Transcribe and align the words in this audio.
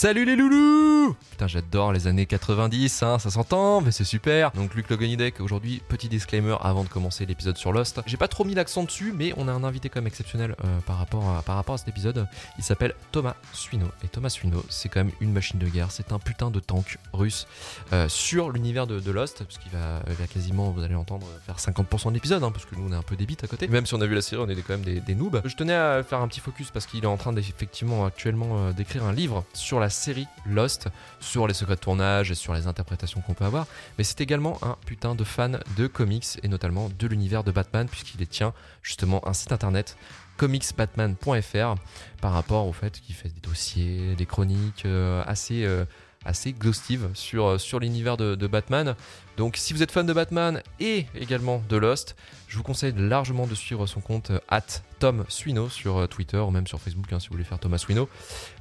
Salut 0.00 0.24
les 0.24 0.34
loulous 0.34 1.14
Putain 1.30 1.46
j'adore 1.46 1.92
les 1.92 2.06
années 2.06 2.24
90, 2.24 3.02
hein, 3.02 3.18
ça 3.18 3.30
s'entend, 3.30 3.82
mais 3.82 3.90
c'est 3.90 4.04
super. 4.04 4.50
Donc 4.52 4.74
Luc 4.74 4.88
Loganidek, 4.88 5.40
aujourd'hui, 5.40 5.82
petit 5.88 6.08
disclaimer 6.08 6.56
avant 6.62 6.84
de 6.84 6.88
commencer 6.88 7.26
l'épisode 7.26 7.58
sur 7.58 7.70
Lost. 7.70 8.00
J'ai 8.06 8.16
pas 8.16 8.28
trop 8.28 8.44
mis 8.44 8.54
l'accent 8.54 8.84
dessus, 8.84 9.12
mais 9.14 9.34
on 9.36 9.46
a 9.46 9.52
un 9.52 9.62
invité 9.62 9.90
quand 9.90 10.00
même 10.00 10.06
exceptionnel 10.06 10.54
euh, 10.64 10.78
par, 10.86 10.96
rapport 10.96 11.28
à, 11.28 11.42
par 11.42 11.56
rapport 11.56 11.74
à 11.74 11.78
cet 11.78 11.88
épisode. 11.88 12.26
Il 12.56 12.64
s'appelle 12.64 12.94
Thomas 13.12 13.34
Suino. 13.52 13.88
Et 14.02 14.08
Thomas 14.08 14.30
Suino, 14.30 14.64
c'est 14.70 14.88
quand 14.88 15.04
même 15.04 15.12
une 15.20 15.32
machine 15.32 15.58
de 15.58 15.66
guerre, 15.66 15.90
c'est 15.90 16.12
un 16.12 16.18
putain 16.18 16.50
de 16.50 16.60
tank 16.60 16.96
russe 17.12 17.46
euh, 17.92 18.08
sur 18.08 18.50
l'univers 18.50 18.86
de, 18.86 19.10
Lost, 19.10 19.44
parce 19.44 19.58
qu'il 19.58 19.72
va, 19.72 20.00
quasiment, 20.32 20.70
vous 20.70 20.82
allez 20.82 20.94
l'entendre, 20.94 21.26
faire 21.44 21.56
50% 21.56 22.08
de 22.08 22.14
l'épisode, 22.14 22.42
hein, 22.42 22.52
parce 22.52 22.64
que 22.64 22.74
nous 22.74 22.88
on 22.88 22.92
est 22.92 22.96
un 22.96 23.02
peu 23.02 23.16
débite 23.16 23.44
à 23.44 23.48
côté. 23.48 23.68
Même 23.68 23.84
si 23.84 23.94
on 23.94 24.00
a 24.00 24.06
vu 24.06 24.14
la 24.14 24.22
série, 24.22 24.40
on 24.42 24.48
est 24.48 24.54
quand 24.56 24.74
même 24.74 24.84
des, 24.84 25.00
des 25.00 25.14
noobs. 25.14 25.42
Je 25.44 25.56
tenais 25.56 25.74
à 25.74 26.02
faire 26.02 26.20
un 26.20 26.28
petit 26.28 26.40
focus 26.40 26.70
parce 26.70 26.86
qu'il 26.86 27.04
est 27.04 27.06
en 27.06 27.18
train 27.18 27.34
d'effectivement 27.34 28.06
actuellement 28.06 28.58
euh, 28.58 28.72
d'écrire 28.72 29.04
un 29.04 29.12
livre 29.12 29.44
sur 29.52 29.78
la 29.78 29.89
série 29.90 30.26
Lost, 30.46 30.88
sur 31.20 31.46
les 31.46 31.54
secrets 31.54 31.76
de 31.76 31.80
tournage 31.80 32.30
et 32.30 32.34
sur 32.34 32.54
les 32.54 32.66
interprétations 32.66 33.20
qu'on 33.20 33.34
peut 33.34 33.44
avoir. 33.44 33.66
Mais 33.98 34.04
c'est 34.04 34.20
également 34.20 34.58
un 34.62 34.76
putain 34.86 35.14
de 35.14 35.24
fan 35.24 35.60
de 35.76 35.86
comics 35.86 36.38
et 36.42 36.48
notamment 36.48 36.88
de 36.98 37.06
l'univers 37.06 37.44
de 37.44 37.52
Batman, 37.52 37.88
puisqu'il 37.88 38.26
tient 38.26 38.54
justement 38.82 39.26
un 39.28 39.32
site 39.32 39.52
internet 39.52 39.96
comicsbatman.fr 40.36 41.74
par 42.22 42.32
rapport 42.32 42.66
au 42.66 42.72
fait 42.72 42.98
qu'il 43.00 43.14
fait 43.14 43.28
des 43.28 43.40
dossiers, 43.40 44.14
des 44.16 44.24
chroniques 44.24 44.86
euh, 44.86 45.22
assez, 45.26 45.64
euh, 45.64 45.84
assez 46.24 46.50
exhaustives 46.50 47.08
sur, 47.14 47.46
euh, 47.46 47.78
l'univers 47.80 48.16
de, 48.16 48.46
Batman. 48.46 48.94
Donc 49.36 49.56
si 49.56 49.72
vous 49.72 49.82
êtes 49.82 49.90
fan 49.90 50.06
de 50.06 50.12
Batman 50.12 50.62
et 50.80 51.06
également 51.14 51.62
de 51.68 51.76
Lost, 51.76 52.16
je 52.48 52.56
vous 52.56 52.62
conseille 52.62 52.92
largement 52.96 53.46
de 53.46 53.54
suivre 53.54 53.86
son 53.86 54.00
compte 54.00 54.32
at 54.48 54.82
Tom 54.98 55.24
Suino 55.28 55.68
sur 55.68 55.98
euh, 55.98 56.06
Twitter 56.06 56.36
ou 56.36 56.50
même 56.50 56.66
sur 56.66 56.80
Facebook 56.80 57.10
hein, 57.12 57.20
si 57.20 57.28
vous 57.28 57.34
voulez 57.34 57.44
faire 57.44 57.58
Thomas 57.58 57.78
Suino. 57.78 58.08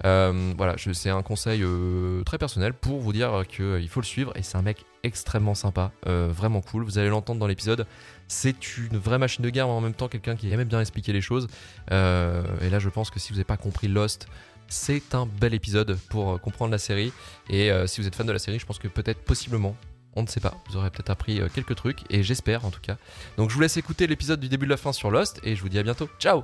Euh, 0.05 0.53
voilà, 0.57 0.75
c'est 0.93 1.09
un 1.09 1.23
conseil 1.23 1.63
euh, 1.63 2.23
très 2.23 2.37
personnel 2.37 2.73
pour 2.73 2.99
vous 2.99 3.11
dire 3.11 3.43
qu'il 3.49 3.89
faut 3.89 3.99
le 3.99 4.05
suivre 4.05 4.31
et 4.37 4.43
c'est 4.43 4.57
un 4.57 4.61
mec 4.61 4.85
extrêmement 5.03 5.55
sympa, 5.55 5.91
euh, 6.07 6.29
vraiment 6.31 6.61
cool. 6.61 6.83
Vous 6.83 6.97
allez 6.97 7.09
l'entendre 7.09 7.39
dans 7.39 7.47
l'épisode. 7.47 7.85
C'est 8.27 8.77
une 8.77 8.97
vraie 8.97 9.17
machine 9.17 9.43
de 9.43 9.49
guerre, 9.49 9.67
mais 9.67 9.73
en 9.73 9.81
même 9.81 9.93
temps 9.93 10.07
quelqu'un 10.07 10.35
qui 10.35 10.51
aime 10.51 10.63
bien 10.63 10.79
expliquer 10.79 11.13
les 11.13 11.21
choses. 11.21 11.47
Euh, 11.91 12.43
et 12.61 12.69
là, 12.69 12.79
je 12.79 12.89
pense 12.89 13.09
que 13.09 13.19
si 13.19 13.29
vous 13.29 13.35
n'avez 13.35 13.45
pas 13.45 13.57
compris 13.57 13.87
Lost, 13.87 14.27
c'est 14.69 15.15
un 15.15 15.25
bel 15.25 15.53
épisode 15.53 15.97
pour 16.09 16.33
euh, 16.33 16.37
comprendre 16.37 16.71
la 16.71 16.77
série. 16.77 17.11
Et 17.49 17.71
euh, 17.71 17.87
si 17.87 18.01
vous 18.01 18.07
êtes 18.07 18.15
fan 18.15 18.27
de 18.27 18.31
la 18.31 18.39
série, 18.39 18.59
je 18.59 18.65
pense 18.65 18.79
que 18.79 18.87
peut-être, 18.87 19.19
possiblement, 19.21 19.75
on 20.15 20.23
ne 20.23 20.27
sait 20.27 20.39
pas, 20.39 20.55
vous 20.69 20.77
aurez 20.77 20.89
peut-être 20.89 21.09
appris 21.09 21.41
euh, 21.41 21.47
quelques 21.53 21.75
trucs, 21.75 21.99
et 22.09 22.23
j'espère 22.23 22.65
en 22.65 22.71
tout 22.71 22.81
cas. 22.81 22.97
Donc 23.37 23.49
je 23.49 23.55
vous 23.55 23.61
laisse 23.61 23.77
écouter 23.77 24.07
l'épisode 24.07 24.39
du 24.39 24.49
début 24.49 24.65
de 24.65 24.71
la 24.71 24.77
fin 24.77 24.93
sur 24.93 25.11
Lost, 25.11 25.39
et 25.43 25.55
je 25.55 25.61
vous 25.61 25.69
dis 25.69 25.79
à 25.79 25.83
bientôt. 25.83 26.09
Ciao 26.19 26.43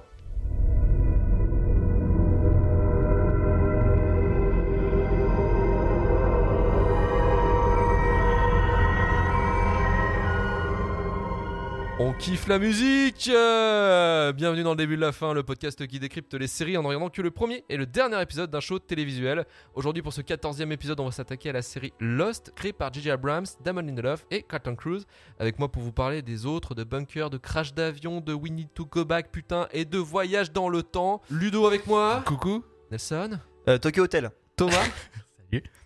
kiffe 12.19 12.47
la 12.47 12.59
musique 12.59 13.29
euh, 13.33 14.31
Bienvenue 14.33 14.63
dans 14.63 14.71
le 14.71 14.77
début 14.77 14.95
de 14.95 15.01
la 15.01 15.11
fin, 15.11 15.33
le 15.33 15.43
podcast 15.43 15.85
qui 15.85 15.99
décrypte 15.99 16.33
les 16.33 16.47
séries 16.47 16.77
en 16.77 16.81
ne 16.81 16.87
regardant 16.87 17.09
que 17.09 17.21
le 17.21 17.31
premier 17.31 17.63
et 17.69 17.77
le 17.77 17.85
dernier 17.85 18.21
épisode 18.21 18.49
d'un 18.49 18.59
show 18.59 18.79
télévisuel. 18.79 19.45
Aujourd'hui 19.75 20.01
pour 20.01 20.13
ce 20.13 20.21
14e 20.21 20.71
épisode, 20.71 20.99
on 20.99 21.05
va 21.05 21.11
s'attaquer 21.11 21.49
à 21.49 21.53
la 21.53 21.61
série 21.61 21.93
Lost, 21.99 22.53
créée 22.55 22.73
par 22.73 22.91
J.J. 22.93 23.11
Abrams, 23.11 23.45
Damon 23.63 23.81
Lindelof 23.81 24.25
et 24.31 24.43
Carlton 24.43 24.75
Cruise. 24.75 25.05
Avec 25.39 25.59
moi 25.59 25.71
pour 25.71 25.81
vous 25.83 25.91
parler 25.91 26.21
des 26.21 26.45
autres, 26.45 26.73
de 26.73 26.83
bunkers, 26.83 27.29
de 27.29 27.37
crash 27.37 27.73
d'avion, 27.73 28.21
de 28.21 28.33
We 28.33 28.51
Need 28.51 28.73
to 28.73 28.85
Go 28.85 29.05
Back, 29.05 29.31
putain, 29.31 29.67
et 29.71 29.85
de 29.85 29.97
voyage 29.97 30.51
dans 30.51 30.69
le 30.69 30.83
temps. 30.83 31.21
Ludo 31.29 31.65
avec 31.67 31.85
moi. 31.87 32.23
Coucou. 32.25 32.63
Nelson. 32.91 33.39
Euh, 33.67 33.77
Tokyo 33.77 34.03
Hotel. 34.03 34.31
Thomas. 34.55 34.87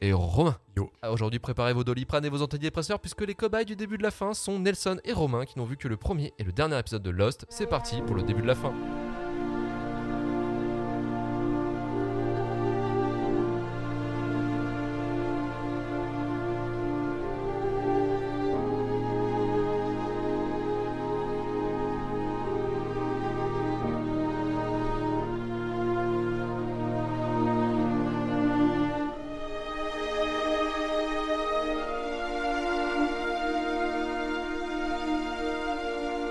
Et 0.01 0.13
Romain. 0.13 0.57
Yo. 0.75 0.91
Ah, 1.01 1.11
Aujourd'hui, 1.11 1.39
préparez 1.39 1.73
vos 1.73 1.83
doliprane 1.83 2.25
et 2.25 2.29
vos 2.29 2.41
antidépresseurs 2.41 2.99
puisque 2.99 3.21
les 3.21 3.35
cobayes 3.35 3.65
du 3.65 3.75
début 3.75 3.97
de 3.97 4.03
la 4.03 4.11
fin 4.11 4.33
sont 4.33 4.59
Nelson 4.59 4.99
et 5.03 5.13
Romain 5.13 5.45
qui 5.45 5.59
n'ont 5.59 5.65
vu 5.65 5.77
que 5.77 5.87
le 5.87 5.97
premier 5.97 6.33
et 6.37 6.43
le 6.43 6.51
dernier 6.51 6.77
épisode 6.79 7.03
de 7.03 7.09
Lost. 7.09 7.45
C'est 7.49 7.67
parti 7.67 8.01
pour 8.01 8.15
le 8.15 8.23
début 8.23 8.41
de 8.41 8.47
la 8.47 8.55
fin. 8.55 8.73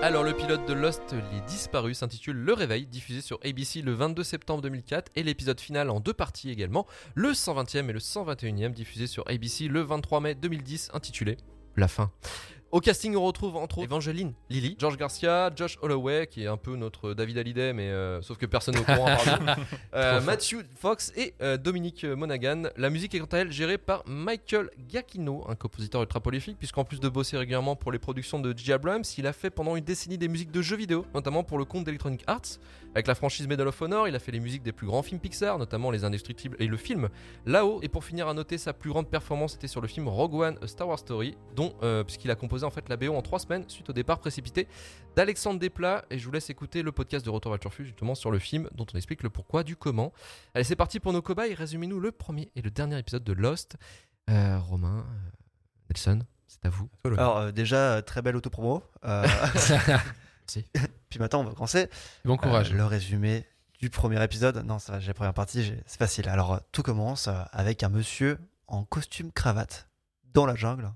Alors 0.09 0.23
le 0.23 0.33
pilote 0.33 0.65
de 0.67 0.73
Lost, 0.73 1.13
Les 1.31 1.41
Disparus, 1.41 1.99
s'intitule 1.99 2.35
Le 2.35 2.53
Réveil, 2.53 2.87
diffusé 2.87 3.21
sur 3.21 3.39
ABC 3.45 3.83
le 3.83 3.93
22 3.93 4.23
septembre 4.23 4.63
2004, 4.63 5.11
et 5.15 5.21
l'épisode 5.21 5.59
final 5.59 5.91
en 5.91 5.99
deux 5.99 6.13
parties 6.13 6.49
également, 6.49 6.87
le 7.13 7.33
120e 7.33 7.87
et 7.87 7.93
le 7.93 7.99
121e, 7.99 8.71
diffusé 8.71 9.05
sur 9.05 9.23
ABC 9.29 9.67
le 9.67 9.81
23 9.81 10.19
mai 10.21 10.33
2010, 10.33 10.89
intitulé 10.95 11.37
La 11.77 11.87
fin. 11.87 12.11
Au 12.71 12.81
casting, 12.81 13.15
on 13.15 13.23
retrouve 13.23 13.55
entre 13.55 13.79
autres 13.79 13.85
Evangeline 13.85 14.33
Lilly, 14.47 14.75
George 14.77 14.95
Garcia, 14.95 15.49
Josh 15.55 15.79
Holloway, 15.81 16.27
qui 16.27 16.43
est 16.43 16.47
un 16.47 16.57
peu 16.57 16.75
notre 16.75 17.15
David 17.15 17.39
Hallyday, 17.39 17.73
mais 17.73 17.89
euh, 17.89 18.21
sauf 18.21 18.37
que 18.37 18.45
personne 18.45 18.75
n'est 18.75 18.81
au 18.81 18.83
courant. 18.83 19.07
Euh, 19.95 20.21
Matthew 20.21 20.57
Fox 20.79 21.11
et 21.15 21.33
euh, 21.41 21.57
Dominique 21.57 22.03
Monaghan. 22.03 22.63
La 22.77 22.89
musique 22.89 23.15
est 23.15 23.19
quant 23.19 23.25
à 23.25 23.39
elle 23.39 23.51
gérée 23.51 23.77
par 23.77 24.03
Michael 24.05 24.69
Giacchino, 24.87 25.43
un 25.49 25.55
compositeur 25.55 26.01
ultra 26.01 26.19
prolifique, 26.19 26.57
puisqu'en 26.57 26.83
plus 26.83 26.99
de 26.99 27.09
bosser 27.09 27.37
régulièrement 27.37 27.75
pour 27.75 27.91
les 27.91 27.97
productions 27.97 28.39
de 28.39 28.55
J. 28.55 28.73
Abrams, 28.73 29.03
il 29.17 29.25
a 29.25 29.33
fait 29.33 29.49
pendant 29.49 29.75
une 29.75 29.83
décennie 29.83 30.17
des 30.17 30.27
musiques 30.27 30.51
de 30.51 30.61
jeux 30.61 30.75
vidéo, 30.75 31.05
notamment 31.13 31.43
pour 31.43 31.57
le 31.57 31.65
compte 31.65 31.85
d'Electronic 31.85 32.23
Arts. 32.27 32.59
Avec 32.95 33.07
la 33.07 33.15
franchise 33.15 33.47
Medal 33.47 33.67
of 33.67 33.81
Honor, 33.81 34.07
il 34.07 34.15
a 34.15 34.19
fait 34.19 34.31
les 34.31 34.39
musiques 34.39 34.63
des 34.63 34.71
plus 34.71 34.87
grands 34.87 35.03
films 35.03 35.19
Pixar, 35.19 35.59
notamment 35.59 35.91
Les 35.91 36.03
Indestructibles 36.03 36.55
et 36.59 36.67
le 36.67 36.77
film 36.77 37.09
Là-haut. 37.45 37.79
Et 37.81 37.89
pour 37.89 38.03
finir 38.03 38.27
à 38.27 38.33
noter, 38.33 38.57
sa 38.57 38.73
plus 38.73 38.89
grande 38.89 39.09
performance 39.09 39.55
était 39.55 39.67
sur 39.67 39.81
le 39.81 39.87
film 39.87 40.07
Rogue 40.07 40.33
One, 40.33 40.57
A 40.61 40.67
Star 40.67 40.87
Wars 40.87 40.99
Story, 40.99 41.37
dont 41.55 41.73
euh, 41.83 42.03
puisqu'il 42.03 42.31
a 42.31 42.35
composé 42.35 42.65
en 42.65 42.71
fait 42.71 42.89
la 42.89 42.97
BO 42.97 43.13
en 43.13 43.21
trois 43.21 43.39
semaines 43.39 43.65
suite 43.67 43.89
au 43.89 43.93
départ 43.93 44.19
précipité 44.19 44.67
d'Alexandre 45.15 45.59
Desplat. 45.59 46.05
Et 46.09 46.17
je 46.17 46.25
vous 46.25 46.31
laisse 46.31 46.49
écouter 46.49 46.81
le 46.81 46.91
podcast 46.91 47.25
de 47.25 47.29
Retour 47.29 47.51
le 47.51 47.59
Turfu 47.59 47.85
justement 47.85 48.15
sur 48.15 48.31
le 48.31 48.39
film, 48.39 48.69
dont 48.73 48.85
on 48.93 48.97
explique 48.97 49.23
le 49.23 49.29
pourquoi 49.29 49.63
du 49.63 49.75
comment. 49.75 50.11
Allez, 50.53 50.63
c'est 50.63 50.75
parti 50.75 50.99
pour 50.99 51.13
nos 51.13 51.21
cobayes. 51.21 51.53
Résumez-nous 51.53 51.99
le 51.99 52.11
premier 52.11 52.51
et 52.55 52.61
le 52.61 52.71
dernier 52.71 52.97
épisode 52.97 53.23
de 53.23 53.33
Lost. 53.33 53.77
Euh, 54.29 54.59
Romain, 54.59 54.99
euh, 54.99 55.29
Nelson, 55.89 56.21
c'est 56.47 56.65
à 56.65 56.69
vous. 56.69 56.89
Alors 57.05 57.37
euh, 57.37 57.51
déjà, 57.51 58.01
très 58.01 58.21
belle 58.21 58.35
autopromo. 58.35 58.83
Merci. 59.03 60.65
puis 61.09 61.19
maintenant, 61.19 61.41
on 61.41 61.43
va 61.45 61.53
commencer. 61.53 61.89
Bon 62.25 62.37
courage. 62.37 62.71
Euh, 62.71 62.75
le 62.77 62.85
résumé 62.85 63.45
du 63.79 63.89
premier 63.89 64.21
épisode. 64.23 64.57
Non, 64.65 64.77
ça 64.79 64.93
va, 64.93 64.99
j'ai 64.99 65.07
la 65.07 65.13
première 65.13 65.33
partie, 65.33 65.73
c'est 65.85 65.97
facile. 65.97 66.27
Alors, 66.29 66.53
euh, 66.53 66.57
tout 66.71 66.83
commence 66.83 67.27
euh, 67.27 67.33
avec 67.51 67.83
un 67.83 67.89
monsieur 67.89 68.37
en 68.67 68.83
costume 68.83 69.31
cravate 69.31 69.87
dans 70.33 70.45
la 70.45 70.55
jungle. 70.55 70.83
Ça 70.83 70.91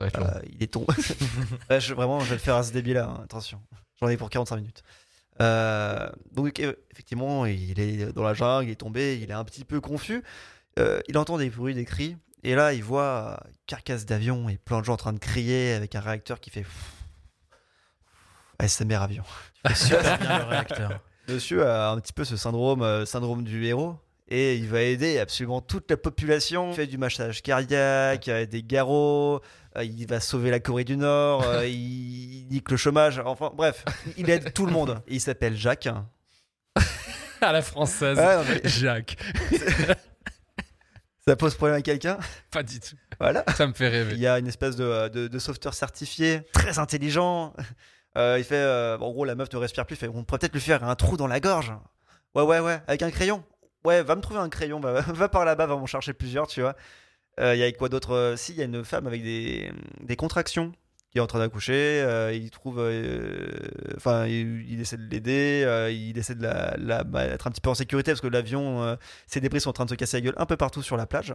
va 0.00 0.06
être 0.08 0.20
long. 0.20 0.40
Il 0.52 0.62
est 0.62 0.66
tombé. 0.72 0.86
Ouais, 1.70 1.80
je- 1.80 1.94
vraiment, 1.94 2.20
je 2.20 2.26
vais 2.30 2.34
le 2.36 2.40
faire 2.40 2.56
à 2.56 2.62
ce 2.64 2.72
débit-là. 2.72 3.04
hein, 3.06 3.20
attention. 3.24 3.60
J'en 4.00 4.08
ai 4.08 4.16
pour 4.16 4.30
45 4.30 4.56
minutes. 4.56 4.82
Euh, 5.40 6.10
donc, 6.32 6.60
effectivement, 6.90 7.46
il 7.46 7.78
est 7.78 8.12
dans 8.12 8.22
la 8.24 8.34
jungle, 8.34 8.68
il 8.68 8.70
est 8.72 8.76
tombé, 8.76 9.18
il 9.22 9.30
est 9.30 9.34
un 9.34 9.44
petit 9.44 9.64
peu 9.64 9.80
confus. 9.80 10.22
Euh, 10.78 11.00
il 11.08 11.16
entend 11.18 11.38
des 11.38 11.50
bruits, 11.50 11.74
des 11.74 11.84
cris. 11.84 12.16
Et 12.42 12.54
là, 12.56 12.72
il 12.72 12.82
voit 12.82 13.40
carcasse 13.66 14.04
d'avion 14.04 14.48
et 14.48 14.56
plein 14.58 14.80
de 14.80 14.84
gens 14.84 14.94
en 14.94 14.96
train 14.96 15.12
de 15.12 15.18
crier 15.20 15.74
avec 15.74 15.94
un 15.94 16.00
réacteur 16.00 16.40
qui 16.40 16.50
fait. 16.50 16.66
ASMR 18.58 18.96
avion. 18.96 19.24
Monsieur 21.28 21.64
a 21.66 21.90
un 21.90 22.00
petit 22.00 22.12
peu 22.12 22.24
ce 22.24 22.36
syndrome, 22.36 22.82
euh, 22.82 23.04
syndrome 23.06 23.44
du 23.44 23.64
héros. 23.66 23.96
Et 24.28 24.56
il 24.56 24.66
va 24.68 24.80
aider 24.80 25.18
absolument 25.18 25.60
toute 25.60 25.90
la 25.90 25.96
population. 25.96 26.70
Il 26.70 26.74
fait 26.74 26.86
du 26.86 26.96
massage 26.98 27.42
cardiaque, 27.42 28.28
euh, 28.28 28.46
des 28.46 28.62
garrots. 28.62 29.40
euh, 29.76 29.84
Il 29.84 30.06
va 30.06 30.20
sauver 30.20 30.50
la 30.50 30.58
Corée 30.58 30.84
du 30.84 30.96
Nord. 30.96 31.42
euh, 31.44 31.66
il 31.68 32.46
nique 32.50 32.70
le 32.70 32.76
chômage. 32.76 33.20
Enfin, 33.24 33.50
bref, 33.54 33.84
il 34.16 34.30
aide 34.30 34.52
tout 34.52 34.66
le 34.66 34.72
monde. 34.72 35.02
Et 35.06 35.14
il 35.16 35.20
s'appelle 35.20 35.56
Jacques. 35.56 35.88
À 37.40 37.52
la 37.52 37.60
française. 37.62 38.18
Ah, 38.18 38.36
non, 38.36 38.44
mais 38.48 38.60
Jacques. 38.68 39.16
ça 41.26 41.36
pose 41.36 41.54
problème 41.54 41.78
à 41.78 41.82
quelqu'un? 41.82 42.18
Pas 42.50 42.62
du 42.62 42.80
tout. 42.80 42.96
Voilà. 43.20 43.44
Ça 43.56 43.66
me 43.66 43.72
fait 43.74 43.86
Il 43.88 43.90
rêver. 43.90 44.16
y 44.16 44.26
a 44.26 44.38
une 44.38 44.46
espèce 44.46 44.76
de, 44.76 45.08
de, 45.08 45.28
de 45.28 45.38
sauveteur 45.38 45.74
certifié, 45.74 46.42
très 46.52 46.78
intelligent. 46.78 47.52
Euh, 48.16 48.36
il 48.38 48.44
fait, 48.44 48.56
euh, 48.56 48.98
en 48.98 49.10
gros, 49.10 49.24
la 49.24 49.34
meuf 49.34 49.52
ne 49.52 49.58
respire 49.58 49.86
plus. 49.86 49.96
Fait, 49.96 50.08
on 50.08 50.24
pourrait 50.24 50.38
peut-être 50.38 50.52
lui 50.52 50.60
faire 50.60 50.84
un 50.84 50.94
trou 50.94 51.16
dans 51.16 51.26
la 51.26 51.40
gorge. 51.40 51.72
Ouais, 52.34 52.42
ouais, 52.42 52.60
ouais, 52.60 52.80
avec 52.86 53.02
un 53.02 53.10
crayon. 53.10 53.42
Ouais, 53.84 54.02
va 54.02 54.16
me 54.16 54.20
trouver 54.20 54.40
un 54.40 54.48
crayon. 54.48 54.80
Va, 54.80 55.28
par 55.28 55.44
là-bas, 55.44 55.66
va 55.66 55.76
m'en 55.76 55.86
chercher 55.86 56.12
plusieurs, 56.12 56.46
tu 56.46 56.60
vois. 56.60 56.76
Euh, 57.40 57.54
Il 57.54 57.58
y 57.58 57.62
a 57.62 57.72
quoi 57.72 57.88
d'autre 57.88 58.34
Si, 58.36 58.52
il 58.52 58.58
y 58.58 58.62
a 58.62 58.64
une 58.64 58.84
femme 58.84 59.06
avec 59.06 59.22
des, 59.22 59.72
contractions. 60.16 60.72
qui 61.10 61.18
est 61.18 61.20
en 61.20 61.26
train 61.26 61.38
d'accoucher. 61.38 62.30
il 62.34 62.50
trouve, 62.50 62.78
enfin, 63.96 64.26
il, 64.26 64.80
essaie 64.80 64.96
de 64.98 65.08
l'aider. 65.10 65.90
il 65.90 66.16
essaie 66.18 66.34
de 66.34 66.42
la, 66.42 66.74
la- 66.78 67.04
bah, 67.04 67.24
être 67.24 67.46
un 67.46 67.50
petit 67.50 67.60
peu 67.60 67.70
en 67.70 67.74
sécurité 67.74 68.12
parce 68.12 68.20
que 68.20 68.28
l'avion, 68.28 68.96
ses 69.26 69.40
débris 69.40 69.60
sont 69.60 69.70
en 69.70 69.74
train 69.74 69.84
de 69.86 69.90
se 69.90 69.94
casser 69.94 70.18
la 70.18 70.20
gueule 70.22 70.34
un 70.36 70.46
peu 70.46 70.56
partout 70.56 70.82
sur 70.82 70.96
la 70.96 71.06
plage. 71.06 71.34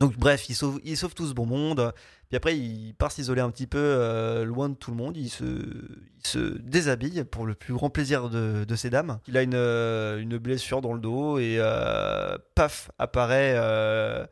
Donc 0.00 0.16
bref, 0.16 0.48
il 0.48 0.54
sauve, 0.54 0.80
il 0.82 0.96
sauve 0.96 1.14
tout 1.14 1.26
ce 1.26 1.34
bon 1.34 1.44
monde. 1.44 1.92
Puis 2.28 2.36
après, 2.36 2.56
il 2.56 2.94
part 2.94 3.12
s'isoler 3.12 3.42
un 3.42 3.50
petit 3.50 3.66
peu 3.66 3.78
euh, 3.78 4.44
loin 4.44 4.70
de 4.70 4.74
tout 4.74 4.90
le 4.90 4.96
monde. 4.96 5.16
Il 5.16 5.28
se, 5.28 5.44
il 5.44 6.26
se 6.26 6.58
déshabille 6.58 7.24
pour 7.24 7.44
le 7.44 7.54
plus 7.54 7.74
grand 7.74 7.90
plaisir 7.90 8.30
de, 8.30 8.64
de 8.64 8.76
ces 8.76 8.88
dames. 8.88 9.20
Il 9.26 9.36
a 9.36 9.42
une, 9.42 9.54
euh, 9.54 10.18
une 10.18 10.38
blessure 10.38 10.80
dans 10.80 10.94
le 10.94 11.00
dos 11.00 11.38
et 11.38 11.56
euh, 11.58 12.38
paf 12.54 12.90
apparaît 12.98 13.54
euh, 13.56 14.24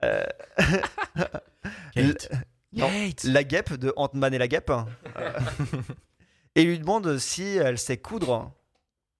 Kate. 1.94 2.30
Non. 2.72 2.88
la 3.24 3.44
guêpe 3.44 3.74
de 3.74 3.92
Ant-Man 3.96 4.32
et 4.34 4.38
la 4.38 4.48
guêpe. 4.48 4.72
Et 6.54 6.64
lui 6.64 6.78
demande 6.78 7.18
si 7.18 7.42
elle 7.42 7.78
sait 7.78 7.98
coudre. 7.98 8.52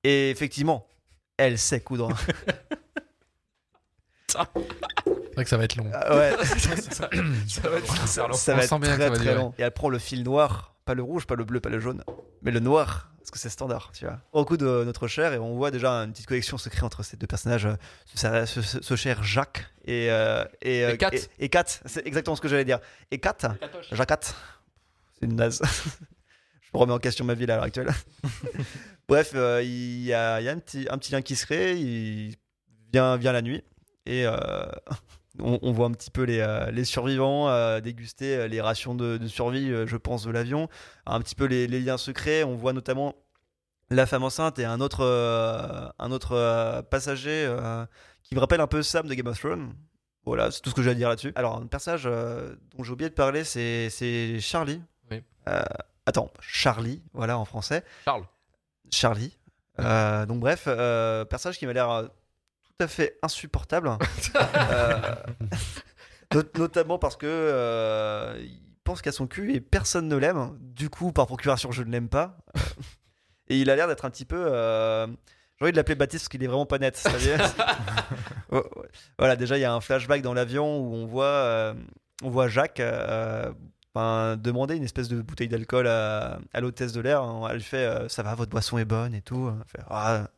Et 0.03 0.31
effectivement, 0.31 0.89
elle 1.37 1.57
sait 1.57 1.81
coudre. 1.81 2.09
C'est 4.29 5.35
vrai 5.35 5.45
que 5.45 5.49
ça 5.51 5.57
va 5.57 5.65
être 5.65 5.77
long. 5.77 5.91
Ah 5.93 6.17
ouais, 6.17 6.33
Ça 6.45 6.69
va 7.69 7.79
être 7.79 7.89
super 7.89 8.29
long. 8.29 8.35
ça 8.35 8.53
On 8.55 8.57
va 8.57 8.63
être 8.65 8.69
très 8.81 8.91
ça 8.91 9.11
va 9.11 9.11
très 9.17 9.25
durer. 9.25 9.35
long. 9.37 9.55
Et 9.59 9.63
elle 9.63 9.71
prend 9.71 9.89
le 9.89 9.99
fil 9.99 10.23
noir, 10.23 10.75
pas 10.85 10.95
le 10.95 11.03
rouge, 11.03 11.27
pas 11.27 11.35
le 11.37 11.45
bleu, 11.45 11.61
pas 11.61 11.69
le 11.71 11.79
jaune, 11.81 12.03
mais 12.43 12.51
le 12.51 12.61
noir, 12.61 13.11
parce 13.19 13.31
que 13.31 13.39
c'est 13.39 13.49
standard, 13.49 13.91
tu 13.95 14.05
vois. 14.05 14.21
Au 14.33 14.45
coup 14.45 14.57
de 14.57 14.83
notre 14.85 15.07
cher, 15.07 15.33
et 15.33 15.39
on 15.39 15.55
voit 15.57 15.71
déjà 15.71 15.93
une 15.93 16.13
petite 16.13 16.27
connexion 16.27 16.59
se 16.59 16.69
créer 16.69 16.83
entre 16.85 17.03
ces 17.03 17.17
deux 17.17 17.27
personnages, 17.27 17.67
euh, 17.67 17.75
ce, 18.15 18.47
ce- 18.47 18.63
ce- 18.63 18.83
ce 18.83 18.97
cher 18.97 19.23
Jacques 19.23 19.65
et 19.85 20.11
euh, 20.11 20.45
et, 20.61 20.85
euh, 20.85 20.93
Et 20.95 20.99
Kat. 20.99 21.11
et, 21.13 21.45
et 21.45 21.49
Kat, 21.49 21.65
c'est 21.87 22.07
exactement 22.07 22.37
ce 22.37 22.41
que 22.41 22.49
j'allais 22.49 22.65
dire. 22.65 22.81
Et 23.11 23.19
Kat, 23.19 23.37
Jacques 23.93 24.09
Kat, 24.09 24.21
c'est 24.23 25.27
une 25.27 25.37
naze. 25.37 25.63
Je 26.63 26.71
me 26.75 26.81
remets 26.81 26.93
en 26.93 26.99
question 26.99 27.25
ma 27.25 27.33
vie 27.35 27.47
là, 27.47 27.55
à 27.55 27.57
l'heure 27.59 27.65
actuelle. 27.67 27.89
Bref, 29.09 29.33
euh, 29.35 29.63
il 29.63 30.03
y 30.05 30.13
a, 30.13 30.39
il 30.41 30.45
y 30.45 30.49
a 30.51 30.53
un, 30.53 30.59
petit, 30.59 30.87
un 30.91 30.99
petit 30.99 31.13
lien 31.13 31.23
qui 31.23 31.35
se 31.35 31.47
crée, 31.47 31.77
il 31.79 32.37
vient, 32.93 33.17
vient 33.17 33.33
la 33.33 33.41
nuit, 33.41 33.63
et 34.09 34.27
euh, 34.27 34.37
on, 35.41 35.59
on 35.63 35.73
voit 35.73 35.87
un 35.87 35.93
petit 35.93 36.11
peu 36.11 36.23
les, 36.23 36.41
euh, 36.41 36.71
les 36.71 36.85
survivants 36.85 37.49
euh, 37.49 37.81
déguster 37.81 38.49
les 38.49 38.61
rations 38.61 38.95
de, 38.95 39.17
de 39.19 39.29
survie, 39.29 39.71
je 39.87 39.97
pense, 39.97 40.25
de 40.25 40.31
l'avion, 40.31 40.69
un 41.07 41.21
petit 41.21 41.35
peu 41.35 41.45
les, 41.45 41.67
les 41.67 41.81
liens 41.81 41.99
secrets, 41.99 42.43
on 42.43 42.55
voit 42.57 42.73
notamment 42.73 43.15
la 43.91 44.07
femme 44.07 44.23
enceinte 44.23 44.59
et 44.59 44.65
un 44.65 44.81
autre, 44.81 45.05
euh, 45.05 45.89
un 45.99 46.13
autre 46.13 46.33
euh, 46.33 46.83
passager 46.83 47.47
euh, 47.47 47.87
qui 48.23 48.35
me 48.35 48.41
rappelle 48.41 48.61
un 48.61 48.67
peu 48.67 48.83
Sam 48.83 49.07
de 49.07 49.15
Game 49.15 49.27
of 49.27 49.39
Thrones. 49.39 49.73
Voilà, 50.25 50.51
c'est 50.51 50.61
tout 50.61 50.71
ce 50.71 50.75
que 50.75 50.83
j'ai 50.83 50.91
à 50.91 50.95
dire 50.95 51.09
là-dessus. 51.09 51.33
Alors, 51.37 51.57
un 51.57 51.67
personnage 51.67 52.05
dont 52.05 52.85
j'ai 52.85 52.93
oublié 52.93 53.09
de 53.09 53.15
parler, 53.15 53.45
c'est 53.45 54.39
Charlie. 54.41 54.83
Oui. 55.11 55.23
Attends, 56.05 56.31
Charlie, 56.41 57.03
voilà 57.15 57.39
en 57.39 57.47
français. 57.47 57.83
Charles. 58.05 58.27
Charlie. 58.91 59.39
Donc 59.79 60.41
bref, 60.41 60.65
personnage 60.65 61.59
qui 61.59 61.65
m'a 61.65 61.73
l'air 61.73 62.11
à 62.81 62.89
fait 62.89 63.19
insupportable. 63.23 63.91
Euh, 64.71 65.15
not- 66.35 66.43
notamment 66.59 66.99
parce 66.99 67.17
que 67.17 67.27
euh, 67.27 68.37
il 68.41 68.61
pense 68.85 69.03
qu'à 69.03 69.13
son 69.13 69.27
cul 69.27 69.55
et 69.55 69.61
personne 69.61 70.09
ne 70.09 70.17
l'aime. 70.17 70.57
Du 70.61 70.91
coup, 70.91 71.13
par 71.13 71.27
procuration, 71.27 71.73
je 71.73 71.83
ne 71.83 71.91
l'aime 71.91 72.09
pas. 72.09 72.37
Et 73.49 73.59
il 73.59 73.71
a 73.71 73.77
l'air 73.77 73.89
d'être 73.89 74.05
un 74.05 74.11
petit 74.11 74.25
peu. 74.27 74.37
euh, 74.47 75.07
J'ai 75.59 75.65
envie 75.65 75.73
de 75.73 75.77
l'appeler 75.77 75.95
Baptiste 75.95 76.25
parce 76.25 76.29
qu'il 76.29 76.43
est 76.45 76.47
vraiment 76.47 76.67
pas 76.67 76.79
net. 76.79 77.03
voilà, 79.19 79.37
déjà 79.37 79.57
il 79.57 79.61
y 79.61 79.65
a 79.65 79.73
un 79.73 79.81
flashback 79.81 80.23
dans 80.23 80.35
l'avion 80.35 80.79
où 80.81 80.95
on 80.95 81.07
voit, 81.07 81.25
euh, 81.25 81.75
on 82.23 82.31
voit 82.31 82.49
Jacques 82.49 82.81
euh, 82.81 83.51
ben, 83.95 84.37
demander 84.37 84.77
une 84.77 84.85
espèce 84.85 85.09
de 85.09 85.21
bouteille 85.23 85.49
d'alcool 85.49 85.87
à, 85.89 86.39
à 86.53 86.61
l'hôtesse 86.61 86.93
de 86.93 87.01
l'air. 87.01 87.23
Elle 87.51 87.57
lui 87.57 87.63
fait 87.63 87.87
euh, 87.87 88.09
ça 88.09 88.23
va, 88.23 88.35
votre 88.35 88.51
boisson 88.51 88.79
est 88.79 88.85
bonne 88.85 89.15
et 89.15 89.23
tout? 89.23 89.51
Elle 89.51 89.65
fait, 89.81 89.87
Ah, 89.91 90.29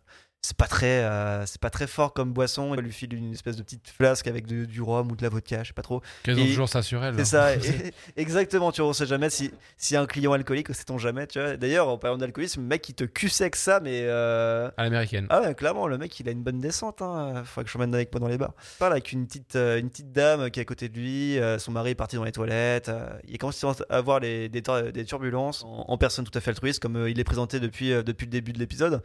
c'est 0.42 0.56
pas 0.56 0.66
très, 0.66 1.04
euh, 1.04 1.44
c'est 1.44 1.60
pas 1.60 1.68
très 1.68 1.86
fort 1.86 2.14
comme 2.14 2.32
boisson. 2.32 2.74
Elle 2.74 2.80
lui 2.80 2.92
file 2.92 3.12
une 3.14 3.32
espèce 3.32 3.56
de 3.56 3.62
petite 3.62 3.88
flasque 3.88 4.26
avec 4.26 4.46
de- 4.46 4.64
du 4.64 4.80
rhum 4.80 5.12
ou 5.12 5.16
de 5.16 5.22
la 5.22 5.28
vodka, 5.28 5.62
je 5.62 5.68
sais 5.68 5.74
pas 5.74 5.82
trop. 5.82 6.00
Qu'elles 6.22 6.40
ont 6.40 6.46
toujours 6.46 6.68
ça 6.68 6.82
sur 6.82 7.04
elles. 7.04 7.14
C'est 7.16 7.20
hein. 7.20 7.24
ça, 7.24 7.54
et- 7.56 7.92
exactement. 8.16 8.72
Tu 8.72 8.80
vois, 8.80 8.90
on 8.90 8.92
sait 8.94 9.04
jamais 9.06 9.28
si, 9.28 9.50
si 9.76 9.96
un 9.96 10.06
client 10.06 10.32
alcoolique, 10.32 10.74
sait-on 10.74 10.96
jamais. 10.96 11.26
Tu 11.26 11.38
vois. 11.40 11.56
D'ailleurs, 11.58 11.88
en 11.88 11.98
parlant 11.98 12.16
d'alcoolisme, 12.16 12.62
le 12.62 12.66
mec 12.66 12.88
il 12.88 12.94
te 12.94 13.04
cul 13.04 13.28
sec 13.28 13.54
ça, 13.54 13.80
mais 13.80 14.00
euh, 14.04 14.70
À 14.78 14.84
l'américaine. 14.84 15.26
ah 15.28 15.42
ouais, 15.42 15.54
clairement, 15.54 15.86
le 15.86 15.98
mec 15.98 16.18
il 16.20 16.28
a 16.28 16.32
une 16.32 16.42
bonne 16.42 16.58
descente. 16.60 17.02
Hein. 17.02 17.42
Faudrait 17.44 17.64
que 17.66 17.70
je 17.70 17.76
l'emmène 17.76 17.94
avec 17.94 18.10
moi 18.12 18.20
dans 18.20 18.28
les 18.28 18.38
bars. 18.38 18.54
Il 18.76 18.78
parle 18.78 18.92
avec 18.92 19.12
une 19.12 19.26
petite, 19.26 19.56
euh, 19.56 19.78
une 19.78 19.90
petite 19.90 20.10
dame 20.12 20.50
qui 20.50 20.58
est 20.60 20.62
à 20.62 20.64
côté 20.66 20.88
de 20.88 20.98
lui. 20.98 21.38
euh, 21.38 21.58
son 21.58 21.72
mari 21.72 21.90
est 21.90 21.94
parti 21.94 22.16
dans 22.16 22.24
les 22.24 22.32
toilettes. 22.32 22.90
il 23.28 23.36
commence 23.36 23.62
à 23.62 23.74
avoir 23.90 24.20
les, 24.20 24.48
des, 24.48 24.62
des 24.92 25.04
turbulences 25.04 25.64
en, 25.64 25.84
en 25.86 25.98
personne 25.98 26.24
tout 26.24 26.36
à 26.36 26.40
fait 26.40 26.50
altruiste, 26.50 26.80
comme 26.80 27.06
il 27.08 27.20
est 27.20 27.24
présenté 27.24 27.60
depuis, 27.60 27.90
depuis 28.02 28.24
le 28.24 28.30
début 28.30 28.52
de 28.54 28.58
l'épisode. 28.58 29.02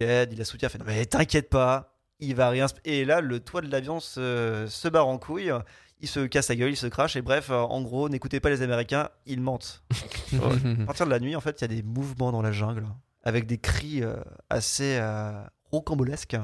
Il 0.00 0.06
aide, 0.06 0.32
il 0.32 0.38
la 0.38 0.44
soutient, 0.44 0.68
fait 0.68 0.78
non, 0.78 0.84
mais 0.86 1.04
t'inquiète 1.06 1.48
pas, 1.48 1.94
il 2.20 2.34
va 2.34 2.50
rien. 2.50 2.66
Et 2.84 3.04
là, 3.04 3.20
le 3.20 3.40
toit 3.40 3.60
de 3.60 3.70
l'avion 3.70 4.00
se, 4.00 4.66
se 4.68 4.88
barre 4.88 5.08
en 5.08 5.18
couille. 5.18 5.52
Il 6.00 6.08
se 6.08 6.20
casse 6.20 6.48
la 6.48 6.56
gueule, 6.56 6.70
il 6.70 6.76
se 6.76 6.86
crache. 6.86 7.16
Et 7.16 7.22
bref, 7.22 7.50
euh, 7.50 7.56
en 7.56 7.82
gros, 7.82 8.08
n'écoutez 8.08 8.38
pas 8.38 8.50
les 8.50 8.62
Américains, 8.62 9.08
ils 9.26 9.40
mentent. 9.40 9.82
À 10.32 10.86
partir 10.86 11.06
de 11.06 11.10
la 11.10 11.18
nuit, 11.18 11.34
en 11.34 11.40
fait, 11.40 11.60
il 11.60 11.62
y 11.62 11.64
a 11.64 11.68
des 11.68 11.82
mouvements 11.82 12.30
dans 12.30 12.42
la 12.42 12.52
jungle 12.52 12.86
avec 13.24 13.46
des 13.46 13.58
cris 13.58 14.02
euh, 14.02 14.16
assez 14.48 14.96
euh, 15.00 15.42
rocambolesques. 15.70 16.36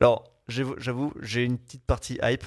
Alors, 0.00 0.24
j'avoue, 0.46 1.12
j'ai 1.20 1.44
une 1.44 1.58
petite 1.58 1.84
partie 1.84 2.18
hype. 2.22 2.44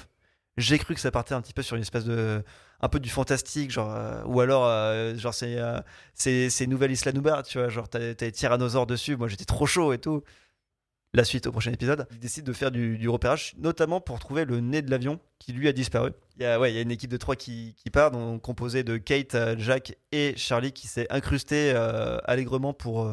J'ai 0.56 0.78
cru 0.78 0.94
que 0.94 1.00
ça 1.00 1.10
partait 1.10 1.34
un 1.34 1.40
petit 1.40 1.52
peu 1.52 1.62
sur 1.62 1.76
une 1.76 1.82
espèce 1.82 2.04
de. 2.04 2.42
Un 2.82 2.88
peu 2.88 3.00
du 3.00 3.08
fantastique, 3.08 3.70
genre. 3.70 3.94
euh, 3.94 4.22
ou 4.26 4.40
alors, 4.40 4.66
euh, 4.66 5.16
genre, 5.16 5.32
c'est. 5.34 5.56
euh, 5.58 5.80
c'est 6.14 6.50
c'est 6.50 6.66
Nouvelle 6.66 6.90
Isla 6.92 7.12
Nublar, 7.12 7.42
tu 7.44 7.58
vois. 7.58 7.68
Genre, 7.68 7.88
t'as 7.88 8.14
t'as 8.14 8.26
les 8.26 8.32
tyrannosaures 8.32 8.86
dessus. 8.86 9.16
Moi, 9.16 9.28
j'étais 9.28 9.44
trop 9.44 9.66
chaud 9.66 9.92
et 9.92 9.98
tout. 9.98 10.22
La 11.14 11.24
suite 11.24 11.46
au 11.46 11.52
prochain 11.52 11.70
épisode. 11.72 12.06
Il 12.12 12.18
décide 12.20 12.44
de 12.46 12.54
faire 12.54 12.70
du, 12.70 12.96
du 12.96 13.06
repérage, 13.08 13.52
notamment 13.58 14.00
pour 14.00 14.18
trouver 14.18 14.46
le 14.46 14.60
nez 14.60 14.80
de 14.80 14.90
l'avion 14.90 15.20
qui 15.38 15.52
lui 15.52 15.68
a 15.68 15.72
disparu. 15.74 16.12
Il 16.38 16.42
y 16.42 16.46
a, 16.46 16.58
ouais, 16.58 16.72
il 16.72 16.74
y 16.74 16.78
a 16.78 16.80
une 16.80 16.90
équipe 16.90 17.10
de 17.10 17.18
trois 17.18 17.36
qui, 17.36 17.74
qui 17.76 17.90
part, 17.90 18.10
donc 18.12 18.40
composée 18.40 18.82
de 18.82 18.96
Kate, 18.96 19.34
euh, 19.34 19.54
Jack 19.58 19.94
et 20.10 20.32
Charlie 20.38 20.72
qui 20.72 20.86
s'est 20.88 21.06
incrusté 21.10 21.72
euh, 21.74 22.16
allègrement 22.24 22.72
pour. 22.72 23.12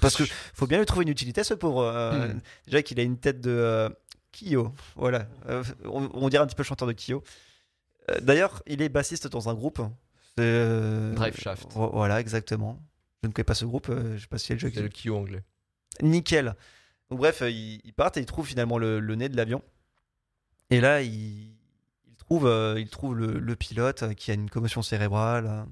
parce 0.00 0.16
que 0.16 0.24
faut 0.54 0.66
bien 0.66 0.78
lui 0.78 0.86
trouver 0.86 1.02
une 1.02 1.10
utilité, 1.10 1.44
ce 1.44 1.52
pauvre. 1.54 1.82
euh, 1.82 2.28
Hmm. 2.28 2.40
Déjà 2.66 2.82
qu'il 2.82 2.98
a 3.00 3.02
une 3.02 3.18
tête 3.18 3.40
de 3.42 3.50
euh, 3.50 3.88
Kyo. 4.32 4.72
Voilà. 4.96 5.26
Euh, 5.48 5.62
on, 5.84 6.08
on 6.14 6.28
dirait 6.30 6.42
un 6.42 6.46
petit 6.46 6.56
peu 6.56 6.62
chanteur 6.62 6.88
de 6.88 6.94
Kyo. 6.94 7.22
Euh, 8.10 8.20
D'ailleurs, 8.20 8.62
il 8.66 8.82
est 8.82 8.88
bassiste 8.88 9.26
dans 9.28 9.48
un 9.48 9.54
groupe. 9.54 9.80
C'est, 10.36 10.42
euh, 10.44 11.12
Drive 11.14 11.36
Shaft. 11.38 11.72
vo- 11.72 11.90
Voilà, 11.92 12.20
exactement. 12.20 12.78
Je 13.22 13.28
ne 13.28 13.32
connais 13.32 13.44
pas 13.44 13.54
ce 13.54 13.64
groupe. 13.64 13.88
euh, 13.90 14.16
je 14.16 14.22
sais 14.22 14.28
pas 14.28 14.38
si 14.38 14.52
elle 14.52 14.60
C'est 14.60 14.74
le 14.80 14.88
Kyo 14.88 15.16
anglais. 15.16 15.42
Nickel. 16.02 16.54
Donc 17.10 17.18
bref, 17.18 17.42
euh, 17.42 17.50
ils, 17.50 17.80
ils 17.84 17.92
partent 17.92 18.16
et 18.16 18.20
ils 18.20 18.26
trouvent 18.26 18.46
finalement 18.46 18.78
le, 18.78 19.00
le 19.00 19.14
nez 19.16 19.28
de 19.28 19.36
l'avion. 19.36 19.62
Et 20.70 20.80
là, 20.80 21.02
ils, 21.02 21.48
ils 22.06 22.16
trouvent, 22.16 22.74
ils 22.78 22.88
trouvent 22.88 23.16
le, 23.16 23.38
le 23.38 23.56
pilote 23.56 24.14
qui 24.14 24.30
a 24.30 24.34
une 24.34 24.48
commotion 24.48 24.82
cérébrale. 24.82 25.66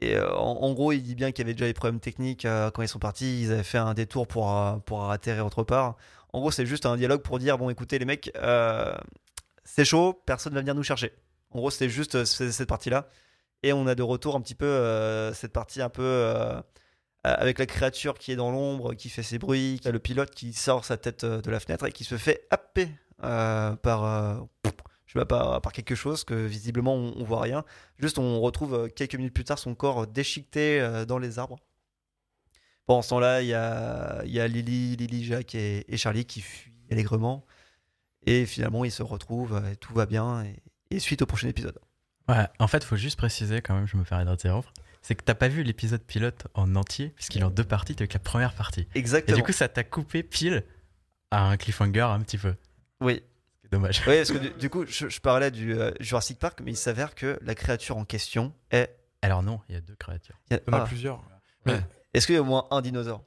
Et 0.00 0.18
en, 0.18 0.24
en 0.32 0.72
gros, 0.72 0.92
il 0.92 1.02
dit 1.02 1.14
bien 1.14 1.30
qu'il 1.30 1.44
y 1.44 1.46
avait 1.46 1.52
déjà 1.52 1.66
des 1.66 1.74
problèmes 1.74 2.00
techniques 2.00 2.46
quand 2.72 2.80
ils 2.82 2.88
sont 2.88 2.98
partis. 2.98 3.42
Ils 3.42 3.52
avaient 3.52 3.62
fait 3.62 3.76
un 3.78 3.92
détour 3.92 4.26
pour, 4.26 4.80
pour 4.86 5.10
atterrir 5.10 5.44
autre 5.44 5.62
part. 5.62 5.96
En 6.32 6.40
gros, 6.40 6.50
c'est 6.50 6.64
juste 6.64 6.86
un 6.86 6.96
dialogue 6.96 7.20
pour 7.22 7.38
dire 7.38 7.58
bon, 7.58 7.68
écoutez, 7.68 7.98
les 7.98 8.06
mecs, 8.06 8.32
euh, 8.36 8.94
c'est 9.64 9.84
chaud, 9.84 10.14
personne 10.24 10.54
va 10.54 10.60
venir 10.60 10.74
nous 10.74 10.82
chercher. 10.82 11.12
En 11.50 11.58
gros, 11.58 11.70
c'était 11.70 11.88
juste 11.88 12.14
euh, 12.14 12.24
cette 12.24 12.68
partie-là. 12.68 13.08
Et 13.62 13.72
on 13.72 13.86
a 13.86 13.94
de 13.94 14.02
retour 14.02 14.36
un 14.36 14.40
petit 14.40 14.54
peu 14.54 14.66
euh, 14.66 15.32
cette 15.34 15.52
partie 15.52 15.82
un 15.82 15.88
peu. 15.90 16.02
euh, 16.02 16.60
avec 17.22 17.58
la 17.58 17.66
créature 17.66 18.18
qui 18.18 18.32
est 18.32 18.36
dans 18.36 18.50
l'ombre, 18.50 18.94
qui 18.94 19.10
fait 19.10 19.22
ses 19.22 19.38
bruits, 19.38 19.78
le 19.84 19.98
pilote 19.98 20.30
qui 20.30 20.54
sort 20.54 20.86
sa 20.86 20.96
tête 20.96 21.26
de 21.26 21.50
la 21.50 21.60
fenêtre 21.60 21.84
et 21.84 21.92
qui 21.92 22.04
se 22.04 22.16
fait 22.16 22.46
happer 22.50 22.88
par, 23.18 24.48
je 25.04 25.18
sais 25.18 25.26
pas, 25.26 25.60
par, 25.60 25.72
quelque 25.72 25.94
chose 25.94 26.24
que 26.24 26.32
visiblement 26.32 26.94
on, 26.94 27.12
on 27.18 27.24
voit 27.24 27.42
rien. 27.42 27.62
Juste, 27.98 28.18
on 28.18 28.40
retrouve 28.40 28.88
quelques 28.96 29.16
minutes 29.16 29.34
plus 29.34 29.44
tard 29.44 29.58
son 29.58 29.74
corps 29.74 30.06
déchiqueté 30.06 31.04
dans 31.06 31.18
les 31.18 31.38
arbres. 31.38 31.58
Pendant 32.86 33.02
ce 33.02 33.10
temps-là, 33.10 33.42
il 33.42 33.48
y 33.48 33.54
a, 33.54 34.20
a 34.20 34.48
Lily, 34.48 34.96
Lily, 34.96 35.24
Jacques 35.24 35.54
et, 35.54 35.96
Charlie 35.98 36.24
qui 36.24 36.40
fuient 36.40 36.72
allègrement. 36.90 37.44
Et 38.24 38.46
finalement, 38.46 38.82
ils 38.86 38.90
se 38.90 39.02
retrouvent 39.02 39.62
et 39.70 39.76
tout 39.76 39.92
va 39.92 40.06
bien. 40.06 40.42
Et 40.90 40.98
suite 40.98 41.22
au 41.22 41.26
prochain 41.26 41.48
épisode. 41.48 41.78
Ouais, 42.28 42.46
en 42.58 42.66
fait, 42.66 42.84
faut 42.84 42.96
juste 42.96 43.16
préciser 43.16 43.60
quand 43.60 43.74
même, 43.74 43.86
je 43.86 43.96
me 43.96 44.04
permets 44.04 44.24
d'interrompre, 44.24 44.72
c'est 45.02 45.14
que 45.14 45.24
t'as 45.24 45.34
pas 45.34 45.48
vu 45.48 45.62
l'épisode 45.62 46.02
pilote 46.02 46.46
en 46.54 46.76
entier, 46.76 47.08
puisqu'il 47.16 47.40
est 47.40 47.44
en 47.44 47.50
deux 47.50 47.64
parties, 47.64 47.94
t'as 47.94 48.04
vu 48.04 48.08
que 48.08 48.14
la 48.14 48.20
première 48.20 48.54
partie. 48.54 48.86
Et 48.94 48.98
Exactement. 48.98 49.36
du 49.36 49.42
coup, 49.42 49.52
ça 49.52 49.68
t'a 49.68 49.84
coupé 49.84 50.22
pile 50.22 50.64
à 51.30 51.48
un 51.48 51.56
cliffhanger 51.56 52.00
un 52.00 52.20
petit 52.20 52.38
peu. 52.38 52.54
oui. 53.00 53.22
C'est 53.62 53.72
dommage. 53.72 54.02
Oui, 54.06 54.16
parce 54.16 54.32
que 54.32 54.38
du, 54.38 54.50
du 54.50 54.70
coup, 54.70 54.84
je, 54.86 55.08
je 55.08 55.20
parlais 55.20 55.50
du 55.50 55.74
euh, 55.74 55.92
Jurassic 56.00 56.38
Park, 56.38 56.60
mais 56.64 56.72
il 56.72 56.76
s'avère 56.76 57.14
que 57.14 57.38
la 57.42 57.54
créature 57.54 57.96
en 57.96 58.04
question 58.04 58.52
est. 58.70 58.96
Alors 59.22 59.42
non, 59.42 59.60
il 59.68 59.74
y 59.74 59.78
a 59.78 59.80
deux 59.80 59.94
créatures. 59.94 60.34
il 60.50 60.56
y 60.56 60.70
en 60.70 60.72
a 60.72 60.82
ah, 60.82 60.86
plusieurs. 60.86 61.22
Est-ce 62.12 62.26
qu'il 62.26 62.34
y 62.34 62.38
a 62.38 62.40
au 62.40 62.44
moins 62.44 62.66
un 62.70 62.80
dinosaure? 62.80 63.22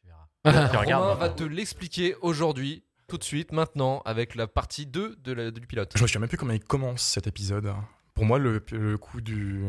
Tu 0.00 0.08
verras. 0.08 0.68
Tu 0.84 0.94
Romain 0.94 1.14
va 1.14 1.28
te 1.28 1.44
l'expliquer 1.44 2.16
aujourd'hui, 2.22 2.82
tout 3.08 3.18
de 3.18 3.24
suite, 3.24 3.52
maintenant, 3.52 4.02
avec 4.04 4.34
la 4.34 4.46
partie 4.46 4.86
2 4.86 5.16
de 5.22 5.32
la- 5.32 5.50
du 5.50 5.66
pilote. 5.66 5.92
Je 5.96 6.02
me 6.02 6.06
souviens 6.06 6.20
même 6.20 6.28
plus 6.28 6.38
comment 6.38 6.52
il 6.52 6.62
commence 6.64 7.02
cet 7.02 7.26
épisode. 7.26 7.72
Pour 8.14 8.24
moi, 8.24 8.38
le, 8.38 8.62
le 8.72 8.96
coup 8.98 9.20
du, 9.20 9.64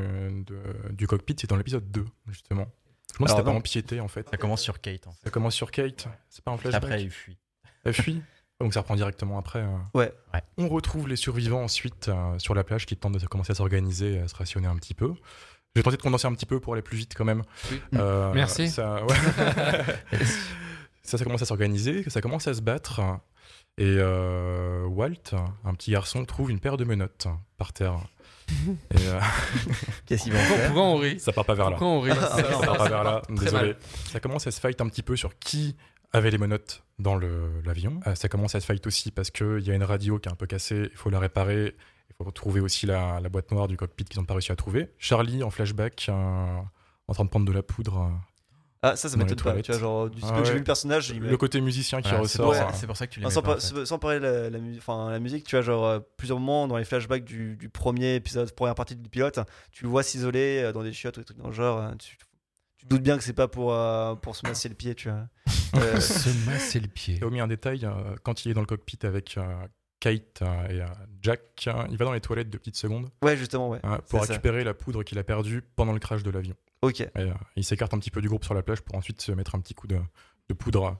de- 0.45 0.91
du 0.91 1.07
cockpit, 1.07 1.35
c'est 1.39 1.49
dans 1.49 1.55
l'épisode 1.57 1.89
2, 1.91 2.05
justement. 2.27 2.67
Je 3.13 3.17
pense 3.19 3.27
que 3.27 3.31
c'était 3.37 3.43
pas 3.45 3.51
empiété, 3.55 3.99
en 4.01 4.07
fait. 4.07 4.27
Ça 4.29 4.37
commence 4.37 4.61
sur 4.61 4.81
Kate 4.81 5.07
en 5.07 5.11
fait. 5.11 5.19
Ça 5.23 5.29
commence 5.29 5.55
sur 5.55 5.71
Kate, 5.71 6.07
c'est 6.29 6.43
pas 6.43 6.51
un 6.51 6.57
flashback. 6.57 6.83
Après, 6.83 7.01
il 7.03 7.09
fuit. 7.09 7.37
Elle 7.83 7.93
fuit. 7.93 8.21
Donc 8.59 8.73
ça 8.73 8.79
reprend 8.81 8.95
directement 8.95 9.37
après. 9.37 9.59
euh. 9.59 9.77
Ouais. 9.93 10.13
Ouais. 10.33 10.41
On 10.57 10.67
retrouve 10.69 11.07
les 11.07 11.15
survivants 11.17 11.63
ensuite 11.63 12.07
euh, 12.09 12.37
sur 12.39 12.53
la 12.55 12.63
plage 12.63 12.85
qui 12.85 12.95
tentent 12.97 13.17
de 13.17 13.27
commencer 13.27 13.51
à 13.51 13.55
s'organiser 13.55 14.13
et 14.13 14.19
à 14.19 14.27
se 14.27 14.35
rationner 14.35 14.67
un 14.67 14.75
petit 14.77 14.93
peu. 14.93 15.13
J'ai 15.75 15.83
tenté 15.83 15.97
de 15.97 16.01
condenser 16.01 16.25
un 16.27 16.33
petit 16.33 16.45
peu 16.45 16.59
pour 16.61 16.71
aller 16.73 16.81
plus 16.81 16.97
vite 16.97 17.13
quand 17.15 17.25
même. 17.25 17.43
Oui. 17.71 17.81
Euh, 17.95 18.31
Merci. 18.33 18.69
Ça, 18.69 19.03
ouais. 19.05 19.15
ça, 21.05 21.17
ça 21.17 21.23
commence 21.23 21.41
à 21.41 21.45
s'organiser, 21.45 22.03
ça 22.09 22.21
commence 22.21 22.47
à 22.47 22.53
se 22.53 22.61
battre. 22.61 23.01
Et 23.77 23.83
euh, 23.99 24.85
Walt, 24.85 25.35
un 25.65 25.73
petit 25.73 25.91
garçon, 25.91 26.23
trouve 26.25 26.49
une 26.51 26.59
paire 26.59 26.77
de 26.77 26.85
menottes 26.85 27.27
par 27.57 27.73
terre. 27.73 27.97
et 28.49 28.53
euh, 29.07 29.19
Qu'est-ce 30.05 30.23
qu'ils 30.23 30.33
vont 30.33 30.39
Pourquoi, 30.39 30.57
faire 30.57 30.65
pourquoi 30.67 30.83
on 30.83 30.95
rit 30.97 31.19
ça 31.19 31.31
part 31.33 31.45
pas 31.45 31.53
vers 31.55 31.65
là. 31.69 31.77
Pourquoi 31.77 31.87
on 31.87 31.99
rit 31.99 32.11
Ah, 32.11 32.37
Ça 32.37 32.41
non. 32.51 32.59
part 32.61 32.77
pas 32.77 32.89
vers 32.89 33.03
là, 33.03 33.21
désolé. 33.29 33.51
mal. 33.51 33.77
Ça 34.05 34.19
commence 34.19 34.47
à 34.47 34.51
se 34.51 34.59
fight 34.59 34.79
un 34.81 34.87
petit 34.87 35.03
peu 35.03 35.15
sur 35.15 35.37
qui 35.39 35.75
avait 36.13 36.31
les 36.31 36.37
menottes 36.37 36.83
dans 36.99 37.17
l'avion. 37.17 37.99
Euh, 38.07 38.15
ça 38.15 38.29
commence 38.29 38.55
à 38.55 38.61
se 38.61 38.65
fight 38.65 38.85
aussi 38.87 39.11
parce 39.11 39.29
qu'il 39.31 39.61
y 39.61 39.71
a 39.71 39.75
une 39.75 39.83
radio 39.83 40.19
qui 40.19 40.29
est 40.29 40.31
un 40.31 40.35
peu 40.35 40.45
cassée, 40.47 40.87
il 40.91 40.97
faut 40.97 41.09
la 41.09 41.19
réparer. 41.19 41.75
Il 42.09 42.13
faut 42.17 42.23
retrouver 42.23 42.61
aussi 42.61 42.85
la, 42.85 43.19
la 43.19 43.27
boîte 43.27 43.51
noire 43.51 43.67
du 43.67 43.75
cockpit 43.75 44.05
qu'ils 44.05 44.19
n'ont 44.21 44.25
pas 44.25 44.35
réussi 44.35 44.51
à 44.51 44.55
trouver. 44.55 44.87
Charlie, 44.99 45.43
en 45.43 45.49
flashback, 45.49 46.05
euh, 46.07 46.13
en 47.07 47.13
train 47.13 47.25
de 47.25 47.29
prendre 47.29 47.45
de 47.45 47.51
la 47.51 47.63
poudre. 47.63 48.09
Ah, 48.87 48.95
ça, 48.95 49.09
ça 49.09 49.17
m'étonne 49.17 49.37
pas. 49.37 49.59
Tu 49.61 49.71
vois, 49.71 49.79
genre, 49.79 50.09
du 50.09 50.21
Ah 50.23 50.31
que 50.37 50.43
j'ai 50.45 50.51
vu 50.53 50.59
le 50.59 50.63
personnage, 50.63 51.09
il 51.09 51.19
Le 51.19 51.37
côté 51.37 51.59
musicien 51.61 52.01
qui 52.01 52.09
Voilà, 52.09 52.27
c'est 52.27 52.41
ressort. 52.41 52.45
pour, 52.45 52.55
ça- 52.55 52.67
euh, 52.67 52.71
c'est 52.73 52.87
pour 52.87 52.97
ça 52.97 53.07
que 53.07 53.13
tu 53.13 53.19
Ah, 53.19 53.21
l'aimais 53.21 53.33
sans, 53.33 53.41
pas, 53.41 53.51
en 53.51 53.53
par- 53.55 53.61
fait. 53.63 53.85
sans 53.85 53.99
parler 53.99 54.19
de 54.19 54.25
la, 54.25 54.49
la, 54.51 54.59
mu- 54.59 54.77
enfin, 54.77 55.09
la 55.09 55.19
musique, 55.19 55.45
tu 55.47 55.55
vois, 55.55 55.61
genre, 55.63 55.85
euh, 55.85 55.99
plusieurs 56.17 56.39
moments 56.39 56.67
dans 56.67 56.77
les 56.77 56.85
flashbacks 56.85 57.23
du, 57.25 57.57
du 57.57 57.69
premier 57.69 58.15
épisode, 58.15 58.51
première 58.51 58.75
partie 58.75 58.95
du 58.95 59.09
pilote, 59.09 59.39
tu 59.71 59.83
le 59.83 59.89
vois 59.89 60.03
s'isoler 60.03 60.61
euh, 60.63 60.71
dans 60.71 60.83
des 60.83 60.93
chiottes 60.93 61.17
ou 61.17 61.21
des 61.21 61.25
trucs 61.25 61.37
dans 61.37 61.47
le 61.47 61.53
genre. 61.53 61.79
euh, 61.79 61.91
Tu, 61.97 62.17
tu 62.77 62.85
te 62.85 62.89
doutes 62.89 63.01
bien 63.01 63.17
que 63.17 63.23
c'est 63.23 63.33
pas 63.33 63.47
pour, 63.47 63.73
euh, 63.73 64.13
pour 64.15 64.35
se 64.35 64.45
masser 64.47 64.69
le 64.69 64.75
pied, 64.75 64.93
tu 64.95 65.09
vois. 65.09 65.27
Euh, 65.75 65.99
Se 65.99 66.29
masser 66.45 66.79
le 66.79 66.87
pied. 66.87 67.17
J'ai 67.19 67.25
omis 67.25 67.41
un 67.41 67.47
détail, 67.47 67.85
quand 68.23 68.45
il 68.45 68.51
est 68.51 68.53
dans 68.53 68.61
le 68.61 68.65
cockpit 68.67 68.99
avec 69.03 69.37
euh, 69.37 69.43
Kate 69.99 70.41
et 70.69 70.79
Jack, 71.21 71.41
euh, 71.67 71.83
il 71.89 71.97
va 71.97 72.05
dans 72.05 72.13
les 72.13 72.21
toilettes 72.21 72.49
de 72.49 72.57
petites 72.57 72.77
secondes 72.77 73.09
ouais, 73.23 73.35
justement, 73.35 73.69
ouais. 73.69 73.79
euh, 73.83 73.97
pour 74.09 74.23
ça. 74.23 74.31
récupérer 74.31 74.63
la 74.63 74.73
poudre 74.73 75.03
qu'il 75.03 75.17
a 75.19 75.23
perdue 75.23 75.63
pendant 75.75 75.91
le 75.91 75.99
crash 75.99 76.23
de 76.23 76.29
l'avion. 76.31 76.55
Ok. 76.85 77.01
Et, 77.01 77.09
euh, 77.17 77.33
il 77.55 77.63
s'écarte 77.63 77.93
un 77.93 77.99
petit 77.99 78.11
peu 78.11 78.21
du 78.21 78.27
groupe 78.29 78.43
sur 78.45 78.53
la 78.53 78.63
plage 78.63 78.81
pour 78.81 78.95
ensuite 78.95 79.21
se 79.21 79.31
mettre 79.31 79.55
un 79.55 79.59
petit 79.59 79.73
coup 79.73 79.87
de, 79.87 79.99
de 80.49 80.53
poudre 80.53 80.97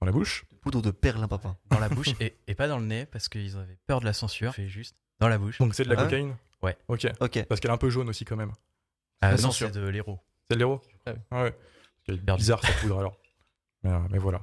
dans 0.00 0.06
la 0.06 0.12
bouche. 0.12 0.44
Poudre 0.62 0.80
de 0.82 0.90
perlimpinpin. 0.90 1.56
Dans 1.70 1.78
la 1.80 1.88
bouche 1.88 2.08
et, 2.20 2.36
et 2.46 2.54
pas 2.54 2.68
dans 2.68 2.78
le 2.78 2.84
nez 2.86 3.06
parce 3.06 3.28
qu'ils 3.28 3.56
avaient 3.56 3.78
peur 3.86 4.00
de 4.00 4.04
la 4.04 4.12
censure. 4.12 4.54
Fait 4.54 4.68
juste 4.68 4.96
dans 5.20 5.28
la 5.28 5.38
bouche. 5.38 5.58
Donc 5.58 5.74
c'est 5.74 5.84
de 5.84 5.88
la 5.92 6.00
Ah. 6.00 6.04
cocaïne 6.04 6.36
Ouais. 6.62 6.76
Ok. 6.88 7.06
Ok. 7.20 7.44
Parce 7.48 7.60
qu'elle 7.60 7.70
est 7.70 7.74
un 7.74 7.78
peu 7.78 7.90
jaune 7.90 8.08
aussi 8.08 8.24
quand 8.24 8.36
même. 8.36 8.52
Ah, 9.20 9.30
la 9.30 9.36
non, 9.36 9.42
censure. 9.44 9.68
c'est 9.72 9.80
de 9.80 9.86
l'héros. 9.86 10.18
C'est 10.48 10.54
de 10.54 10.58
l'héros 10.58 10.80
Ah 11.06 11.12
oui. 11.12 11.18
Ah 11.30 11.42
ouais. 11.44 11.56
C'est 12.06 12.16
Perdu. 12.24 12.40
bizarre 12.40 12.64
cette 12.64 12.76
poudre 12.80 12.98
alors. 12.98 13.18
Mais, 13.84 13.90
euh, 13.92 13.98
mais 14.10 14.18
voilà. 14.18 14.42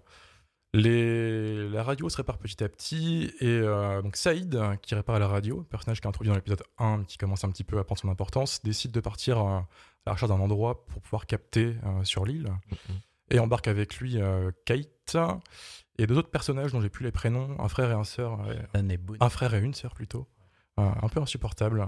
Les... 0.74 1.70
La 1.70 1.84
radio 1.84 2.10
se 2.10 2.18
répare 2.18 2.38
petit 2.38 2.64
à 2.64 2.70
petit 2.70 3.34
et 3.40 3.48
euh, 3.48 4.02
donc 4.02 4.16
Saïd, 4.18 4.58
qui 4.82 4.94
répare 4.96 5.20
la 5.20 5.28
radio, 5.28 5.64
personnage 5.64 6.00
qui 6.02 6.08
est 6.08 6.10
introduit 6.10 6.30
dans 6.30 6.36
l'épisode 6.36 6.64
1, 6.80 6.98
mais 7.00 7.06
qui 7.06 7.18
commence 7.18 7.44
un 7.44 7.50
petit 7.50 7.64
peu 7.64 7.80
à 7.80 7.84
prendre 7.84 8.00
son 8.02 8.10
importance, 8.10 8.62
décide 8.64 8.92
de 8.92 9.00
partir 9.00 9.40
euh, 9.46 9.60
la 10.06 10.14
recherche 10.14 10.30
d'un 10.30 10.40
endroit 10.40 10.86
pour 10.88 11.02
pouvoir 11.02 11.26
capter 11.26 11.76
euh, 11.86 12.04
sur 12.04 12.26
l'île 12.26 12.50
Mhm. 12.72 13.00
et 13.32 13.40
embarque 13.40 13.68
avec 13.68 13.98
lui 13.98 14.22
euh, 14.22 14.52
Kate 14.66 15.18
et 15.98 16.08
deux 16.08 16.18
autres 16.18 16.30
personnages 16.32 16.72
dont 16.74 16.82
j'ai 16.82 16.90
plus 16.90 17.04
les 17.06 17.12
prénoms, 17.12 17.56
un 17.60 17.70
frère 17.70 17.90
et 17.90 17.94
un 17.94 18.04
sœur, 18.04 18.40
Un 19.22 19.30
frère 19.30 19.54
et 19.54 19.60
une 19.62 19.74
sœur 19.74 19.94
plutôt, 19.94 20.28
Euh, 20.80 20.90
un 21.02 21.08
peu 21.10 21.22
insupportable. 21.22 21.88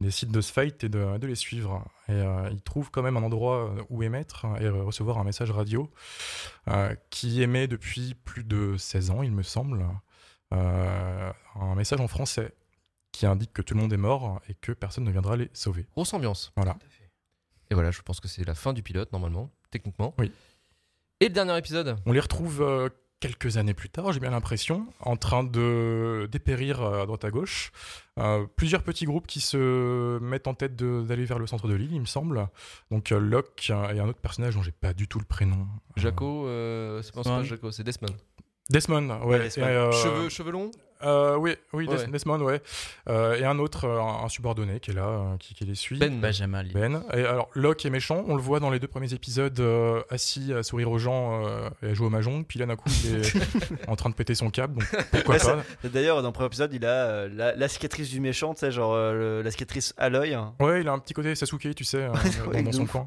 Ils 0.00 0.06
décident 0.06 0.32
de 0.32 0.40
se 0.40 0.50
fight 0.52 0.82
et 0.82 0.88
de, 0.88 1.18
de 1.18 1.26
les 1.26 1.34
suivre. 1.36 1.86
Et 2.08 2.12
euh, 2.12 2.48
ils 2.50 2.62
trouvent 2.62 2.90
quand 2.90 3.02
même 3.02 3.16
un 3.18 3.22
endroit 3.22 3.72
où 3.90 4.02
émettre 4.02 4.46
et 4.60 4.68
recevoir 4.68 5.18
un 5.18 5.24
message 5.24 5.50
radio 5.52 5.88
euh, 6.68 6.94
qui 7.10 7.42
émet 7.42 7.68
depuis 7.68 8.14
plus 8.14 8.42
de 8.44 8.76
16 8.78 9.10
ans, 9.10 9.22
il 9.22 9.30
me 9.30 9.42
semble, 9.44 9.86
euh, 10.52 11.32
un 11.54 11.74
message 11.74 12.00
en 12.00 12.08
français 12.08 12.54
qui 13.12 13.26
indique 13.26 13.52
que 13.52 13.62
tout 13.62 13.74
le 13.74 13.80
monde 13.80 13.92
est 13.92 13.96
mort 13.98 14.40
et 14.48 14.54
que 14.54 14.72
personne 14.72 15.04
ne 15.04 15.10
viendra 15.12 15.36
les 15.36 15.48
sauver. 15.52 15.86
Grosse 15.92 16.12
ambiance. 16.14 16.52
Voilà. 16.56 16.76
Et 17.74 17.76
voilà, 17.76 17.90
je 17.90 18.02
pense 18.02 18.20
que 18.20 18.28
c'est 18.28 18.46
la 18.46 18.54
fin 18.54 18.72
du 18.72 18.84
pilote, 18.84 19.12
normalement, 19.12 19.50
techniquement. 19.72 20.14
Oui. 20.20 20.30
Et 21.18 21.26
le 21.26 21.34
dernier 21.34 21.58
épisode 21.58 21.96
On 22.06 22.12
les 22.12 22.20
retrouve 22.20 22.62
euh, 22.62 22.88
quelques 23.18 23.56
années 23.56 23.74
plus 23.74 23.88
tard, 23.88 24.12
j'ai 24.12 24.20
bien 24.20 24.30
l'impression, 24.30 24.86
en 25.00 25.16
train 25.16 25.42
de 25.42 26.28
dépérir 26.30 26.82
euh, 26.82 27.02
à 27.02 27.06
droite 27.06 27.24
à 27.24 27.32
gauche. 27.32 27.72
Euh, 28.20 28.46
plusieurs 28.54 28.84
petits 28.84 29.06
groupes 29.06 29.26
qui 29.26 29.40
se 29.40 30.20
mettent 30.20 30.46
en 30.46 30.54
tête 30.54 30.76
d'aller 30.76 31.24
vers 31.24 31.40
le 31.40 31.48
centre 31.48 31.66
de 31.66 31.74
l'île, 31.74 31.92
il 31.92 32.00
me 32.00 32.06
semble. 32.06 32.46
Donc 32.92 33.10
euh, 33.10 33.18
Locke 33.18 33.68
et 33.70 33.98
un 33.98 34.08
autre 34.08 34.20
personnage 34.20 34.54
dont 34.54 34.62
j'ai 34.62 34.70
pas 34.70 34.94
du 34.94 35.08
tout 35.08 35.18
le 35.18 35.24
prénom. 35.24 35.66
Jaco, 35.96 36.46
euh, 36.46 37.02
c'est 37.02 37.12
pas. 37.12 37.42
Jaco, 37.42 37.72
c'est 37.72 37.82
Desmond. 37.82 38.14
Desmond, 38.70 39.20
ouais. 39.24 39.40
Desmond. 39.40 39.66
Et, 39.66 39.70
euh, 39.70 39.90
Cheveux, 39.90 40.28
cheveux 40.28 40.52
longs 40.52 40.70
euh, 41.04 41.36
oui, 41.36 41.54
oui, 41.72 41.86
Ouais. 41.88 42.06
Desmond, 42.06 42.40
ouais. 42.40 42.60
Euh, 43.08 43.34
et 43.36 43.44
un 43.44 43.58
autre, 43.58 43.84
euh, 43.86 44.00
un 44.00 44.28
subordonné 44.28 44.80
qui 44.80 44.90
est 44.90 44.94
là, 44.94 45.06
euh, 45.06 45.36
qui, 45.38 45.54
qui 45.54 45.64
les 45.64 45.74
suit. 45.74 45.98
Ben. 45.98 46.20
Benjamin 46.20 46.62
Lee. 46.62 46.72
Ben. 46.72 47.02
Et 47.12 47.24
alors, 47.24 47.48
Locke 47.54 47.84
est 47.86 47.90
méchant, 47.90 48.24
on 48.26 48.34
le 48.36 48.42
voit 48.42 48.60
dans 48.60 48.70
les 48.70 48.78
deux 48.80 48.88
premiers 48.88 49.12
épisodes 49.12 49.58
euh, 49.60 50.02
assis 50.10 50.52
à 50.52 50.62
sourire 50.62 50.90
aux 50.90 50.98
gens 50.98 51.44
euh, 51.46 51.68
et 51.82 51.90
à 51.90 51.94
jouer 51.94 52.06
au 52.06 52.10
mahjong. 52.10 52.44
Puis 52.46 52.58
là, 52.58 52.66
d'un 52.66 52.76
coup, 52.76 52.88
il 53.04 53.16
est 53.16 53.32
en 53.88 53.96
train 53.96 54.10
de 54.10 54.14
péter 54.14 54.34
son 54.34 54.50
câble, 54.50 54.74
donc 54.80 55.06
pourquoi 55.10 55.38
ça- 55.40 55.56
pas. 55.82 55.88
D'ailleurs, 55.88 56.22
dans 56.22 56.28
le 56.28 56.32
premier 56.32 56.46
épisode, 56.46 56.72
il 56.72 56.84
a 56.84 56.88
euh, 56.88 57.28
la, 57.32 57.54
la 57.54 57.68
cicatrice 57.68 58.10
du 58.10 58.20
méchant, 58.20 58.54
tu 58.54 58.60
sais, 58.60 58.70
genre 58.72 58.94
euh, 58.94 59.12
le- 59.38 59.42
la 59.42 59.50
cicatrice 59.50 59.94
à 59.96 60.08
l'œil, 60.08 60.34
hein, 60.34 60.54
Ouais, 60.60 60.80
il 60.80 60.88
a 60.88 60.92
un 60.92 60.98
petit 60.98 61.14
côté 61.14 61.34
Sasuke, 61.34 61.74
tu 61.74 61.84
sais, 61.84 61.98
euh, 62.04 62.12
Ouais, 62.48 62.62
dans, 62.62 62.72
son 62.72 62.86
coin. 62.86 63.06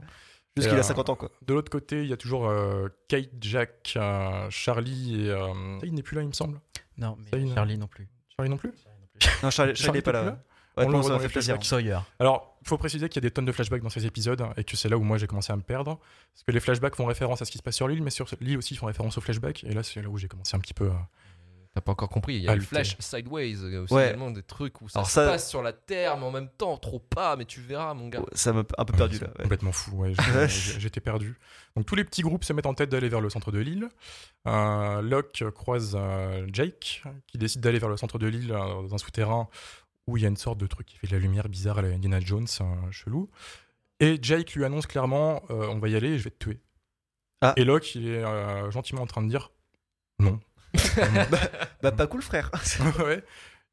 jusqu'il 0.56 0.74
Et, 0.74 0.78
a 0.78 0.80
euh, 0.80 0.84
50 0.84 1.10
ans, 1.10 1.16
quoi. 1.16 1.30
De 1.46 1.54
l'autre 1.54 1.70
côté, 1.72 2.02
il 2.04 2.10
y 2.10 2.14
a 2.14 2.18
toujours 2.18 2.48
euh, 2.50 2.88
Kate, 3.08 3.30
Jack, 3.42 3.94
euh, 3.96 4.48
Charlie 4.50 5.26
et. 5.26 5.30
Euh... 5.30 5.48
Il 5.84 5.94
n'est 5.94 6.02
plus 6.04 6.16
là, 6.16 6.22
il 6.24 6.28
me 6.28 6.34
semble. 6.34 6.60
Non, 6.98 7.18
mais 7.32 7.54
Charlie 7.54 7.78
non 7.78 7.88
plus. 7.88 8.08
Charlie 8.36 8.50
non 8.50 8.58
plus 8.58 8.72
Non, 9.44 9.50
Charlie, 9.50 9.76
Charlie 9.76 10.00
est 10.00 10.02
pas 10.04 10.12
là. 10.12 10.40
Ouais, 10.78 10.86
On 10.86 10.90
voit 10.92 11.02
ça 11.04 11.10
dans 11.10 11.16
m'a 11.16 11.22
les 11.24 11.28
fait 11.28 11.34
plaisir. 11.34 11.58
Sawyer. 11.64 11.98
Alors, 12.20 12.56
il 12.62 12.68
faut 12.68 12.78
préciser 12.78 13.10
qu'il 13.10 13.24
y 13.24 13.26
a 13.26 13.28
des 13.28 13.32
tonnes 13.32 13.46
de 13.46 13.52
flashbacks 13.52 13.82
dans 13.82 13.90
ces 13.90 14.06
épisodes 14.06 14.44
et 14.58 14.64
que 14.64 14.78
c'est 14.78 14.90
là 14.90 14.98
où 14.98 15.02
moi 15.04 15.18
j'ai 15.18 15.26
commencé 15.26 15.52
à 15.52 15.56
me 15.56 15.64
perdre. 15.64 15.98
Parce 16.34 16.44
que 16.46 16.52
les 16.52 16.60
flashbacks 16.60 16.96
font 16.96 17.06
référence 17.06 17.42
à 17.42 17.46
ce 17.46 17.52
qui 17.52 17.58
se 17.58 17.64
passe 17.64 17.76
sur 17.76 17.88
l'île, 17.88 18.04
mais 18.04 18.12
sur 18.12 18.28
l'île 18.42 18.60
aussi 18.60 18.76
ils 18.76 18.78
font 18.78 18.86
référence 18.86 19.18
aux 19.18 19.22
flashbacks. 19.22 19.64
Et 19.64 19.74
là, 19.74 19.82
c'est 19.82 20.02
là 20.04 20.10
où 20.10 20.18
j'ai 20.20 20.28
commencé 20.28 20.56
un 20.56 20.60
petit 20.60 20.76
peu 20.76 20.90
à. 20.92 21.10
T'as 21.78 21.82
pas 21.82 21.92
encore 21.92 22.10
compris, 22.10 22.38
il 22.38 22.42
y 22.42 22.48
a 22.48 22.54
Ah, 22.54 22.56
le 22.56 22.62
flash 22.62 22.96
sideways, 23.00 23.52
il 23.52 23.72
y 23.72 23.76
a 23.76 23.82
aussi 23.82 23.94
Ouais. 23.94 24.08
également 24.08 24.32
des 24.32 24.42
trucs 24.42 24.82
où 24.82 24.90
ça 24.90 24.98
Alors 24.98 25.08
se 25.08 25.14
ça- 25.14 25.28
passe 25.28 25.48
sur 25.48 25.62
la 25.62 25.74
Terre, 25.74 26.18
mais 26.18 26.26
en 26.26 26.32
même 26.32 26.50
temps, 26.50 26.76
trop 26.78 26.98
pas, 26.98 27.36
mais 27.36 27.46
tu 27.46 27.62
verras, 27.62 27.94
mon 27.94 28.08
gars. 28.08 28.22
Ça 28.32 28.52
m'a 28.52 28.64
un 28.80 28.86
peu 28.86 28.94
perdu 28.98 29.20
là. 29.20 29.28
ouais. 29.28 29.44
Complètement 29.44 29.72
fou, 29.72 29.92
ouais, 29.98 30.14
j'étais 30.80 31.02
perdu. 31.02 31.38
Donc 31.76 31.86
tous 31.86 31.94
les 31.94 32.04
petits 32.04 32.24
groupes 32.24 32.44
se 32.46 32.54
mettent 32.54 32.66
en 32.66 32.74
tête 32.74 32.90
d'aller 32.90 33.10
vers 33.10 33.22
le 33.22 33.30
centre 33.30 33.52
de 33.52 33.60
l'île. 33.60 33.90
Euh, 34.48 35.04
Locke 35.04 35.44
croise 35.52 35.96
euh, 35.96 36.48
Jake, 36.52 37.04
qui 37.28 37.38
décide 37.38 37.62
d'aller 37.62 37.78
vers 37.78 37.90
le 37.90 37.98
centre 37.98 38.18
de 38.18 38.26
l'île 38.26 38.52
euh, 38.52 38.58
dans 38.58 38.96
un 38.96 38.98
souterrain 38.98 39.48
où 40.08 40.18
il 40.18 40.24
y 40.24 40.26
a 40.26 40.30
une 40.30 40.36
sorte 40.38 40.58
de 40.58 40.66
truc 40.66 40.88
qui 40.88 40.98
fait 40.98 41.06
de 41.06 41.14
la 41.14 41.20
lumière 41.20 41.48
bizarre 41.48 41.78
à 41.78 41.84
la 41.84 41.90
Indiana 41.90 42.20
Jones, 42.20 42.48
un 42.60 42.90
chelou. 42.92 43.30
Et 44.00 44.18
Jake 44.20 44.54
lui 44.56 44.66
annonce 44.66 44.88
clairement 44.88 45.44
euh, 45.52 45.68
On 45.68 45.78
va 45.78 45.90
y 45.90 45.96
aller 45.96 46.14
et 46.14 46.18
je 46.18 46.24
vais 46.24 46.32
te 46.32 46.44
tuer. 46.44 46.60
Ah. 47.42 47.54
Et 47.56 47.66
Locke, 47.66 47.94
il 47.94 48.08
est 48.08 48.24
euh, 48.24 48.72
gentiment 48.72 49.04
en 49.04 49.08
train 49.08 49.22
de 49.22 49.30
dire 49.30 49.52
Non. 50.18 50.40
Bah, 51.82 51.92
pas 51.92 52.08
cool, 52.08 52.22
frère. 52.22 52.52
ouais. 53.06 53.24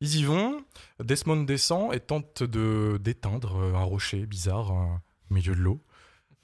Ils 0.01 0.17
y 0.17 0.25
vont. 0.25 0.65
Desmond 1.03 1.43
descend 1.45 1.95
et 1.95 2.01
tente 2.01 2.43
de 2.43 2.99
d'éteindre 3.01 3.57
euh, 3.57 3.75
un 3.75 3.83
rocher 3.85 4.27
bizarre 4.27 4.73
au 4.73 5.35
milieu 5.35 5.55
de 5.55 5.61
l'eau. 5.61 5.83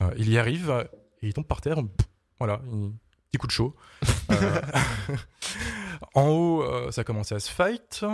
Euh, 0.02 0.10
il 0.16 0.30
y 0.30 0.38
arrive 0.38 0.88
et 1.22 1.28
il 1.28 1.34
tombe 1.34 1.46
par 1.46 1.60
terre. 1.60 1.78
Voilà, 2.38 2.60
il- 2.72 2.92
petit 3.30 3.38
coup 3.38 3.46
de 3.46 3.52
chaud. 3.52 3.74
Euh, 4.30 5.16
en 6.14 6.28
haut, 6.28 6.62
euh, 6.62 6.90
ça 6.92 7.02
commence 7.04 7.32
à 7.32 7.40
se 7.40 7.50
fight. 7.50 8.04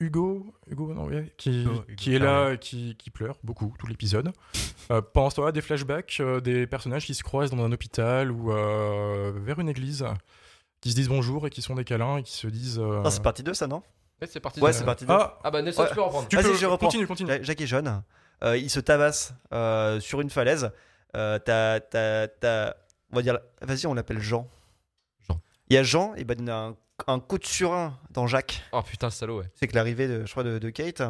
Hugo, 0.00 0.52
Hugo 0.68 0.92
non, 0.92 1.06
ouais, 1.06 1.32
qui, 1.38 1.62
Hugo, 1.62 1.70
Hugo, 1.72 1.82
qui 1.96 2.14
est 2.14 2.18
là, 2.18 2.56
qui, 2.56 2.96
qui 2.96 3.10
pleure 3.10 3.38
beaucoup 3.44 3.72
tout 3.78 3.86
l'épisode. 3.86 4.32
Euh, 4.90 5.00
pendant 5.00 5.30
ce 5.30 5.36
temps-là, 5.36 5.52
des 5.52 5.62
flashbacks, 5.62 6.18
euh, 6.20 6.40
des 6.40 6.66
personnages 6.66 7.06
qui 7.06 7.14
se 7.14 7.22
croisent 7.22 7.50
dans 7.54 7.64
un 7.64 7.72
hôpital 7.72 8.30
ou 8.30 8.52
euh, 8.52 9.32
vers 9.36 9.58
une 9.60 9.68
église, 9.68 10.04
qui 10.80 10.90
se 10.90 10.96
disent 10.96 11.08
bonjour 11.08 11.46
et 11.46 11.50
qui 11.50 11.62
sont 11.62 11.74
des 11.74 11.84
câlins 11.84 12.18
et 12.18 12.22
qui 12.22 12.32
se 12.36 12.46
disent. 12.46 12.78
euh, 12.78 13.02
Non, 13.02 13.10
c'est 13.10 13.22
partie 13.22 13.42
2, 13.42 13.54
ça, 13.54 13.66
non 13.66 13.82
Ouais, 14.20 14.26
c'est 14.30 14.40
parti. 14.40 14.60
Ouais, 14.60 14.70
de- 14.70 14.76
c'est 14.76 14.84
partie 14.84 15.04
2. 15.04 15.12
Ah, 15.12 15.38
Ah 15.44 15.50
bah 15.50 15.60
Nelson, 15.62 15.82
Ouais. 15.82 15.88
tu 15.88 15.94
peux 15.94 16.00
reprendre. 16.02 16.28
Vas-y, 16.32 16.56
je 16.56 16.66
reprends. 16.66 16.86
continue, 16.86 17.06
continue. 17.06 17.28
Ja- 17.30 17.42
Jacques 17.42 17.60
est 17.60 17.66
jeune. 17.66 18.02
Euh, 18.44 18.56
il 18.56 18.70
se 18.70 18.80
tabasse 18.80 19.34
euh, 19.52 20.00
sur 20.00 20.20
une 20.20 20.30
falaise. 20.30 20.70
Euh, 21.16 21.38
t'as, 21.38 21.80
t'as- 21.80 22.28
t'as- 22.28 22.74
on 23.12 23.16
va 23.16 23.22
dire, 23.22 23.38
vas-y, 23.62 23.86
on 23.86 23.94
l'appelle 23.94 24.20
Jean. 24.20 24.48
Jean. 25.28 25.40
Il 25.68 25.74
y 25.74 25.76
a 25.78 25.82
Jean, 25.82 26.14
et 26.14 26.24
ben 26.24 26.36
il 26.38 26.46
y 26.46 26.50
a 26.50 26.56
un, 26.58 26.76
un 27.06 27.20
coup 27.20 27.38
de 27.38 27.44
surin 27.46 27.98
dans 28.10 28.26
Jacques. 28.26 28.62
Oh 28.72 28.82
putain, 28.82 29.06
le 29.08 29.12
salaud, 29.12 29.38
ouais. 29.40 29.50
C'est 29.54 29.66
que 29.68 29.74
l'arrivée, 29.74 30.08
de, 30.08 30.24
je 30.26 30.30
crois, 30.30 30.44
de, 30.44 30.58
de 30.58 30.70
Kate. 30.70 31.02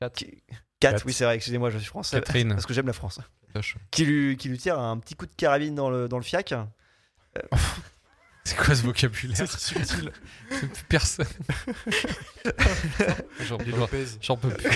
Kat. 0.00 0.10
Qui- 0.10 0.42
Kat, 0.80 0.92
Kat. 0.92 1.02
oui, 1.06 1.12
c'est 1.12 1.24
vrai, 1.24 1.34
excusez-moi, 1.36 1.70
je 1.70 1.78
suis 1.78 1.88
français. 1.88 2.18
Catherine. 2.20 2.50
Parce 2.50 2.66
que 2.66 2.72
j'aime 2.74 2.86
la 2.86 2.92
France. 2.92 3.20
Qui 3.90 4.04
lui, 4.04 4.36
qui 4.36 4.48
lui 4.48 4.58
tire 4.58 4.78
un 4.78 4.98
petit 4.98 5.14
coup 5.16 5.26
de 5.26 5.34
carabine 5.34 5.74
dans 5.74 5.90
le, 5.90 6.06
dans 6.08 6.18
le 6.18 6.22
fiac. 6.22 6.54
Euh, 8.48 8.54
C'est 8.56 8.64
quoi 8.64 8.74
ce 8.74 8.82
vocabulaire 8.82 9.36
C'est 9.36 9.58
subtil. 9.58 10.12
Personne. 10.88 11.26
J'en 14.20 14.36
peux 14.36 14.50
plus. 14.50 14.68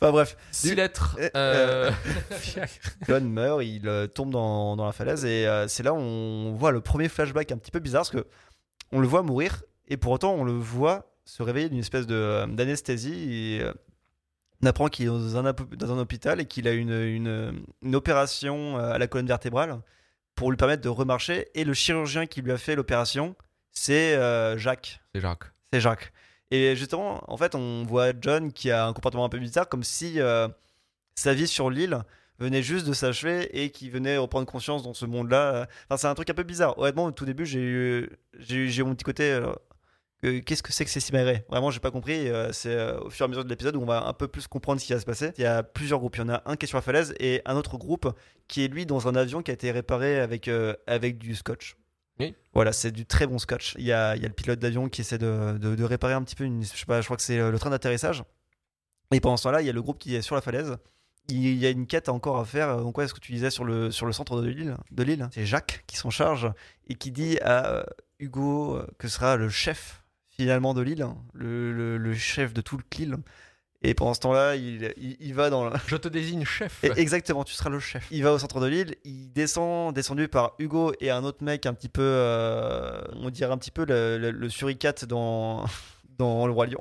Enfin 0.00 0.10
bref, 0.10 0.36
Six 0.50 0.74
lettres. 0.74 1.16
Euh, 1.20 1.30
euh, 1.36 1.90
John 3.08 3.28
meurt, 3.28 3.62
il 3.64 3.88
euh, 3.88 4.06
tombe 4.06 4.30
dans, 4.30 4.76
dans 4.76 4.86
la 4.86 4.92
falaise 4.92 5.24
et 5.24 5.46
euh, 5.46 5.68
c'est 5.68 5.82
là 5.82 5.92
où 5.92 5.98
on 5.98 6.54
voit 6.54 6.72
le 6.72 6.80
premier 6.80 7.08
flashback 7.08 7.52
un 7.52 7.58
petit 7.58 7.70
peu 7.70 7.80
bizarre 7.80 8.02
parce 8.02 8.10
que 8.10 8.26
on 8.92 9.00
le 9.00 9.06
voit 9.06 9.22
mourir 9.22 9.62
et 9.88 9.96
pour 9.96 10.12
autant 10.12 10.34
on 10.34 10.44
le 10.44 10.52
voit 10.52 11.12
se 11.24 11.42
réveiller 11.42 11.68
d'une 11.68 11.80
espèce 11.80 12.06
de, 12.06 12.14
euh, 12.14 12.46
d'anesthésie 12.46 13.32
et 13.32 13.62
euh, 13.62 13.72
on 14.62 14.66
apprend 14.66 14.88
qu'il 14.88 15.04
est 15.06 15.08
dans 15.08 15.36
un, 15.36 15.52
dans 15.52 15.92
un 15.92 15.98
hôpital 15.98 16.40
et 16.40 16.46
qu'il 16.46 16.66
a 16.68 16.72
une, 16.72 16.92
une, 16.92 17.64
une 17.82 17.94
opération 17.94 18.78
euh, 18.78 18.92
à 18.92 18.98
la 18.98 19.06
colonne 19.06 19.26
vertébrale 19.26 19.80
pour 20.36 20.50
lui 20.50 20.56
permettre 20.56 20.82
de 20.82 20.88
remarcher 20.88 21.48
et 21.54 21.64
le 21.64 21.74
chirurgien 21.74 22.26
qui 22.26 22.42
lui 22.42 22.52
a 22.52 22.58
fait 22.58 22.76
l'opération 22.76 23.34
c'est 23.72 24.14
euh, 24.16 24.56
Jacques. 24.56 25.00
C'est 25.14 25.20
Jacques. 25.20 25.44
C'est 25.72 25.80
Jacques. 25.80 26.12
Et 26.50 26.74
justement, 26.76 27.22
en 27.30 27.36
fait, 27.36 27.54
on 27.54 27.84
voit 27.84 28.12
John 28.20 28.52
qui 28.52 28.70
a 28.70 28.86
un 28.86 28.92
comportement 28.92 29.24
un 29.24 29.28
peu 29.28 29.38
bizarre, 29.38 29.68
comme 29.68 29.84
si 29.84 30.20
euh, 30.20 30.48
sa 31.14 31.34
vie 31.34 31.46
sur 31.46 31.68
l'île 31.70 31.98
venait 32.38 32.62
juste 32.62 32.86
de 32.86 32.92
s'achever 32.92 33.62
et 33.62 33.70
qui 33.70 33.90
venait 33.90 34.16
reprendre 34.16 34.46
conscience 34.46 34.82
dans 34.82 34.94
ce 34.94 35.04
monde-là. 35.06 35.66
Enfin, 35.88 35.96
c'est 35.98 36.06
un 36.06 36.14
truc 36.14 36.30
un 36.30 36.34
peu 36.34 36.42
bizarre. 36.42 36.78
Honnêtement, 36.78 37.04
au 37.04 37.10
tout 37.10 37.24
début, 37.26 37.44
j'ai 37.46 37.60
eu, 37.60 38.10
j'ai 38.38 38.56
eu, 38.56 38.68
j'ai 38.70 38.80
eu 38.82 38.84
mon 38.84 38.94
petit 38.94 39.04
côté. 39.04 39.30
euh, 39.32 39.52
Qu'est-ce 40.22 40.62
que 40.62 40.72
c'est 40.72 40.84
que 40.84 40.90
ces 40.90 40.98
Cimarés 41.00 41.44
Vraiment, 41.48 41.70
j'ai 41.70 41.78
pas 41.78 41.90
compris. 41.90 42.28
Euh, 42.28 42.50
C'est 42.52 42.74
euh, 42.74 42.98
au 43.00 43.10
fur 43.10 43.24
et 43.24 43.26
à 43.26 43.28
mesure 43.28 43.44
de 43.44 43.48
l'épisode 43.50 43.76
où 43.76 43.82
on 43.82 43.86
va 43.86 44.06
un 44.06 44.12
peu 44.12 44.26
plus 44.28 44.46
comprendre 44.48 44.80
ce 44.80 44.86
qui 44.86 44.92
va 44.92 44.98
se 44.98 45.04
passer. 45.04 45.32
Il 45.36 45.42
y 45.42 45.46
a 45.46 45.62
plusieurs 45.62 45.98
groupes. 46.00 46.16
Il 46.16 46.20
y 46.20 46.22
en 46.24 46.30
a 46.30 46.42
un 46.46 46.56
qui 46.56 46.64
est 46.64 46.68
sur 46.68 46.78
la 46.78 46.82
falaise 46.82 47.14
et 47.20 47.42
un 47.44 47.54
autre 47.54 47.76
groupe 47.76 48.12
qui 48.48 48.64
est 48.64 48.68
lui 48.68 48.86
dans 48.86 49.06
un 49.08 49.14
avion 49.14 49.42
qui 49.42 49.50
a 49.50 49.54
été 49.54 49.70
réparé 49.70 50.18
avec, 50.18 50.48
euh, 50.48 50.74
avec 50.86 51.18
du 51.18 51.34
scotch. 51.34 51.76
Oui. 52.18 52.34
Voilà, 52.54 52.72
c'est 52.72 52.90
du 52.92 53.04
très 53.04 53.26
bon 53.26 53.38
scotch. 53.38 53.74
Il 53.78 53.84
y 53.84 53.92
a, 53.92 54.16
il 54.16 54.22
y 54.22 54.24
a 54.24 54.28
le 54.28 54.34
pilote 54.34 54.58
d'avion 54.58 54.88
qui 54.88 55.02
essaie 55.02 55.18
de, 55.18 55.58
de- 55.58 55.74
de 55.74 55.84
réparer 55.84 56.14
un 56.14 56.22
petit 56.22 56.34
peu, 56.34 56.44
une, 56.44 56.62
je 56.64 56.68
sais 56.68 56.86
pas, 56.86 57.00
je 57.02 57.06
crois 57.06 57.18
que 57.18 57.22
c'est 57.22 57.38
le 57.38 57.58
train 57.58 57.68
d'atterrissage. 57.70 58.24
Et 59.12 59.20
pendant 59.20 59.36
ce 59.36 59.42
temps-là, 59.44 59.60
il 59.60 59.66
y 59.66 59.70
a 59.70 59.72
le 59.74 59.82
groupe 59.82 59.98
qui 59.98 60.16
est 60.16 60.22
sur 60.22 60.34
la 60.34 60.40
falaise. 60.40 60.76
Il 61.28 61.54
y 61.58 61.66
a 61.66 61.70
une 61.70 61.86
quête 61.86 62.08
encore 62.08 62.38
à 62.38 62.44
faire. 62.46 62.78
Donc, 62.78 62.96
ouais, 62.96 63.06
ce 63.06 63.12
que 63.12 63.20
tu 63.20 63.32
disais 63.32 63.50
sur 63.50 63.64
le, 63.64 63.90
sur 63.90 64.06
le 64.06 64.12
centre 64.12 64.40
de 64.40 64.48
l'île, 64.48 64.76
de 64.92 65.02
l'île, 65.02 65.28
c'est 65.32 65.44
Jacques 65.44 65.84
qui 65.86 65.96
s'en 65.98 66.08
charge 66.10 66.50
et 66.88 66.94
qui 66.94 67.10
dit 67.12 67.38
à 67.42 67.84
Hugo 68.18 68.80
que 68.98 69.08
sera 69.08 69.36
le 69.36 69.48
chef 69.50 70.02
finalement 70.38 70.74
de 70.74 70.82
l'île, 70.82 71.02
hein, 71.02 71.16
le, 71.34 71.72
le- 71.72 71.96
le 71.98 72.14
chef 72.14 72.52
de 72.54 72.60
toute 72.60 72.94
l'île. 72.96 73.16
Et 73.82 73.94
pendant 73.94 74.14
ce 74.14 74.20
temps-là, 74.20 74.56
il, 74.56 74.92
il, 74.96 75.16
il 75.20 75.34
va 75.34 75.50
dans, 75.50 75.70
Je 75.86 75.96
te 75.96 76.08
désigne 76.08 76.44
chef. 76.44 76.82
et- 76.82 76.92
Exactement, 76.96 77.44
tu 77.44 77.52
seras 77.54 77.70
le 77.70 77.78
chef. 77.78 78.06
Il 78.10 78.22
va 78.22 78.32
au 78.32 78.38
centre 78.38 78.58
de 78.60 78.66
l'île, 78.66 78.96
il 79.04 79.32
descend, 79.32 79.94
descendu 79.94 80.28
par 80.28 80.54
Hugo 80.58 80.92
et 81.00 81.10
un 81.10 81.24
autre 81.24 81.44
mec 81.44 81.66
un 81.66 81.74
petit 81.74 81.88
peu, 81.90 82.02
euh, 82.02 83.00
on 83.14 83.30
dirait 83.30 83.52
un 83.52 83.58
petit 83.58 83.70
peu 83.70 83.84
le, 83.84 84.18
le- 84.18 84.30
le 84.30 84.48
suricate 84.48 85.04
dans, 85.04 85.64
dans 86.18 86.46
le 86.46 86.52
roi 86.52 86.66
lion. 86.66 86.80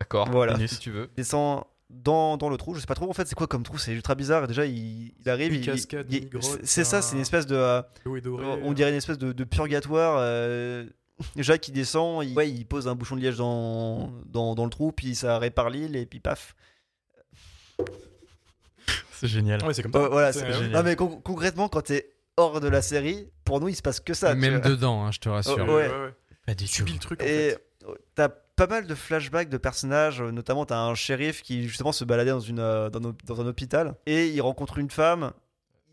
D'accord. 0.00 0.28
Voilà. 0.30 0.56
Si 0.66 0.78
tu 0.78 0.90
veux. 0.90 1.08
Il 1.12 1.16
descend 1.16 1.64
dans, 1.90 2.36
dans 2.36 2.48
le 2.48 2.56
trou, 2.56 2.74
je 2.74 2.80
sais 2.80 2.86
pas 2.86 2.94
trop 2.94 3.08
en 3.08 3.12
fait 3.12 3.26
c'est 3.28 3.34
quoi 3.36 3.46
comme 3.46 3.62
trou, 3.62 3.78
c'est 3.78 3.92
ultra 3.92 4.14
bizarre. 4.14 4.48
Déjà 4.48 4.66
il, 4.66 5.12
il 5.20 5.28
arrive, 5.28 5.52
Une 5.52 5.60
il- 5.60 5.66
cascade, 5.66 6.06
il- 6.10 6.22
une 6.24 6.28
grotte, 6.28 6.60
c'est- 6.64 6.84
ça, 6.84 7.02
c'est 7.02 7.14
une 7.16 7.22
espèce 7.22 7.46
de, 7.46 7.54
euh, 7.56 7.82
on 8.62 8.72
dirait 8.72 8.90
une 8.90 8.96
espèce 8.96 9.18
de, 9.18 9.32
de 9.32 9.44
purgatoire. 9.44 10.16
euh, 10.20 10.86
Jacques 11.36 11.60
qui 11.60 11.72
descend, 11.72 12.24
il, 12.24 12.34
ouais, 12.36 12.50
il 12.50 12.64
pose 12.66 12.88
un 12.88 12.94
bouchon 12.94 13.14
de 13.16 13.20
liège 13.20 13.36
dans, 13.36 14.12
dans, 14.26 14.54
dans 14.54 14.64
le 14.64 14.70
trou, 14.70 14.90
puis 14.92 15.14
ça 15.14 15.38
répare 15.38 15.70
l'île 15.70 15.94
et 15.96 16.06
puis 16.06 16.20
paf. 16.20 16.54
C'est 19.12 19.28
génial. 19.28 19.64
Ouais, 19.64 19.72
c'est 19.74 19.82
comme 19.82 19.92
ça. 19.92 19.98
Euh, 20.00 20.08
voilà, 20.08 20.32
C'est- 20.32 20.42
ouais. 20.42 20.52
génial. 20.52 20.70
non 20.72 20.82
mais 20.82 20.96
con- 20.96 21.20
concrètement 21.22 21.68
quand 21.68 21.82
t'es 21.82 22.10
hors 22.36 22.60
de 22.60 22.68
la 22.68 22.82
série, 22.82 23.28
pour 23.44 23.60
nous 23.60 23.68
il 23.68 23.76
se 23.76 23.82
passe 23.82 24.00
que 24.00 24.12
ça. 24.12 24.34
Même 24.34 24.60
dedans, 24.60 25.04
hein, 25.04 25.12
je 25.12 25.20
te 25.20 25.28
rassure. 25.28 25.64
Oh, 25.68 25.74
ouais. 25.76 25.90
Pas 26.46 26.54
du 26.54 26.66
Tu 26.66 26.84
le 26.84 26.98
truc 26.98 27.22
en 27.22 27.24
Et 27.24 27.56
t'as 28.14 28.28
pas 28.28 28.66
mal 28.66 28.86
de 28.86 28.94
flashbacks 28.94 29.48
de 29.48 29.56
personnages, 29.56 30.20
euh, 30.20 30.30
notamment 30.30 30.64
t'as 30.66 30.78
un 30.78 30.94
shérif 30.94 31.42
qui 31.42 31.66
justement 31.68 31.92
se 31.92 32.04
baladait 32.04 32.30
dans, 32.30 32.40
une, 32.40 32.58
euh, 32.60 32.90
dans, 32.90 33.08
un- 33.10 33.16
dans 33.24 33.40
un 33.40 33.46
hôpital 33.46 33.94
et 34.06 34.28
il 34.28 34.40
rencontre 34.42 34.78
une 34.78 34.90
femme. 34.90 35.32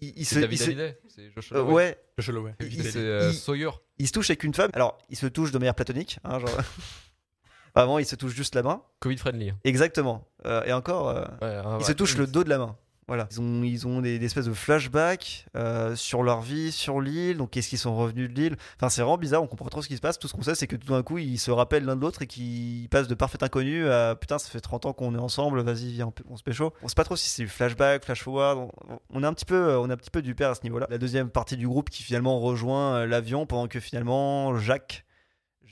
Il, 0.01 0.13
il 0.15 0.25
se, 0.25 0.39
David 0.39 0.51
il 0.53 0.57
se- 0.57 0.63
Hallyday. 0.65 0.99
C'est 1.13 1.31
Josh 1.35 1.51
Holloway. 1.51 1.73
ouais, 1.73 1.97
Holloway. 2.27 2.55
C'est 2.59 2.95
euh, 2.97 3.31
Sawyer. 3.33 3.69
il 3.97 4.07
se 4.07 4.13
touche 4.13 4.29
avec 4.29 4.43
une 4.43 4.53
femme. 4.53 4.71
Alors, 4.73 4.97
il 5.09 5.17
se 5.17 5.27
touche 5.27 5.51
de 5.51 5.57
manière 5.57 5.75
platonique. 5.75 6.19
Hein, 6.23 6.39
genre... 6.39 6.49
Avant, 7.75 7.99
il 7.99 8.05
se 8.05 8.15
touche 8.15 8.33
juste 8.33 8.55
la 8.55 8.63
main. 8.63 8.81
Covid 8.99 9.17
friendly. 9.17 9.53
Exactement. 9.63 10.27
Euh, 10.45 10.63
et 10.65 10.73
encore, 10.73 11.09
euh, 11.09 11.21
Ouais, 11.41 11.61
ah, 11.63 11.63
il 11.65 11.77
ouais. 11.77 11.83
se 11.83 11.91
touche 11.93 12.17
le 12.17 12.27
dos 12.27 12.43
de 12.43 12.49
la 12.49 12.57
main. 12.57 12.77
Voilà. 13.07 13.27
Ils 13.31 13.87
ont, 13.87 13.99
des, 13.99 14.23
espèces 14.23 14.45
de 14.45 14.53
flashbacks 14.53 15.45
euh, 15.57 15.95
sur 15.95 16.23
leur 16.23 16.41
vie, 16.41 16.71
sur 16.71 17.01
l'île. 17.01 17.37
Donc, 17.37 17.49
qu'est-ce 17.49 17.67
qu'ils 17.67 17.79
sont 17.79 17.95
revenus 17.95 18.29
de 18.29 18.33
l'île 18.33 18.55
Enfin, 18.77 18.89
c'est 18.89 19.01
vraiment 19.01 19.17
bizarre. 19.17 19.43
On 19.43 19.47
comprend 19.47 19.67
trop 19.69 19.81
ce 19.81 19.87
qui 19.87 19.97
se 19.97 20.01
passe. 20.01 20.17
Tout 20.17 20.27
ce 20.27 20.33
qu'on 20.33 20.43
sait, 20.43 20.55
c'est 20.55 20.67
que 20.67 20.75
tout 20.75 20.93
d'un 20.93 21.03
coup, 21.03 21.17
ils 21.17 21.37
se 21.37 21.51
rappellent 21.51 21.83
l'un 21.83 21.95
de 21.95 22.01
l'autre 22.01 22.21
et 22.21 22.27
qu'ils 22.27 22.87
passent 22.89 23.07
de 23.07 23.15
parfait 23.15 23.43
inconnu 23.43 23.89
à 23.89 24.15
putain, 24.15 24.39
ça 24.39 24.49
fait 24.49 24.61
30 24.61 24.85
ans 24.85 24.93
qu'on 24.93 25.13
est 25.15 25.19
ensemble. 25.19 25.61
Vas-y, 25.61 25.91
viens, 25.91 26.07
on, 26.07 26.13
on 26.33 26.37
se 26.37 26.43
pécho. 26.43 26.73
On 26.83 26.87
sait 26.87 26.95
pas 26.95 27.03
trop 27.03 27.15
si 27.15 27.29
c'est 27.29 27.45
flashback, 27.47 28.05
flash 28.05 28.23
forward. 28.23 28.59
On, 28.59 28.99
on 29.09 29.23
est 29.23 29.27
un 29.27 29.33
petit 29.33 29.45
peu, 29.45 29.55
euh, 29.55 29.79
on 29.79 29.89
est 29.89 29.93
un 29.93 29.97
petit 29.97 30.11
peu 30.11 30.21
du 30.21 30.35
père 30.35 30.51
à 30.51 30.55
ce 30.55 30.63
niveau-là. 30.63 30.87
La 30.89 30.97
deuxième 30.97 31.29
partie 31.29 31.57
du 31.57 31.67
groupe 31.67 31.89
qui 31.89 32.03
finalement 32.03 32.39
rejoint 32.39 32.95
euh, 32.95 33.07
l'avion 33.07 33.45
pendant 33.45 33.67
que 33.67 33.79
finalement 33.79 34.57
Jacques, 34.57 35.05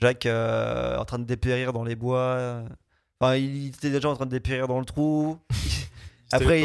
Jacques 0.00 0.26
en 0.26 1.04
train 1.04 1.18
de 1.18 1.24
dépérir 1.24 1.72
dans 1.72 1.84
les 1.84 1.96
bois. 1.96 2.64
Enfin, 3.20 3.36
il 3.36 3.68
était 3.68 3.90
déjà 3.90 4.08
en 4.08 4.14
train 4.14 4.26
de 4.26 4.30
dépérir 4.30 4.66
dans 4.66 4.78
le 4.78 4.84
trou. 4.84 5.38
Après, 6.32 6.60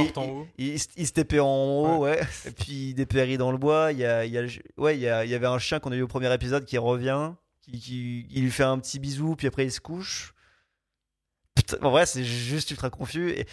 il, 0.57 0.73
il, 0.95 1.07
se 1.07 1.11
tapait 1.13 1.39
en 1.39 1.47
haut, 1.47 1.97
ouais. 2.03 2.21
Et 2.45 2.51
puis 2.51 2.89
il 2.89 2.93
dépérit 2.93 3.37
dans 3.37 3.51
le 3.51 3.57
bois. 3.57 3.91
Il 3.91 3.97
y 3.99 4.05
a, 4.05 4.25
il 4.25 4.31
y 4.31 4.37
a, 4.37 4.43
ouais, 4.77 4.95
il 4.97 5.01
y, 5.01 5.07
a- 5.09 5.25
il 5.25 5.31
y 5.31 5.35
avait 5.35 5.47
un 5.47 5.57
chien 5.59 5.79
qu'on 5.79 5.91
a 5.91 5.95
eu 5.95 6.01
au 6.03 6.07
premier 6.07 6.31
épisode 6.33 6.65
qui 6.65 6.77
revient, 6.77 7.31
qui, 7.61 7.79
qui- 7.79 8.27
il 8.31 8.43
lui 8.43 8.51
fait 8.51 8.63
un 8.63 8.77
petit 8.79 8.99
bisou, 8.99 9.35
puis 9.35 9.47
après 9.47 9.65
il 9.65 9.71
se 9.71 9.79
couche. 9.81 10.33
Putain, 11.55 11.77
en 11.81 11.89
vrai, 11.91 12.05
c'est 12.05 12.23
juste 12.23 12.71
ultra 12.71 12.89
confus. 12.89 13.31
Et, 13.31 13.47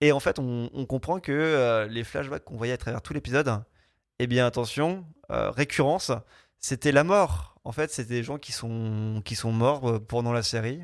et 0.00 0.12
en 0.12 0.20
fait, 0.20 0.38
on, 0.38 0.70
on 0.72 0.86
comprend 0.86 1.20
que 1.20 1.32
euh, 1.32 1.86
les 1.86 2.02
flashbacks 2.04 2.44
qu'on 2.44 2.56
voyait 2.56 2.72
à 2.72 2.78
travers 2.78 3.02
tout 3.02 3.12
l'épisode, 3.12 3.62
eh 4.18 4.26
bien, 4.26 4.46
attention, 4.46 5.04
euh, 5.30 5.50
récurrence, 5.50 6.10
c'était 6.58 6.92
la 6.92 7.04
mort. 7.04 7.54
En 7.64 7.72
fait, 7.72 7.92
c'était 7.92 8.14
des 8.14 8.22
gens 8.24 8.38
qui 8.38 8.50
sont, 8.52 9.22
qui 9.24 9.36
sont 9.36 9.52
morts 9.52 9.88
euh, 9.88 9.98
pendant 10.00 10.32
la 10.32 10.42
série. 10.42 10.80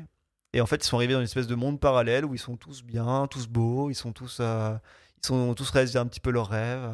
Et 0.53 0.61
en 0.61 0.65
fait, 0.65 0.77
ils 0.77 0.87
sont 0.87 0.97
arrivés 0.97 1.13
dans 1.13 1.19
une 1.19 1.25
espèce 1.25 1.47
de 1.47 1.55
monde 1.55 1.79
parallèle 1.79 2.25
où 2.25 2.33
ils 2.33 2.39
sont 2.39 2.57
tous 2.57 2.83
bien, 2.83 3.27
tous 3.27 3.47
beaux, 3.47 3.89
ils 3.89 3.95
sont 3.95 4.13
tous, 4.13 4.39
euh, 4.41 4.75
ils 5.21 5.25
sont 5.27 5.53
tous 5.53 5.69
réalisés 5.69 5.99
un 5.99 6.07
petit 6.07 6.19
peu 6.19 6.31
leurs 6.31 6.49
rêves. 6.49 6.91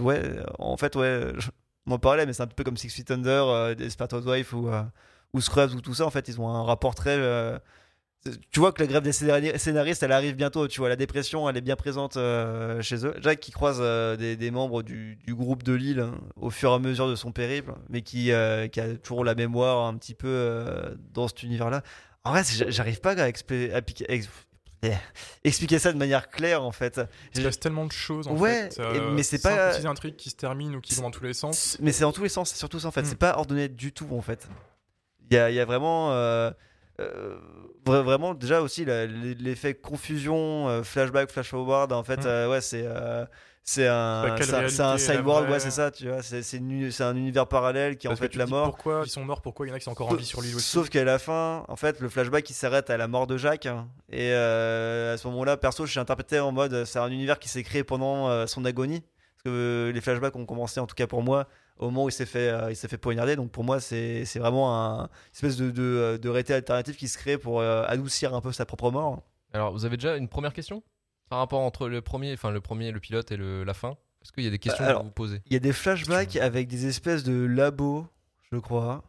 Ouais, 0.00 0.22
en 0.58 0.76
fait, 0.76 0.96
ouais, 0.96 1.32
je 1.36 1.50
m'en 1.86 1.98
parlais, 1.98 2.26
mais 2.26 2.32
c'est 2.32 2.42
un 2.42 2.46
peu 2.46 2.64
comme 2.64 2.76
Six 2.76 2.90
Feet 2.90 3.10
Under, 3.10 3.46
euh, 3.48 3.74
Desperate 3.74 4.12
Housewives 4.12 4.54
ou, 4.54 4.68
euh, 4.68 4.82
ou 5.32 5.40
Scrubs 5.40 5.74
ou 5.74 5.80
tout 5.80 5.94
ça. 5.94 6.06
En 6.06 6.10
fait, 6.10 6.28
ils 6.28 6.40
ont 6.40 6.48
un 6.48 6.62
rapport 6.62 6.94
très. 6.94 7.16
euh, 7.16 7.58
tu 8.50 8.58
vois 8.58 8.72
que 8.72 8.82
la 8.82 8.88
grève 8.88 9.04
des 9.04 9.12
scénari- 9.12 9.56
scénaristes, 9.56 10.02
elle 10.02 10.12
arrive 10.12 10.34
bientôt. 10.34 10.66
Tu 10.66 10.80
vois, 10.80 10.88
la 10.88 10.96
dépression, 10.96 11.48
elle 11.48 11.56
est 11.56 11.60
bien 11.60 11.76
présente 11.76 12.16
euh, 12.16 12.82
chez 12.82 13.06
eux. 13.06 13.14
Jack 13.20 13.38
qui 13.38 13.52
croise 13.52 13.78
euh, 13.80 14.16
des, 14.16 14.50
membres 14.50 14.82
du, 14.82 15.18
groupe 15.28 15.62
de 15.62 15.74
Lille 15.74 16.00
hein, 16.00 16.14
au 16.36 16.50
fur 16.50 16.70
et 16.72 16.74
à 16.74 16.78
mesure 16.78 17.08
de 17.08 17.14
son 17.14 17.30
périple, 17.32 17.72
mais 17.88 18.02
qui, 18.02 18.30
qui 18.72 18.80
a 18.80 18.96
toujours 19.02 19.24
la 19.24 19.34
mémoire 19.34 19.86
un 19.86 19.96
petit 19.96 20.14
peu 20.14 20.96
dans 21.12 21.28
cet 21.28 21.42
univers-là. 21.42 21.82
En 22.26 22.30
vrai, 22.30 22.42
j'arrive 22.68 23.00
pas 23.00 23.12
à, 23.12 23.28
expli- 23.28 23.72
à 23.72 23.80
piquer- 23.82 24.04
ex- 24.08 24.28
eh, 24.82 24.90
expliquer 25.44 25.78
ça 25.78 25.92
de 25.92 25.98
manière 25.98 26.28
claire, 26.28 26.62
en 26.64 26.72
fait. 26.72 27.00
Il 27.34 27.40
se 27.40 27.46
passe 27.46 27.58
tellement 27.60 27.86
de 27.86 27.92
choses 27.92 28.28
en 28.28 28.36
Ouais, 28.36 28.68
fait. 28.70 28.80
et- 28.96 29.00
mais 29.12 29.22
c'est 29.22 29.40
pas- 29.42 29.76
un 29.78 29.94
truc 29.94 30.16
qui 30.16 30.30
se 30.30 30.36
termine 30.36 30.74
ou 30.76 30.80
qui 30.80 30.94
va 30.94 31.02
dans 31.02 31.10
tous 31.10 31.24
les 31.24 31.34
sens. 31.34 31.76
Mais 31.80 31.92
c'est 31.92 32.02
dans 32.02 32.12
tous 32.12 32.22
les 32.24 32.28
sens, 32.28 32.50
c'est 32.50 32.56
surtout 32.58 32.80
ça 32.80 32.88
en 32.88 32.90
fait. 32.90 33.02
Mm. 33.02 33.06
C'est 33.06 33.18
pas 33.18 33.36
ordonné 33.38 33.68
du 33.68 33.92
tout 33.92 34.08
en 34.12 34.22
fait. 34.22 34.48
Il 35.30 35.34
y 35.34 35.38
a, 35.38 35.50
il 35.50 35.54
y 35.56 35.60
a 35.60 35.64
vraiment. 35.64 36.12
euh, 36.12 36.50
euh, 37.00 37.36
vra- 37.84 38.02
vraiment, 38.02 38.34
déjà 38.34 38.60
aussi 38.62 38.84
l'effet 38.86 39.74
confusion, 39.74 40.68
euh, 40.68 40.82
flashback, 40.82 41.30
flash 41.30 41.50
forward. 41.50 41.92
En 41.92 42.02
fait, 42.04 42.22
Mm. 42.24 42.26
euh, 42.26 42.50
ouais, 42.50 42.60
c'est. 42.60 42.84
C'est 43.68 43.88
un, 43.88 44.22
c'est 44.98 45.12
un- 45.16 45.22
ouais, 45.50 45.58
c'est 45.60 45.70
ça, 45.72 45.90
tu 45.90 46.08
vois. 46.08 46.22
C'est 46.22 46.42
c'est 46.42 46.56
une- 46.58 46.90
c'est 46.92 47.02
un 47.02 47.16
univers 47.16 47.48
parallèle 47.48 47.96
qui 47.96 48.06
est 48.06 48.08
en 48.08 48.12
Parce 48.12 48.20
fait 48.20 48.36
la 48.36 48.46
mort. 48.46 48.70
Pourquoi 48.70 49.02
ils 49.04 49.10
sont 49.10 49.24
morts 49.24 49.42
Pourquoi 49.42 49.66
il 49.66 49.70
y 49.70 49.72
en 49.72 49.74
a 49.74 49.78
qui 49.80 49.84
sont 49.84 49.90
encore 49.90 50.08
en 50.08 50.14
vie 50.14 50.24
sur 50.24 50.40
l'île 50.40 50.54
aussi 50.54 50.64
Sauf 50.70 50.88
qu'à 50.88 51.02
la 51.04 51.18
fin, 51.18 51.64
en 51.66 51.74
fait, 51.76 52.00
le 52.00 52.08
flashback 52.08 52.48
il 52.48 52.54
s'arrête 52.54 52.90
à 52.90 52.96
la 52.96 53.08
mort 53.08 53.26
de 53.26 53.36
Jacques. 53.36 53.66
hein. 53.66 53.88
Et 54.10 54.30
euh, 54.32 55.14
à 55.14 55.18
ce 55.18 55.26
moment-là, 55.28 55.56
perso, 55.56 55.84
je 55.84 55.90
suis 55.90 56.00
interprété 56.00 56.38
en 56.38 56.52
mode 56.52 56.84
c'est 56.84 57.00
un 57.00 57.10
univers 57.10 57.38
qui 57.40 57.48
s'est 57.48 57.64
créé 57.64 57.82
pendant 57.82 58.28
euh, 58.28 58.46
son 58.46 58.64
agonie. 58.64 59.00
Parce 59.00 59.42
que 59.44 59.50
euh, 59.50 59.92
les 59.92 60.00
flashbacks 60.00 60.36
ont 60.36 60.46
commencé, 60.46 60.78
en 60.78 60.86
tout 60.86 60.94
cas 60.94 61.08
pour 61.08 61.22
moi, 61.22 61.48
au 61.78 61.86
moment 61.86 62.04
où 62.04 62.08
il 62.08 62.12
s'est 62.12 62.24
fait, 62.24 62.48
euh, 62.48 62.70
il 62.70 62.76
s'est 62.76 62.88
fait 62.88 62.98
poignarder. 62.98 63.34
Donc 63.34 63.50
pour 63.50 63.64
moi, 63.64 63.80
c'est 63.80 64.24
c'est 64.26 64.38
vraiment 64.38 64.74
un 64.76 65.02
une 65.02 65.08
espèce 65.34 65.56
de, 65.56 65.70
de, 65.72 66.18
de 66.22 66.28
réalité 66.28 66.54
alternative 66.54 66.94
qui 66.94 67.08
se 67.08 67.18
crée 67.18 67.36
pour 67.36 67.60
euh, 67.60 67.84
adoucir 67.88 68.32
un 68.32 68.40
peu 68.40 68.52
sa 68.52 68.64
propre 68.64 68.92
mort. 68.92 69.22
Alors, 69.52 69.72
vous 69.72 69.84
avez 69.84 69.96
déjà 69.96 70.16
une 70.16 70.28
première 70.28 70.52
question? 70.52 70.82
Par 71.28 71.38
rapport 71.38 71.60
entre 71.60 71.88
le 71.88 72.00
premier, 72.02 72.32
enfin 72.32 72.50
le 72.50 72.60
premier, 72.60 72.92
le 72.92 73.00
pilote 73.00 73.30
et 73.32 73.36
le, 73.36 73.64
la 73.64 73.74
fin 73.74 73.96
Est-ce 74.22 74.32
qu'il 74.32 74.44
y 74.44 74.46
a 74.46 74.50
des 74.50 74.58
questions 74.58 74.84
alors, 74.84 75.00
à 75.00 75.04
vous 75.04 75.10
poser 75.10 75.42
Il 75.46 75.52
y 75.52 75.56
a 75.56 75.60
des 75.60 75.72
flashbacks 75.72 76.36
avec 76.36 76.68
des 76.68 76.86
espèces 76.86 77.24
de 77.24 77.44
labos, 77.46 78.06
je 78.52 78.58
crois. 78.58 79.02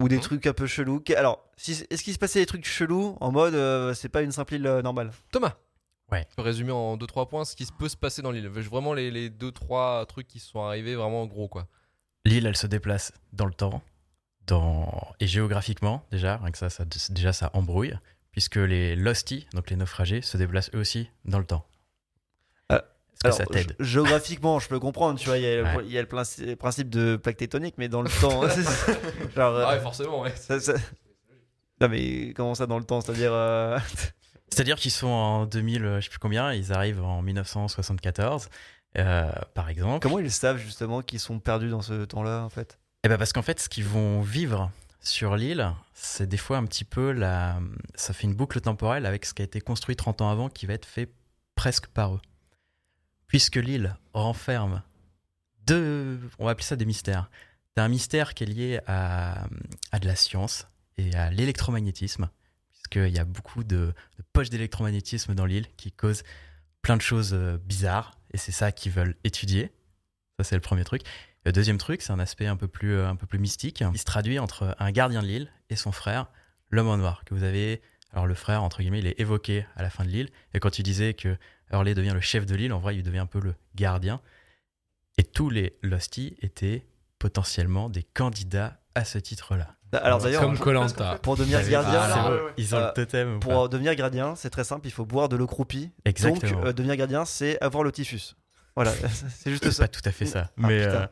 Ou 0.00 0.08
des 0.08 0.16
Mhm. 0.16 0.22
trucs 0.22 0.46
un 0.46 0.52
peu 0.52 0.66
chelous. 0.68 1.02
Alors, 1.16 1.42
si- 1.56 1.84
est-ce 1.90 2.04
qu'il 2.04 2.12
se 2.14 2.20
passait 2.20 2.38
des 2.38 2.46
trucs 2.46 2.64
chelous 2.64 3.16
en 3.20 3.32
mode 3.32 3.54
euh, 3.54 3.94
c'est 3.94 4.08
pas 4.08 4.22
une 4.22 4.30
simple 4.30 4.54
île 4.54 4.66
euh, 4.66 4.80
normale? 4.82 5.10
Thomas 5.32 5.54
Ouais. 6.12 6.24
Je 6.30 6.36
peux 6.36 6.42
résumer 6.42 6.70
en 6.72 6.96
2-3 6.96 7.28
points 7.28 7.44
ce 7.44 7.54
qui 7.56 7.66
peut 7.78 7.88
se 7.88 7.96
passer 7.96 8.22
dans 8.22 8.30
l'île. 8.30 8.48
Vraiment 8.48 8.94
les, 8.94 9.10
les 9.10 9.28
2-3 9.28 10.06
trucs 10.06 10.26
qui 10.28 10.38
sont 10.38 10.62
arrivés 10.62 10.94
vraiment 10.94 11.26
gros 11.26 11.48
quoi. 11.48 11.66
L'île, 12.24 12.46
elle 12.46 12.56
se 12.56 12.66
déplace 12.68 13.12
dans 13.32 13.44
le 13.46 13.52
temps. 13.52 13.82
dans... 14.46 14.88
et 15.20 15.26
géographiquement, 15.26 16.04
déjà, 16.10 16.36
rien 16.38 16.50
que 16.50 16.58
ça, 16.58 16.70
ça, 16.70 16.84
déjà, 17.10 17.32
ça 17.34 17.50
embrouille, 17.52 17.94
puisque 18.38 18.54
les 18.54 18.94
Losty, 18.94 19.48
donc 19.52 19.68
les 19.68 19.74
naufragés, 19.74 20.22
se 20.22 20.36
déplacent 20.36 20.70
eux 20.72 20.78
aussi 20.78 21.10
dans 21.24 21.40
le 21.40 21.44
temps. 21.44 21.66
Ah, 22.68 22.76
Est-ce 22.76 22.84
que 22.84 23.26
Alors, 23.26 23.36
ça 23.38 23.46
t'aide 23.46 23.72
gé- 23.72 23.84
géographiquement, 23.84 24.60
je 24.60 24.68
peux 24.68 24.78
comprendre, 24.78 25.18
tu 25.18 25.26
vois, 25.28 25.38
il 25.38 25.42
y 25.42 25.46
a, 25.58 25.62
Ouais. 25.74 25.82
il 25.84 25.90
y 25.90 25.98
a 25.98 26.00
le 26.00 26.06
princi- 26.06 26.54
principe 26.54 26.88
de 26.88 27.16
plaque 27.16 27.36
tectonique, 27.36 27.74
mais 27.78 27.88
dans 27.88 28.00
le 28.00 28.08
temps, 28.08 28.42
genre, 29.34 29.56
euh, 29.56 29.64
Ah 29.66 29.74
ouais, 29.74 29.80
forcément, 29.80 30.20
ouais. 30.20 30.32
ça- 30.36 30.60
ça- 30.60 30.74
non 31.80 31.88
mais 31.88 32.32
comment 32.36 32.54
ça 32.54 32.66
dans 32.68 32.78
le 32.78 32.84
temps, 32.84 33.00
c'est-à-dire, 33.00 33.32
euh, 33.32 33.76
C'est-à-dire 34.50 34.76
qu'ils 34.76 34.92
sont 34.92 35.08
en 35.08 35.44
2000, 35.46 35.84
euh, 35.84 35.96
je 36.00 36.04
sais 36.04 36.10
plus 36.10 36.20
combien, 36.20 36.52
ils 36.52 36.72
arrivent 36.72 37.02
en 37.02 37.22
1974, 37.22 38.50
euh, 38.98 39.32
par 39.54 39.68
exemple. 39.68 39.98
comment 40.00 40.20
ils 40.20 40.30
savent 40.30 40.58
justement 40.58 41.02
qu'ils 41.02 41.18
sont 41.18 41.40
perdus 41.40 41.70
dans 41.70 41.82
ce 41.82 42.04
temps-là 42.04 42.44
en 42.44 42.50
fait? 42.50 42.78
Eh 43.02 43.08
ben 43.08 43.18
parce 43.18 43.32
qu'en 43.32 43.42
fait, 43.42 43.58
ce 43.58 43.68
qu'ils 43.68 43.84
vont 43.84 44.20
vivre 44.20 44.70
sur 45.00 45.36
l'île, 45.36 45.72
c'est 45.94 46.26
des 46.26 46.36
fois 46.36 46.58
un 46.58 46.66
petit 46.66 46.84
peu 46.84 47.12
la. 47.12 47.60
Ça 47.94 48.12
fait 48.12 48.24
une 48.24 48.34
boucle 48.34 48.60
temporelle 48.60 49.06
avec 49.06 49.24
ce 49.24 49.34
qui 49.34 49.42
a 49.42 49.44
été 49.44 49.60
construit 49.60 49.96
30 49.96 50.22
ans 50.22 50.30
avant 50.30 50.48
qui 50.48 50.66
va 50.66 50.74
être 50.74 50.86
fait 50.86 51.10
presque 51.54 51.86
par 51.88 52.14
eux. 52.14 52.20
Puisque 53.26 53.56
l'île 53.56 53.96
renferme 54.12 54.82
deux. 55.66 56.20
On 56.38 56.46
va 56.46 56.52
appeler 56.52 56.64
ça 56.64 56.76
des 56.76 56.86
mystères. 56.86 57.30
T'as 57.74 57.84
un 57.84 57.88
mystère 57.88 58.34
qui 58.34 58.44
est 58.44 58.46
lié 58.46 58.80
à, 58.86 59.46
de 60.00 60.06
la 60.06 60.16
science 60.16 60.66
et 60.96 61.14
à 61.14 61.30
l'électromagnétisme, 61.30 62.28
puisqu'il 62.70 63.14
y 63.14 63.18
a 63.18 63.24
beaucoup 63.24 63.62
de, 63.62 63.94
de 64.18 64.24
poches 64.32 64.50
d'électromagnétisme 64.50 65.34
dans 65.34 65.44
l'île 65.44 65.66
qui 65.76 65.92
causent 65.92 66.24
plein 66.82 66.96
de 66.96 67.02
choses 67.02 67.34
euh, 67.34 67.58
bizarres, 67.58 68.18
et 68.32 68.38
c'est 68.38 68.52
ça 68.52 68.72
qu'ils 68.72 68.92
veulent 68.92 69.16
étudier. 69.22 69.70
Ça, 70.38 70.44
c'est 70.44 70.54
le 70.54 70.60
premier 70.60 70.84
truc. 70.84 71.02
Le 71.48 71.52
deuxième 71.52 71.78
truc, 71.78 72.02
c'est 72.02 72.12
un 72.12 72.18
aspect 72.18 72.46
un 72.46 72.56
peu 72.56 72.68
plus, 72.68 72.94
euh, 72.94 73.08
un 73.08 73.16
peu 73.16 73.26
plus 73.26 73.38
mystique. 73.38 73.82
Il 73.94 73.98
se 73.98 74.04
traduit 74.04 74.38
entre 74.38 74.76
un 74.78 74.90
gardien 74.90 75.22
de 75.22 75.26
l'île 75.26 75.50
et 75.70 75.76
son 75.76 75.92
frère, 75.92 76.26
l'homme 76.68 76.88
en 76.88 76.98
noir, 76.98 77.22
que 77.24 77.32
vous 77.34 77.42
avez. 77.42 77.80
Alors, 78.12 78.26
le 78.26 78.34
frère, 78.34 78.62
entre 78.62 78.80
guillemets, 78.82 78.98
il 78.98 79.06
est 79.06 79.18
évoqué 79.18 79.64
à 79.74 79.82
la 79.82 79.88
fin 79.88 80.04
de 80.04 80.10
l'île. 80.10 80.28
Et 80.52 80.60
quand 80.60 80.68
tu 80.68 80.82
disais 80.82 81.14
que 81.14 81.38
Hurley 81.72 81.94
devient 81.94 82.10
le 82.12 82.20
chef 82.20 82.44
de 82.44 82.54
l'île, 82.54 82.74
en 82.74 82.78
vrai, 82.80 82.96
il 82.96 83.02
devient 83.02 83.20
un 83.20 83.26
peu 83.26 83.40
le 83.40 83.54
gardien. 83.74 84.20
Et 85.16 85.24
tous 85.24 85.48
les 85.48 85.78
Losty 85.82 86.36
étaient 86.42 86.86
potentiellement 87.18 87.88
des 87.88 88.02
candidats 88.02 88.78
à 88.94 89.06
ce 89.06 89.16
titre-là. 89.16 89.68
Alors 89.92 90.18
d'ailleurs, 90.20 90.42
Comme 90.42 90.58
Colanta. 90.58 91.18
pour 91.22 91.38
devenir 91.38 91.66
gardien, 91.66 91.98
Ah. 91.98 92.30
Ils 92.58 92.74
ont 92.74 92.78
Euh, 92.78 92.88
le 92.88 92.92
totem. 92.92 93.36
ou 93.36 93.38
pour 93.40 93.52
pas 93.52 93.64
euh, 93.64 93.68
devenir 93.68 93.94
gardien, 93.94 94.36
c'est 94.36 94.50
très 94.50 94.64
simple, 94.64 94.86
il 94.86 94.90
faut 94.90 95.06
boire 95.06 95.30
de 95.30 95.36
l'eau 95.36 95.46
croupie. 95.46 95.90
Exactement. 96.04 96.52
Donc 96.60 96.66
euh, 96.66 96.72
devenir 96.74 96.94
gardien, 96.96 97.24
c'est 97.24 97.58
avoir 97.62 97.82
le 97.84 97.90
typhus. 97.90 98.36
Voilà, 98.76 98.92
c'est 99.30 99.50
juste 99.50 99.64
C'est 99.64 99.70
ça. 99.72 99.84
pas 99.84 99.88
tout 99.88 100.02
à 100.04 100.12
fait 100.12 100.26
ça. 100.26 100.50
Ah, 100.50 100.52
mais 100.58 100.80
putain. 100.84 100.90
euh, 100.94 101.06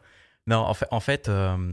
non, 0.47 0.59
en 0.59 0.75
fait, 0.75 0.87
en 0.91 1.01
fait 1.01 1.29
euh, 1.29 1.73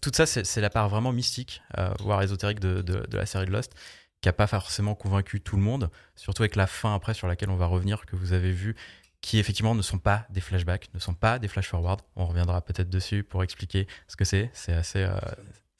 tout 0.00 0.10
ça, 0.14 0.26
c'est 0.26 0.60
la 0.60 0.70
part 0.70 0.88
vraiment 0.88 1.12
mystique, 1.12 1.62
euh, 1.78 1.92
voire 2.00 2.22
ésotérique 2.22 2.60
de, 2.60 2.82
de- 2.82 3.06
de 3.06 3.16
la 3.16 3.26
série 3.26 3.46
de 3.46 3.50
Lost, 3.50 3.72
qui 4.20 4.28
a 4.28 4.32
pas 4.32 4.46
forcément 4.46 4.94
convaincu 4.94 5.40
tout 5.40 5.56
le 5.56 5.62
monde, 5.62 5.90
surtout 6.16 6.42
avec 6.42 6.56
la 6.56 6.66
fin 6.66 6.94
après 6.94 7.14
sur 7.14 7.26
laquelle 7.28 7.50
on 7.50 7.56
va 7.56 7.66
revenir, 7.66 8.06
que 8.06 8.16
vous 8.16 8.32
avez 8.32 8.52
vu, 8.52 8.74
qui 9.20 9.38
effectivement 9.38 9.74
ne 9.74 9.82
sont 9.82 9.98
pas 9.98 10.26
des 10.30 10.40
flashbacks, 10.40 10.88
ne 10.94 10.98
sont 10.98 11.14
pas 11.14 11.38
des 11.38 11.48
flash-forward. 11.48 12.00
On 12.16 12.26
reviendra 12.26 12.60
peut-être 12.62 12.88
dessus 12.90 13.22
pour 13.24 13.42
expliquer 13.42 13.86
ce 14.08 14.16
que 14.16 14.24
c'est. 14.24 14.50
C'est 14.54 14.72
assez. 14.72 15.00
euh, 15.02 15.16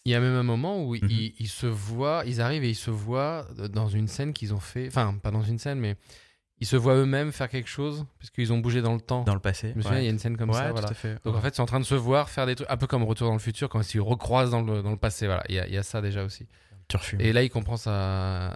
Il 0.07 0.13
y 0.13 0.15
a 0.15 0.21
même 0.21 0.35
un 0.37 0.43
moment 0.43 0.83
où 0.83 0.95
Mhm. 0.95 1.09
ils, 1.11 1.35
ils 1.39 1.49
se 1.49 1.67
voient, 1.67 2.23
ils 2.27 2.41
arrivent 2.43 2.65
et 2.65 2.71
ils 2.71 2.75
se 2.75 2.91
voient 2.91 3.47
dans 3.71 3.89
une 3.89 4.09
scène 4.09 4.33
qu'ils 4.35 4.53
ont 4.53 4.61
fait. 4.61 4.87
Enfin, 4.89 5.15
pas 5.23 5.31
dans 5.31 5.43
une 5.43 5.59
scène, 5.59 5.79
mais 5.79 5.97
ils 6.65 6.67
se 6.67 6.77
voient 6.77 6.95
eux-mêmes 6.95 7.31
faire 7.31 7.51
quelque 7.51 7.69
chose, 7.69 8.07
puisqu'ils 8.19 8.51
ont 8.55 8.59
bougé 8.59 8.81
dans 8.81 8.95
le 8.95 9.01
temps. 9.03 9.23
dans 9.25 9.35
le 9.35 9.41
passé. 9.41 9.71
Je 9.73 9.77
me 9.77 9.83
souviens, 9.83 9.99
ouais. 9.99 10.03
il 10.05 10.07
y 10.07 10.09
a 10.09 10.13
une 10.13 10.19
scène 10.19 10.37
comme 10.39 10.49
Ouais, 10.49 10.57
ça. 10.57 10.69
tout 10.69 10.73
Voilà. 10.73 10.89
à 10.89 10.95
fait. 10.95 11.23
Donc 11.25 11.37
en 11.37 11.41
fait, 11.43 11.49
ils 11.49 11.55
sont 11.57 11.63
en 11.63 11.67
train 11.67 11.79
de 11.81 11.85
se 11.85 11.95
voir 11.95 12.31
faire 12.31 12.47
des 12.47 12.55
trucs 12.55 12.71
un 12.71 12.77
peu 12.79 12.87
comme 12.87 13.03
Retour 13.05 13.27
dans 13.29 13.35
le 13.35 13.39
futur, 13.39 13.69
quand 13.69 13.95
ils 13.95 14.01
recroisent 14.01 14.51
dans 14.51 14.63
le, 14.63 14.83
dans 14.83 14.91
le 14.91 14.97
passé. 14.97 15.27
Voilà, 15.27 15.45
il 15.51 15.57
y, 15.57 15.59
a, 15.59 15.67
il 15.67 15.75
y 15.75 15.77
a 15.77 15.83
ça 15.83 16.01
déjà 16.01 16.25
aussi. 16.25 16.47
Turfu. 16.89 17.17
Et 17.21 17.33
là, 17.35 17.43
il 17.43 17.51
comprend 17.51 17.77
ça. 17.77 18.55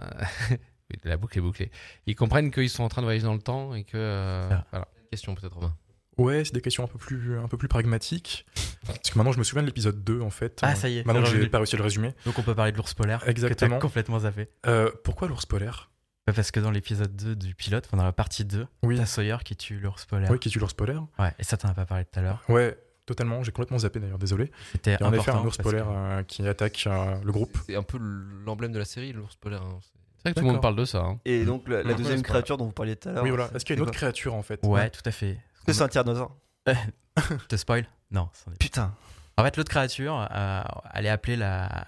La 1.03 1.17
boucle 1.17 1.37
est 1.37 1.41
bouclée. 1.41 1.69
Ils 2.07 2.15
comprennent 2.15 2.49
qu'ils 2.49 2.69
sont 2.69 2.83
en 2.83 2.89
train 2.89 3.01
de 3.03 3.05
voyager 3.05 3.25
dans 3.25 3.35
le 3.35 3.41
temps 3.41 3.75
et 3.75 3.83
que. 3.83 3.91
euh, 3.95 4.49
Ah. 4.51 4.65
voilà. 4.71 4.87
Question 5.11 5.35
peut-être, 5.35 5.53
Romain. 5.53 5.75
Ouais, 6.17 6.43
c'est 6.43 6.53
des 6.53 6.61
questions 6.61 6.83
un 6.83 6.87
peu 6.87 6.97
plus, 6.97 7.37
un 7.39 7.47
peu 7.47 7.57
plus 7.57 7.67
pragmatiques. 7.69 8.45
Parce 8.85 8.99
que 9.11 9.17
maintenant, 9.17 9.31
je 9.31 9.37
me 9.39 9.43
souviens 9.43 9.61
de 9.61 9.67
l'épisode 9.67 10.03
2, 10.03 10.19
en 10.21 10.29
fait. 10.31 10.59
Ah, 10.63 10.75
ça 10.75 10.89
y 10.89 10.97
est, 10.97 11.05
Maintenant 11.05 11.23
que 11.23 11.29
j'ai 11.29 11.47
pas 11.47 11.59
réussi 11.59 11.75
à 11.75 11.77
le 11.77 11.83
résumer. 11.83 12.13
Donc 12.25 12.37
on 12.39 12.41
peut 12.41 12.55
parler 12.55 12.71
de 12.71 12.77
l'ours 12.77 12.93
polaire. 12.93 13.23
Exactement. 13.27 13.77
Que 13.77 13.81
complètement 13.83 14.19
zappé. 14.19 14.49
Euh, 14.65 14.89
pourquoi 15.03 15.27
l'ours 15.27 15.45
polaire? 15.45 15.89
Parce 16.25 16.51
que 16.51 16.59
dans 16.59 16.69
l'épisode 16.71 17.15
2 17.15 17.35
du 17.35 17.55
pilote, 17.55 17.89
dans 17.91 18.03
la 18.03 18.11
partie 18.13 18.45
2, 18.45 18.67
Oui. 18.83 18.97
t'as 18.97 19.05
Sawyer 19.07 19.37
qui 19.43 19.55
tue 19.55 19.79
l'ours 19.79 20.05
polaire. 20.05 20.29
Oui, 20.29 20.37
qui 20.39 20.49
tue 20.49 20.59
l'ours 20.59 20.73
polaire 20.75 21.03
Ouais, 21.17 21.33
et 21.39 21.43
ça, 21.43 21.57
t'en 21.57 21.69
as 21.69 21.73
pas 21.73 21.85
parlé 21.85 22.05
tout 22.05 22.19
à 22.19 22.21
l'heure. 22.21 22.43
Ouais, 22.49 22.77
totalement. 23.07 23.41
J'ai 23.43 23.51
complètement 23.51 23.79
zappé 23.79 23.99
d'ailleurs, 23.99 24.19
désolé. 24.19 24.51
C'était 24.71 24.93
Il 24.93 25.01
y 25.01 25.03
a 25.03 25.07
en 25.07 25.13
effet 25.13 25.31
un 25.31 25.39
ours 25.43 25.57
que- 25.57 25.63
polaire 25.63 25.87
euh, 25.89 26.21
qui 26.23 26.47
attaque 26.47 26.83
euh, 26.85 27.15
le 27.23 27.31
groupe. 27.31 27.57
C'est 27.65 27.75
un 27.75 27.81
peu 27.83 27.97
l'emblème 27.97 28.71
de 28.71 28.77
la 28.79 28.85
série, 28.85 29.11
l'ours 29.11 29.35
polaire. 29.37 29.63
hein. 29.63 29.79
C'est- 29.81 29.91
vrai 30.23 30.33
que 30.33 30.39
tout 30.39 30.45
le 30.45 30.51
monde 30.51 30.61
parle 30.61 30.75
de 30.75 30.85
ça. 30.85 30.99
hein. 30.99 31.19
Et 31.25 31.45
donc 31.45 31.67
la, 31.67 31.81
deuxième 31.95 32.21
créature 32.21 32.57
dont 32.57 32.65
vous 32.65 32.73
parliez 32.73 32.95
tout 32.95 33.09
à 33.09 33.13
l'heure. 33.13 33.23
oui, 33.23 33.29
voilà. 33.31 33.49
Est-ce 33.55 33.65
qu'il 33.65 33.75
y 33.75 33.79
a 33.79 33.81
une 33.81 33.87
autre 33.87 33.97
créature, 33.97 34.35
en 34.35 34.43
fait? 34.43 34.59
Ouais, 34.63 34.89
tout 34.91 35.01
à 35.05 35.11
fait. 35.11 35.31
Est-ce 35.31 35.65
que 35.65 35.73
c'est 35.73 35.81
un 35.81 35.87
tyrannosaure? 35.87 36.35
Te 37.47 37.55
spoil? 37.55 37.87
Non. 38.11 38.29
Putain. 38.59 38.93
En 39.37 39.43
fait, 39.43 39.55
l'autre 39.57 39.69
créature, 39.69 40.27
euh, 40.31 40.61
elle 40.93 41.05
est 41.05 41.09
appelée 41.09 41.37
la, 41.37 41.85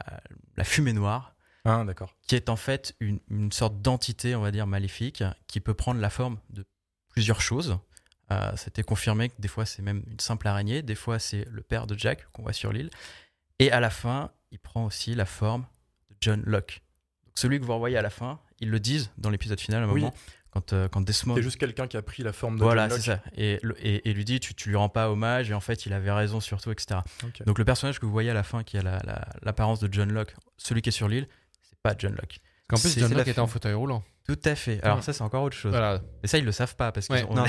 la 0.57 0.63
fumée 0.63 0.93
noire, 0.93 1.30
Ah, 1.65 1.83
d'accord. 1.85 2.15
qui 2.27 2.35
est 2.35 2.49
en 2.49 2.55
fait 2.55 2.95
une, 2.99 3.19
une 3.29 3.51
sorte 3.51 3.81
d'entité, 3.81 4.35
on 4.35 4.41
va 4.41 4.51
dire, 4.51 4.65
maléfique, 4.67 5.23
qui 5.47 5.59
peut 5.59 5.73
prendre 5.75 5.99
la 5.99 6.09
forme 6.09 6.39
de 6.49 6.65
plusieurs 7.09 7.41
choses. 7.41 7.77
Euh, 8.31 8.51
C'était 8.55 8.83
confirmé 8.83 9.29
que 9.29 9.35
des 9.39 9.47
fois, 9.47 9.65
c'est 9.65 9.81
même 9.81 10.03
une 10.09 10.19
simple 10.19 10.47
araignée, 10.47 10.81
des 10.81 10.95
fois, 10.95 11.19
c'est 11.19 11.45
le 11.49 11.61
père 11.61 11.85
de 11.87 11.97
Jack 11.97 12.25
qu'on 12.31 12.43
voit 12.43 12.53
sur 12.53 12.71
l'île. 12.71 12.89
Et 13.59 13.71
à 13.71 13.79
la 13.79 13.89
fin, 13.89 14.31
il 14.51 14.59
prend 14.59 14.85
aussi 14.85 15.13
la 15.13 15.25
forme 15.25 15.65
de 16.09 16.15
John 16.21 16.41
Locke. 16.45 16.81
Donc, 17.25 17.33
celui 17.35 17.59
que 17.59 17.65
vous 17.65 17.73
revoyez 17.73 17.97
à 17.97 18.01
la 18.01 18.09
fin, 18.09 18.39
ils 18.59 18.69
le 18.69 18.79
disent 18.79 19.11
dans 19.17 19.29
l'épisode 19.29 19.59
final 19.59 19.83
à 19.83 19.85
un 19.85 19.89
Oui. 19.91 20.01
moment, 20.01 20.13
quand, 20.49 20.73
euh, 20.73 20.87
quand 20.89 21.01
Desmond 21.01 21.35
C'est 21.35 21.43
juste 21.43 21.57
quelqu'un 21.57 21.87
qui 21.87 21.95
a 21.97 22.01
pris 22.01 22.23
la 22.23 22.33
forme 22.33 22.57
de 22.57 22.63
Voilà, 22.63 22.89
John 22.89 22.99
c'est 22.99 23.11
Locke. 23.11 23.21
ça. 23.23 23.31
Et, 23.37 23.59
le- 23.61 23.75
et, 23.85 24.09
et 24.09 24.13
lui 24.13 24.25
dit, 24.25 24.39
tu, 24.39 24.53
tu 24.55 24.69
lui 24.69 24.75
rends 24.75 24.89
pas 24.89 25.09
hommage, 25.09 25.49
et 25.51 25.53
en 25.53 25.59
fait, 25.61 25.85
il 25.85 25.93
avait 25.93 26.11
raison 26.11 26.39
surtout, 26.39 26.71
etc. 26.71 27.01
Donc 27.45 27.57
le 27.59 27.65
personnage 27.65 27.99
que 27.99 28.05
vous 28.05 28.11
voyez 28.11 28.29
à 28.31 28.33
la 28.33 28.43
fin, 28.43 28.63
qui 28.63 28.77
a 28.77 28.81
la- 28.81 28.99
la- 29.05 29.27
l'apparence 29.43 29.79
de 29.79 29.91
John 29.93 30.11
Locke, 30.11 30.33
celui 30.57 30.81
qui 30.81 30.89
est 30.89 30.93
sur 30.93 31.07
l'île, 31.07 31.27
c'est 31.27 31.40
pas 31.83 31.95
John 31.97 32.13
Locke. 32.13 32.39
En 32.71 32.77
plus, 32.77 32.89
C'est- 32.89 32.99
John 33.01 33.13
Locke 33.13 33.27
était 33.27 33.39
en 33.39 33.47
fauteuil 33.47 33.73
roulant. 33.73 34.03
Tout 34.27 34.39
à 34.45 34.55
fait. 34.55 34.81
Alors 34.83 34.97
Ouais. 34.97 35.01
ça, 35.03 35.13
c'est 35.13 35.23
encore 35.23 35.43
autre 35.43 35.57
chose. 35.57 35.71
Voilà. 35.71 35.99
Et 36.23 36.27
ça, 36.27 36.37
ils 36.37 36.45
le 36.45 36.51
savent 36.51 36.75
pas, 36.75 36.91
parce 36.91 37.07
qu'ils 37.07 37.15
Ouais. 37.17 37.25
ont-. 37.27 37.43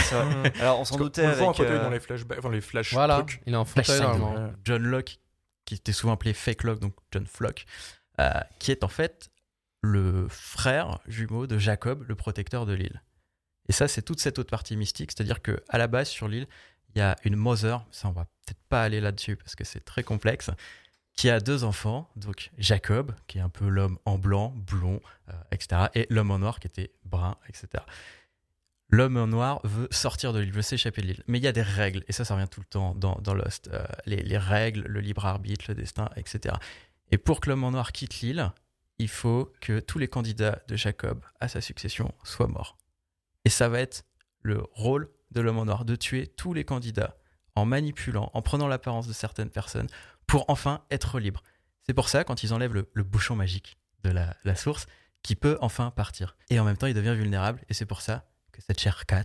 Alors 0.61 0.81
on 0.81 0.85
s'en 0.85 0.97
doutait 0.97 1.27
le 1.27 1.33
voit 1.35 1.49
en 1.49 1.53
fauteuil 1.53 1.77
euh, 1.77 1.83
dans 1.85 1.91
les 1.91 2.01
flashbacks, 2.01 2.39
enfin 2.39 2.51
les 2.51 2.61
flash 2.61 2.93
Voilà, 2.93 3.17
trucs. 3.23 3.41
il 3.47 3.53
est 3.53 3.57
en 3.57 3.65
fauteuil 3.65 4.01
normalement. 4.01 4.53
John 4.65 4.83
Locke, 4.83 5.19
qui 5.65 5.75
était 5.75 5.93
souvent 5.93 6.15
appelé 6.15 6.33
Fake 6.33 6.65
Locke, 6.65 6.81
donc 6.81 6.95
John 7.13 7.27
Flock, 7.27 7.67
euh, 8.21 8.31
qui 8.59 8.73
est 8.73 8.83
en 8.85 8.89
fait 8.89 9.29
le 9.83 10.27
frère 10.29 10.99
jumeau 11.07 11.47
de 11.47 11.59
Jacob, 11.59 12.05
le 12.09 12.15
protecteur 12.15 12.67
de 12.67 12.73
l'île. 12.73 13.03
Et 13.69 13.73
ça, 13.73 13.87
c'est 13.87 14.03
toute 14.03 14.19
cette 14.21 14.39
autre 14.39 14.51
partie 14.51 14.77
mystique, 14.77 15.13
c'est-à-dire 15.13 15.41
que 15.43 15.63
à 15.69 15.79
la 15.79 15.87
base 15.87 16.09
sur 16.09 16.27
l'île, 16.27 16.47
il 16.95 16.99
y 16.99 17.03
a 17.03 17.17
une 17.25 17.37
mother, 17.37 17.85
ça 17.91 18.09
on 18.09 18.13
va 18.13 18.25
peut-être 18.25 18.61
pas 18.69 18.83
aller 18.83 19.01
là-dessus 19.01 19.37
parce 19.37 19.55
que 19.55 19.65
c'est 19.65 19.85
très 19.85 20.03
complexe, 20.03 20.51
qui 21.15 21.29
a 21.31 21.41
deux 21.41 21.65
enfants, 21.65 22.09
donc 22.17 22.51
Jacob, 22.59 23.15
qui 23.27 23.39
est 23.39 23.43
un 23.43 23.49
peu 23.49 23.69
l'homme 23.69 23.99
en 24.05 24.19
blanc, 24.19 24.55
blond, 24.57 25.01
euh, 25.29 25.33
etc., 25.51 25.83
et 25.95 26.07
l'homme 26.11 26.31
en 26.31 26.39
noir 26.39 26.59
qui 26.59 26.67
était 26.67 26.91
brun, 27.05 27.37
etc. 27.49 27.85
L'homme 28.89 29.17
en 29.17 29.27
noir 29.27 29.61
veut 29.65 29.89
sortir 29.91 30.33
de 30.33 30.41
l'île, 30.41 30.53
veut 30.53 30.63
s'échapper 30.63 31.03
de 31.03 31.07
l'île. 31.07 31.25
Mais 31.27 31.39
il 31.39 31.45
y 31.45 31.49
a 31.49 31.53
des 31.53 31.63
règles, 31.63 32.03
et 32.09 32.13
ça, 32.13 32.25
ça 32.25 32.35
revient 32.35 32.49
tout 32.51 32.61
le 32.61 32.67
temps 32.67 32.95
dans, 32.95 33.35
Lost. 33.35 33.69
Euh, 33.69 33.85
les, 34.07 34.23
les 34.23 34.39
règles, 34.39 34.83
le 34.83 35.01
libre 35.01 35.25
arbitre, 35.27 35.67
le 35.69 35.75
destin, 35.75 36.09
etc. 36.17 36.55
Et 37.11 37.19
pour 37.19 37.41
que 37.41 37.51
l'homme 37.51 37.65
en 37.65 37.71
noir 37.73 37.93
quitte 37.93 38.21
l'île, 38.21 38.51
il 38.99 39.09
faut 39.09 39.53
que 39.61 39.81
tous 39.81 39.99
les 39.99 40.09
candidats 40.09 40.63
de 40.69 40.77
Jacob 40.77 41.25
à 41.41 41.49
sa 41.49 41.61
succession 41.61 42.15
soient 42.25 42.49
morts. 42.49 42.77
Et 43.45 43.51
ça 43.51 43.69
va 43.69 43.81
être 43.81 44.05
le 44.43 44.63
rôle 44.73 45.11
de 45.31 45.41
l'homme 45.41 45.59
en 45.59 45.65
noir, 45.65 45.85
de 45.85 45.97
tuer 45.97 46.27
tous 46.27 46.55
les 46.55 46.65
candidats 46.65 47.17
en 47.55 47.65
manipulant, 47.65 48.31
en 48.33 48.43
prenant 48.43 48.67
l'apparence 48.67 49.07
de 49.07 49.13
certaines 49.13 49.51
personnes, 49.51 49.89
pour 50.33 50.47
enfin 50.49 50.83
être 50.91 51.21
libre. 51.21 51.43
C'est 51.87 51.93
pour 51.93 52.09
ça, 52.09 52.25
quand 52.25 52.43
ils 52.43 52.55
enlèvent 52.55 52.73
le, 52.73 52.91
le 52.95 53.03
bouchon 53.03 53.37
magique 53.37 53.77
de 54.03 54.09
la, 54.11 54.35
la 54.45 54.55
source, 54.57 54.87
qui 55.23 55.37
peut 55.37 55.59
enfin 55.61 55.91
partir. 55.91 56.37
Et 56.49 56.59
en 56.59 56.65
même 56.65 56.79
temps, 56.79 56.87
il 56.87 56.95
devient 56.95 57.15
vulnérable, 57.15 57.61
et 57.69 57.75
c'est 57.75 57.85
pour 57.85 58.01
ça 58.01 58.25
que 58.51 58.63
cette 58.63 58.81
chère 58.81 59.05
Kat, 59.05 59.25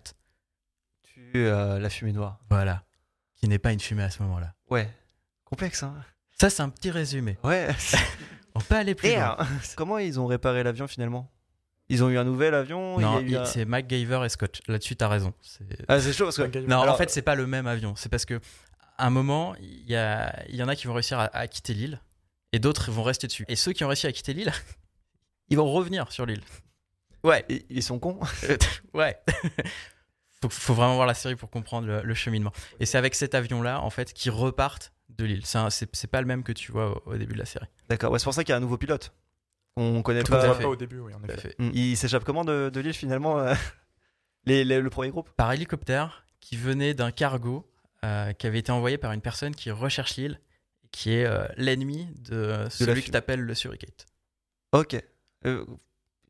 Tu 1.04 1.32
euh, 1.38 1.80
la 1.80 1.90
fumée 1.90 2.12
noire. 2.12 2.40
voilà, 2.50 2.84
qui 3.38 3.48
n'est 3.48 3.58
pas 3.58 3.72
une 3.72 3.80
fumée 3.80 4.04
à 4.04 4.10
ce 4.10 4.22
moment-là. 4.24 4.54
Ouais. 4.70 4.90
Complexe, 5.46 5.82
hein. 5.84 5.96
Ça, 6.42 6.50
c'est 6.50 6.62
un 6.62 6.68
petit 6.70 6.92
résumé. 6.92 7.38
Ouais. 7.42 7.70
On 8.56 8.60
peut 8.60 8.76
aller 8.76 8.94
plus 8.94 9.08
loin. 9.10 9.18
Merde. 9.38 9.48
Comment 9.78 10.00
ils 10.00 10.20
ont 10.20 10.26
réparé 10.26 10.62
l'avion 10.62 10.88
finalement? 10.88 11.32
Ils 11.90 12.04
ont 12.04 12.10
eu 12.10 12.18
un 12.18 12.26
nouvel 12.26 12.54
avion 12.54 13.00
Non, 13.00 13.20
un- 13.26 13.46
c'est 13.46 13.64
MacGyver 13.64 14.24
et 14.26 14.30
Scott. 14.30 14.60
Là-dessus, 14.68 14.98
t'as 14.98 15.08
raison. 15.08 15.34
C'est- 15.42 15.64
Ah, 15.88 16.02
c'est 16.02 16.12
chaud 16.12 16.26
parce 16.26 16.36
que. 16.38 16.58
Non, 16.68 16.82
Alors- 16.82 16.96
en 16.96 16.98
fait, 16.98 17.10
c'est 17.10 17.22
pas 17.22 17.36
le 17.36 17.48
même 17.48 17.66
avion. 17.66 17.96
C'est 17.96 18.10
parce 18.10 18.26
que 18.26 18.42
un 18.98 19.10
moment, 19.10 19.56
il 19.60 19.90
y, 19.90 19.96
a, 19.96 20.44
il 20.50 20.56
y 20.56 20.64
en 20.64 20.68
a 20.68 20.76
qui 20.76 20.88
vont 20.88 20.94
réussir 20.94 21.20
à, 21.20 21.26
à 21.36 21.48
quitter 21.48 21.74
l'île 21.74 22.00
et 22.54 22.60
d'autres 22.60 22.92
vont 22.92 23.04
rester 23.04 23.28
dessus. 23.28 23.46
Et 23.48 23.56
ceux 23.56 23.74
qui 23.74 23.84
ont 23.84 23.88
réussi 23.88 24.08
à 24.08 24.12
quitter 24.12 24.34
l'île, 24.34 24.52
ils 25.50 25.58
vont 25.58 25.72
revenir 25.72 26.12
sur 26.12 26.26
l'île. 26.26 26.42
Ouais, 27.24 27.46
Ils 27.70 27.84
sont 27.84 28.00
cons. 28.00 28.20
ouais. 28.94 29.20
faut, 30.42 30.50
faut 30.50 30.74
vraiment 30.74 30.96
voir 30.96 31.08
la 31.08 31.14
série 31.14 31.36
pour 31.36 31.50
comprendre 31.50 31.88
le, 31.88 32.02
le 32.02 32.14
cheminement. 32.14 32.52
Et 32.80 32.86
c'est 32.86 32.98
avec 32.98 33.16
cet 33.16 33.36
avion-là, 33.36 33.82
en 33.82 33.90
fait, 33.90 34.14
qu'ils 34.14 34.32
repartent 34.32 34.94
de 35.10 35.26
l'île. 35.26 35.44
C'est 35.46 36.08
pas 36.08 36.22
le 36.22 36.28
même 36.28 36.44
que 36.44 36.52
tu 36.52 36.72
vois 36.72 36.92
au, 37.06 37.12
au 37.14 37.18
début 37.18 37.34
de 37.34 37.40
la 37.40 37.46
série. 37.46 37.66
D'accord, 37.90 38.12
ouais, 38.12 38.20
c'est 38.20 38.26
pour 38.26 38.34
ça 38.34 38.44
qu'il 38.44 38.52
y 38.52 38.54
a 38.54 38.58
un 38.58 38.62
nouveau 38.62 38.78
pilote. 38.78 39.14
On 39.76 40.02
connaît 40.02 40.24
Tout 40.24 40.32
pas. 40.32 40.56
pas 40.56 40.68
au 40.68 40.76
début, 40.76 41.00
oui, 41.00 41.14
en 41.14 41.24
effet. 41.24 41.38
fait. 41.38 41.56
Hmm. 41.60 41.70
Il 41.74 41.96
s'échappe 41.98 42.24
comment 42.24 42.44
de, 42.46 42.70
de 42.74 42.80
l'île 42.80 42.94
finalement 42.94 43.40
euh, 43.40 43.54
les- 44.46 44.64
les- 44.66 44.80
Le 44.80 44.90
premier 44.90 45.10
groupe? 45.10 45.30
Par 45.38 45.52
hélicoptère 45.54 46.26
qui 46.40 46.56
venait 46.56 46.94
d'un 46.94 47.12
cargo 47.12 47.70
euh, 48.06 48.34
qui 48.34 48.48
avait 48.48 48.60
été 48.60 48.72
envoyé 48.72 48.98
par 48.98 49.12
une 49.12 49.22
personne 49.22 49.56
qui 49.56 49.72
recherche 49.72 50.16
l'île, 50.18 50.40
qui 50.92 51.14
est 51.14 51.26
euh, 51.26 51.46
l'ennemi 51.58 52.08
de 52.20 52.66
celui 52.70 53.04
que 53.04 53.12
t'appelles 53.12 53.42
le 53.42 53.54
Suricate. 53.56 54.06
Ok. 54.72 54.96
Euh, 55.46 55.66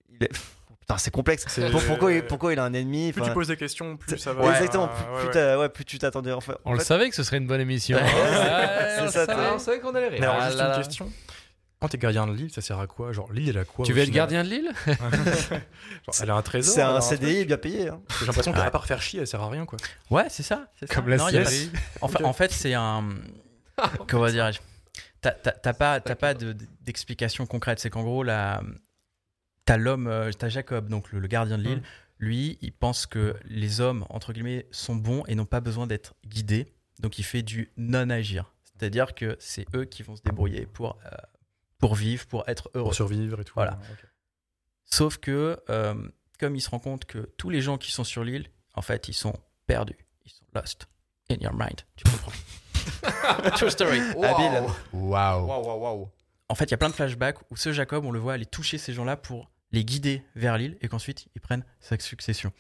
il 0.09 0.23
est- 0.23 0.31
Putain, 0.79 0.97
c'est 0.99 1.11
complexe. 1.11 1.43
C'est- 1.49 1.69
Pour- 1.69 1.83
pourquoi, 1.83 2.13
il, 2.13 2.23
pourquoi 2.25 2.53
il 2.53 2.59
a 2.59 2.63
un 2.63 2.71
ennemi 2.73 3.11
Plus 3.11 3.21
enfin, 3.21 3.31
tu 3.31 3.33
poses 3.33 3.49
des 3.49 3.57
questions, 3.57 3.97
plus 3.97 4.11
c'est- 4.11 4.17
ça 4.23 4.31
va. 4.33 4.43
ouais, 4.45 4.51
Exactement, 4.55 4.87
plus, 4.87 5.03
Ouais, 5.03 5.17
plus 5.19 5.27
ouais. 5.27 5.33
t'as- 5.33 5.59
ouais, 5.59 5.67
plus 5.69 5.83
tu 5.83 5.99
t'attendais. 5.99 6.31
En 6.31 6.39
fait, 6.39 6.53
en 6.53 6.71
On 6.71 6.73
le 6.73 6.79
savait 6.79 7.09
que 7.09 7.15
ce 7.15 7.23
serait 7.23 7.37
une 7.37 7.47
bonne 7.47 7.59
émission. 7.59 7.97
C'est 9.11 9.25
ça, 9.25 9.53
on 9.53 9.59
savait 9.59 9.79
qu'on 9.81 9.93
allait 9.95 10.07
rire. 10.07 10.19
Mais 10.21 10.25
alors, 10.25 10.37
Ah 10.39 10.45
juste 10.47 10.57
là 10.59 10.65
une 10.65 10.71
là. 10.71 10.77
question. 10.77 11.11
Quand 11.79 11.89
t'es 11.89 11.97
gardien 11.99 12.25
de 12.25 12.33
l'île, 12.33 12.51
ça 12.51 12.61
sert 12.61 12.79
à 12.79 12.87
quoi? 12.87 13.11
Genre, 13.13 13.31
l'île, 13.31 13.49
elle 13.49 13.57
a 13.59 13.65
quoi 13.65 13.85
Tu 13.85 13.93
veux 13.93 14.01
être 14.01 14.09
gardien 14.09 14.43
de 14.43 14.49
l'île 14.49 14.71
Genre, 14.87 16.15
Elle 16.21 16.29
a 16.31 16.35
un 16.35 16.41
trésor 16.41 16.73
c'est 16.73 16.81
un 16.81 17.01
CDI 17.01 17.45
bien 17.45 17.57
payé. 17.57 17.89
hein. 17.89 18.01
J'ai 18.19 18.25
l'impression 18.25 18.51
qu'à 18.51 18.71
part 18.71 18.85
faire 18.85 19.01
chier, 19.01 19.19
elle 19.21 19.27
sert 19.27 19.41
à 19.41 19.49
rien, 19.49 19.65
quoi. 19.65 19.77
Ouais, 20.09 20.25
c'est 20.29 20.43
ça. 20.43 20.71
c'est 20.79 20.87
ça. 20.87 20.95
Comme 20.95 21.07
la 21.09 21.17
Non, 21.17 21.27
il 21.29 21.35
y 21.35 21.37
a 21.37 21.45
série. 21.45 21.69
pas- 21.69 21.79
En, 22.01 22.07
fa- 22.07 22.19
Ok. 22.19 22.25
en 22.25 22.33
fait, 22.33 22.51
c'est 22.51 22.73
un. 22.73 23.07
Comment 24.07 24.27
dirais-je? 24.27 24.59
T'as 25.21 25.31
t'as- 25.31 25.51
t'as 25.51 25.73
pas, 25.73 25.99
t'as 25.99 26.15
pas 26.15 26.33
de- 26.33 26.55
d'explication 26.81 27.45
concrète. 27.45 27.79
C'est 27.79 27.89
qu'en 27.91 28.03
gros, 28.03 28.23
la... 28.23 28.61
t'as 29.65 29.77
l'homme, 29.77 30.07
euh, 30.07 30.31
t'as 30.31 30.49
Jacob, 30.49 30.89
donc 30.89 31.11
le, 31.11 31.19
le 31.19 31.27
gardien 31.27 31.57
de 31.57 31.63
l'île. 31.63 31.77
Mm. 31.79 31.83
Lui, 32.19 32.57
il 32.61 32.71
pense 32.71 33.05
que 33.05 33.35
les 33.45 33.81
hommes, 33.81 34.03
entre 34.09 34.33
guillemets, 34.33 34.65
sont 34.71 34.95
bons 34.95 35.23
et 35.27 35.35
n'ont 35.35 35.45
pas 35.45 35.59
besoin 35.59 35.85
d'être 35.85 36.15
guidés. 36.25 36.73
Donc, 36.99 37.19
il 37.19 37.23
fait 37.23 37.43
du 37.43 37.71
non-agir. 37.77 38.51
C'est-à-dire 38.63 39.13
que 39.13 39.35
c'est 39.39 39.65
eux 39.75 39.85
qui 39.85 40.01
vont 40.01 40.15
se 40.15 40.23
débrouiller 40.23 40.65
pour, 40.65 40.97
euh, 41.05 41.09
pour 41.77 41.95
vivre, 41.95 42.25
pour 42.27 42.47
être 42.47 42.69
heureux. 42.73 42.85
Pour 42.85 42.95
survivre 42.95 43.41
et 43.41 43.43
tout. 43.43 43.53
Voilà. 43.55 43.79
Sauf 44.85 45.17
que, 45.17 45.61
euh, 45.69 45.95
comme 46.39 46.55
il 46.55 46.61
se 46.61 46.69
rend 46.69 46.79
compte 46.79 47.05
que 47.05 47.29
tous 47.37 47.49
les 47.49 47.61
gens 47.61 47.77
qui 47.77 47.91
sont 47.91 48.03
sur 48.03 48.23
l'île, 48.23 48.49
en 48.73 48.81
fait, 48.81 49.07
ils 49.09 49.13
sont 49.13 49.33
perdus. 49.65 49.97
Ils 50.25 50.31
sont 50.31 50.45
lost 50.53 50.87
in 51.29 51.35
your 51.35 51.53
mind. 51.53 51.81
Tu 51.95 52.03
comprends? 52.05 52.31
True 53.57 53.69
story. 53.69 53.99
Waouh. 54.15 54.71
Waouh, 54.93 55.45
waouh, 55.45 55.79
waouh. 55.81 56.09
En 56.49 56.55
fait, 56.55 56.65
il 56.65 56.71
y 56.71 56.73
a 56.73 56.77
plein 56.77 56.89
de 56.89 56.93
flashbacks 56.93 57.39
où 57.51 57.57
ce 57.57 57.73
Jacob, 57.73 58.05
on 58.05 58.11
le 58.11 58.19
voit 58.19 58.33
aller 58.33 58.45
toucher 58.45 58.77
ces 58.77 58.93
gens-là 58.93 59.17
pour 59.17 59.51
les 59.71 59.83
guider 59.83 60.23
vers 60.35 60.57
l'île 60.57 60.77
et 60.81 60.87
qu'ensuite 60.87 61.27
ils 61.35 61.41
prennent 61.41 61.65
sa 61.79 61.99
succession. 61.99 62.53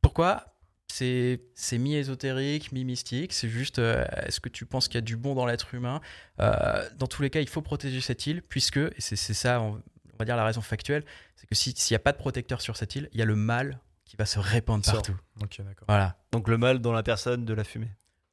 Pourquoi? 0.00 0.53
C'est 0.96 1.40
c'est 1.54 1.78
mi-ésotérique, 1.78 2.70
mi-mystique. 2.72 3.32
C'est 3.32 3.48
juste, 3.48 3.78
euh, 3.78 4.04
est-ce 4.26 4.38
que 4.40 4.48
tu 4.48 4.64
penses 4.66 4.86
qu'il 4.86 4.94
y 4.96 4.98
a 4.98 5.00
du 5.00 5.16
bon 5.16 5.34
dans 5.34 5.46
l'être 5.46 5.74
humain? 5.74 6.00
Euh, 6.40 6.88
Dans 6.96 7.06
tous 7.08 7.22
les 7.22 7.30
cas, 7.30 7.40
il 7.40 7.48
faut 7.48 7.62
protéger 7.62 8.00
cette 8.00 8.26
île, 8.26 8.42
puisque, 8.42 8.76
et 8.76 8.92
c'est 8.98 9.16
c'est 9.16 9.34
ça, 9.34 9.60
on, 9.60 9.82
on 10.12 10.16
va 10.18 10.24
dire 10.24 10.36
la 10.36 10.44
raison 10.44 10.60
factuelle, 10.60 11.04
c'est 11.36 11.46
que 11.48 11.54
si- 11.56 11.74
s'il 11.76 11.94
n'y 11.94 11.96
a 11.96 12.00
pas 12.00 12.12
de 12.12 12.18
protecteur 12.18 12.60
sur 12.60 12.76
cette 12.76 12.94
île, 12.94 13.08
il 13.12 13.18
y 13.18 13.22
a 13.22 13.24
le 13.26 13.34
mal 13.34 13.80
qui 14.04 14.16
va 14.16 14.26
se 14.26 14.38
répandre 14.38 14.84
partout. 14.84 15.16
Ok, 15.42 15.56
d'accord. 15.62 15.86
Voilà, 15.88 16.16
Donc 16.30 16.46
le 16.48 16.58
mal 16.58 16.78
dans 16.78 16.92
la 16.92 17.02
personne 17.02 17.44
de 17.44 17.54
la 17.54 17.64
fumée. 17.64 17.90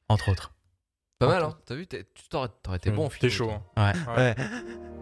entre 0.09 0.29
autres. 0.29 0.53
Pas 1.17 1.27
mal, 1.27 1.43
hein. 1.43 1.57
T'as 1.65 1.75
vu, 1.75 1.87
t'es- 1.87 2.05
tu 2.13 2.23
t'aurais 2.29 2.49
été 2.77 2.91
bon. 2.91 3.07
Mmh, 3.07 3.09
T'es 3.19 3.29
Philo, 3.29 3.45
chaud. 3.49 3.51
hein. 3.75 3.93
Ouais. 4.07 4.15
Ouais. 4.15 4.35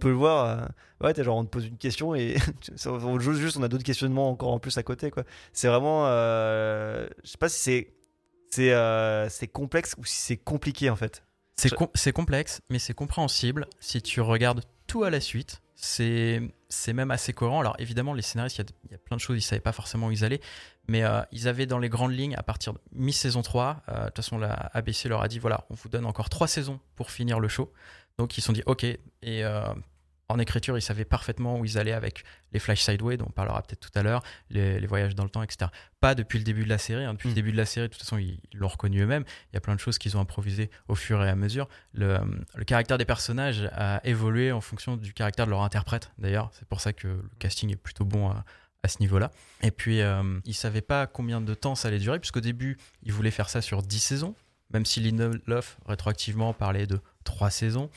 peut 0.00 0.08
le 0.08 0.14
voir. 0.14 0.44
euh, 0.46 0.66
Ouais, 1.02 1.14
t'es 1.14 1.24
genre 1.24 1.36
on 1.38 1.44
te 1.44 1.48
pose 1.50 1.64
une 1.66 1.78
question 1.78 2.14
et 2.14 2.36
on 2.86 3.18
joue 3.20 3.32
juste, 3.34 3.56
on 3.56 3.62
a 3.62 3.68
d'autres 3.68 3.84
questionnements 3.84 4.28
encore 4.30 4.52
en 4.52 4.58
plus 4.58 4.76
à 4.76 4.82
côté 4.82 5.10
quoi. 5.10 5.24
C'est 5.52 5.68
vraiment, 5.68 6.06
euh, 6.08 7.06
je 7.24 7.30
sais 7.30 7.38
pas 7.38 7.48
si 7.48 7.60
c'est 7.60 7.94
c'est 8.50 8.72
euh, 8.72 9.28
complexe 9.52 9.94
ou 9.98 10.04
si 10.04 10.16
c'est 10.16 10.36
compliqué 10.36 10.90
en 10.90 10.96
fait. 10.96 11.22
C'est 11.56 11.70
com- 11.74 11.88
c'est 11.94 12.12
complexe, 12.12 12.60
mais 12.70 12.78
c'est 12.78 12.94
compréhensible 12.94 13.66
si 13.80 14.02
tu 14.02 14.20
regardes 14.20 14.62
tout 14.86 15.04
à 15.04 15.10
la 15.10 15.20
suite. 15.20 15.60
C'est 15.82 16.92
même 16.92 17.10
assez 17.10 17.32
cohérent. 17.32 17.60
Alors 17.60 17.76
évidemment, 17.78 18.12
les 18.14 18.22
scénaristes, 18.22 18.58
il 18.58 18.64
y, 18.90 18.92
y 18.92 18.94
a 18.94 18.98
plein 18.98 19.16
de 19.16 19.20
choses, 19.20 19.38
ils 19.38 19.42
savaient 19.42 19.60
pas 19.60 19.72
forcément 19.72 20.08
où 20.08 20.10
ils 20.10 20.24
allaient, 20.24 20.40
mais 20.90 21.04
euh, 21.04 21.22
ils 21.30 21.46
avaient 21.46 21.66
dans 21.66 21.78
les 21.78 21.88
grandes 21.88 22.12
lignes, 22.12 22.34
à 22.36 22.42
partir 22.42 22.72
de 22.72 22.78
mi-saison 22.92 23.42
3, 23.42 23.82
euh, 23.88 24.00
de 24.00 24.04
toute 24.06 24.16
façon, 24.16 24.38
la 24.38 24.52
ABC 24.72 25.08
leur 25.08 25.22
a 25.22 25.28
dit, 25.28 25.38
voilà, 25.38 25.64
on 25.70 25.74
vous 25.74 25.88
donne 25.88 26.04
encore 26.04 26.28
trois 26.28 26.48
saisons 26.48 26.80
pour 26.96 27.10
finir 27.10 27.38
le 27.38 27.48
show. 27.48 27.72
Donc 28.18 28.36
ils 28.36 28.40
se 28.40 28.48
sont 28.48 28.52
dit, 28.52 28.62
ok, 28.66 28.84
et 28.84 28.98
euh, 29.22 29.62
en 30.30 30.38
écriture, 30.38 30.78
ils 30.78 30.82
savaient 30.82 31.04
parfaitement 31.04 31.58
où 31.58 31.64
ils 31.64 31.76
allaient 31.78 31.92
avec 31.92 32.24
les 32.52 32.58
Flash 32.58 32.82
Sideway, 32.82 33.16
dont 33.16 33.26
on 33.28 33.32
parlera 33.32 33.62
peut-être 33.62 33.80
tout 33.80 33.98
à 33.98 34.02
l'heure, 34.02 34.22
les, 34.48 34.80
les 34.80 34.86
voyages 34.86 35.14
dans 35.14 35.24
le 35.24 35.30
temps, 35.30 35.42
etc. 35.42 35.70
Pas 36.00 36.14
depuis 36.14 36.38
le 36.38 36.44
début 36.44 36.64
de 36.64 36.68
la 36.68 36.78
série. 36.78 37.04
hein. 37.04 37.12
Depuis 37.14 37.28
Mm. 37.28 37.30
le 37.32 37.34
début 37.34 37.52
de 37.52 37.56
la 37.56 37.66
série, 37.66 37.88
de 37.88 37.92
toute 37.92 38.02
façon, 38.02 38.16
ils 38.18 38.40
l'ont 38.54 38.68
reconnu 38.68 39.00
eux-mêmes. 39.02 39.24
Il 39.52 39.54
y 39.54 39.58
a 39.58 39.60
plein 39.60 39.74
de 39.74 39.80
choses 39.80 39.98
qu'ils 39.98 40.16
ont 40.16 40.20
improvisées 40.20 40.70
au 40.88 40.94
fur 40.94 41.22
et 41.24 41.28
à 41.28 41.34
mesure. 41.36 41.68
Le, 41.92 42.18
le 42.54 42.64
caractère 42.64 42.96
des 42.98 43.04
personnages 43.04 43.68
a 43.72 44.00
évolué 44.04 44.52
en 44.52 44.60
fonction 44.60 44.96
du 44.96 45.12
caractère 45.12 45.44
de 45.46 45.50
leur 45.50 45.62
interprète, 45.62 46.10
d'ailleurs. 46.18 46.50
C'est 46.58 46.66
pour 46.68 46.80
ça 46.80 46.92
que 46.92 47.08
le 47.08 47.22
casting 47.38 47.70
est 47.70 47.76
plutôt 47.76 48.04
bon 48.04 48.30
à, 48.30 48.44
à 48.82 48.88
ce 48.88 48.98
niveau-là. 49.00 49.30
Et 49.62 49.70
puis, 49.70 50.00
euh, 50.00 50.22
ils 50.44 50.54
savaient 50.54 50.80
pas 50.80 51.06
combien 51.06 51.40
de 51.40 51.54
temps 51.54 51.74
ça 51.74 51.88
allait 51.88 51.98
durer, 51.98 52.18
puisqu'au 52.18 52.40
début, 52.40 52.78
ils 53.02 53.12
voulaient 53.12 53.30
faire 53.30 53.48
ça 53.50 53.60
sur 53.60 53.82
10 53.82 53.98
saisons, 54.00 54.34
même 54.72 54.86
si 54.86 55.00
Lindelof, 55.00 55.78
rétroactivement, 55.86 56.52
parlait 56.54 56.86
de 56.86 57.00
3 57.24 57.50
saisons. 57.50 57.90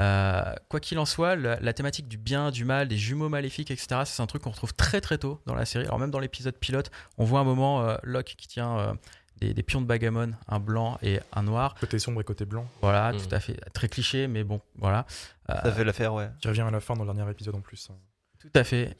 Euh, 0.00 0.54
quoi 0.68 0.80
qu'il 0.80 0.98
en 0.98 1.04
soit, 1.04 1.36
la, 1.36 1.60
la 1.60 1.72
thématique 1.72 2.08
du 2.08 2.16
bien, 2.16 2.50
du 2.50 2.64
mal, 2.64 2.88
des 2.88 2.96
jumeaux 2.96 3.28
maléfiques, 3.28 3.70
etc., 3.70 4.02
c'est 4.04 4.22
un 4.22 4.26
truc 4.26 4.42
qu'on 4.42 4.50
retrouve 4.50 4.74
très 4.74 5.00
très 5.00 5.18
tôt 5.18 5.40
dans 5.46 5.54
la 5.54 5.64
série. 5.64 5.84
Alors 5.84 5.98
même 5.98 6.10
dans 6.10 6.18
l'épisode 6.18 6.56
pilote, 6.56 6.90
on 7.18 7.24
voit 7.24 7.40
un 7.40 7.44
moment 7.44 7.82
euh, 7.82 7.96
Locke 8.02 8.34
qui 8.38 8.48
tient 8.48 8.78
euh, 8.78 8.94
des, 9.40 9.52
des 9.54 9.62
pions 9.62 9.80
de 9.82 9.86
bagamon, 9.86 10.32
un 10.48 10.60
blanc 10.60 10.98
et 11.02 11.20
un 11.32 11.42
noir. 11.42 11.74
Côté 11.78 11.98
sombre 11.98 12.20
et 12.20 12.24
côté 12.24 12.44
blanc. 12.46 12.66
Voilà, 12.80 13.12
Mhm. 13.12 13.20
tout 13.20 13.34
à 13.34 13.40
fait. 13.40 13.60
Très 13.74 13.88
cliché, 13.88 14.26
mais 14.28 14.44
bon, 14.44 14.60
voilà. 14.76 15.06
Euh, 15.50 15.54
Ça 15.62 15.72
fait 15.72 15.84
l'affaire, 15.84 16.14
ouais. 16.14 16.30
Qui 16.40 16.48
revient 16.48 16.62
à 16.62 16.70
la 16.70 16.80
fin 16.80 16.94
dans 16.94 17.04
le 17.04 17.12
dernier 17.12 17.30
épisode 17.30 17.54
en 17.54 17.60
plus. 17.60 17.88
hein. 17.90 17.96
Tout 18.40 18.50
à 18.54 18.64
fait. 18.64 18.96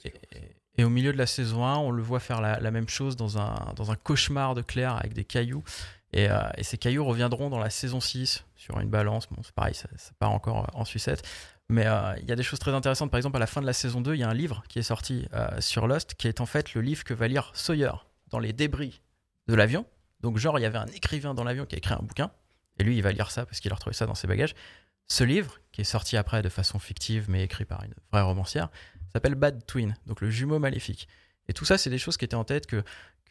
Et 0.78 0.84
au 0.84 0.88
milieu 0.88 1.12
de 1.12 1.18
la 1.18 1.26
saison 1.26 1.64
1, 1.66 1.76
on 1.78 1.90
le 1.90 2.02
voit 2.02 2.20
faire 2.20 2.40
la, 2.40 2.58
la 2.60 2.70
même 2.70 2.88
chose 2.88 3.16
dans 3.16 3.38
un, 3.38 3.72
dans 3.76 3.90
un 3.90 3.96
cauchemar 3.96 4.54
de 4.54 4.62
Claire 4.62 4.94
avec 4.96 5.12
des 5.14 5.24
cailloux. 5.24 5.62
Et, 6.12 6.28
euh, 6.30 6.40
et 6.56 6.62
ces 6.62 6.78
cailloux 6.78 7.04
reviendront 7.04 7.48
dans 7.48 7.58
la 7.58 7.70
saison 7.70 8.00
6 8.00 8.44
sur 8.56 8.78
une 8.80 8.90
balance. 8.90 9.28
Bon, 9.30 9.42
c'est 9.42 9.54
pareil, 9.54 9.74
ça, 9.74 9.88
part 10.18 10.32
encore 10.32 10.64
euh, 10.64 10.78
en 10.78 10.84
sucette. 10.84 11.26
Mais 11.68 11.86
euh, 11.86 12.14
il 12.20 12.28
y 12.28 12.32
a 12.32 12.36
des 12.36 12.42
choses 12.42 12.58
très 12.58 12.72
intéressantes. 12.72 13.10
Par 13.10 13.18
exemple, 13.18 13.36
à 13.36 13.40
la 13.40 13.46
fin 13.46 13.60
de 13.60 13.66
la 13.66 13.72
saison 13.72 14.00
2, 14.00 14.14
il 14.14 14.20
y 14.20 14.22
a 14.22 14.28
un 14.28 14.34
livre 14.34 14.62
qui 14.68 14.78
est 14.78 14.82
sorti 14.82 15.26
sur 15.60 15.86
Lost, 15.86 16.14
qui 16.14 16.28
est 16.28 16.40
en 16.40 16.46
fait 16.46 16.74
le 16.74 16.82
livre 16.82 17.04
que 17.04 17.14
va 17.14 17.28
lire 17.28 17.50
Sawyer 17.54 17.92
dans 18.28 18.38
les 18.38 18.52
débris 18.52 19.00
de 19.48 19.54
l'avion. 19.54 19.86
Donc, 20.20 20.36
genre, 20.36 20.58
il 20.58 20.62
y 20.62 20.66
avait 20.66 20.78
un 20.78 20.86
écrivain 20.86 21.34
dans 21.34 21.44
l'avion 21.44 21.64
qui 21.64 21.74
a 21.74 21.78
écrit 21.78 21.94
un 21.94 22.02
bouquin. 22.02 22.30
Et 22.78 22.84
lui, 22.84 22.96
il 22.96 23.02
va 23.02 23.12
lire 23.12 23.30
ça 23.30 23.46
parce 23.46 23.60
qu'il 23.60 23.72
a 23.72 23.74
retrouvé 23.74 23.94
ça 23.94 24.06
dans 24.06 24.14
ses 24.14 24.26
bagages. 24.26 24.54
Ce 25.08 25.24
livre, 25.24 25.58
qui 25.72 25.80
est 25.80 25.84
sorti 25.84 26.16
après 26.16 26.42
de 26.42 26.48
façon 26.48 26.78
fictive, 26.78 27.26
mais 27.28 27.42
écrit 27.42 27.64
par 27.64 27.82
une 27.84 27.94
vraie 28.12 28.22
romancière, 28.22 28.70
s'appelle 29.12 29.34
Bad 29.34 29.64
Twin, 29.66 29.94
donc 30.06 30.20
le 30.20 30.30
jumeau 30.30 30.58
maléfique. 30.58 31.08
Et 31.48 31.52
tout 31.52 31.64
ça, 31.64 31.76
c'est 31.76 31.90
des 31.90 31.98
choses 31.98 32.16
qui 32.16 32.24
étaient 32.24 32.36
en 32.36 32.44
tête, 32.44 32.66
que, 32.66 32.82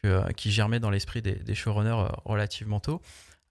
que, 0.04 0.08
euh, 0.10 0.22
qui 0.36 0.52
germaient 0.52 0.80
dans 0.80 0.90
l'esprit 0.90 1.22
des, 1.22 1.34
des 1.36 1.56
showrunners 1.56 1.90
euh, 1.92 2.08
relativement 2.26 2.80
tôt. 2.80 3.02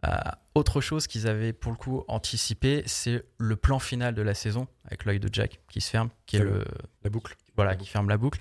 Euh, 0.07 0.11
autre 0.55 0.81
chose 0.81 1.07
qu'ils 1.07 1.27
avaient 1.29 1.53
pour 1.53 1.73
le 1.73 1.77
coup 1.77 2.05
anticipé, 2.09 2.83
c'est 2.87 3.23
le 3.39 3.57
plan 3.57 3.79
final 3.79 4.15
de 4.15 4.23
la 4.23 4.35
saison 4.35 4.67
avec 4.87 5.05
l'œil 5.05 5.21
de 5.21 5.29
Jack 5.33 5.61
qui 5.71 5.81
se 5.83 5.91
ferme, 5.91 6.09
qui 6.27 6.37
est 6.37 6.41
le 6.41 6.65
La 7.05 7.11
boucle. 7.11 7.37
voilà, 7.57 7.77
qui 7.77 7.87
ferme 7.87 8.09
la 8.09 8.17
boucle. 8.17 8.41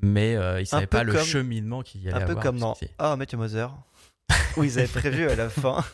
Mais 0.00 0.34
euh, 0.34 0.60
ils 0.60 0.66
savaient 0.66 0.86
pas 0.86 1.04
le 1.04 1.12
comme- 1.12 1.22
cheminement 1.24 1.82
qu'il 1.82 2.02
y 2.02 2.08
allait 2.08 2.16
Un 2.22 2.24
peu 2.24 2.30
avoir. 2.30 2.42
comme 2.42 2.58
dans. 2.58 2.76
Ah, 2.98 3.14
Mathieu 3.16 3.36
Moser, 3.38 3.66
où 4.56 4.64
ils 4.64 4.78
avaient 4.78 4.88
prévu 4.88 5.28
à 5.28 5.36
la 5.36 5.48
fin 5.50 5.84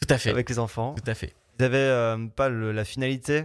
Tout 0.00 0.08
à 0.14 0.18
fait. 0.18 0.30
avec 0.30 0.48
les 0.48 0.58
enfants. 0.58 0.94
Tout 0.94 1.10
à 1.10 1.14
fait. 1.14 1.34
Ils 1.58 1.64
avaient 1.64 1.76
euh, 1.78 2.26
pas 2.28 2.48
le- 2.48 2.72
la 2.72 2.84
finalité, 2.84 3.44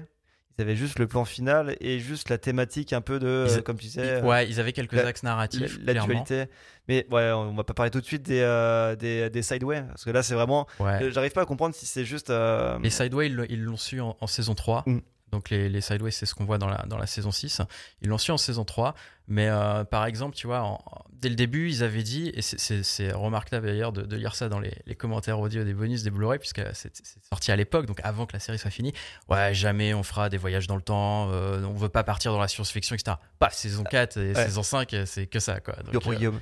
ils 0.58 0.62
avaient 0.62 0.76
juste 0.76 1.00
le 1.00 1.08
plan 1.08 1.26
final 1.26 1.76
et 1.80 2.00
juste 2.00 2.30
la 2.30 2.38
thématique 2.38 2.94
un 2.94 3.02
peu 3.02 3.20
de, 3.20 3.48
Ils- 3.50 3.64
comme 3.64 3.78
tu 3.78 3.86
disais, 3.86 4.22
ouais, 4.22 4.48
ils 4.50 4.60
avaient 4.60 4.74
quelques 4.74 4.94
la- 4.94 5.08
axes 5.08 5.24
narratifs. 5.24 5.80
l'actualité. 5.84 6.46
Mais 6.88 7.06
ouais, 7.12 7.32
on 7.32 7.54
va 7.54 7.64
pas 7.64 7.74
parler 7.74 7.92
tout 7.92 8.02
de 8.02 8.06
suite 8.06 8.24
des, 8.24 8.42
euh, 8.42 8.96
des, 8.96 9.30
des 9.30 9.42
sideways, 9.42 9.84
parce 9.84 10.04
que 10.04 10.10
là 10.10 10.24
c'est 10.24 10.34
vraiment. 10.34 10.68
Ouais. 10.80 11.12
J'arrive 11.12 11.32
pas 11.32 11.42
à 11.42 11.46
comprendre 11.46 11.74
si 11.76 11.86
c'est 11.86 12.06
juste. 12.06 12.30
euh, 12.30 12.78
Les 12.84 12.90
Sideway, 12.90 13.28
ils 13.28 13.36
l'ont- 13.36 13.46
ils 13.50 13.62
l'ont 13.64 13.78
su 13.78 14.02
en, 14.02 14.18
en 14.20 14.28
saison 14.28 14.56
3. 14.56 14.84
Mm. 14.88 15.00
Donc 15.32 15.50
les, 15.50 15.70
les 15.70 15.82
Sideways, 15.82 16.12
c'est 16.12 16.26
ce 16.26 16.36
qu'on 16.36 16.46
voit 16.46 16.58
dans 16.58 16.68
la, 16.70 16.84
dans 16.88 16.98
la 16.98 17.08
saison 17.08 17.32
6. 17.32 17.62
Ils 18.02 18.10
l'ont 18.10 18.18
su 18.18 18.32
en 18.32 18.38
saison 18.38 18.66
3. 18.66 18.94
Mais 19.28 19.48
euh, 19.48 19.86
par 19.86 20.06
exemple, 20.06 20.36
tu 20.36 20.46
vois, 20.48 20.62
en- 20.62 20.84
dès 21.14 21.30
le 21.30 21.36
début, 21.36 21.70
ils 21.70 21.84
avaient 21.84 22.04
dit, 22.04 22.32
et 22.34 22.42
c'est- 22.42 23.12
remarquable 23.14 23.68
d'ailleurs 23.68 23.94
de, 23.94 24.02
de 24.02 24.16
lire 24.18 24.36
ça 24.36 24.50
dans 24.50 24.60
les, 24.60 24.74
les 24.86 24.96
commentaires 24.96 25.40
audio 25.40 25.64
des 25.64 25.74
bonus 25.74 26.04
des 26.04 26.10
Blu-ray, 26.10 26.38
puisque 26.40 26.62
c'est 26.74 26.92
sorti 27.30 27.52
à 27.52 27.56
l'époque, 27.56 27.86
donc 27.86 28.02
avant 28.04 28.26
que 28.26 28.34
la 28.34 28.40
série 28.40 28.60
soit 28.60 28.72
finie. 28.72 28.94
Ouais, 29.30 29.54
jamais 29.54 29.94
on 29.94 30.04
fera 30.04 30.28
des 30.30 30.38
voyages 30.38 30.68
dans 30.68 30.76
le 30.76 30.82
temps, 30.82 31.30
euh, 31.32 31.64
on 31.64 31.74
veut 31.76 31.88
pas 31.90 32.04
partir 32.04 32.34
dans 32.34 32.40
la 32.42 32.48
science-fiction, 32.50 32.96
etc. 32.96 33.16
Pas 33.40 33.50
saison 33.52 33.84
4 33.84 34.18
et 34.18 34.34
Ouais. 34.34 34.46
saison 34.46 34.64
5, 34.64 34.94
c'est 35.06 35.28
que 35.28 35.40
ça, 35.40 35.60
quoi. 35.62 35.76
Donc, 35.84 36.02
pour 36.04 36.12
euh, 36.12 36.16
Guillaume. 36.16 36.42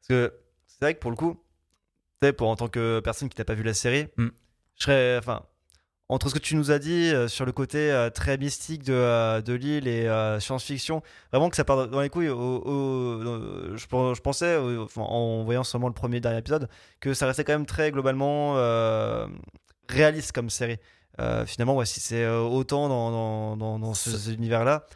Parce 0.00 0.08
que 0.08 0.34
c'est 0.66 0.80
vrai 0.84 0.94
que 0.94 0.98
pour 1.00 1.10
le 1.12 1.16
coup, 1.16 1.40
tu 2.20 2.26
sais, 2.26 2.32
pour 2.32 2.48
en 2.48 2.56
tant 2.56 2.66
que 2.68 2.98
personne 3.00 3.28
qui 3.28 3.38
n'a 3.40 3.44
pas 3.44 3.54
vu 3.54 3.62
la 3.62 3.74
série, 3.74 4.08
Mm. 4.16 4.28
je 4.76 4.84
serais, 4.84 5.18
enfin, 5.18 5.44
entre 6.10 6.28
ce 6.28 6.34
que 6.34 6.38
tu 6.38 6.54
nous 6.56 6.70
as 6.70 6.78
dit 6.78 7.10
euh, 7.14 7.28
sur 7.28 7.46
le 7.46 7.52
côté 7.52 7.90
euh, 7.90 8.10
très 8.10 8.36
mystique 8.36 8.82
de, 8.84 8.92
euh, 8.92 9.40
de 9.40 9.54
l'île 9.54 9.88
et 9.88 10.06
science-fiction, 10.40 11.02
vraiment 11.32 11.48
que 11.50 11.56
ça 11.56 11.64
part 11.64 11.88
dans 11.88 12.00
les 12.00 12.10
couilles. 12.10 12.28
Au, 12.28 12.36
au- 12.38 13.76
je, 13.76 13.86
pen- 13.86 14.14
je 14.14 14.20
pensais, 14.20 14.56
au- 14.56 14.82
enfin, 14.84 15.00
en 15.02 15.44
voyant 15.44 15.64
seulement 15.64 15.88
le 15.88 15.94
premier 15.94 16.20
dernier 16.20 16.38
épisode, 16.38 16.68
que 17.00 17.14
ça 17.14 17.26
restait 17.26 17.44
quand 17.44 17.54
même 17.54 17.66
très 17.66 17.90
globalement 17.90 18.54
réaliste 19.88 20.32
comme 20.32 20.50
série. 20.50 20.78
Finalement, 21.46 21.76
ouais, 21.76 21.86
si 21.86 22.00
c'est 22.00 22.26
autant 22.28 22.88
dans, 22.88 23.10
dans, 23.10 23.56
dans, 23.56 23.78
dans 23.78 23.94
ce- 23.94 24.10
cet 24.16 24.34
univers-là, 24.36 24.86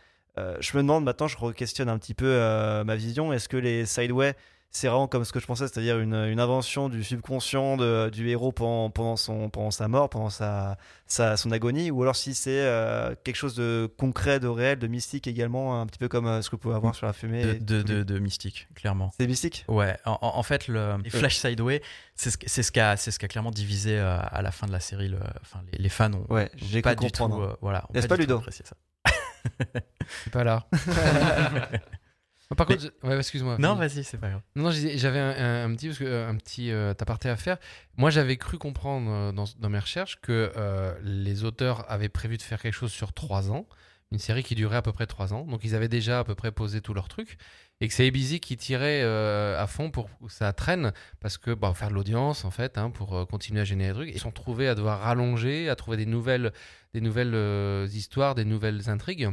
je 0.61 0.77
me 0.77 0.83
demande 0.83 1.05
maintenant, 1.05 1.27
je 1.27 1.37
re-questionne 1.37 1.88
un 1.88 1.99
petit 1.99 2.14
peu 2.14 2.38
ma 2.85 2.97
vision. 2.97 3.33
Est-ce 3.33 3.49
que 3.49 3.57
les 3.57 3.87
Sideway, 3.87 4.35
c'est 4.70 4.87
vraiment 4.88 5.09
comme 5.09 5.24
ce 5.24 5.33
que 5.33 5.40
je 5.40 5.46
pensais, 5.46 5.66
c'est-à-dire 5.66 5.98
une, 5.98 6.14
une 6.14 6.38
invention 6.40 6.88
du 6.90 7.02
subconscient 7.02 7.76
de- 7.78 8.11
du 8.11 8.28
héros 8.28 8.52
pendant, 8.52 8.90
pendant, 8.90 9.16
son, 9.16 9.48
pendant 9.48 9.70
sa 9.70 9.88
mort, 9.88 10.11
pendant 10.11 10.28
sa, 10.31 10.76
sa, 11.07 11.37
son 11.38 11.50
agonie, 11.52 11.90
ou 11.90 12.02
alors 12.02 12.14
si 12.16 12.35
c'est 12.35 12.50
euh, 12.61 13.14
quelque 13.24 13.37
chose 13.37 13.54
de 13.57 13.90
concret, 13.96 14.40
de 14.40 14.46
réel, 14.46 14.78
de 14.78 14.87
mystique 14.87 15.26
également, 15.26 15.81
un 15.81 15.87
petit 15.87 15.98
peu 15.98 16.09
comme 16.09 16.26
euh, 16.26 16.42
ce 16.42 16.50
que 16.50 16.57
vous 16.57 16.61
pouvez 16.61 16.74
avoir 16.74 16.94
sur 16.94 17.07
la 17.07 17.12
fumée. 17.14 17.54
de, 17.54 17.83
de, 17.83 18.18
mystique, 18.18 18.68
clairement. 18.74 19.11
C'est 19.18 19.26
mystique? 19.26 19.64
Ouais, 19.68 19.96
en, 20.04 20.42
fait, 20.42 20.68
le, 20.68 20.96
les 21.02 21.11
Flash 21.11 21.38
Sideway, 21.38 21.81
c'est 22.14 22.31
ce, 22.31 22.70
qui 22.70 22.81
a, 22.81 22.96
c'est 22.98 23.11
ce 23.11 23.18
qui 23.18 23.24
a 23.24 23.28
clairement 23.28 23.50
divisé 23.50 23.98
euh, 23.98 24.18
à 24.20 24.42
la 24.42 24.50
fin 24.50 24.66
de 24.66 24.72
la 24.72 24.81
série. 24.81 25.09
Le, 25.09 25.18
enfin, 25.40 25.61
les, 25.72 25.78
les 25.78 25.88
fans 25.88 26.12
ont, 26.12 26.26
Ouais, 26.28 26.50
ont 26.54 26.66
j'ai 26.70 26.83
pas 26.83 26.94
du 26.94 27.11
tout, 27.11 27.22
comprendre. 27.24 27.42
euh, 27.52 27.57
voilà, 27.62 27.85
N'est-ce 27.94 28.07
pas 28.07 28.16
Ludo? 28.16 28.37
apprécié 28.37 28.64
ça. 28.66 28.76
Pas 30.31 30.44
là. 30.44 30.66
Par 32.56 32.66
contre, 32.66 32.92
ouais, 33.02 33.16
excuse-moi. 33.18 33.56
Non, 33.58 33.74
vas-y, 33.74 34.04
c'est 34.04 34.16
pas 34.18 34.30
grave. 34.30 34.40
Non, 34.56 34.70
j'avais 34.70 35.18
un, 35.18 35.30
un- 35.30 35.70
un 35.70 35.74
petit, 35.74 35.88
parce 35.88 35.98
que, 35.98 36.04
euh, 36.04 36.28
un 36.28 36.37
petit 36.37 36.70
euh, 36.70 36.94
aparté 36.98 37.28
à 37.28 37.37
faire. 37.37 37.58
Moi, 37.96 38.08
j'avais 38.11 38.37
cru 38.38 38.56
comprendre 38.58 39.11
euh, 39.11 39.32
dans, 39.32 39.44
dans 39.58 39.68
mes 39.68 39.78
recherches 39.78 40.18
que 40.22 40.52
euh, 40.56 40.94
les 41.02 41.44
auteurs 41.44 41.84
avaient 41.90 42.08
prévu 42.08 42.37
de 42.38 42.42
faire 42.42 42.61
quelque 42.62 42.72
chose 42.74 42.90
sur 42.92 43.12
trois 43.12 43.50
ans, 43.50 43.66
une 44.12 44.18
série 44.18 44.42
qui 44.42 44.54
durait 44.54 44.78
à 44.78 44.82
peu 44.82 44.92
près 44.92 45.06
trois 45.06 45.34
ans. 45.34 45.44
Donc, 45.44 45.61
ils 45.64 45.74
avaient 45.74 45.88
déjà 45.88 46.20
à 46.20 46.24
peu 46.24 46.34
près 46.34 46.50
posé 46.50 46.80
tous 46.80 46.94
leurs 46.94 47.08
trucs. 47.08 47.37
Et 47.80 47.87
que 47.87 47.92
c'est 47.94 48.08
ABC 48.08 48.40
qui 48.40 48.56
tirait 48.56 49.02
euh, 49.04 49.62
à 49.62 49.66
fond 49.68 49.90
pour 49.90 50.08
que 50.18 50.32
ça 50.32 50.52
traîne, 50.52 50.92
parce 51.20 51.37
que 51.38 51.52
bah, 51.52 51.72
faire 51.74 51.90
de 51.90 51.94
l'audience, 51.94 52.44
en 52.46 52.50
fait, 52.50 52.76
hein, 52.78 52.90
pour 52.90 53.14
euh, 53.16 53.24
continuer 53.26 53.61
à 53.61 53.64
générer 53.64 53.90
des 53.90 53.94
trucs. 53.94 54.11
Ils 54.14 54.18
sont 54.20 54.32
trouvés 54.32 54.66
à 54.68 54.74
devoir 54.74 55.00
rallonger, 55.00 55.68
à 55.68 55.76
trouver 55.76 55.96
des 55.98 56.06
nouvelles, 56.06 56.52
des 56.94 57.00
nouvelles 57.02 57.34
euh, 57.34 57.87
histoires, 57.92 58.34
des 58.34 58.44
nouvelles 58.46 58.88
intrigues. 58.88 59.28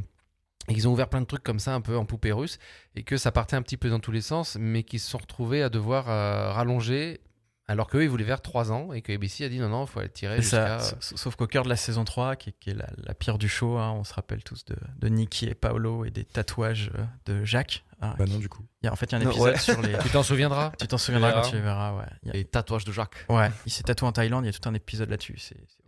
Et 0.67 0.73
ils 0.73 0.87
ont 0.87 0.91
ouvert 0.93 1.09
plein 1.09 1.21
de 1.21 1.25
trucs 1.27 1.43
comme 1.43 1.59
ça, 1.59 1.73
un 1.75 1.81
peu 1.81 1.95
en 1.97 2.05
poupée 2.05 2.31
russe 2.31 2.57
et 2.95 3.03
que 3.03 3.17
ça 3.17 3.31
partait 3.31 3.55
un 3.55 3.61
petit 3.61 3.77
peu 3.77 3.89
dans 3.89 3.99
tous 3.99 4.11
les 4.11 4.21
sens, 4.21 4.57
mais 4.59 4.83
qu'ils 4.83 4.99
se 4.99 5.09
sont 5.09 5.19
retrouvés 5.19 5.61
à 5.61 5.69
devoir 5.69 6.09
euh, 6.09 6.51
rallonger, 6.53 7.21
alors 7.67 7.87
qu'eux, 7.87 8.03
ils 8.03 8.09
voulaient 8.09 8.23
faire 8.25 8.41
3 8.41 8.71
ans, 8.71 8.93
et 8.93 9.01
que 9.01 9.11
ABC 9.11 9.43
a 9.45 9.49
dit 9.49 9.59
non, 9.59 9.69
non, 9.69 9.85
il 9.85 9.87
faut 9.87 9.99
aller 9.99 10.09
tirer 10.09 10.41
ça, 10.43 10.77
jusqu'à... 10.79 10.97
sa- 11.01 11.17
sauf 11.17 11.35
qu'au 11.35 11.47
cœur 11.47 11.63
de 11.63 11.69
la 11.69 11.75
saison 11.75 12.03
3, 12.03 12.35
qui 12.35 12.49
est, 12.49 12.53
qui 12.59 12.69
est 12.69 12.73
la, 12.75 12.87
la 12.97 13.13
pire 13.15 13.37
du 13.39 13.49
show, 13.49 13.77
hein, 13.77 13.91
on 13.91 14.03
se 14.03 14.13
rappelle 14.13 14.43
tous 14.43 14.65
de, 14.65 14.75
de 14.99 15.07
Nicky 15.07 15.47
et 15.47 15.55
Paolo 15.55 16.05
et 16.05 16.11
des 16.11 16.25
tatouages 16.25 16.91
euh, 16.97 17.03
de 17.25 17.43
Jacques. 17.43 17.83
hein, 18.01 18.13
Bah 18.19 18.25
non, 18.27 18.37
du 18.37 18.49
coup. 18.49 18.63
Il 18.83 18.85
y 18.85 18.89
a, 18.89 18.93
en 18.93 18.95
fait, 18.95 19.07
il 19.07 19.11
y 19.13 19.15
a 19.15 19.17
un 19.17 19.23
Non, 19.23 19.31
épisode 19.31 19.53
ouais. 19.53 19.57
sur 19.59 19.81
les. 19.81 19.97
Tu 20.03 20.09
t'en 20.09 20.21
souviendras 20.21 20.73
Tu 20.79 20.87
t'en 20.87 20.99
souviendras 20.99 21.31
quand 21.31 21.41
tu 21.49 21.55
les 21.55 21.61
verras, 21.61 21.93
ouais. 21.97 22.05
Il 22.23 22.27
y 22.27 22.29
a- 22.29 22.33
Les 22.33 22.45
tatouages 22.45 22.85
de 22.85 22.91
Jacques. 22.91 23.25
Ouais, 23.29 23.49
il 23.65 23.71
s'est 23.71 23.81
tatoué 23.83 24.07
en 24.07 24.11
Thaïlande, 24.11 24.45
il 24.45 24.47
y 24.47 24.49
a 24.49 24.53
tout 24.57 24.67
un 24.69 24.73
épisode 24.75 25.09
là-dessus. 25.09 25.37
c'est 25.39 25.57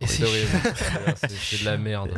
de 1.60 1.64
la 1.64 1.76
merde. 1.78 2.10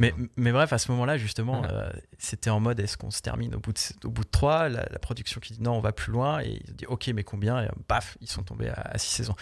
Mais, 0.00 0.52
bref, 0.52 0.72
à 0.72 0.78
ce 0.78 0.90
moment-là, 0.92 1.16
justement, 1.18 1.62
euh, 1.64 1.90
c'était 2.18 2.50
en 2.50 2.60
mode 2.60 2.80
est-ce 2.80 2.96
qu'on 2.96 3.10
se 3.10 3.20
termine 3.20 3.54
au 3.54 3.60
bout 3.60 3.72
de, 3.72 4.06
au 4.06 4.10
bout 4.10 4.24
de 4.24 4.30
3 4.30 4.68
la, 4.68 4.86
la 4.90 4.98
production 4.98 5.40
qui 5.40 5.52
dit 5.54 5.62
non, 5.62 5.72
on 5.72 5.80
va 5.80 5.92
plus 5.92 6.12
loin, 6.12 6.40
et 6.40 6.60
ils 6.64 6.70
ont 6.70 6.74
dit 6.76 6.86
ok, 6.86 7.08
mais 7.14 7.24
combien? 7.24 7.62
Et 7.62 7.66
euh, 7.66 7.70
paf, 7.88 8.16
ils 8.20 8.28
sont 8.28 8.42
tombés 8.42 8.68
à 8.70 8.96
6 8.98 9.08
saisons. 9.08 9.34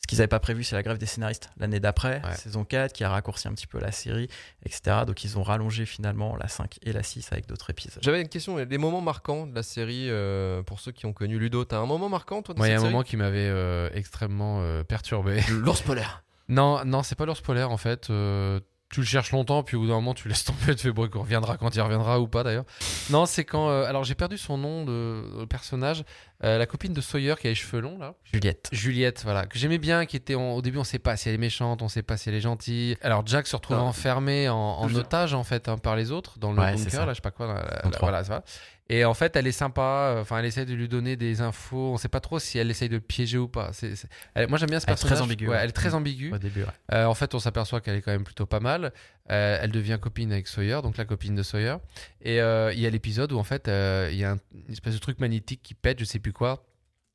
Ce 0.00 0.06
qu'ils 0.06 0.18
n'avaient 0.18 0.28
pas 0.28 0.38
prévu, 0.38 0.62
c'est 0.62 0.76
la 0.76 0.84
grève 0.84 0.96
des 0.96 1.06
scénaristes 1.06 1.50
l'année 1.58 1.80
d'après, 1.80 2.22
Ouais. 2.24 2.34
saison 2.36 2.64
4, 2.64 2.92
qui 2.92 3.02
a 3.02 3.10
raccourci 3.10 3.48
un 3.48 3.52
petit 3.52 3.66
peu 3.66 3.80
la 3.80 3.90
série, 3.90 4.28
etc. 4.64 4.98
Donc 5.04 5.24
ils 5.24 5.36
ont 5.38 5.42
rallongé 5.42 5.86
finalement 5.86 6.36
la 6.36 6.46
5 6.46 6.78
et 6.82 6.92
la 6.92 7.02
6 7.02 7.32
avec 7.32 7.46
d'autres 7.48 7.68
épisodes. 7.70 7.98
J'avais 8.00 8.20
une 8.22 8.28
question, 8.28 8.56
les 8.58 8.78
moments 8.78 9.00
marquants 9.00 9.48
de 9.48 9.54
la 9.56 9.64
série, 9.64 10.08
euh, 10.08 10.62
pour 10.62 10.78
ceux 10.78 10.92
qui 10.92 11.04
ont 11.06 11.12
connu 11.12 11.36
Ludo, 11.40 11.64
t'as 11.64 11.78
un 11.78 11.86
moment 11.86 12.08
marquant 12.08 12.42
toi 12.42 12.54
de 12.54 12.58
Moi, 12.60 12.68
il 12.68 12.70
y 12.70 12.74
a 12.74 12.76
un 12.76 12.78
série? 12.78 12.92
moment 12.92 13.02
qui 13.02 13.16
m'avait 13.16 13.48
euh, 13.50 13.90
extrêmement 13.92 14.60
euh, 14.62 14.84
perturbé. 14.84 15.40
L'ours 15.50 15.82
polaire. 15.82 16.22
non, 16.48 16.84
non, 16.84 17.02
c'est 17.02 17.16
pas 17.16 17.26
l'ours 17.26 17.40
polaire, 17.40 17.72
en 17.72 17.76
fait. 17.76 18.06
Tu 18.90 19.00
le 19.00 19.06
cherches 19.06 19.32
longtemps, 19.32 19.62
puis 19.62 19.76
au 19.76 19.80
bout 19.80 19.86
d'un 19.88 19.94
moment, 19.94 20.14
tu 20.14 20.28
laisses 20.28 20.44
tomber, 20.44 20.74
tu 20.74 20.82
fais 20.84 20.92
bon, 20.92 21.06
il 21.12 21.18
reviendra 21.18 21.56
quand 21.58 21.74
il 21.76 21.80
reviendra 21.82 22.20
ou 22.20 22.26
pas 22.28 22.42
d'ailleurs. 22.42 22.64
Non, 23.10 23.26
c'est 23.26 23.44
quand. 23.44 23.68
euh, 23.68 23.84
alors, 23.84 24.04
j'ai 24.04 24.14
perdu 24.14 24.38
son 24.38 24.56
nom 24.56 24.84
de, 24.84 25.40
de 25.40 25.44
personnage. 25.44 26.04
Euh, 26.44 26.56
la 26.56 26.66
copine 26.66 26.92
de 26.94 27.00
Sawyer 27.00 27.34
qui 27.40 27.48
a 27.48 27.50
les 27.50 27.54
cheveux 27.56 27.80
longs, 27.80 27.98
là. 27.98 28.14
Juliette. 28.24 28.68
Juliette, 28.72 29.22
voilà, 29.24 29.46
que 29.46 29.58
j'aimais 29.58 29.78
bien, 29.78 30.06
qui 30.06 30.16
était 30.16 30.36
en- 30.36 30.52
au 30.52 30.62
début, 30.62 30.78
on 30.78 30.84
sait 30.84 30.98
pas 31.00 31.16
si 31.16 31.28
elle 31.28 31.34
est 31.34 31.38
méchante, 31.38 31.82
on 31.82 31.88
sait 31.88 32.02
pas 32.02 32.16
si 32.16 32.28
elle 32.28 32.34
est 32.36 32.40
gentille. 32.40 32.96
Alors 33.02 33.26
Jack 33.26 33.46
se 33.46 33.56
retrouve 33.56 33.78
enfermé 33.78 34.48
en, 34.48 34.84
otage 34.94 35.34
en 35.34 35.42
fait 35.44 35.68
hein, 35.68 35.76
par 35.78 35.96
les 35.96 36.10
autres 36.12 36.38
dans 36.38 36.52
le 36.52 36.60
Ouais, 36.60 36.76
c'est 36.76 36.84
bunker, 36.84 37.00
ça. 37.00 37.06
là, 37.06 37.12
je 37.12 37.16
sais 37.16 37.20
pas 37.22 37.30
quoi. 37.32 37.60
trois. 37.90 38.08
voilà, 38.08 38.24
ça 38.24 38.30
va. 38.36 38.44
Et 38.90 39.04
en 39.04 39.12
fait, 39.12 39.36
elle 39.36 39.46
est 39.46 39.52
sympa. 39.52 39.82
euh, 40.16 40.20
Enfin, 40.22 40.38
elle 40.38 40.46
essaie 40.46 40.64
de 40.64 40.72
lui 40.72 40.88
donner 40.88 41.16
des 41.16 41.40
infos. 41.42 41.92
On 41.92 41.98
sait 41.98 42.08
pas 42.08 42.20
trop 42.20 42.38
si 42.38 42.58
elle 42.58 42.70
essaye 42.70 42.88
de 42.88 42.94
le 42.94 43.00
piéger 43.02 43.36
ou 43.36 43.46
pas. 43.48 43.70
C'est, 43.74 43.94
c'est- 43.96 44.08
elle- 44.34 44.48
moi, 44.48 44.56
j'aime 44.58 44.70
bien 44.70 44.80
ce 44.80 44.86
Elle 44.88 44.94
est 44.94 44.96
très 44.96 45.20
ambiguë, 45.20 45.48
Ouais, 45.48 45.58
elle 45.60 45.68
est 45.68 45.72
très 45.72 45.92
ambiguë. 45.94 46.32
Au 46.32 46.38
début, 46.38 46.62
ouais. 46.62 46.68
Euh, 46.94 47.04
en 47.04 47.14
fait, 47.14 47.34
on 47.34 47.38
s'aperçoit 47.38 47.80
qu'elle 47.82 47.96
est 47.96 48.00
quand 48.02 48.12
même 48.12 48.24
plutôt 48.24 48.46
pas 48.46 48.60
mal. 48.60 48.92
Euh, 49.30 49.58
elle 49.60 49.70
devient 49.72 49.98
copine 50.00 50.32
avec 50.32 50.48
Sawyer, 50.48 50.80
donc 50.82 50.96
la 50.96 51.04
copine 51.04 51.34
de 51.34 51.42
Sawyer. 51.42 51.76
Et 52.22 52.40
euh, 52.40 52.72
il 52.72 52.80
y 52.80 52.86
a 52.86 52.90
l'épisode 52.90 53.30
où 53.32 53.38
en 53.38 53.44
fait, 53.44 53.64
il 53.68 54.16
y 54.16 54.24
a 54.24 54.30
un- 54.32 54.38
une 54.66 54.72
espèce 54.72 54.94
de 54.94 54.98
truc 55.00 55.18
magnétique 55.20 55.60
qui 55.62 55.74
pète, 55.74 55.98
je 56.00 56.04
sais 56.04 56.18
plus 56.18 56.32
quoi. 56.32 56.64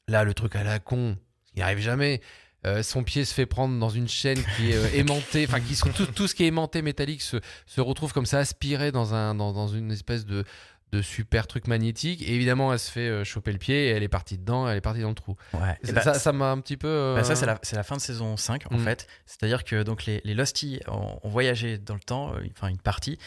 Là, 0.08 0.24
le 0.24 0.34
truc 0.36 0.56
à 0.56 0.64
la 0.64 0.78
con, 0.80 1.18
il 1.56 1.60
n'arrive 1.62 1.80
jamais. 1.80 2.22
Euh, 2.66 2.82
son 2.82 3.04
pied 3.04 3.26
se 3.26 3.34
fait 3.34 3.46
prendre 3.46 3.78
dans 3.78 3.90
une 3.90 4.08
chaîne 4.08 4.40
qui 4.56 4.72
est 4.72 4.76
euh, 4.78 4.88
aimantée, 4.96 5.46
enfin 5.46 5.60
qui 5.60 5.76
se- 5.76 5.90
tout, 5.90 6.06
tout 6.06 6.28
ce 6.30 6.36
qui 6.36 6.44
est 6.46 6.48
aimanté 6.48 6.82
métallique 6.82 7.22
se, 7.22 7.36
se 7.66 7.82
retrouve 7.82 8.14
comme 8.14 8.26
ça 8.26 8.40
aspiré 8.40 8.94
dans 8.94 9.14
un 9.14 9.36
dans, 9.36 9.52
dans 9.52 9.68
une 9.68 9.92
espèce 9.92 10.26
de 10.26 10.46
de 10.94 11.02
super 11.02 11.48
truc 11.48 11.68
magnétique. 11.68 12.22
Et 12.22 12.34
évidemment, 12.36 12.72
elle 12.72 12.80
se 12.80 12.92
fait 12.92 13.08
euh, 13.10 13.24
choper 13.24 13.52
le 13.52 13.58
pied 13.58 13.88
et 13.88 13.90
elle 13.90 14.04
est 14.04 14.08
partie 14.08 14.38
dedans, 14.38 14.70
elle 14.70 14.78
est 14.78 14.82
partie 14.82 15.02
dans 15.02 15.10
le 15.10 15.16
trou. 15.16 15.36
Ouais. 15.54 15.78
Et 15.84 15.88
ça, 15.88 15.94
bah, 15.94 16.02
ça- 16.02 16.14
ça 16.14 16.32
m'a 16.32 16.52
un 16.52 16.60
petit 16.62 16.78
peu. 16.78 16.88
euh, 16.88 17.16
Bah, 17.16 17.24
ça, 17.24 17.36
c'est 17.36 17.46
la, 17.46 17.60
c'est 17.64 17.76
la 17.76 17.84
fin 17.84 17.96
de 17.98 18.02
saison 18.02 18.38
5, 18.38 18.72
en 18.72 18.76
Mm. 18.78 18.84
fait. 18.84 19.08
C'est-à-dire 19.26 19.64
que 19.64 19.84
donc, 19.84 20.06
les, 20.06 20.22
les 20.24 20.34
Losty 20.34 20.80
ont, 20.88 21.20
ont 21.22 21.30
voyagé 21.30 21.78
dans 21.78 21.96
le 21.96 22.00
temps, 22.00 22.34
euh, 22.36 22.42
enfin 22.56 22.68
une 22.70 22.78
partie, 22.80 23.18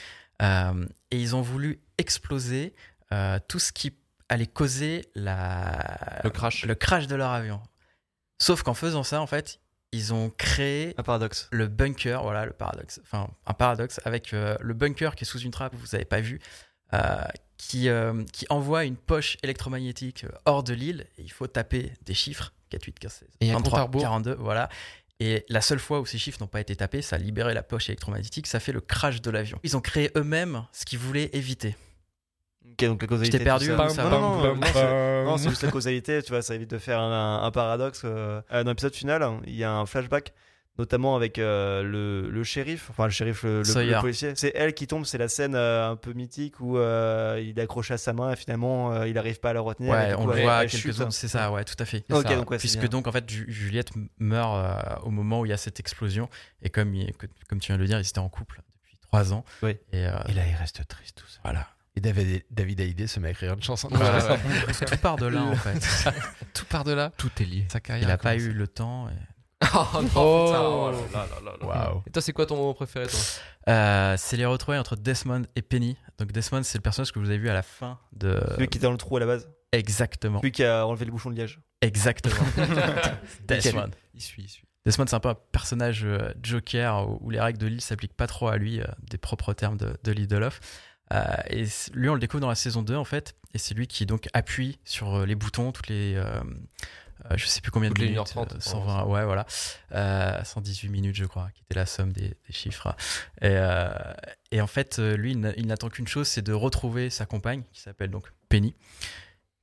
euh, 0.42 0.86
et 1.10 1.20
ils 1.20 1.34
ont 1.36 1.42
voulu 1.42 1.80
exploser 1.98 2.74
euh, 3.12 3.38
tout 3.48 3.58
ce 3.58 3.72
qui 3.72 3.96
allait 4.28 4.46
causer 4.46 5.04
la, 5.14 6.20
Le 6.24 6.30
crash. 6.30 6.64
le 6.64 6.74
crash 6.74 7.06
de 7.06 7.14
leur 7.16 7.30
avion. 7.30 7.60
Sauf 8.38 8.62
qu'en 8.62 8.74
faisant 8.74 9.02
ça, 9.02 9.20
en 9.20 9.26
fait, 9.26 9.60
ils 9.92 10.12
ont 10.12 10.30
créé 10.30 10.94
Un 10.98 11.02
paradoxe. 11.02 11.48
le 11.52 11.68
bunker, 11.68 12.22
voilà 12.22 12.44
le 12.44 12.52
paradoxe, 12.52 13.00
enfin 13.04 13.28
un 13.46 13.54
paradoxe 13.54 14.00
avec 14.04 14.34
euh, 14.34 14.56
le 14.60 14.74
bunker 14.74 15.14
qui 15.14 15.24
est 15.24 15.26
sous 15.26 15.38
une 15.38 15.52
trappe, 15.52 15.74
vous 15.74 15.86
n'avez 15.92 16.04
pas 16.04 16.20
vu, 16.20 16.40
euh, 16.40 16.40
qui, 17.58 17.88
euh, 17.88 18.22
qui 18.32 18.46
envoie 18.50 18.84
une 18.84 18.96
poche 18.96 19.38
électromagnétique 19.42 20.24
euh, 20.24 20.28
hors 20.44 20.62
de 20.62 20.74
l'île, 20.74 21.06
et 21.18 21.22
il 21.22 21.32
faut 21.32 21.46
taper 21.46 21.92
des 22.04 22.14
chiffres, 22.14 22.52
4, 22.70 22.84
8, 22.84 22.98
15, 22.98 23.12
16, 23.12 23.28
Et 23.40 23.50
un 23.50 23.54
compte 23.56 23.66
à 23.68 23.70
23, 23.70 23.82
rebours. 23.84 24.00
42, 24.02 24.34
voilà. 24.34 24.68
Et 25.18 25.44
la 25.48 25.62
seule 25.62 25.78
fois 25.78 26.00
où 26.00 26.06
ces 26.06 26.18
chiffres 26.18 26.38
n'ont 26.40 26.46
pas 26.46 26.60
été 26.60 26.76
tapés, 26.76 27.00
ça 27.00 27.16
a 27.16 27.18
libéré 27.18 27.54
la 27.54 27.62
poche 27.62 27.88
électromagnétique, 27.88 28.46
ça 28.46 28.60
fait 28.60 28.72
le 28.72 28.80
crash 28.82 29.22
de 29.22 29.30
l'avion. 29.30 29.58
Ils 29.62 29.76
ont 29.76 29.80
créé 29.80 30.10
eux-mêmes 30.16 30.64
ce 30.72 30.84
qu'ils 30.84 30.98
voulaient 30.98 31.30
éviter. 31.32 31.74
Ok, 32.72 32.84
donc 32.84 33.00
la 33.00 33.08
causalité. 33.08 33.38
Je 33.38 33.38
t'ai 33.38 33.44
perdu, 33.44 33.68
tout 33.68 33.88
ça. 33.88 34.02
non, 34.04 34.10
va 34.10 34.16
non, 34.18 34.20
non, 34.42 34.54
non, 34.56 34.60
c'est- 34.72 35.24
non, 35.24 35.38
c'est 35.38 35.48
juste 35.48 35.62
la 35.62 35.70
causalité, 35.70 36.22
tu 36.22 36.30
vois, 36.30 36.42
ça 36.42 36.54
évite 36.54 36.70
de 36.70 36.78
faire 36.78 37.00
un, 37.00 37.42
un 37.42 37.50
paradoxe. 37.50 38.02
euh. 38.04 38.42
Euh, 38.52 38.62
Dans 38.64 38.72
l'épisode 38.72 38.94
final, 38.94 39.22
hein, 39.22 39.40
il 39.46 39.54
y 39.54 39.64
a 39.64 39.72
un 39.72 39.86
flashback, 39.86 40.34
notamment 40.78 41.16
avec 41.16 41.38
euh, 41.38 41.82
le, 41.82 42.28
le 42.30 42.44
shérif, 42.44 42.90
enfin 42.90 43.04
le 43.04 43.10
shérif, 43.10 43.42
le, 43.44 43.58
le- 43.58 43.64
Sawyer. 43.64 43.94
le 43.94 44.00
policier. 44.00 44.32
C'est 44.36 44.52
elle 44.54 44.74
qui 44.74 44.86
tombe, 44.86 45.04
c'est 45.04 45.18
la 45.18 45.28
scène 45.28 45.54
euh, 45.54 45.90
un 45.90 45.96
peu 45.96 46.12
mythique 46.12 46.60
où 46.60 46.76
euh, 46.78 47.40
il 47.42 47.58
est 47.58 47.62
accroché 47.62 47.94
à 47.94 47.98
sa 47.98 48.12
main 48.12 48.32
et 48.32 48.36
finalement 48.36 48.92
euh, 48.92 49.08
il 49.08 49.14
n'arrive 49.14 49.40
pas 49.40 49.50
à 49.50 49.52
la 49.54 49.60
retenir. 49.60 49.94
et 49.94 49.96
Ouais, 50.08 50.14
on 50.14 50.24
coup, 50.26 50.32
le 50.32 50.42
voit 50.42 50.66
quelques 50.66 50.92
secondes, 50.94 51.12
c'est 51.12 51.28
ça, 51.28 51.50
ouais, 51.52 51.64
tout 51.64 51.74
à 51.78 51.84
fait. 51.84 52.04
Ok, 52.10 52.22
Ça, 52.28 52.34
donc 52.36 52.50
ouais, 52.50 52.58
c'est 52.58 52.68
Puisque 52.68 52.88
donc 52.88 53.06
en 53.06 53.12
fait 53.12 53.28
Ju- 53.28 53.46
Juliette 53.48 53.90
meurt 54.18 54.54
euh, 54.56 55.00
au 55.04 55.10
moment 55.10 55.40
où 55.40 55.46
il 55.46 55.50
y 55.50 55.52
a 55.52 55.56
cette 55.56 55.80
explosion 55.80 56.28
et 56.62 56.70
comme 56.70 56.94
il- 56.94 57.12
comme 57.48 57.58
tu 57.60 57.68
viens 57.68 57.76
de 57.76 57.80
le 57.82 57.86
dire, 57.88 57.98
ils 57.98 58.06
étaient 58.08 58.18
en 58.18 58.28
couple 58.28 58.60
depuis 58.82 58.96
trois 59.02 59.32
ans. 59.32 59.44
Oui. 59.62 59.76
Et, 59.92 60.06
euh, 60.06 60.10
Et 60.28 60.32
là, 60.34 60.42
il 60.46 60.54
reste 60.54 60.86
triste 60.88 61.18
tout 61.18 61.28
ça. 61.28 61.40
voilà. 61.42 61.66
Et 61.98 62.00
David, 62.02 62.44
David 62.50 62.78
Hallyday 62.82 63.06
se 63.06 63.18
met 63.20 63.28
à 63.28 63.30
écrire 63.30 63.54
une 63.54 63.62
chanson. 63.62 63.88
Tout 64.86 64.96
part 65.00 65.16
de 65.16 65.26
là 65.26 65.42
en 65.42 65.54
fait. 65.56 65.80
tout 66.52 66.66
part 66.66 66.84
de 66.84 66.92
là. 66.92 67.10
Tout 67.16 67.30
est 67.40 67.44
lié. 67.46 67.64
Sa 67.72 67.80
carrière. 67.80 68.04
Il 68.04 68.08
n'a 68.08 68.14
a 68.14 68.18
pas 68.18 68.36
eu 68.36 68.50
le 68.52 68.68
temps. 68.68 69.08
et- 69.08 69.12
Oh 69.74 70.02
non, 70.02 70.08
Oh. 70.16 70.46
putain, 70.46 70.62
oh 70.62 70.90
là 71.12 71.26
là 71.26 71.40
là 71.44 71.52
là. 71.60 71.66
Waouh. 71.66 72.02
Et 72.06 72.10
toi, 72.10 72.20
c'est 72.22 72.32
quoi 72.32 72.46
ton 72.46 72.56
moment 72.56 72.74
préféré, 72.74 73.06
toi 73.06 73.18
Euh, 73.68 74.14
c'est 74.18 74.36
les 74.36 74.46
retrouver 74.46 74.78
entre 74.78 74.96
Desmond 74.96 75.42
et 75.56 75.62
Penny. 75.62 75.96
Donc 76.18 76.32
Desmond, 76.32 76.62
c'est 76.62 76.78
le 76.78 76.82
personnage 76.82 77.12
que 77.12 77.18
vous 77.18 77.28
avez 77.30 77.38
vu 77.38 77.48
à 77.48 77.54
la 77.54 77.62
fin 77.62 77.98
de. 78.12 78.38
Celui 78.54 78.68
qui 78.68 78.78
était 78.78 78.86
dans 78.86 78.92
le 78.92 78.98
trou 78.98 79.16
à 79.16 79.20
la 79.20 79.26
base? 79.26 79.48
Exactement. 79.72 80.38
Celui 80.40 80.52
qui 80.52 80.64
a 80.64 80.86
enlevé 80.86 81.04
le 81.06 81.10
bouchon 81.10 81.30
de 81.30 81.36
liège. 81.36 81.60
Exactement. 81.82 82.34
Desmond. 83.48 83.90
Il 84.14 84.20
suit, 84.22 84.42
il 84.44 84.48
suit. 84.48 84.64
Desmond, 84.84 85.06
c'est 85.08 85.16
un 85.16 85.20
peu 85.20 85.30
un 85.30 85.36
personnage 85.52 86.04
euh, 86.04 86.32
joker 86.42 87.08
où, 87.08 87.18
où 87.22 87.30
les 87.30 87.40
règles 87.40 87.58
de 87.58 87.66
l'île 87.66 87.80
s'appliquent 87.80 88.16
pas 88.16 88.26
trop 88.28 88.48
à 88.48 88.56
lui, 88.56 88.80
euh, 88.80 88.84
des 89.10 89.18
propres 89.18 89.52
termes 89.52 89.76
de, 89.76 89.96
de 90.04 90.12
Lindelof. 90.12 90.60
Euh, 91.12 91.22
et 91.50 91.64
lui, 91.92 92.08
on 92.08 92.14
le 92.14 92.20
découvre 92.20 92.40
dans 92.40 92.48
la 92.48 92.54
saison 92.54 92.82
2, 92.82 92.94
en 92.94 93.04
fait. 93.04 93.34
Et 93.54 93.58
c'est 93.58 93.74
lui 93.74 93.86
qui 93.88 94.06
donc 94.06 94.28
appuie 94.32 94.78
sur 94.84 95.26
les 95.26 95.34
boutons 95.34 95.72
toutes 95.72 95.88
les. 95.88 96.22
Euh, 97.24 97.28
euh, 97.32 97.36
je 97.36 97.46
sais 97.46 97.60
plus 97.60 97.70
combien 97.70 97.88
Toutes 97.90 97.98
de 98.00 98.04
minutes. 98.04 98.18
1h30, 98.18 98.54
euh, 98.56 98.60
120, 98.60 99.04
ouais, 99.06 99.24
voilà. 99.24 99.46
Euh, 99.92 100.42
118 100.44 100.88
minutes, 100.88 101.16
je 101.16 101.24
crois, 101.24 101.48
qui 101.54 101.62
était 101.62 101.74
la 101.78 101.86
somme 101.86 102.12
des, 102.12 102.28
des 102.28 102.52
chiffres. 102.52 102.94
Et, 103.40 103.46
euh, 103.46 103.88
et 104.52 104.60
en 104.60 104.66
fait, 104.66 104.98
euh, 104.98 105.16
lui, 105.16 105.32
il 105.32 105.40
n'a- 105.40 105.54
il 105.56 105.66
n'attend 105.66 105.88
qu'une 105.88 106.08
chose, 106.08 106.28
c'est 106.28 106.42
de 106.42 106.52
retrouver 106.52 107.10
sa 107.10 107.26
compagne, 107.26 107.62
qui 107.72 107.80
s'appelle 107.80 108.10
donc 108.10 108.30
Penny, 108.48 108.74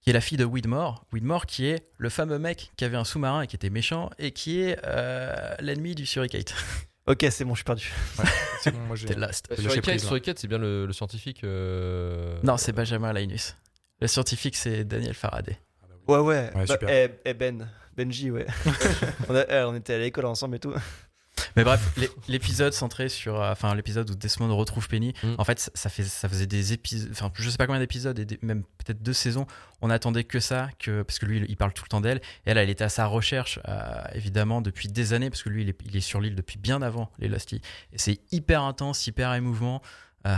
qui 0.01 0.09
est 0.09 0.13
la 0.13 0.21
fille 0.21 0.37
de 0.37 0.45
Widmore. 0.45 1.05
Widmore, 1.13 1.45
qui 1.45 1.65
est 1.67 1.87
le 1.97 2.09
fameux 2.09 2.39
mec 2.39 2.71
qui 2.75 2.83
avait 2.85 2.97
un 2.97 3.05
sous-marin 3.05 3.41
et 3.43 3.47
qui 3.47 3.55
était 3.55 3.69
méchant, 3.69 4.09
et 4.19 4.31
qui 4.31 4.59
est 4.61 4.77
euh, 4.85 5.55
l'ennemi 5.59 5.95
du 5.95 6.05
Suricate. 6.05 6.53
Ok, 7.05 7.25
c'est 7.31 7.43
bon, 7.43 7.53
je 7.53 7.57
suis 7.57 7.63
perdu. 7.65 7.91
C'est 8.61 8.71
bon, 8.71 8.79
moi 8.87 8.95
j'ai. 8.95 9.07
T'es 9.07 9.15
lost. 9.15 9.53
Suricate, 9.99 10.39
c'est 10.39 10.47
bien 10.47 10.57
le, 10.57 10.85
le 10.85 10.93
scientifique. 10.93 11.43
euh, 11.43 12.39
Non, 12.43 12.55
c'est 12.55 12.71
Benjamin 12.71 13.11
Linus. 13.11 13.57
Le 13.99 14.07
scientifique, 14.07 14.55
c'est 14.55 14.85
Daniel 14.85 15.13
Faraday. 15.13 15.59
Ouais, 16.07 16.17
ouais. 16.19 16.51
Ouais, 16.55 16.65
Bah, 16.65 16.67
super. 16.67 16.89
eh, 16.89 17.19
eh, 17.25 17.33
Ben. 17.33 17.67
Benji, 17.95 18.31
ouais. 18.31 18.47
on, 19.29 19.35
a- 19.35 19.45
eh, 19.49 19.63
on 19.65 19.75
était 19.75 19.93
à 19.93 19.99
l'école 19.99 20.25
ensemble 20.25 20.55
et 20.55 20.59
tout. 20.59 20.73
Mais 21.55 21.63
bref, 21.63 21.91
l'é- 21.97 22.09
l'épisode 22.27 22.73
centré 22.73 23.09
sur, 23.09 23.39
euh, 23.39 23.51
enfin 23.51 23.73
l'épisode 23.75 24.09
où 24.09 24.15
Desmond 24.15 24.55
retrouve 24.55 24.87
Penny. 24.87 25.13
Mm. 25.23 25.35
En 25.37 25.43
fait, 25.43 25.69
ça- 25.75 25.89
fait, 25.89 26.03
ça 26.03 26.27
faisait 26.27 26.47
des 26.47 26.73
épisodes, 26.73 27.09
enfin 27.11 27.31
je 27.35 27.47
sais 27.49 27.57
pas 27.57 27.67
combien 27.67 27.79
d'épisodes 27.79 28.17
et 28.17 28.25
des- 28.25 28.39
même 28.41 28.63
peut-être 28.63 29.03
deux 29.03 29.13
saisons. 29.13 29.45
On 29.81 29.89
attendait 29.91 30.23
que 30.23 30.39
ça, 30.39 30.69
que 30.79 31.03
parce 31.03 31.19
que 31.19 31.25
lui, 31.27 31.45
il 31.47 31.55
parle 31.57 31.73
tout 31.73 31.83
le 31.85 31.89
temps 31.89 32.01
d'elle. 32.01 32.17
Et 32.45 32.51
elle, 32.51 32.57
elle 32.57 32.69
était 32.71 32.83
à 32.83 32.89
sa 32.89 33.05
recherche, 33.05 33.59
euh, 33.67 34.01
évidemment, 34.13 34.61
depuis 34.61 34.87
des 34.87 35.13
années, 35.13 35.29
parce 35.29 35.43
que 35.43 35.49
lui, 35.49 35.61
il 35.63 35.69
est, 35.69 35.79
il 35.85 35.95
est 35.95 36.01
sur 36.01 36.19
l'île 36.21 36.35
depuis 36.35 36.57
bien 36.57 36.81
avant 36.81 37.11
les 37.19 37.27
Losty. 37.27 37.61
Et 37.91 37.97
c'est 37.99 38.19
hyper 38.31 38.63
intense, 38.63 39.05
hyper 39.07 39.33
émouvant. 39.35 39.81
euh, 40.25 40.31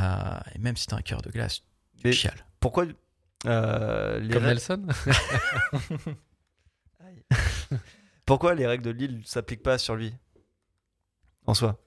et 0.55 0.59
même 0.59 0.76
si 0.76 0.88
t'as 0.88 0.97
un 0.97 1.01
cœur 1.01 1.22
de 1.22 1.30
glace, 1.30 1.61
tu 2.03 2.11
chiales. 2.11 2.45
Pourquoi 2.59 2.86
les 3.43 3.49
Comme 4.33 4.43
règles- 4.43 4.45
Nelson 4.45 4.86
Pourquoi 8.25 8.55
les 8.55 8.65
règles 8.65 8.83
de 8.83 8.89
l'île 8.91 9.21
s'appliquent 9.25 9.63
pas 9.63 9.77
sur 9.77 9.95
lui 9.95 10.13
En 11.45 11.53
soi? 11.53 11.77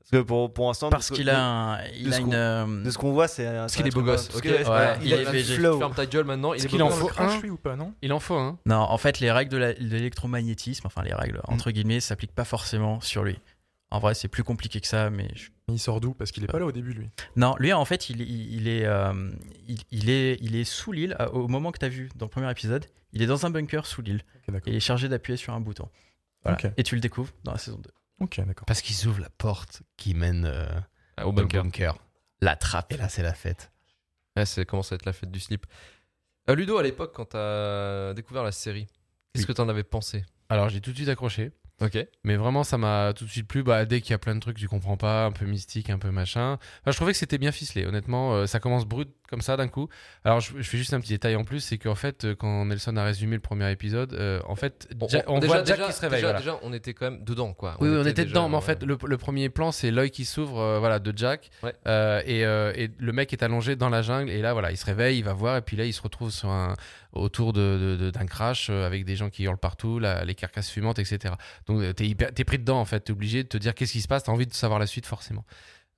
Parce 0.00 0.10
que 0.10 0.26
pour, 0.26 0.52
pour 0.52 0.66
l'instant. 0.66 0.90
Parce 0.90 1.08
de 1.10 1.14
ce- 1.14 1.20
qu'il 1.20 1.30
a, 1.30 1.40
un- 1.40 1.84
il 1.94 2.12
a 2.12 2.18
une. 2.18 2.34
euh, 2.34 2.82
De 2.82 2.90
ce 2.90 2.98
qu'on 2.98 3.12
voit, 3.12 3.28
c'est. 3.28 3.44
Parce 3.44 3.76
qu'il 3.76 3.86
est 3.86 3.94
beau 3.94 4.02
gosse. 4.02 4.34
ok. 4.34 4.44
ouais, 4.44 4.68
Ouais, 4.68 4.96
il, 5.02 5.06
il 5.06 5.14
a 5.14 5.22
est 5.22 5.26
un 5.26 5.30
VG. 5.30 5.54
flow. 5.56 5.78
Ferme 5.78 5.94
ta 5.94 6.06
gueule 6.06 6.24
maintenant. 6.24 6.52
Il 6.52 6.56
est 6.56 6.58
Est-ce 6.60 6.66
beau 6.66 6.72
qu'il 6.72 6.82
en 6.82 6.90
faut 6.90 7.06
Crash, 7.06 7.34
un? 7.36 7.40
Lui 7.42 7.50
ou 7.50 7.56
pas, 7.56 7.76
non? 7.76 7.94
Il 8.02 8.12
en 8.12 8.18
faut 8.18 8.34
un. 8.34 8.58
Non, 8.66 8.76
en 8.78 8.98
fait, 8.98 9.20
les 9.20 9.30
règles 9.30 9.52
de 9.52 9.58
l'électromagnétisme, 9.78 10.84
enfin 10.86 11.02
les 11.02 11.14
règles 11.14 11.40
entre 11.44 11.70
guillemets, 11.70 12.00
s'appliquent 12.00 12.34
pas 12.34 12.44
forcément 12.44 13.00
sur 13.00 13.22
lui. 13.22 13.38
En 13.92 13.98
vrai, 13.98 14.14
c'est 14.14 14.28
plus 14.28 14.44
compliqué 14.44 14.80
que 14.80 14.86
ça, 14.86 15.10
mais 15.10 15.28
je- 15.34 15.50
Il 15.68 15.78
sort 15.78 16.00
d'où? 16.00 16.14
Parce 16.14 16.30
qu'il 16.32 16.44
est 16.44 16.46
pas 16.48 16.58
là 16.58 16.66
au 16.66 16.72
début, 16.72 16.92
lui. 16.92 17.08
non, 17.36 17.54
lui 17.58 17.72
en 17.72 17.84
fait, 17.84 18.08
il, 18.10 18.20
il- 18.20 18.54
il 18.54 18.68
est, 18.68 18.84
euh, 18.86 19.30
il, 19.68 19.78
il 19.90 20.10
est, 20.10 20.38
il 20.40 20.54
est 20.56 20.64
sous 20.64 20.92
l'île 20.92 21.16
euh, 21.20 21.26
au 21.30 21.48
moment 21.48 21.72
que 21.72 21.78
tu 21.78 21.84
as 21.86 21.88
vu 21.88 22.08
dans 22.16 22.26
le 22.26 22.30
premier 22.30 22.50
épisode. 22.50 22.86
Il 23.12 23.22
est 23.22 23.26
dans 23.26 23.46
un 23.46 23.50
bunker 23.50 23.86
sous 23.86 24.02
l'île 24.02 24.22
Ok, 24.36 24.42
et 24.48 24.52
d'accord. 24.52 24.68
il 24.72 24.76
est 24.76 24.80
chargé 24.80 25.08
d'appuyer 25.08 25.36
sur 25.36 25.52
un 25.52 25.60
bouton. 25.60 25.88
Voilà. 26.44 26.58
Et 26.76 26.82
tu 26.84 26.94
le 26.94 27.00
découvres 27.00 27.32
dans 27.44 27.52
la 27.52 27.58
saison 27.58 27.78
2. 27.78 27.90
Ok, 28.20 28.36
d'accord. 28.46 28.64
Parce 28.66 28.80
qu'ils 28.82 29.06
ouvrent 29.08 29.20
la 29.20 29.30
porte 29.30 29.82
qui 29.96 30.14
mène 30.14 30.44
euh, 30.46 30.68
Ah, 31.16 31.26
Au 31.26 31.32
bunker. 31.32 31.62
bunker. 31.64 31.98
La 32.40 32.54
trappe. 32.56 32.92
Et 32.92 32.96
là, 32.96 33.08
c'est 33.08 33.22
la 33.22 33.34
fête. 33.34 33.72
Ouais, 34.36 34.46
c'est 34.46 34.64
commence 34.64 34.92
à 34.92 34.94
être 34.94 35.04
la 35.06 35.12
fête 35.12 35.30
du 35.30 35.40
slip? 35.40 35.66
Euh, 36.48 36.54
Ludo, 36.54 36.78
à 36.78 36.82
l'époque, 36.82 37.12
quand 37.14 37.26
t'as 37.26 38.14
découvert 38.14 38.42
la 38.44 38.52
série, 38.52 38.86
qu'est-ce 39.34 39.42
Oui. 39.42 39.46
que 39.48 39.52
t'en 39.52 39.68
avais 39.68 39.82
pensé? 39.84 40.24
Alors, 40.48 40.68
j'ai 40.68 40.80
tout 40.80 40.90
de 40.92 40.96
suite 40.96 41.08
accroché. 41.08 41.50
Ok. 41.80 41.98
Mais 42.24 42.36
vraiment, 42.36 42.62
ça 42.64 42.76
m'a 42.78 43.12
tout 43.14 43.24
de 43.24 43.30
suite 43.30 43.48
plu. 43.48 43.62
Bah, 43.62 43.84
dès 43.86 44.00
qu'il 44.00 44.10
y 44.10 44.14
a 44.14 44.18
plein 44.18 44.34
de 44.34 44.40
trucs 44.40 44.56
que 44.56 44.60
tu 44.60 44.68
comprends 44.68 44.96
pas, 44.96 45.24
un 45.26 45.32
peu 45.32 45.46
mystique, 45.46 45.88
un 45.90 45.98
peu 45.98 46.10
machin. 46.10 46.58
Enfin, 46.82 46.90
je 46.90 46.96
trouvais 46.96 47.12
que 47.12 47.18
c'était 47.18 47.38
bien 47.38 47.52
ficelé. 47.52 47.86
Honnêtement, 47.86 48.34
euh, 48.34 48.46
ça 48.46 48.60
commence 48.60 48.84
brut 48.84 49.08
comme 49.30 49.40
ça 49.40 49.56
d'un 49.56 49.68
coup. 49.68 49.88
Alors, 50.24 50.40
je, 50.40 50.52
je 50.58 50.68
fais 50.68 50.76
juste 50.76 50.92
un 50.92 51.00
petit 51.00 51.12
détail 51.12 51.36
en 51.36 51.44
plus, 51.44 51.60
c'est 51.60 51.78
qu'en 51.78 51.94
fait, 51.94 52.24
euh, 52.24 52.34
quand 52.34 52.64
Nelson 52.66 52.96
a 52.96 53.04
résumé 53.04 53.36
le 53.36 53.40
premier 53.40 53.70
épisode, 53.70 54.12
euh, 54.14 54.40
en 54.46 54.56
fait, 54.56 54.88
Ja- 55.08 55.22
on, 55.28 55.38
déjà, 55.38 55.54
voit 55.54 55.64
Jack 55.64 55.76
déjà- 55.78 55.86
qui 55.88 55.92
se 55.94 56.00
réveille. 56.00 56.18
Déjà, 56.18 56.26
voilà. 56.28 56.38
déjà, 56.40 56.58
on 56.62 56.72
était 56.72 56.92
quand 56.94 57.10
même 57.10 57.24
dedans, 57.24 57.52
quoi. 57.54 57.76
Oui, 57.80 57.88
oui, 57.88 57.96
on 57.98 58.06
était 58.06 58.24
dedans, 58.24 58.48
mais 58.48 58.56
en 58.56 58.60
fait, 58.60 58.82
le, 58.82 58.98
le 59.02 59.16
premier 59.18 59.48
plan, 59.48 59.72
c'est 59.72 59.90
l'œil 59.90 60.10
qui 60.10 60.24
s'ouvre 60.24 60.58
euh, 60.60 60.78
voilà, 60.80 60.98
de 60.98 61.16
Jack. 61.16 61.50
Ouais. 61.62 61.72
Et, 62.26 62.40
et 62.40 62.90
le 62.98 63.12
mec 63.12 63.32
est 63.32 63.42
allongé 63.42 63.76
dans 63.76 63.88
la 63.88 64.02
jungle. 64.02 64.30
Et 64.30 64.42
là, 64.42 64.52
voilà, 64.52 64.70
il 64.70 64.76
se 64.76 64.84
réveille, 64.84 65.18
il 65.18 65.24
va 65.24 65.32
voir. 65.32 65.56
Et 65.56 65.62
puis 65.62 65.76
là, 65.76 65.84
il 65.86 65.92
se 65.94 66.02
retrouve 66.02 66.30
sur 66.30 66.50
un, 66.50 66.74
autour 67.12 67.52
de- 67.52 67.96
de- 67.98 68.04
de- 68.04 68.10
d'un 68.10 68.26
crash 68.26 68.68
euh, 68.70 68.86
avec 68.86 69.04
des 69.04 69.16
gens 69.16 69.30
qui 69.30 69.42
hurlent 69.44 69.58
partout, 69.58 69.98
la- 69.98 70.24
les 70.24 70.34
carcasses 70.34 70.70
fumantes, 70.70 70.98
etc. 70.98 71.34
Donc, 71.66 71.80
euh, 71.82 71.92
t'es, 71.92 72.14
t'es 72.14 72.44
pris 72.44 72.58
dedans, 72.58 72.80
en 72.80 72.84
fait. 72.84 73.00
T'es 73.00 73.12
obligé 73.12 73.42
de 73.42 73.48
te 73.48 73.56
dire 73.56 73.74
qu'est-ce 73.74 73.92
qui 73.92 74.00
se 74.00 74.08
passe? 74.08 74.24
T'as 74.24 74.32
envie 74.32 74.46
de 74.46 74.54
savoir 74.54 74.78
la 74.78 74.86
suite, 74.86 75.06
forcément. 75.06 75.44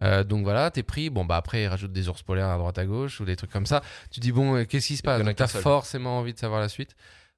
Euh, 0.02 0.24
donc 0.24 0.42
voilà, 0.42 0.70
t'es 0.70 0.82
pris. 0.82 1.10
Bon, 1.10 1.24
bah 1.24 1.36
après, 1.36 1.62
il 1.62 1.66
rajoute 1.68 1.92
des 1.92 2.08
ours 2.08 2.22
polaires 2.22 2.48
à 2.48 2.58
droite 2.58 2.76
à 2.78 2.84
gauche 2.86 3.20
ou 3.20 3.24
des 3.24 3.36
trucs 3.36 3.50
comme 3.52 3.66
ça. 3.66 3.82
Tu 4.10 4.18
dis, 4.20 4.32
bon, 4.32 4.56
euh, 4.56 4.64
qu'est-ce 4.64 4.88
qui 4.88 4.96
se 4.96 5.02
passe? 5.02 5.18
Donc, 5.18 5.36
T'as 5.36 5.46
forcément 5.62 6.18
envie 6.18 6.32
de 6.32 6.38
savoir 6.38 6.60
la 6.60 6.68
suite. 6.68 6.96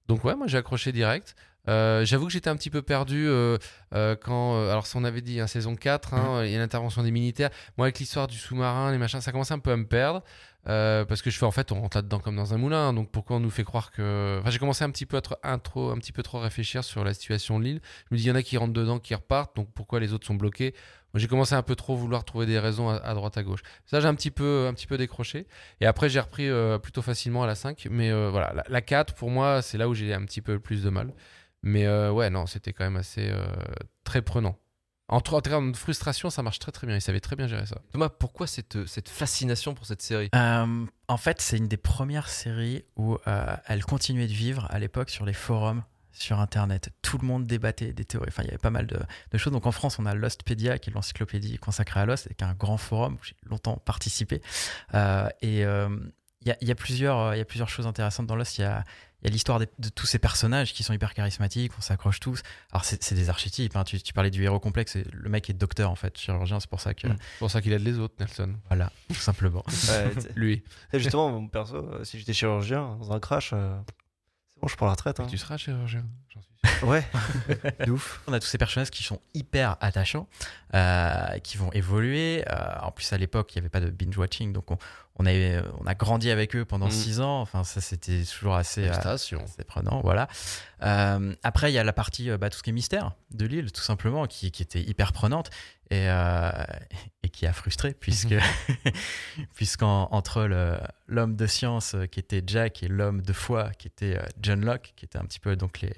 Donc, 0.08 0.24
ouais, 0.24 0.34
moi, 0.34 0.46
j'ai 0.46 0.56
accroché 0.58 0.90
direct. 0.92 1.34
Euh, 1.68 2.04
J'avoue 2.04 2.26
que 2.26 2.32
j'étais 2.32 2.48
un 2.50 2.56
petit 2.56 2.68
peu 2.70 2.82
perdu 2.82 3.26
quand. 4.20 4.68
alors, 4.70 4.86
si 4.86 4.96
on 4.96 5.04
avait 5.04 5.20
dit 5.22 5.40
hein, 5.40 5.46
saison 5.46 5.76
4, 5.76 6.14
hein, 6.14 6.44
il 6.44 6.52
y 6.52 6.56
a 6.56 6.58
l'intervention 6.58 7.02
des 7.02 7.10
militaires. 7.10 7.50
Moi, 7.76 7.86
avec 7.86 7.98
l'histoire 7.98 8.26
du 8.26 8.36
sous-marin, 8.36 8.92
les 8.92 8.98
machins, 8.98 9.20
ça 9.20 9.32
commençait 9.32 9.54
un 9.54 9.58
peu 9.58 9.72
à 9.72 9.76
me 9.76 9.86
perdre. 9.86 10.22
Euh, 10.68 11.04
parce 11.04 11.20
que 11.22 11.30
je 11.30 11.38
fais 11.38 11.44
en 11.46 11.50
fait, 11.50 11.72
on 11.72 11.80
rentre 11.80 11.96
là-dedans 11.98 12.18
comme 12.20 12.36
dans 12.36 12.54
un 12.54 12.58
moulin. 12.58 12.92
donc 12.92 13.10
pourquoi 13.10 13.36
on 13.36 13.40
nous 13.40 13.50
fait 13.50 13.64
croire 13.64 13.90
que. 13.90 14.38
Enfin, 14.40 14.50
j'ai 14.50 14.58
commencé 14.58 14.84
un 14.84 14.90
petit 14.90 15.06
peu 15.06 15.16
à 15.16 15.20
trop, 15.20 15.36
un, 15.42 15.58
trop- 15.58 15.90
un 15.90 15.98
petit 15.98 16.12
peu 16.12 16.22
trop 16.22 16.38
réfléchir 16.40 16.84
sur 16.84 17.04
la 17.04 17.12
situation 17.14 17.58
de 17.58 17.64
l'île. 17.64 17.80
Je 18.10 18.14
me 18.14 18.18
dis, 18.18 18.24
il 18.24 18.28
y 18.28 18.30
en 18.30 18.34
a 18.34 18.42
qui 18.42 18.56
rentrent 18.56 18.72
dedans, 18.72 18.98
qui 18.98 19.14
repartent. 19.14 19.54
Donc 19.56 19.68
pourquoi 19.74 20.00
les 20.00 20.12
autres 20.12 20.26
sont 20.26 20.34
bloqués? 20.34 20.74
J'ai 21.14 21.28
commencé 21.28 21.54
un 21.54 21.62
peu 21.62 21.76
trop 21.76 21.94
vouloir 21.94 22.24
trouver 22.24 22.44
des 22.46 22.58
raisons 22.58 22.88
à, 22.88 23.14
droite 23.14 23.36
à 23.38 23.42
gauche. 23.44 23.62
Ça, 23.86 24.00
j'ai 24.00 24.08
un 24.08 24.14
petit 24.16 24.32
peu, 24.32 24.66
un 24.68 24.74
petit 24.74 24.88
peu 24.88 24.98
décroché. 24.98 25.46
Et 25.80 25.86
après, 25.86 26.08
j'ai 26.08 26.18
repris 26.18 26.48
euh, 26.48 26.78
plutôt 26.78 27.02
facilement 27.02 27.44
à 27.44 27.46
la 27.46 27.54
5. 27.54 27.86
Mais 27.90 28.10
euh, 28.10 28.30
voilà, 28.30 28.52
la, 28.52 28.64
la 28.68 28.80
4, 28.80 29.14
pour 29.14 29.30
moi, 29.30 29.62
c'est 29.62 29.78
là 29.78 29.88
où 29.88 29.94
j'ai 29.94 30.12
un 30.12 30.24
petit 30.24 30.40
peu 30.40 30.58
plus 30.58 30.82
de 30.82 30.90
mal. 30.90 31.14
Mais 31.62 31.88
ouais, 32.10 32.30
non, 32.30 32.46
c'était 32.46 32.72
quand 32.72 32.84
même 32.84 32.96
assez 32.96 33.32
très 34.04 34.20
prenant. 34.22 34.58
En, 35.08 35.18
en 35.18 35.40
termes 35.40 35.72
de 35.72 35.76
frustration, 35.76 36.30
ça 36.30 36.42
marche 36.42 36.58
très 36.58 36.72
très 36.72 36.86
bien. 36.86 36.96
Il 36.96 37.00
savait 37.02 37.20
très 37.20 37.36
bien 37.36 37.46
gérer 37.46 37.66
ça. 37.66 37.76
Thomas, 37.92 38.08
pourquoi 38.08 38.46
cette, 38.46 38.86
cette 38.86 39.08
fascination 39.08 39.74
pour 39.74 39.86
cette 39.86 40.02
série? 40.02 40.30
Euh, 40.34 40.86
en 41.08 41.16
fait, 41.16 41.40
c'est 41.40 41.58
une 41.58 41.68
des 41.68 41.76
premières 41.76 42.28
séries 42.28 42.84
où 42.96 43.18
euh, 43.26 43.56
elle 43.66 43.84
continuait 43.84 44.26
de 44.26 44.32
vivre 44.32 44.66
à 44.70 44.78
l'époque 44.78 45.10
sur 45.10 45.26
les 45.26 45.34
forums 45.34 45.82
sur 46.16 46.38
Internet. 46.38 46.90
Tout 47.02 47.18
le 47.18 47.26
monde 47.26 47.44
débattait 47.46 47.92
des 47.92 48.04
théories. 48.04 48.28
Enfin, 48.28 48.44
il 48.44 48.46
y 48.46 48.50
avait 48.50 48.58
pas 48.58 48.70
mal 48.70 48.86
de, 48.86 48.98
de 49.32 49.38
choses. 49.38 49.52
Donc 49.52 49.66
en 49.66 49.72
France, 49.72 49.98
on 49.98 50.06
a 50.06 50.14
Lostpedia, 50.14 50.78
qui 50.78 50.90
est 50.90 50.92
l'encyclopédie 50.92 51.58
consacrée 51.58 52.00
à 52.00 52.06
Lost, 52.06 52.28
et 52.30 52.34
qui 52.34 52.44
est 52.44 52.46
un 52.46 52.54
grand 52.54 52.78
forum 52.78 53.14
où 53.14 53.24
j'ai 53.24 53.34
longtemps 53.50 53.76
participé. 53.84 54.40
Euh, 54.94 55.28
et 55.42 55.64
euh, 55.64 55.88
il 56.42 56.48
y, 56.48 56.50
a, 56.52 56.56
il 56.60 56.68
y 56.68 56.70
a 56.70 56.76
plusieurs, 56.76 57.18
euh, 57.18 57.34
il 57.34 57.38
y 57.38 57.42
a 57.42 57.44
plusieurs 57.44 57.68
choses 57.68 57.86
intéressantes 57.86 58.26
dans 58.26 58.36
Lost. 58.36 58.58
Il 58.58 58.62
y 58.62 58.64
a, 58.64 58.84
il 59.24 59.28
y 59.28 59.30
a 59.30 59.32
l'histoire 59.32 59.58
de 59.58 59.66
tous 59.94 60.04
ces 60.06 60.18
personnages 60.18 60.74
qui 60.74 60.82
sont 60.82 60.92
hyper 60.92 61.14
charismatiques, 61.14 61.72
on 61.78 61.80
s'accroche 61.80 62.20
tous. 62.20 62.42
Alors, 62.72 62.84
c'est 62.84 63.02
c'est 63.02 63.14
des 63.14 63.30
archétypes. 63.30 63.74
hein. 63.74 63.84
Tu, 63.84 64.00
tu 64.02 64.12
parlais 64.12 64.30
du 64.30 64.42
héros 64.44 64.60
complexe. 64.60 64.96
et 64.96 65.04
Le 65.12 65.30
mec 65.30 65.48
est 65.48 65.54
docteur, 65.54 65.90
en 65.90 65.94
fait, 65.94 66.16
chirurgien. 66.18 66.60
C'est 66.60 66.68
pour 66.68 66.80
ça 66.80 66.92
que. 66.94 67.06
Mm. 67.08 67.16
C'est 67.18 67.38
pour 67.38 67.50
ça 67.50 67.62
qu'il 67.62 67.72
aide 67.72 67.82
les 67.82 67.98
autres, 67.98 68.14
Nelson. 68.20 68.54
Voilà, 68.68 68.92
tout 69.08 69.14
simplement. 69.14 69.64
Ouais, 69.88 70.12
Lui. 70.36 70.62
justement, 70.92 71.30
mon 71.30 71.48
perso, 71.48 71.76
euh, 71.76 72.04
si 72.04 72.18
j'étais 72.18 72.32
chirurgien 72.34 72.96
dans 73.00 73.12
un 73.12 73.18
crash, 73.20 73.50
euh, 73.54 73.76
c'est 74.52 74.60
bon, 74.60 74.68
je 74.68 74.76
prends 74.76 74.86
la 74.86 74.92
retraite. 74.92 75.18
hein. 75.20 75.26
Tu 75.30 75.38
seras 75.38 75.56
chirurgien, 75.56 76.04
j'en 76.34 76.40
suis 76.42 76.78
sûr. 76.78 76.88
Ouais, 76.88 77.04
de 77.86 77.90
ouf. 77.92 78.20
On 78.26 78.32
a 78.32 78.40
tous 78.40 78.46
ces 78.46 78.58
personnages 78.58 78.90
qui 78.90 79.02
sont 79.02 79.20
hyper 79.34 79.76
attachants, 79.80 80.26
euh, 80.74 81.38
qui 81.38 81.56
vont 81.56 81.70
évoluer. 81.72 82.44
Euh, 82.50 82.54
en 82.82 82.90
plus, 82.90 83.12
à 83.12 83.18
l'époque, 83.18 83.54
il 83.54 83.58
n'y 83.58 83.60
avait 83.60 83.68
pas 83.70 83.80
de 83.80 83.90
binge-watching, 83.90 84.52
donc 84.52 84.70
on, 84.70 84.78
on, 85.16 85.26
avait, 85.26 85.62
on 85.80 85.86
a 85.86 85.94
grandi 85.94 86.30
avec 86.30 86.56
eux 86.56 86.64
pendant 86.64 86.86
Mm. 86.88 86.90
six 86.90 87.20
ans. 87.20 87.40
Enfin, 87.40 87.64
ça, 87.64 87.80
c'était 87.80 88.22
toujours 88.24 88.54
assez, 88.56 88.88
euh, 88.88 88.92
assez 89.14 89.64
prenant. 89.66 90.00
Voilà. 90.02 90.28
Euh, 90.82 91.34
après, 91.42 91.70
il 91.70 91.74
y 91.74 91.78
a 91.78 91.84
la 91.84 91.92
partie, 91.92 92.30
bah, 92.36 92.50
tout 92.50 92.58
ce 92.58 92.62
qui 92.62 92.70
est 92.70 92.72
mystère 92.74 93.12
de 93.30 93.46
l'île, 93.46 93.70
tout 93.72 93.82
simplement, 93.82 94.26
qui, 94.26 94.50
qui 94.50 94.62
était 94.62 94.82
hyper 94.82 95.12
prenante 95.12 95.50
et, 95.90 96.08
euh, 96.08 96.50
et 97.22 97.28
qui 97.28 97.46
a 97.46 97.52
frustré, 97.52 97.94
puisque 97.94 98.34
puisqu'en 99.54 100.08
entre 100.12 100.42
le- 100.44 100.78
l'homme 101.06 101.36
de 101.36 101.46
science 101.46 101.94
qui 102.10 102.20
était 102.20 102.42
Jack 102.46 102.82
et 102.82 102.88
l'homme 102.88 103.22
de 103.22 103.32
foi 103.32 103.70
qui 103.78 103.86
était 103.88 104.18
John 104.40 104.64
Locke, 104.64 104.92
qui 104.96 105.04
était 105.04 105.18
un 105.18 105.24
petit 105.24 105.40
peu 105.40 105.56
donc 105.56 105.80
les, 105.80 105.92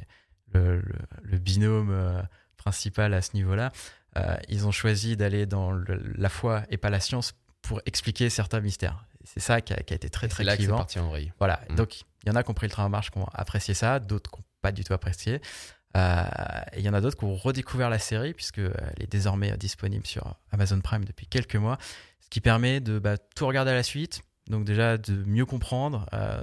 le, 0.53 0.77
le- 0.81 0.83
le 1.23 1.39
binôme 1.39 1.91
euh, 1.91 2.21
principal 2.57 3.15
à 3.15 3.23
ce 3.23 3.31
niveau-là, 3.35 3.73
euh, 4.17 4.37
ils 4.49 4.67
ont 4.67 4.73
choisi 4.73 5.17
d'aller 5.17 5.47
dans 5.47 5.73
le- 5.73 6.01
la 6.17 6.29
foi 6.29 6.63
et 6.71 6.77
pas 6.77 6.91
la 6.91 7.01
science 7.01 7.35
pour 7.63 7.81
expliquer 7.87 8.31
certains 8.31 8.61
mystères. 8.61 9.05
C'est 9.25 9.41
ça 9.41 9.61
qui 9.61 9.73
a, 9.73 9.77
qui 9.77 9.93
a 9.93 9.97
été 9.97 10.09
très 10.09 10.29
très 10.29 10.45
là 10.45 10.53
que 10.53 10.59
clivant. 10.59 10.77
parti 10.79 10.99
en 11.01 11.09
vrille. 11.09 11.33
Voilà. 11.39 11.61
Mm. 11.71 11.75
Donc, 11.75 12.01
il 12.23 12.29
y 12.29 12.31
en 12.31 12.37
a 12.37 12.43
qui 12.43 12.51
ont 12.51 12.55
pris 12.55 12.67
le 12.67 12.71
train 12.71 12.85
en 12.85 12.89
marche, 12.89 13.11
qui 13.11 13.19
ont 13.19 13.29
apprécié 13.35 13.75
ça, 13.75 13.99
d'autres 13.99 14.31
qui 14.31 14.39
n'ont 14.39 14.45
pas 14.63 14.73
du 14.73 14.85
tout 14.85 14.95
apprécié. 14.95 15.41
Euh, 15.97 16.23
et 16.75 16.79
il 16.81 16.85
y 16.85 16.89
en 16.89 16.95
a 16.95 17.01
d'autres 17.01 17.17
qui 17.17 17.25
ont 17.25 17.35
redécouvert 17.35 17.91
la 17.91 17.99
série, 17.99 18.35
puisqu'elle 18.35 18.73
est 19.01 19.11
désormais 19.11 19.57
disponible 19.57 20.07
sur 20.07 20.37
Amazon 20.53 20.81
Prime 20.81 21.05
depuis 21.05 21.27
quelques 21.27 21.57
mois, 21.57 21.79
ce 22.21 22.29
qui 22.29 22.41
permet 22.41 22.81
de 22.81 22.99
bah, 22.99 23.17
tout 23.19 23.47
regarder 23.47 23.71
à 23.73 23.75
la 23.75 23.83
suite. 23.83 24.21
Donc 24.49 24.65
déjà 24.65 24.97
de 24.97 25.13
mieux 25.27 25.45
comprendre, 25.47 26.07
euh, 26.13 26.41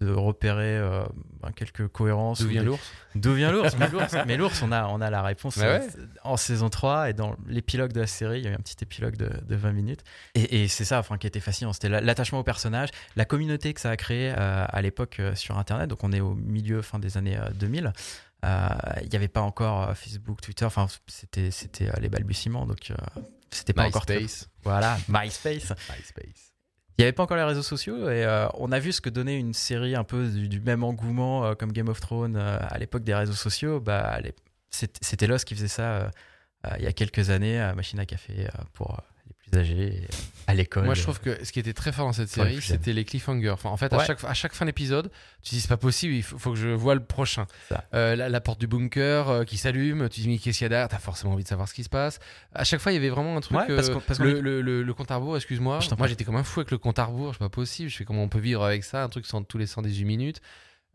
de 0.00 0.10
repérer 0.10 0.76
euh, 0.76 1.04
ben, 1.42 1.52
quelques 1.52 1.86
cohérences. 1.88 2.40
D'où 2.42 2.48
vient 2.48 2.60
des- 2.62 2.66
l'ours 2.66 2.92
D'où 3.14 3.34
vient 3.34 3.52
l'ours 3.52 3.74
Mais 4.26 4.36
l'ours, 4.36 4.60
on 4.62 4.72
a, 4.72 4.86
on 4.88 5.00
a 5.00 5.10
la 5.10 5.22
réponse 5.22 5.56
Bah 5.58 5.64
euh, 5.64 5.78
ouais. 5.78 5.86
en 6.24 6.36
saison 6.36 6.68
3 6.68 7.10
et 7.10 7.12
dans 7.12 7.36
l'épilogue 7.46 7.92
de 7.92 8.00
la 8.00 8.06
série, 8.08 8.40
il 8.40 8.44
y 8.44 8.48
a 8.48 8.50
eu 8.50 8.54
un 8.54 8.58
petit 8.58 8.76
épilogue 8.82 9.16
de, 9.16 9.30
de 9.46 9.54
20 9.56 9.72
minutes. 9.72 10.02
Et, 10.34 10.62
et 10.64 10.68
c'est 10.68 10.84
ça 10.84 10.98
enfin, 10.98 11.18
qui 11.18 11.26
était 11.28 11.40
fascinant, 11.40 11.72
c'était 11.72 11.88
la- 11.88 12.00
l'attachement 12.00 12.40
au 12.40 12.44
personnage, 12.44 12.88
la 13.14 13.24
communauté 13.24 13.72
que 13.74 13.80
ça 13.80 13.90
a 13.90 13.96
créé 13.96 14.32
euh, 14.36 14.64
à 14.68 14.82
l'époque 14.82 15.22
sur 15.34 15.56
Internet, 15.56 15.88
donc 15.88 16.02
on 16.04 16.12
est 16.12 16.20
au 16.20 16.34
milieu, 16.34 16.82
fin 16.82 16.98
des 16.98 17.16
années 17.16 17.36
euh, 17.38 17.48
2000. 17.54 17.92
Euh, 18.44 18.68
Il 19.02 19.08
n'y 19.08 19.16
avait 19.16 19.28
pas 19.28 19.40
encore 19.40 19.96
Facebook, 19.96 20.40
Twitter, 20.40 20.64
enfin 20.66 20.88
c'était 21.06 21.50
les 22.00 22.08
balbutiements, 22.08 22.66
donc 22.66 22.92
c'était 23.50 23.72
pas 23.72 23.86
encore 23.86 24.04
MySpace. 24.08 24.50
Voilà, 24.64 24.98
MySpace. 25.08 25.72
MySpace. 25.88 26.52
Il 26.98 27.02
n'y 27.02 27.04
avait 27.04 27.12
pas 27.12 27.24
encore 27.24 27.36
les 27.36 27.42
réseaux 27.42 27.62
sociaux 27.62 28.08
et 28.08 28.24
euh, 28.24 28.48
on 28.54 28.72
a 28.72 28.78
vu 28.78 28.90
ce 28.90 29.02
que 29.02 29.10
donnait 29.10 29.38
une 29.38 29.52
série 29.52 29.94
un 29.94 30.04
peu 30.04 30.28
du, 30.28 30.60
même 30.60 30.82
engouement 30.82 31.44
euh, 31.44 31.54
comme 31.54 31.70
Game 31.72 31.88
of 31.88 32.00
Thrones 32.00 32.36
euh, 32.36 32.58
à 32.60 32.78
l'époque 32.78 33.04
des 33.04 33.14
réseaux 33.14 33.34
sociaux. 33.34 33.80
Bah, 33.80 34.18
c'était 34.70 35.26
Lost 35.26 35.44
qui 35.44 35.54
faisait 35.54 35.68
ça 35.68 36.10
il 36.78 36.82
y 36.82 36.86
a 36.88 36.92
quelques 36.92 37.30
années 37.30 37.60
à 37.60 37.74
Machine 37.74 38.00
à 38.00 38.06
Café 38.06 38.48
pour 38.72 39.00
plus 39.50 39.58
âgés 39.60 40.02
et, 40.02 40.08
à 40.48 40.54
l'école. 40.54 40.84
Moi, 40.84 40.94
je 40.94 41.02
trouve 41.02 41.20
que 41.20 41.44
ce 41.44 41.50
qui 41.50 41.58
était 41.58 41.72
très 41.72 41.90
fort 41.92 42.06
dans 42.06 42.12
cette 42.12 42.28
série, 42.28 42.60
c'était 42.62 42.92
les 42.92 43.04
cliffhangers. 43.04 43.50
Enfin, 43.50 43.68
en 43.70 43.76
fait, 43.76 43.92
à, 43.92 43.98
Ouais. 43.98 44.04
chaque, 44.06 44.22
à 44.24 44.32
chaque 44.34 44.52
fin 44.54 44.64
d'épisode, 44.66 45.10
tu 45.42 45.54
dis 45.54 45.60
c'est 45.60 45.68
pas 45.68 45.76
possible, 45.76 46.14
il 46.14 46.22
faut, 46.22 46.38
faut 46.38 46.50
que 46.52 46.56
je 46.58 46.68
vois 46.68 46.94
le 46.94 47.02
prochain. 47.04 47.46
Euh, 47.94 48.14
la, 48.14 48.28
la 48.28 48.40
porte 48.40 48.60
du 48.60 48.66
bunker 48.66 49.28
euh, 49.28 49.44
qui 49.44 49.56
s'allume, 49.56 50.08
tu 50.08 50.20
dis 50.20 50.28
mais 50.28 50.38
qu'est-ce 50.38 50.58
qu'il 50.58 50.64
y 50.64 50.66
a 50.66 50.68
derrière? 50.68 50.88
T'as 50.88 50.98
forcément 50.98 51.32
envie 51.32 51.42
de 51.42 51.48
savoir 51.48 51.68
ce 51.68 51.74
qui 51.74 51.82
se 51.84 51.88
passe. 51.88 52.18
À 52.54 52.64
chaque 52.64 52.80
fois, 52.80 52.92
il 52.92 52.94
y 52.94 52.98
avait 52.98 53.08
vraiment 53.10 53.36
un 53.36 53.40
truc. 53.40 53.56
Ouais, 53.58 53.66
parce 53.74 53.88
euh, 53.90 53.96
parce 54.06 54.20
le, 54.20 54.40
le, 54.40 54.60
le- 54.62 54.82
le 54.82 54.94
compte 54.94 55.10
à 55.10 55.16
rebours, 55.16 55.36
excuse-moi. 55.36 55.80
Moi, 55.98 56.06
j'étais 56.06 56.24
comme 56.24 56.36
un 56.36 56.44
fou 56.44 56.60
avec 56.60 56.70
le 56.70 56.78
compte 56.78 56.98
à 56.98 57.04
rebours. 57.04 57.32
C'est 57.32 57.38
pas 57.40 57.48
possible. 57.48 57.90
Je 57.90 57.96
fais 57.96 58.04
comment 58.04 58.22
on 58.22 58.28
peut 58.28 58.38
vivre 58.38 58.62
avec 58.64 58.84
ça 58.84 59.02
Un 59.02 59.08
truc 59.08 59.26
sans 59.26 59.42
tous 59.42 59.58
les 59.58 59.66
118 59.66 60.04
minutes. 60.04 60.40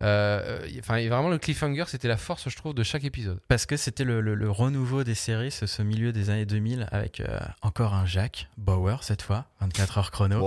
Euh, 0.01 0.59
euh, 0.63 0.67
Enfin, 0.79 0.95
vraiment, 1.07 1.29
le 1.29 1.37
cliffhanger, 1.37 1.85
c'était 1.87 2.07
la 2.07 2.17
force, 2.17 2.49
je 2.49 2.55
trouve, 2.55 2.73
de 2.73 2.83
chaque 2.83 3.03
épisode. 3.03 3.39
Parce 3.47 3.65
que 3.65 3.77
c'était 3.77 4.03
le, 4.03 4.21
le- 4.21 4.35
le 4.35 4.49
renouveau 4.49 5.03
des 5.03 5.15
séries, 5.15 5.51
ce, 5.51 5.65
ce 5.65 5.81
milieu 5.81 6.11
des 6.11 6.29
années 6.29 6.45
2000 6.45 6.87
avec 6.91 7.19
euh, 7.19 7.39
encore 7.61 7.93
un 7.93 8.05
Jack 8.05 8.47
Bauer 8.57 9.03
cette 9.03 9.21
fois, 9.21 9.45
24 9.59 9.97
heures 9.97 10.11
chrono. 10.11 10.39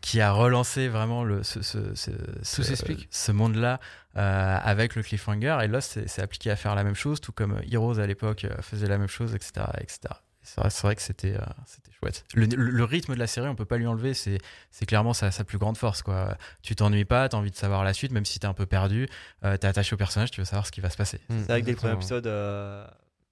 Qui 0.00 0.20
a 0.20 0.30
relancé 0.32 0.88
vraiment 0.88 1.24
le, 1.24 1.42
ce, 1.42 1.62
ce, 1.62 1.94
ce, 1.94 2.10
ce- 2.42 2.62
s'explique. 2.62 3.08
ce 3.10 3.32
monde-là 3.32 3.80
euh, 4.16 4.58
avec 4.62 4.94
le 4.94 5.02
cliffhanger. 5.02 5.58
Et 5.62 5.68
Lost 5.68 6.06
s'est 6.06 6.22
appliqué 6.22 6.50
à 6.50 6.56
faire 6.56 6.74
la 6.74 6.84
même 6.84 6.94
chose, 6.94 7.20
tout 7.20 7.32
comme 7.32 7.60
Heroes 7.70 7.98
à 7.98 8.06
l'époque 8.06 8.46
faisait 8.60 8.86
la 8.88 8.98
même 8.98 9.08
chose, 9.08 9.34
etc. 9.34 9.66
etc. 9.80 9.98
C'est 10.42 10.60
vrai, 10.82 10.96
que 10.96 11.02
c'était 11.02 11.34
euh, 11.34 11.44
c'était 11.66 11.92
chouette. 11.92 12.24
Le, 12.34 12.84
rythme 12.84 13.14
de 13.14 13.18
la 13.18 13.26
série, 13.26 13.48
on 13.48 13.54
peut 13.54 13.64
pas 13.64 13.76
lui 13.76 13.86
enlever, 13.86 14.12
c'est 14.14 14.40
clairement 14.86 15.12
sa, 15.12 15.30
sa 15.30 15.44
plus 15.44 15.58
grande 15.58 15.76
force. 15.76 16.02
Quoi. 16.02 16.36
Tu 16.62 16.74
t'ennuies 16.74 17.04
pas, 17.04 17.28
tu 17.28 17.36
as 17.36 17.38
envie 17.38 17.50
de 17.50 17.56
savoir 17.56 17.84
la 17.84 17.92
suite, 17.92 18.12
même 18.12 18.24
si 18.24 18.38
tu 18.38 18.46
es 18.46 18.48
un 18.48 18.54
peu 18.54 18.66
perdu, 18.66 19.08
euh, 19.44 19.56
tu 19.56 19.66
es 19.66 19.68
attaché 19.68 19.94
au 19.94 19.96
personnage, 19.96 20.30
tu 20.30 20.40
veux 20.40 20.44
savoir 20.44 20.66
ce 20.66 20.72
qui 20.72 20.80
va 20.80 20.90
se 20.90 20.96
passer. 20.96 21.20
C'est 21.28 21.44
vrai 21.44 21.60
que 21.60 21.66
dès 21.66 21.72
le 21.72 21.76
premier 21.76 21.94
épisode, 21.94 22.26
euh, 22.26 22.84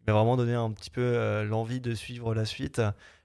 m'a 0.06 0.12
vraiment 0.12 0.36
donné 0.36 0.54
un 0.54 0.70
petit 0.70 0.90
peu 0.90 1.00
euh, 1.00 1.44
l'envie 1.44 1.80
de 1.80 1.94
suivre 1.94 2.34
la 2.34 2.44
suite. 2.44 2.80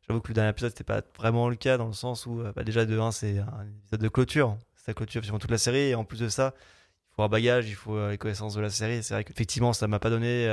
J'avoue 0.08 0.20
que 0.20 0.30
le 0.30 0.34
dernier 0.34 0.50
épisode, 0.50 0.72
c'était 0.72 0.84
pas 0.84 1.02
vraiment 1.18 1.50
le 1.50 1.56
cas 1.56 1.78
dans 1.78 1.88
le 1.88 1.94
sens 1.94 2.26
où, 2.26 2.44
bah, 2.56 2.64
déjà, 2.64 2.86
de 2.86 3.00
1, 3.00 3.12
c'est 3.12 3.40
un 3.40 3.68
épisode 3.82 4.02
de 4.02 4.10
clôture. 4.10 4.58
C'est 4.76 4.90
la 4.90 4.94
clôture 4.94 5.24
sur 5.24 5.38
toute 5.40 5.52
la 5.52 5.58
série. 5.58 5.90
Et 5.90 5.96
en 5.96 6.04
plus 6.04 6.20
de 6.20 6.30
ça, 6.30 6.54
il 7.12 7.16
faut 7.16 7.24
un 7.24 7.30
bagage, 7.30 7.68
il 7.68 7.76
faut 7.76 8.10
les 8.10 8.18
connaissances 8.20 8.54
de 8.54 8.62
la 8.62 8.70
série. 8.70 9.02
C'est 9.02 9.16
vrai 9.16 9.24
qu'effectivement, 9.24 9.74
ça 9.74 9.88
m'a 9.88 9.98
pas 9.98 10.12
donné 10.12 10.48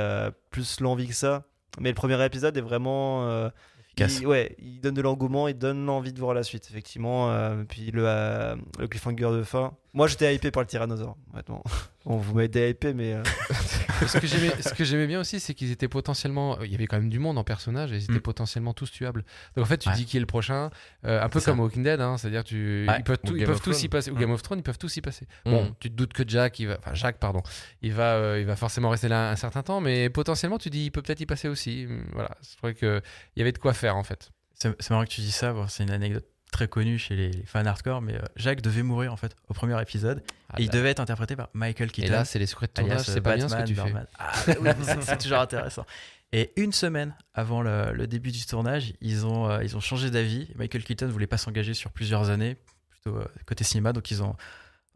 plus 0.49 0.79
l'envie 0.79 1.07
que 1.07 1.13
ça. 1.13 1.45
Mais 1.79 1.89
le 1.89 1.95
premier 1.95 2.23
épisode 2.25 2.55
est 2.57 2.61
vraiment. 2.61 3.27
euh, 3.27 3.49
il, 3.97 4.25
ouais, 4.27 4.55
il 4.59 4.79
donne 4.81 4.95
de 4.95 5.01
l'engouement, 5.01 5.47
il 5.47 5.57
donne 5.57 5.85
l'envie 5.85 6.13
de 6.13 6.19
voir 6.19 6.33
la 6.33 6.43
suite, 6.43 6.67
effectivement. 6.69 7.31
euh, 7.31 7.63
puis 7.67 7.91
le, 7.91 8.03
euh, 8.07 8.55
le 8.79 8.87
cliffhanger 8.87 9.29
de 9.31 9.43
fin. 9.43 9.73
Moi, 9.93 10.07
j'étais 10.07 10.33
hypé 10.33 10.49
par 10.49 10.61
le 10.63 10.67
tyrannosaure, 10.67 11.15
honnêtement. 11.33 11.63
Bon, 12.05 12.17
vous 12.17 12.33
m'avez 12.35 12.69
hypé, 12.71 12.93
mais. 12.93 13.15
euh, 14.01 14.07
ce 14.07 14.17
que 14.17 14.27
j'aimais 14.27 14.49
ce 14.61 14.73
que 14.73 14.83
j'aimais 14.83 15.07
bien 15.07 15.19
aussi 15.19 15.39
c'est 15.39 15.53
qu'ils 15.53 15.71
étaient 15.71 15.87
potentiellement 15.87 16.59
il 16.61 16.71
y 16.71 16.75
avait 16.75 16.87
quand 16.87 16.97
même 16.97 17.09
du 17.09 17.19
monde 17.19 17.37
en 17.37 17.43
personnage 17.43 17.91
et 17.91 17.97
ils 17.97 18.03
étaient 18.03 18.13
Mm. 18.13 18.19
potentiellement 18.21 18.73
tous 18.73 18.91
tuables 18.91 19.23
donc 19.55 19.65
en 19.65 19.67
fait 19.67 19.77
tu 19.77 19.89
Ouais. 19.89 19.95
dis 19.95 20.05
qui 20.05 20.17
est 20.17 20.19
le 20.19 20.25
prochain 20.25 20.69
euh, 21.05 21.21
un 21.21 21.29
peu 21.29 21.39
comme 21.41 21.59
Walking 21.59 21.83
Dead 21.83 21.99
hein, 22.01 22.17
c'est 22.17 22.27
à 22.27 22.31
dire 22.31 22.43
tu 22.43 22.85
Ouais. 22.87 22.95
ils 22.99 23.03
peuvent, 23.03 23.17
tout- 23.23 23.35
ils 23.35 23.45
tous 23.45 23.83
y 23.83 23.89
passer 23.89 24.11
ou 24.11 24.15
Mm. 24.15 24.19
Game 24.19 24.31
of 24.31 24.41
Thrones 24.41 24.59
ils 24.59 24.63
peuvent 24.63 24.77
tous 24.77 24.95
y 24.97 25.01
passer 25.01 25.27
Mm. 25.45 25.51
bon 25.51 25.75
tu 25.79 25.89
te 25.89 25.95
doutes 25.95 26.13
que 26.13 26.23
Jack 26.27 26.59
il 26.59 26.67
va 26.67 26.77
enfin 26.79 26.93
Jack 26.93 27.17
pardon 27.19 27.41
il 27.81 27.93
va 27.93 28.13
euh, 28.15 28.39
il 28.39 28.45
va 28.45 28.55
forcément 28.55 28.89
rester 28.89 29.07
là 29.07 29.29
un 29.31 29.35
certain 29.35 29.63
temps 29.63 29.81
mais 29.81 30.09
potentiellement 30.09 30.57
tu 30.57 30.69
dis 30.69 30.85
il 30.85 30.91
peut 30.91 31.01
peut-être 31.01 31.21
y 31.21 31.25
passer 31.25 31.47
aussi 31.47 31.85
Mm, 31.87 32.03
voilà 32.13 32.31
je 32.49 32.55
trouvais 32.57 32.73
que 32.73 33.01
il 33.35 33.39
y 33.39 33.41
avait 33.41 33.51
de 33.51 33.57
quoi 33.57 33.73
faire 33.73 33.95
en 33.97 34.03
fait 34.03 34.31
C'est 34.55 34.73
c'est 34.81 34.91
marrant 34.91 35.03
que 35.03 35.09
tu 35.09 35.21
dis 35.21 35.31
ça, 35.31 35.51
bon, 35.51 35.67
c'est 35.67 35.83
une 35.83 35.91
anecdote 35.91 36.25
très 36.53 36.67
connue 36.69 36.97
chez 36.97 37.15
les, 37.15 37.29
les 37.31 37.43
fans 37.45 37.65
hardcore, 37.65 38.01
mais 38.01 38.15
euh, 38.15 38.21
Jacques 38.37 38.61
devait 38.61 38.83
mourir 38.83 39.11
en 39.11 39.17
fait 39.17 39.35
au 39.49 39.53
premier 39.53 39.79
épisode. 39.81 40.23
Ah, 40.49 40.59
et 40.59 40.63
il 40.63 40.69
devait 40.69 40.89
être 40.91 41.01
interprété 41.01 41.35
par 41.35 41.49
Michael 41.53 41.89
et 41.89 41.91
Keaton. 41.91 42.11
là 42.13 42.23
c'est 42.25 42.39
les 42.39 42.45
secrets 42.45 42.67
de 42.67 42.71
tournage 42.71 42.93
alias, 42.99 43.03
c'est 43.05 43.17
euh, 43.19 43.21
pas 43.21 43.35
bien 43.35 43.49
ce 43.49 43.55
que 43.55 43.63
tu 43.63 43.75
fais. 43.75 43.93
Ah, 44.17 44.31
bah 44.47 44.53
oui, 44.79 44.85
c'est- 45.01 45.17
toujours 45.17 45.39
intéressant. 45.39 45.85
Et 46.31 46.51
une 46.55 46.71
semaine 46.71 47.13
avant 47.35 47.61
le, 47.61 47.91
le 47.93 48.07
début 48.07 48.31
du 48.31 48.43
tournage, 48.45 48.93
ils 49.01 49.25
ont, 49.25 49.49
euh, 49.49 49.63
ils 49.63 49.77
ont 49.77 49.81
changé 49.81 50.09
d'avis. 50.09 50.47
Michael 50.55 50.83
Keaton 50.83 51.07
voulait 51.09 51.27
pas 51.27 51.37
s'engager 51.37 51.73
sur 51.75 51.91
plusieurs 51.91 52.29
années, 52.31 52.57
plutôt 52.89 53.17
euh, 53.17 53.25
côté 53.45 53.63
cinéma, 53.63 53.93
donc 53.93 54.09
ils 54.09 54.23
ont 54.23 54.35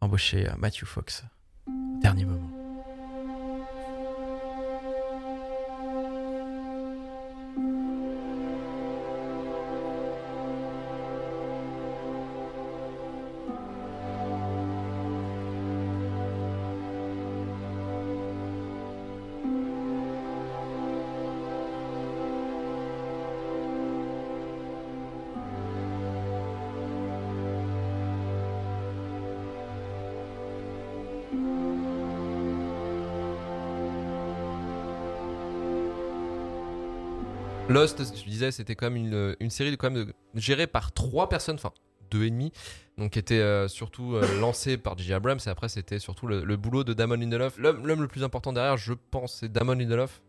embauché 0.01 0.47
euh, 0.47 0.53
Matthew 0.58 0.86
Fox 0.86 1.24
au 1.68 1.99
dernier 2.01 2.26
moment. 2.26 2.66
Lost, 37.78 38.02
je 38.16 38.24
disais, 38.30 38.52
c'était 38.52 38.76
comme 38.76 38.96
une, 38.96 39.36
une 39.40 39.50
série 39.50 39.72
de, 39.72 39.76
quand 39.76 39.90
même 39.92 40.06
de- 40.06 40.14
gérée 40.36 40.68
par 40.68 40.92
trois 40.92 41.30
personnes, 41.30 41.56
enfin 41.56 41.72
deux 42.10 42.24
et 42.24 42.30
demi, 42.30 42.52
donc 42.98 43.12
qui 43.12 43.20
était 43.20 43.40
euh, 43.40 43.68
surtout 43.68 44.16
euh, 44.16 44.26
lancée 44.40 44.78
par 44.78 44.98
J.J. 44.98 45.14
Abrams 45.14 45.40
et 45.46 45.50
après 45.50 45.68
c'était 45.70 46.00
surtout 46.00 46.26
le, 46.28 46.44
le 46.46 46.58
boulot 46.58 46.84
de 46.84 46.94
Damon 46.94 47.16
Lindelof. 47.16 47.58
L'homme 47.58 48.02
le 48.02 48.08
plus 48.08 48.24
important 48.24 48.54
derrière, 48.54 48.78
je 48.78 48.94
pense, 48.94 49.38
c'est 49.42 49.52
Damon 49.52 49.74
Lindelof 49.74 50.22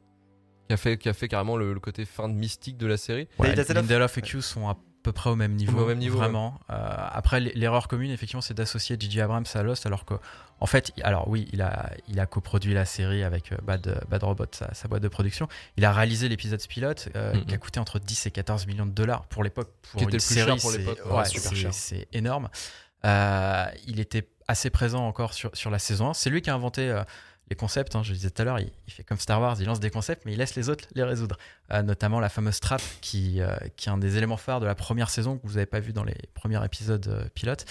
qui 0.69 0.75
a 0.75 0.77
fait, 0.77 0.99
qui 0.99 1.09
a 1.09 1.13
fait 1.15 1.29
carrément 1.29 1.57
le, 1.57 1.73
le 1.73 1.81
côté 1.81 2.05
fin 2.05 2.29
de 2.29 2.35
mystique 2.35 2.77
de 2.77 2.87
la 2.87 2.97
série. 2.97 3.29
Ouais, 3.39 3.55
Lindelof 3.55 4.19
et 4.19 4.23
Q 4.23 4.43
sont 4.43 4.69
à 4.69 4.77
peu 5.09 5.13
près 5.13 5.31
au 5.31 5.37
même 5.37 5.55
niveau. 5.55 5.81
Au 5.81 5.87
même 5.87 5.99
niveau, 5.99 6.19
vraiment. 6.19 6.61
Euh, 6.71 6.75
après, 7.13 7.41
l'erreur 7.41 7.89
commune, 7.89 8.11
effectivement, 8.11 8.43
c'est 8.43 8.53
d'associer 8.53 8.97
J.J. 9.01 9.23
Abrams 9.23 9.47
à 9.55 9.63
Lost, 9.63 9.87
alors 9.87 10.05
que, 10.05 10.13
en 10.61 10.67
fait, 10.67 10.93
alors 11.03 11.29
oui, 11.29 11.49
il 11.55 11.63
a, 11.63 11.91
il 12.09 12.21
a 12.21 12.27
coproduit 12.27 12.75
la 12.75 12.85
série 12.85 13.23
avec 13.25 13.53
euh, 13.53 13.57
Bad, 13.63 14.05
Bad 14.11 14.23
Robot, 14.23 14.45
sa, 14.53 14.75
sa 14.75 14.87
boîte 14.87 15.03
de 15.03 15.09
production. 15.09 15.49
Il 15.79 15.87
a 15.87 15.93
réalisé 15.93 16.29
l'épisode 16.29 16.61
pilote, 16.67 17.09
euh, 17.17 17.33
qui 17.47 17.55
a 17.55 17.59
coûté 17.59 17.81
entre 17.81 17.99
10 17.99 18.27
et 18.27 18.31
14 18.31 18.67
millions 18.67 18.85
de 18.85 18.91
dollars 18.91 19.25
pour 19.27 19.43
l'époque. 19.43 19.71
Pour 19.93 19.99
Qui 19.99 20.05
une 20.05 20.09
était 20.11 20.19
le 20.19 20.23
plus 20.23 20.61
série, 20.61 20.87
ouais, 21.11 21.73
c'est- 21.73 22.09
énorme. 22.13 22.51
Il 23.05 23.99
était 24.01 24.29
assez 24.47 24.69
présent 24.69 25.07
encore 25.07 25.33
sur, 25.33 25.51
sur 25.55 25.71
la 25.71 25.79
saison 25.79 26.11
1. 26.11 26.15
C'est 26.15 26.29
lui 26.29 26.43
qui 26.43 26.51
a 26.51 26.55
inventé 26.55 27.03
les 27.51 27.57
concepts. 27.57 27.97
hein, 27.97 28.03
je 28.03 28.13
disais 28.13 28.31
tout 28.31 28.43
à 28.43 28.45
l'heure, 28.45 28.59
il, 28.59 28.71
il 28.87 28.93
fait 28.93 29.05
comme 29.05 29.19
Star 29.19 29.41
Wars, 29.41 29.57
il 29.61 29.67
lance 29.67 29.81
des 29.81 29.91
concepts, 29.91 30.25
mais 30.25 30.33
il 30.33 30.39
laisse 30.39 30.55
les 30.55 30.69
autres 30.69 30.87
les 30.95 31.03
résoudre. 31.03 31.37
Euh, 31.73 31.83
notamment 31.83 32.21
la 32.21 32.29
fameuse 32.29 32.61
trap 32.61 32.81
qui, 33.01 33.41
euh, 33.41 33.57
qui 33.77 33.89
est 33.89 33.93
un 33.93 33.99
des 33.99 34.17
éléments 34.17 34.37
phares 34.37 34.61
de 34.61 34.67
la 34.67 34.75
première 34.75 35.11
saison 35.11 35.39
que 35.39 35.47
vous 35.47 35.55
n'avez 35.55 35.67
pas 35.67 35.81
vu 35.81 35.93
dans 35.93 36.05
les 36.05 36.17
premiers 36.35 36.65
épisodes 36.65 37.07
euh, 37.09 37.29
pilotes. 37.35 37.65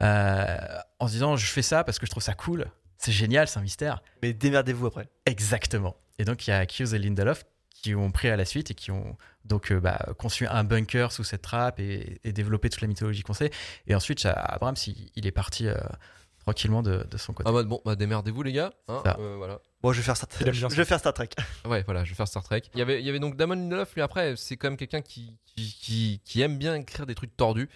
En 0.00 1.06
se 1.06 1.12
disant, 1.12 1.36
je 1.36 1.46
fais 1.46 1.62
ça 1.62 1.84
parce 1.84 1.98
que 1.98 2.06
je 2.06 2.10
trouve 2.10 2.22
ça 2.22 2.34
cool, 2.34 2.66
c'est 2.96 3.12
génial, 3.12 3.48
c'est 3.48 3.58
un 3.58 3.62
mystère. 3.62 4.02
Mais 4.22 4.32
démerdez-vous 4.32 4.86
après. 4.86 5.08
Exactement. 5.26 5.96
Et 6.18 6.24
donc, 6.24 6.46
il 6.46 6.50
y 6.50 6.52
a 6.52 6.64
Hughes 6.64 6.94
et 6.94 6.98
Lindelof 6.98 7.44
qui 7.70 7.94
ont 7.94 8.10
pris 8.10 8.28
à 8.28 8.36
la 8.36 8.44
suite 8.44 8.70
et 8.70 8.74
qui 8.74 8.90
ont 8.90 9.16
donc 9.46 9.72
euh, 9.72 9.80
bah, 9.80 9.98
conçu 10.18 10.46
un 10.46 10.64
bunker 10.64 11.12
sous 11.12 11.24
cette 11.24 11.42
trappe 11.42 11.80
et, 11.80 12.20
et 12.24 12.32
développé 12.32 12.68
toute 12.68 12.82
la 12.82 12.88
mythologie 12.88 13.22
qu'on 13.22 13.32
sait. 13.32 13.50
Et 13.86 13.94
ensuite, 13.94 14.26
Abrams, 14.26 14.76
il, 14.86 15.10
il 15.16 15.26
est 15.26 15.32
parti 15.32 15.66
euh, 15.66 15.74
tranquillement 16.52 16.82
de, 16.82 17.06
de 17.10 17.16
son 17.16 17.32
côté. 17.32 17.48
Ah 17.48 17.52
bah 17.52 17.62
bon, 17.62 17.80
bah 17.84 17.96
démerdez-vous 17.96 18.42
les 18.42 18.52
gars. 18.52 18.72
hein, 18.88 19.02
Ça. 19.04 19.16
euh, 19.20 19.34
voilà. 19.36 19.60
Bon, 19.82 19.92
je 19.92 19.98
vais 19.98 20.04
faire 20.04 20.16
Star, 20.16 20.28
bien 20.38 20.52
je 20.68 20.74
vais 20.76 20.84
faire 20.84 20.98
Star 20.98 21.12
Trek. 21.14 21.28
Ouais, 21.64 21.82
voilà, 21.84 22.04
je 22.04 22.10
vais 22.10 22.14
faire 22.16 22.28
Star 22.28 22.42
Trek. 22.42 22.62
Il 22.74 22.78
y 22.78 22.82
avait, 22.82 23.00
il 23.00 23.06
y 23.06 23.08
avait 23.08 23.18
donc 23.20 23.36
Damon 23.36 23.54
Lindelof, 23.54 23.94
lui 23.94 24.02
après, 24.02 24.34
c'est 24.36 24.56
quand 24.56 24.68
même 24.68 24.76
quelqu'un 24.76 25.00
qui, 25.02 25.36
qui, 25.46 25.72
qui, 25.80 26.20
qui 26.24 26.40
aime 26.42 26.58
bien 26.58 26.74
écrire 26.74 27.06
des 27.06 27.14
trucs 27.14 27.36
tordus. 27.36 27.68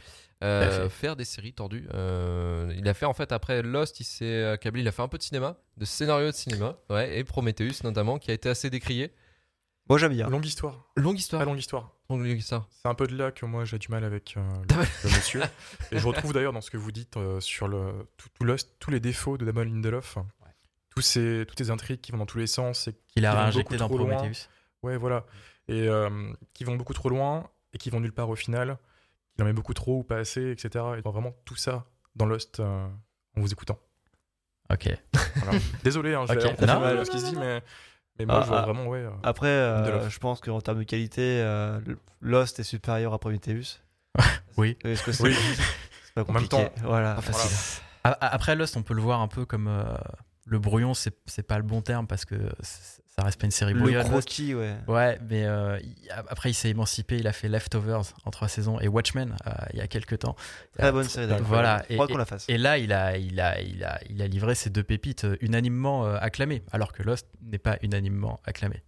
euh, 0.43 0.91
faire 0.91 1.17
des 1.17 1.25
séries 1.25 1.55
tordues. 1.55 1.89
Euh, 1.95 2.71
il 2.77 2.87
a 2.89 2.93
fait 2.95 3.07
en 3.07 3.15
fait 3.15 3.33
après 3.33 3.63
Lost, 3.63 4.01
il 4.01 4.05
s'est 4.05 4.45
accablé, 4.45 4.83
il 4.83 4.89
a 4.89 4.93
fait 4.93 5.01
un 5.03 5.09
peu 5.09 5.17
de 5.17 5.23
cinéma, 5.23 5.57
de 5.79 5.85
scénario 5.87 6.27
de 6.27 6.35
cinéma, 6.37 6.77
ouais, 6.91 7.19
et 7.19 7.25
Prometheus 7.25 7.83
notamment, 7.85 8.19
qui 8.19 8.31
a 8.31 8.35
été 8.35 8.49
assez 8.51 8.69
décrié. 8.69 9.13
Moi 9.89 9.99
j'aime 9.99 10.13
bien. 10.13 10.29
Longue 10.29 10.47
histoire. 10.47 10.89
Longue 10.97 11.19
histoire. 11.19 11.41
Très 11.43 11.47
longue 11.51 11.59
histoire. 11.59 11.93
Longue 12.09 12.27
histoire. 12.27 12.69
C'est 12.71 12.89
un 12.89 12.95
peu 12.95 13.07
de 13.07 13.17
là 13.17 13.33
que 13.33 13.45
moi 13.47 13.65
j'ai 13.65 13.79
du 13.79 13.89
mal 13.89 14.05
avec 14.05 14.37
euh, 14.37 14.41
le, 14.71 14.77
le 14.77 15.11
monsieur. 15.15 15.43
Et 15.93 15.99
je 15.99 16.07
retrouve 16.07 16.33
d'ailleurs 16.33 16.53
dans 16.53 16.61
ce 16.63 16.71
que 16.71 16.77
vous 16.77 16.93
dites 16.93 17.17
euh, 17.17 17.41
sur 17.41 17.69
le, 17.69 17.93
tout, 18.17 18.29
tout 18.33 18.45
Lost, 18.45 18.77
tous 18.79 18.91
les 18.91 19.01
défauts 19.01 19.37
de 19.37 19.45
Damon 19.45 19.63
Lindelof. 19.65 20.19
Tous 20.91 21.01
ces, 21.01 21.45
toutes 21.49 21.59
ces 21.59 21.71
intrigues 21.71 22.01
qui 22.01 22.13
vont 22.13 22.19
dans 22.19 22.27
tous 22.27 22.39
les 22.39 22.47
sens 22.47 22.87
et 22.87 22.95
Qu'il 23.09 23.27
a 23.27 23.51
beaucoup 23.51 23.77
dans 23.77 23.89
trop 23.89 23.99
loin. 23.99 24.15
Prometheus. 24.17 24.49
Ouais, 24.85 24.97
voilà. 24.97 25.27
Et 25.67 25.89
euh, 25.89 26.33
qui 26.53 26.63
vont 26.63 26.77
beaucoup 26.77 26.95
trop 26.95 27.09
loin 27.09 27.51
et 27.73 27.79
qui 27.79 27.91
vont 27.91 27.99
nulle 28.01 28.13
part 28.13 28.29
au 28.31 28.37
final. 28.37 28.79
Il 29.37 29.43
en 29.43 29.47
met 29.47 29.53
beaucoup 29.53 29.75
trop 29.75 29.99
ou 29.99 30.03
pas 30.05 30.19
assez, 30.19 30.53
etc. 30.53 30.85
Et 30.97 31.01
vraiment 31.01 31.35
tout 31.45 31.57
ça 31.57 31.85
dans 32.15 32.27
Lost 32.27 32.61
euh, 32.61 32.87
en 33.37 33.41
vous 33.41 33.51
écoutant. 33.53 33.81
Ok. 34.73 34.89
Voilà. 35.35 35.59
Désolé, 35.83 36.15
hein, 36.15 36.27
je 36.29 36.35
vais- 36.35 36.67
Non, 36.67 36.79
mal 36.81 36.97
non, 36.97 37.05
ce 37.05 37.11
qui 37.11 37.19
se 37.19 37.27
dit, 37.27 37.33
non. 37.35 37.41
mais, 37.41 37.63
mais 38.19 38.27
moi 38.27 38.39
Ah, 38.39 38.43
je 38.43 38.49
vois 38.49 38.59
ah. 38.59 38.63
vraiment, 38.63 38.87
ouais. 38.87 38.99
euh, 39.01 39.11
Après, 39.23 39.47
euh, 39.49 40.09
je 40.09 40.19
pense 40.19 40.41
qu'en 40.41 40.61
termes 40.61 40.79
de 40.79 40.85
qualité, 40.85 41.41
euh, 41.43 41.81
Lost 42.21 42.59
est 42.61 42.65
supérieur 42.65 43.13
à 43.15 43.19
Prometheus. 43.19 43.81
Oui. 44.57 44.77
Est-ce 44.85 45.03
que 45.03 45.11
c'est 45.13 45.25
Oui. 45.25 45.35
pas 46.15 46.23
En 46.23 46.33
même 46.33 46.47
compliqué 46.47 46.49
temps, 46.49 46.73
Voilà. 46.85 47.15
Pas 47.15 47.23
facile. 47.23 47.81
Après 48.05 48.55
Lost, 48.55 48.77
on 48.77 48.83
peut 48.83 48.95
le 48.95 49.03
voir 49.03 49.21
un 49.21 49.29
peu 49.29 49.45
comme 49.47 49.67
euh, 49.67 49.83
le 50.45 50.59
brouillon, 50.59 50.95
c'est 50.95 51.43
pas 51.47 51.57
le 51.57 51.65
bon 51.65 51.81
terme 51.81 52.07
parce 52.07 52.25
que 52.25 52.37
c- 52.61 53.01
ça 53.17 53.23
reste 53.25 53.39
pas 53.41 53.45
une 53.47 53.51
série 53.53 53.73
Le 53.75 53.79
brouillonne. 53.81 54.01
Lost. 54.03 54.11
croquis, 54.11 54.55
ouais. 54.55 54.75
Ouais, 54.89 55.19
mais 55.29 55.45
euh, 55.45 55.79
il- 55.83 55.95
après 56.29 56.51
il 56.51 56.55
s'est 56.55 56.71
émancipé, 56.71 57.17
il 57.19 57.27
a 57.29 57.33
fait 57.33 57.49
Leftovers 57.49 58.03
en 58.25 58.31
trois 58.31 58.49
saisons 58.49 58.81
et 58.81 58.89
Watchmen 58.89 59.37
euh, 59.47 59.51
il 59.73 59.79
y 59.79 59.83
a 59.83 59.87
quelques 59.87 60.19
temps. 60.19 60.35
Très 60.77 60.91
bonne 60.91 61.05
série. 61.05 61.29
d'ailleurs. 61.29 61.45
Voilà. 61.47 61.85
Je 61.89 61.95
crois 61.95 62.07
Et- 62.07 62.13
qu'on 62.13 62.19
la 62.19 62.25
fasse. 62.25 62.47
Et 62.49 62.59
là, 62.59 62.79
il 62.79 62.93
a, 62.93 63.17
il 63.17 63.39
a, 63.41 63.61
il 63.61 63.85
a, 63.85 64.01
il 64.11 64.21
a 64.21 64.27
livré 64.27 64.55
ces 64.55 64.71
deux 64.71 64.83
pépites 64.83 65.25
euh, 65.25 65.37
unanimement 65.41 66.05
acclamées, 66.07 66.63
alors 66.73 66.93
que 66.93 67.03
Lost 67.05 67.29
n'est 67.43 67.59
pas 67.59 67.79
unanimement 67.83 68.41
acclamé. 68.45 68.83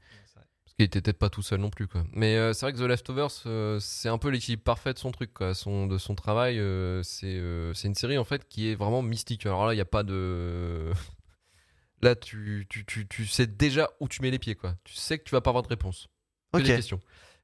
Parce 0.65 0.75
qu'il 0.75 0.85
était 0.87 1.01
peut-être 1.01 1.19
pas 1.19 1.31
tout 1.31 1.43
seul 1.43 1.61
non 1.61 1.71
plus, 1.71 1.87
quoi. 1.87 2.03
Mais 2.13 2.37
euh, 2.37 2.53
c'est 2.53 2.67
vrai 2.67 2.73
que 2.73 2.79
The 2.79 2.83
Leftovers, 2.89 3.31
euh, 3.47 3.79
c'est 3.81 4.09
un 4.09 4.19
peu 4.19 4.29
l'équilibre 4.31 4.65
parfait 4.65 4.93
de 4.93 4.99
son 4.99 5.13
truc, 5.13 5.33
quoi. 5.33 5.55
Son, 5.55 5.87
de 5.87 5.97
son 5.99 6.17
travail, 6.17 6.59
euh, 6.59 7.03
c'est 7.05 7.27
euh, 7.37 7.73
c'est 7.75 7.87
une 7.87 7.95
série 7.95 8.19
en 8.19 8.25
fait 8.25 8.47
qui 8.49 8.71
est 8.73 8.75
vraiment 8.75 9.01
mystique. 9.03 9.47
Alors 9.47 9.65
là, 9.67 9.73
il 9.73 9.77
n'y 9.77 9.81
a 9.83 9.85
pas 9.87 10.03
de. 10.03 10.91
Là, 12.07 12.15
tu, 12.15 12.67
tu, 12.69 12.85
tu, 12.87 13.07
tu 13.09 13.27
sais 13.27 13.47
déjà 13.49 13.91
où 14.01 14.07
tu 14.09 14.23
mets 14.23 14.31
les 14.31 14.39
pieds, 14.39 14.55
quoi. 14.55 14.77
Tu 14.85 14.95
sais 14.95 15.19
que 15.19 15.25
tu 15.25 15.33
vas 15.33 15.41
pas 15.41 15.51
avoir 15.51 15.63
de 15.65 15.69
réponse. 15.69 16.07
Que 16.53 16.59
Ok. 16.59 16.65
des 16.65 16.77
questions. 16.77 17.01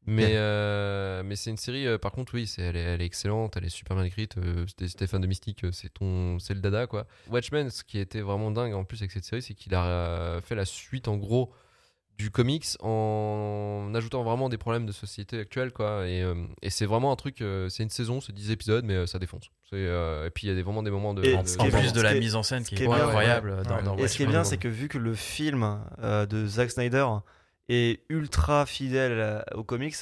Mais, 0.07 0.33
euh, 0.35 1.23
mais 1.25 1.37
c'est 1.37 1.51
une 1.51 1.57
série, 1.57 1.87
euh, 1.87 1.97
par 1.99 2.11
contre, 2.11 2.35
oui, 2.35 2.47
c'est, 2.47 2.63
elle, 2.63 2.77
est, 2.77 2.81
elle 2.81 3.03
est 3.03 3.07
excellente, 3.07 3.57
elle 3.57 3.65
est 3.65 3.69
super 3.69 3.97
bien 3.97 4.05
écrite. 4.05 4.37
Euh, 4.39 4.67
fan 5.07 5.21
de 5.21 5.27
Mystique, 5.27 5.65
euh, 5.65 5.71
c'est, 5.73 5.91
ton, 5.91 6.39
c'est 6.41 6.55
le 6.55 6.61
dada, 6.61 6.87
quoi. 6.87 7.07
Watchmen, 7.29 7.71
ce 7.71 7.85
qui 7.85 7.99
était 7.99 8.21
vraiment 8.21 8.51
dingue 8.51 8.75
en 8.75 8.85
plus 8.85 8.99
avec 9.01 9.13
cette 9.13 9.25
série, 9.25 9.43
c'est 9.43 9.55
qu'il 9.55 9.75
a 9.75 10.41
fait 10.43 10.57
la 10.57 10.65
suite, 10.65 11.07
en 11.07 11.17
gros, 11.17 11.53
du 12.23 12.31
comics 12.31 12.67
en 12.81 13.93
ajoutant 13.95 14.23
vraiment 14.23 14.49
des 14.49 14.59
problèmes 14.59 14.87
de 14.87 14.93
société 14.93 15.41
actuelle, 15.41 15.73
quoi. 15.73 16.07
Et, 16.07 16.23
euh, 16.23 16.35
et 16.63 16.71
c'est 16.71 16.87
vraiment 16.87 17.13
un 17.13 17.17
truc, 17.17 17.41
euh, 17.41 17.69
c'est 17.69 17.83
une 17.83 17.91
saison, 17.91 18.21
c'est 18.21 18.33
10 18.33 18.51
épisodes, 18.51 18.85
mais 18.85 18.95
euh, 18.95 19.07
ça 19.07 19.19
défonce. 19.19 19.51
C'est, 19.69 19.77
euh, 19.77 20.27
et 20.27 20.31
puis 20.31 20.47
il 20.47 20.51
y 20.51 20.53
a 20.53 20.55
des, 20.55 20.63
vraiment 20.63 20.83
des 20.83 20.91
moments 20.91 21.15
de. 21.15 21.23
En 21.35 21.43
plus 21.43 21.93
de 21.93 22.01
la 22.01 22.15
mise 22.15 22.35
en 22.37 22.43
scène 22.43 22.63
qui 22.63 22.77
est 22.77 22.87
incroyable 22.87 23.51
ouais. 23.51 23.63
dans, 23.63 23.77
Ouais. 23.77 23.83
dans 23.83 23.97
Et 23.97 24.09
ce 24.09 24.17
qui 24.17 24.23
est 24.23 24.27
bien, 24.27 24.45
c'est 24.45 24.59
que 24.59 24.69
vu 24.69 24.89
que 24.89 24.99
le 24.99 25.15
film 25.15 25.81
euh, 26.03 26.27
de 26.27 26.47
Zack 26.47 26.71
Snyder 26.71 27.07
est 27.69 28.03
ultra 28.09 28.67
fidèle 28.67 29.13
euh, 29.13 29.41
aux 29.55 29.65
comics, 29.65 29.97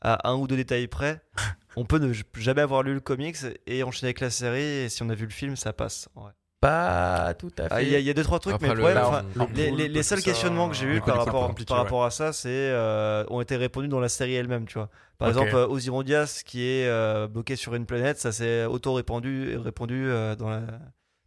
à 0.00 0.28
un 0.28 0.34
ou 0.34 0.46
deux 0.48 0.56
détails 0.56 0.88
près, 0.88 1.22
on 1.76 1.84
peut 1.84 1.98
ne 1.98 2.12
jamais 2.34 2.62
avoir 2.62 2.82
lu 2.82 2.94
le 2.94 3.00
comics 3.00 3.36
et 3.66 3.82
enchaîner 3.82 4.08
avec 4.08 4.20
la 4.20 4.30
série. 4.30 4.60
Et 4.60 4.88
si 4.88 5.02
on 5.02 5.08
a 5.08 5.14
vu 5.14 5.24
le 5.24 5.32
film, 5.32 5.56
ça 5.56 5.72
passe. 5.72 6.08
Ouais. 6.16 6.32
Pas 6.62 7.34
tout 7.34 7.50
à 7.58 7.64
Ah, 7.70 7.76
fait. 7.78 7.84
Il 7.86 7.90
y, 7.90 7.96
a- 7.96 7.98
il 7.98 8.04
y 8.06 8.10
a 8.10 8.14
deux 8.14 8.22
trois 8.22 8.38
trucs, 8.38 8.54
Après, 8.54 8.68
mais 8.68 8.74
le- 8.74 8.96
enfin, 8.98 9.24
les, 9.52 10.02
seuls 10.04 10.20
ça, 10.20 10.24
questionnements 10.24 10.68
que 10.68 10.76
j'ai 10.76 10.86
eu 10.86 11.00
par 11.00 11.16
rapport, 11.18 11.48
compliqué, 11.48 11.68
par 11.68 11.78
ouais. 11.78 11.82
rapport 11.82 12.04
à 12.04 12.10
ça, 12.12 12.32
c'est 12.32 12.48
euh, 12.50 13.24
ont 13.30 13.40
été 13.40 13.56
répondus 13.56 13.88
dans 13.88 13.98
la 13.98 14.08
série 14.08 14.34
elle-même, 14.34 14.66
tu 14.66 14.74
vois. 14.74 14.88
Par 15.18 15.28
Ok. 15.28 15.34
exemple, 15.34 15.56
euh, 15.56 15.66
Ozymandias 15.66 16.42
qui 16.46 16.62
est 16.62 16.86
euh, 16.86 17.26
bloqué 17.26 17.56
sur 17.56 17.74
une 17.74 17.84
planète, 17.84 18.18
ça 18.20 18.30
s'est 18.30 18.64
auto 18.64 18.92
répandu 18.94 19.56
répondu 19.56 20.06
euh, 20.08 20.36
dans 20.36 20.48
la 20.50 20.60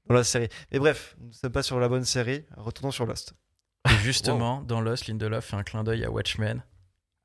dans 0.07 0.15
la 0.15 0.23
série. 0.23 0.47
Mais 0.71 0.79
bref, 0.79 1.17
nous 1.19 1.27
ne 1.27 1.33
sommes 1.33 1.51
pas 1.51 1.63
sur 1.63 1.79
la 1.81 1.89
bonne 1.89 2.05
série. 2.05 2.45
Retournons 2.55 2.91
sur 2.91 3.05
Lost. 3.05 3.33
Et 3.89 3.95
justement, 4.03 4.61
dans 4.61 4.79
Lost, 4.79 5.07
Lindelof 5.07 5.43
fait 5.45 5.55
un 5.57 5.63
clin 5.63 5.83
d'œil 5.83 6.05
à 6.05 6.11
Watchmen 6.11 6.63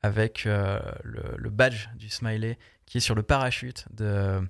avec 0.03 0.47
euh, 0.47 0.81
le, 1.05 1.23
le 1.37 1.51
badge 1.51 1.89
du 1.95 2.09
smiley 2.09 2.59
qui 2.87 2.99
est 2.99 3.01
sur 3.01 3.15
le 3.15 3.23
parachute 3.23 3.85
de 3.93 4.05
euh, 4.05 4.41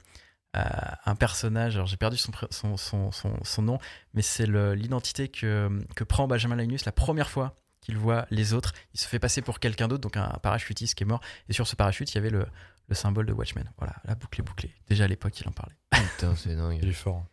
un 0.55 1.15
personnage. 1.15 1.77
Alors 1.77 1.87
j'ai 1.87 1.97
perdu 1.97 2.17
son, 2.17 2.33
son, 2.51 2.77
son, 2.77 3.13
son, 3.13 3.33
son 3.43 3.63
nom, 3.63 3.79
mais 4.15 4.23
c'est 4.23 4.47
l'identité 4.47 5.29
que, 5.29 5.71
que 5.95 6.05
prend 6.05 6.27
Benjamin 6.27 6.57
Linus 6.57 6.85
la 6.85 6.93
première 6.93 7.31
fois 7.31 7.55
qu'il 7.81 7.97
voit 7.97 8.27
les 8.31 8.53
autres. 8.53 8.73
Il 8.95 9.01
se 9.01 9.09
fait 9.09 9.19
passer 9.19 9.43
pour 9.43 9.59
quelqu'un 9.59 9.89
d'autre, 9.89 10.03
donc 10.03 10.17
un 10.17 10.39
parachutiste 10.43 10.95
qui 10.95 11.05
est 11.05 11.07
mort. 11.07 11.21
Et 11.49 11.53
sur 11.53 11.67
ce 11.67 11.77
parachute, 11.77 12.13
il 12.13 12.17
y 12.17 12.19
avait 12.19 12.31
le, 12.31 12.47
le 12.89 12.95
symbole 12.95 13.27
de 13.27 13.33
Watchmen. 13.33 13.71
Voilà, 13.79 13.95
la 14.05 14.15
boucle 14.15 14.41
est 14.41 14.45
bouclée. 14.45 14.75
Déjà 14.89 15.05
à 15.05 15.09
l'époque, 15.09 15.39
il 15.41 15.49
en 15.49 15.53
parlait. 15.53 15.77
Putain, 15.91 16.35
c'est 16.37 16.57
dingue. 16.57 16.79
Il 16.83 16.89
est 16.89 16.93
fort. 16.93 17.25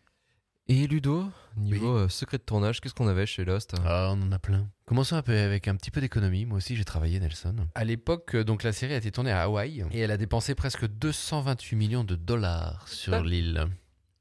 Et 0.70 0.86
Ludo, 0.86 1.26
niveau 1.56 1.96
euh, 1.96 2.10
secret 2.10 2.38
de 2.40 2.44
tournage, 2.44 2.82
qu'est-ce 2.82 2.94
qu'on 2.94 3.08
avait 3.08 3.26
chez 3.26 3.46
Lost? 3.46 3.74
Ah, 3.86 4.12
on 4.14 4.22
en 4.22 4.32
a 4.34 4.40
plein. 4.40 4.68
Commençons 4.86 5.16
un 5.16 5.22
peu 5.22 5.38
avec 5.38 5.70
un 5.70 5.76
petit 5.78 5.92
peu 5.92 6.02
d'économie. 6.02 6.46
Moi 6.46 6.58
aussi, 6.58 6.76
j'ai 6.76 6.84
travaillé 6.84 7.20
Nelson. 7.22 7.56
À 7.74 7.86
l'époque, 7.86 8.36
euh, 8.36 8.44
donc 8.44 8.64
la 8.64 8.74
série 8.74 8.94
a 8.94 8.98
été 8.98 9.10
tournée 9.12 9.32
à 9.32 9.44
Hawaï 9.44 9.86
et 9.92 10.00
elle 10.00 10.12
a 10.12 10.18
dépensé 10.18 10.56
presque 10.56 10.86
228 10.88 11.76
millions 11.78 12.04
de 12.04 12.16
dollars 12.16 12.86
sur 12.90 13.14
Ah. 13.14 13.22
l'île 13.22 13.66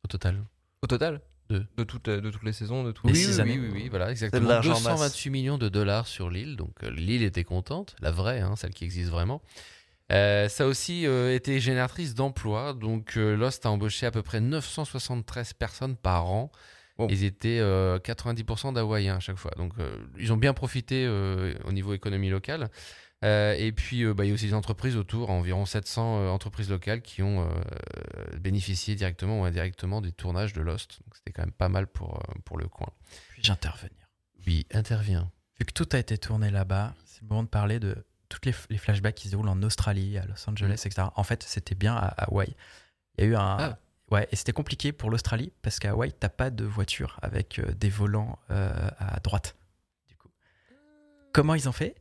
au 0.05 0.09
total. 0.09 0.45
Au 0.83 0.87
total? 0.87 1.21
Deux. 1.49 1.65
de, 1.77 1.85
toutes, 1.85 2.11
de 2.11 2.29
toutes 2.31 2.43
les 2.43 2.53
saisons 2.53 2.83
de 2.83 2.91
tout 2.91 3.07
Les 3.07 3.13
oui, 3.13 3.19
six 3.21 3.35
oui, 3.37 3.41
années. 3.41 3.59
oui, 3.59 3.69
oui, 3.73 3.81
oui, 3.85 3.89
voilà, 3.89 4.07
de 4.07 4.11
exactement. 4.11 4.49
l'argent 4.49 4.71
en 4.73 4.81
masse. 4.81 4.83
228 4.85 5.31
millions 5.31 5.59
de 5.59 5.69
dollars 5.69 6.09
sur 6.09 6.29
l'île, 6.29 6.57
donc 6.57 6.73
euh, 6.83 6.91
l'île 6.91 7.23
était 7.23 7.45
contente, 7.45 7.95
la 8.01 8.11
vraie, 8.11 8.41
hein, 8.41 8.55
celle 8.57 8.75
qui 8.75 8.83
existe 8.85 9.11
vraiment. 9.11 9.41
Euh, 10.13 10.49
ça 10.49 10.65
a 10.65 10.67
aussi 10.67 11.07
euh, 11.07 11.35
été 11.35 11.59
génératrice 11.59 12.15
d'emplois, 12.15 12.75
donc 12.75 13.17
euh, 13.17 13.37
Lost 13.37 13.67
a 13.67 13.71
embauché 13.71 14.07
à 14.07 14.11
peu 14.11 14.23
près 14.23 14.41
973 14.41 15.53
personnes 15.55 15.97
par 15.97 16.27
an. 16.27 16.51
Wow. 16.99 17.09
Ils 17.11 17.25
étaient 17.25 17.59
euh, 17.61 17.99
90% 17.99 18.73
d'Hawaïens 18.73 19.17
à 19.17 19.21
chaque 19.21 19.37
fois, 19.37 19.51
donc 19.57 19.73
euh, 19.79 19.99
ils 20.19 20.33
ont 20.33 20.37
bien 20.37 20.55
profité 20.55 21.05
euh, 21.07 21.55
au 21.65 21.73
niveau 21.73 21.93
économie 21.93 22.31
locale. 22.31 22.71
Euh, 23.25 23.55
et 23.59 23.73
puis, 23.73 24.05
euh, 24.05 24.15
bah, 24.15 24.25
il 24.25 24.29
y 24.29 24.31
a 24.31 24.35
aussi 24.35 24.47
des 24.47 24.55
entreprises 24.55 24.97
autour, 24.97 25.31
environ 25.31 25.65
700 25.65 26.21
euh, 26.21 26.29
entreprises 26.29 26.71
locales 26.71 27.01
qui 27.01 27.23
ont 27.23 27.43
euh, 27.43 28.39
bénéficié 28.39 28.95
directement 28.95 29.41
ou 29.41 29.45
indirectement 29.45 30.01
des 30.01 30.13
tournages 30.13 30.53
de 30.53 30.61
Lost. 30.61 31.01
Donc, 31.03 31.15
c'était 31.15 31.33
quand 31.33 31.43
même 31.43 31.53
pas 31.53 31.69
mal 31.69 31.87
pour, 31.87 32.17
euh, 32.17 32.35
pour 32.45 32.59
le 32.59 32.69
coin. 32.69 32.89
Puis-je 33.31 33.51
intervenir 33.51 34.09
Oui, 34.47 34.67
intervient. 34.71 35.31
Vu 35.59 35.65
que 35.65 35.73
tout 35.73 35.89
a 35.93 35.99
été 35.99 36.19
tourné 36.19 36.51
là-bas, 36.51 36.95
c'est 37.07 37.23
le 37.23 37.29
moment 37.29 37.43
de 37.43 37.49
parler 37.49 37.81
de 37.81 38.05
tous 38.29 38.41
les, 38.45 38.55
les 38.71 38.79
flashbacks 38.79 39.15
qui 39.15 39.27
se 39.29 39.31
déroulent 39.33 39.49
en 39.49 39.63
Australie, 39.63 40.19
à 40.19 40.25
Los 40.27 40.49
Angeles, 40.49 40.83
etc. 40.85 41.09
En 41.17 41.23
fait, 41.25 41.43
c'était 41.43 41.75
bien 41.75 41.95
à 41.95 42.07
Hawaï. 42.25 42.55
Il 43.19 43.25
y 43.25 43.27
a 43.27 43.31
eu 43.31 43.37
un. 43.37 43.57
Ah. 43.59 43.79
Ouais, 44.11 44.29
et 44.31 44.37
c'était 44.37 44.53
compliqué 44.53 44.93
pour 44.93 45.11
l'Australie 45.11 45.53
parce 45.63 45.79
qu'à 45.81 45.91
Hawaï, 45.91 46.13
t'as 46.13 46.29
pas 46.29 46.51
de 46.51 46.65
voiture 46.65 47.19
avec 47.23 47.59
euh, 47.59 47.73
des 47.73 47.89
volants 47.89 48.39
euh, 48.51 48.73
à 48.99 49.19
droite. 49.21 49.57
Du 50.09 50.17
coup. 50.17 50.29
Comment 51.33 51.55
ils 51.55 51.69
ont 51.69 51.73
fait? 51.73 51.97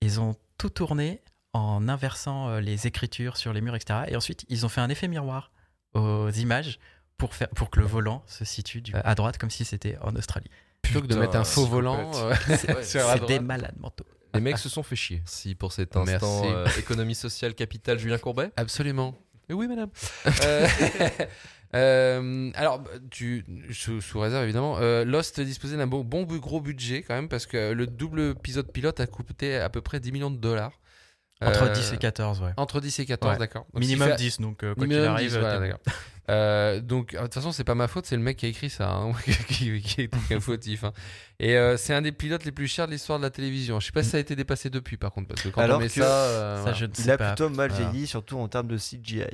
Ils 0.00 0.18
ont 0.20 0.34
tout 0.56 0.70
tourné 0.70 1.20
en 1.52 1.88
inversant 1.88 2.48
euh, 2.48 2.60
les 2.60 2.86
écritures 2.86 3.36
sur 3.36 3.52
les 3.52 3.60
murs, 3.60 3.76
etc. 3.76 4.00
Et 4.08 4.16
ensuite, 4.16 4.46
ils 4.48 4.64
ont 4.64 4.70
fait 4.70 4.80
un 4.80 4.88
effet 4.88 5.08
miroir 5.08 5.50
aux 5.94 6.30
images 6.30 6.78
pour, 7.18 7.34
faire, 7.34 7.50
pour 7.50 7.68
que 7.68 7.80
le 7.80 7.86
volant 7.86 8.22
se 8.26 8.46
situe 8.46 8.80
du- 8.80 8.94
à 8.94 9.14
droite 9.14 9.36
comme 9.36 9.50
si 9.50 9.66
c'était 9.66 9.98
en 10.00 10.16
Australie. 10.16 10.48
Plutôt 10.80 11.02
que 11.02 11.06
de 11.06 11.14
mettre 11.16 11.36
un 11.36 11.44
faux 11.44 11.66
volant 11.66 12.10
euh, 12.14 12.34
Ouais, 12.48 12.82
C'est 12.82 13.26
des 13.26 13.40
malades 13.40 13.76
mentaux. 13.78 14.06
Les 14.34 14.40
mecs 14.40 14.58
se 14.58 14.68
sont 14.68 14.82
fait 14.82 14.96
chier. 14.96 15.22
Si 15.26 15.54
pour 15.54 15.72
cet 15.72 15.94
Merci. 15.96 16.14
instant 16.14 16.44
euh, 16.44 16.66
économie 16.78 17.14
sociale 17.14 17.54
capitale 17.54 17.98
Julien 17.98 18.18
Courbet. 18.18 18.50
Absolument. 18.56 19.14
Et 19.48 19.54
oui, 19.54 19.68
madame. 19.68 19.90
Euh, 20.44 20.66
euh, 21.74 22.50
alors, 22.54 22.84
tu, 23.10 23.46
sous, 23.70 24.02
sous 24.02 24.20
réserve 24.20 24.44
évidemment, 24.44 24.76
euh, 24.78 25.04
Lost 25.06 25.40
disposait 25.40 25.78
d'un 25.78 25.86
bon, 25.86 26.04
bon 26.04 26.24
gros 26.24 26.60
budget 26.60 27.02
quand 27.02 27.14
même 27.14 27.28
parce 27.30 27.46
que 27.46 27.72
le 27.72 27.86
double 27.86 28.34
épisode 28.36 28.70
pilote 28.70 29.00
a 29.00 29.06
coûté 29.06 29.56
à 29.56 29.70
peu 29.70 29.80
près 29.80 29.98
10 29.98 30.12
millions 30.12 30.30
de 30.30 30.36
dollars. 30.36 30.72
Entre 31.46 31.62
Euh, 31.64 31.68
10 31.72 31.92
et 31.92 31.96
14, 31.98 32.40
ouais. 32.42 32.50
Entre 32.56 32.80
10 32.80 32.98
et 33.00 33.06
14, 33.06 33.32
Ouais. 33.34 33.38
d'accord. 33.38 33.66
Minimum 33.74 34.08
ce 34.08 34.12
qui 34.14 34.18
fait- 34.18 34.24
10, 34.24 34.40
donc 34.40 34.62
euh, 34.64 34.74
quoi 34.74 34.86
qu'il 34.86 34.96
arrive. 34.98 35.28
10, 35.30 35.38
voilà, 35.38 35.58
d'accord. 35.58 35.80
Euh, 36.30 36.80
donc, 36.80 37.14
euh, 37.14 37.18
de 37.18 37.22
toute 37.24 37.34
façon, 37.34 37.50
c'est 37.52 37.64
pas 37.64 37.74
ma 37.74 37.88
faute, 37.88 38.06
c'est 38.06 38.16
le 38.16 38.22
mec 38.22 38.36
qui 38.36 38.46
a 38.46 38.48
écrit 38.48 38.70
ça, 38.70 38.90
hein, 38.90 39.12
qui, 39.48 39.80
qui 39.82 40.00
est 40.02 40.10
est 40.30 40.40
fautif. 40.40 40.84
hein. 40.84 40.92
Et 41.40 41.56
euh, 41.56 41.76
c'est 41.76 41.94
un 41.94 42.02
des 42.02 42.12
pilotes 42.12 42.44
les 42.44 42.52
plus 42.52 42.68
chers 42.68 42.86
de 42.86 42.92
l'histoire 42.92 43.18
de 43.18 43.24
la 43.24 43.30
télévision. 43.30 43.80
Je 43.80 43.86
sais 43.86 43.92
pas 43.92 44.02
si 44.04 44.10
ça 44.10 44.18
a 44.18 44.20
été 44.20 44.36
dépassé 44.36 44.70
depuis, 44.70 44.96
par 44.96 45.10
contre, 45.12 45.28
parce 45.28 45.42
que 45.42 45.48
quand 45.48 45.60
Alors 45.60 45.78
on 45.78 45.80
met 45.80 45.88
que 45.88 45.94
ça, 45.94 46.04
euh, 46.04 46.56
Ça, 46.56 46.62
voilà, 46.62 46.76
je 46.76 46.84
ne 46.86 46.90
Il 46.90 46.96
sais 47.04 47.10
a 47.10 47.18
pas. 47.18 47.26
plutôt 47.32 47.48
mal 47.50 47.70
Voilà. 47.70 47.90
vieilli, 47.90 48.06
surtout 48.06 48.38
en 48.38 48.46
termes 48.48 48.68
de 48.68 48.76
CGI. 48.78 49.24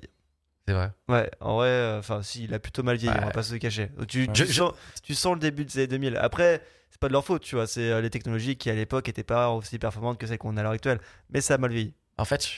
c'est 0.66 0.72
vrai. 0.74 0.90
Ouais, 1.09 1.30
en 1.40 1.56
vrai, 1.56 1.68
euh, 1.68 1.98
enfin, 1.98 2.22
si, 2.22 2.44
il 2.44 2.54
a 2.54 2.59
plutôt 2.59 2.82
mal 2.82 2.96
vieilli, 2.96 3.14
Ouais. 3.14 3.22
on 3.22 3.26
va 3.26 3.32
pas 3.32 3.42
se 3.42 3.52
le 3.52 3.59
cacher. 3.59 3.90
Tu, 4.09 4.22
Ouais. 4.22 4.32
tu 4.32 4.46
Je- 4.46 4.52
sens, 4.52 4.72
tu 5.02 5.14
sens 5.14 5.34
le 5.34 5.40
début 5.40 5.64
des 5.66 5.78
années 5.78 5.86
2000. 5.88 6.16
Après, 6.16 6.62
c'est 6.91 7.01
pas 7.01 7.09
de 7.09 7.12
leur 7.12 7.24
faute, 7.24 7.43
tu 7.43 7.55
vois. 7.57 7.66
C'est 7.66 7.91
euh, 7.91 8.01
les 8.01 8.11
technologies 8.11 8.57
qui, 8.57 8.70
à 8.70 8.74
l'époque, 8.74 9.09
étaient 9.09 9.22
pas 9.24 9.51
aussi 9.51 9.78
performantes 9.78 10.18
que 10.18 10.26
celles 10.26 10.39
qu'on 10.39 10.57
a 10.57 10.61
à 10.61 10.62
l'heure 10.62 10.72
actuelle. 10.72 11.01
Mais 11.30 11.41
ça 11.41 11.55
a 11.55 11.59
mal 11.59 11.70
vieilli. 11.70 11.95
En 12.16 12.24
fait, 12.24 12.49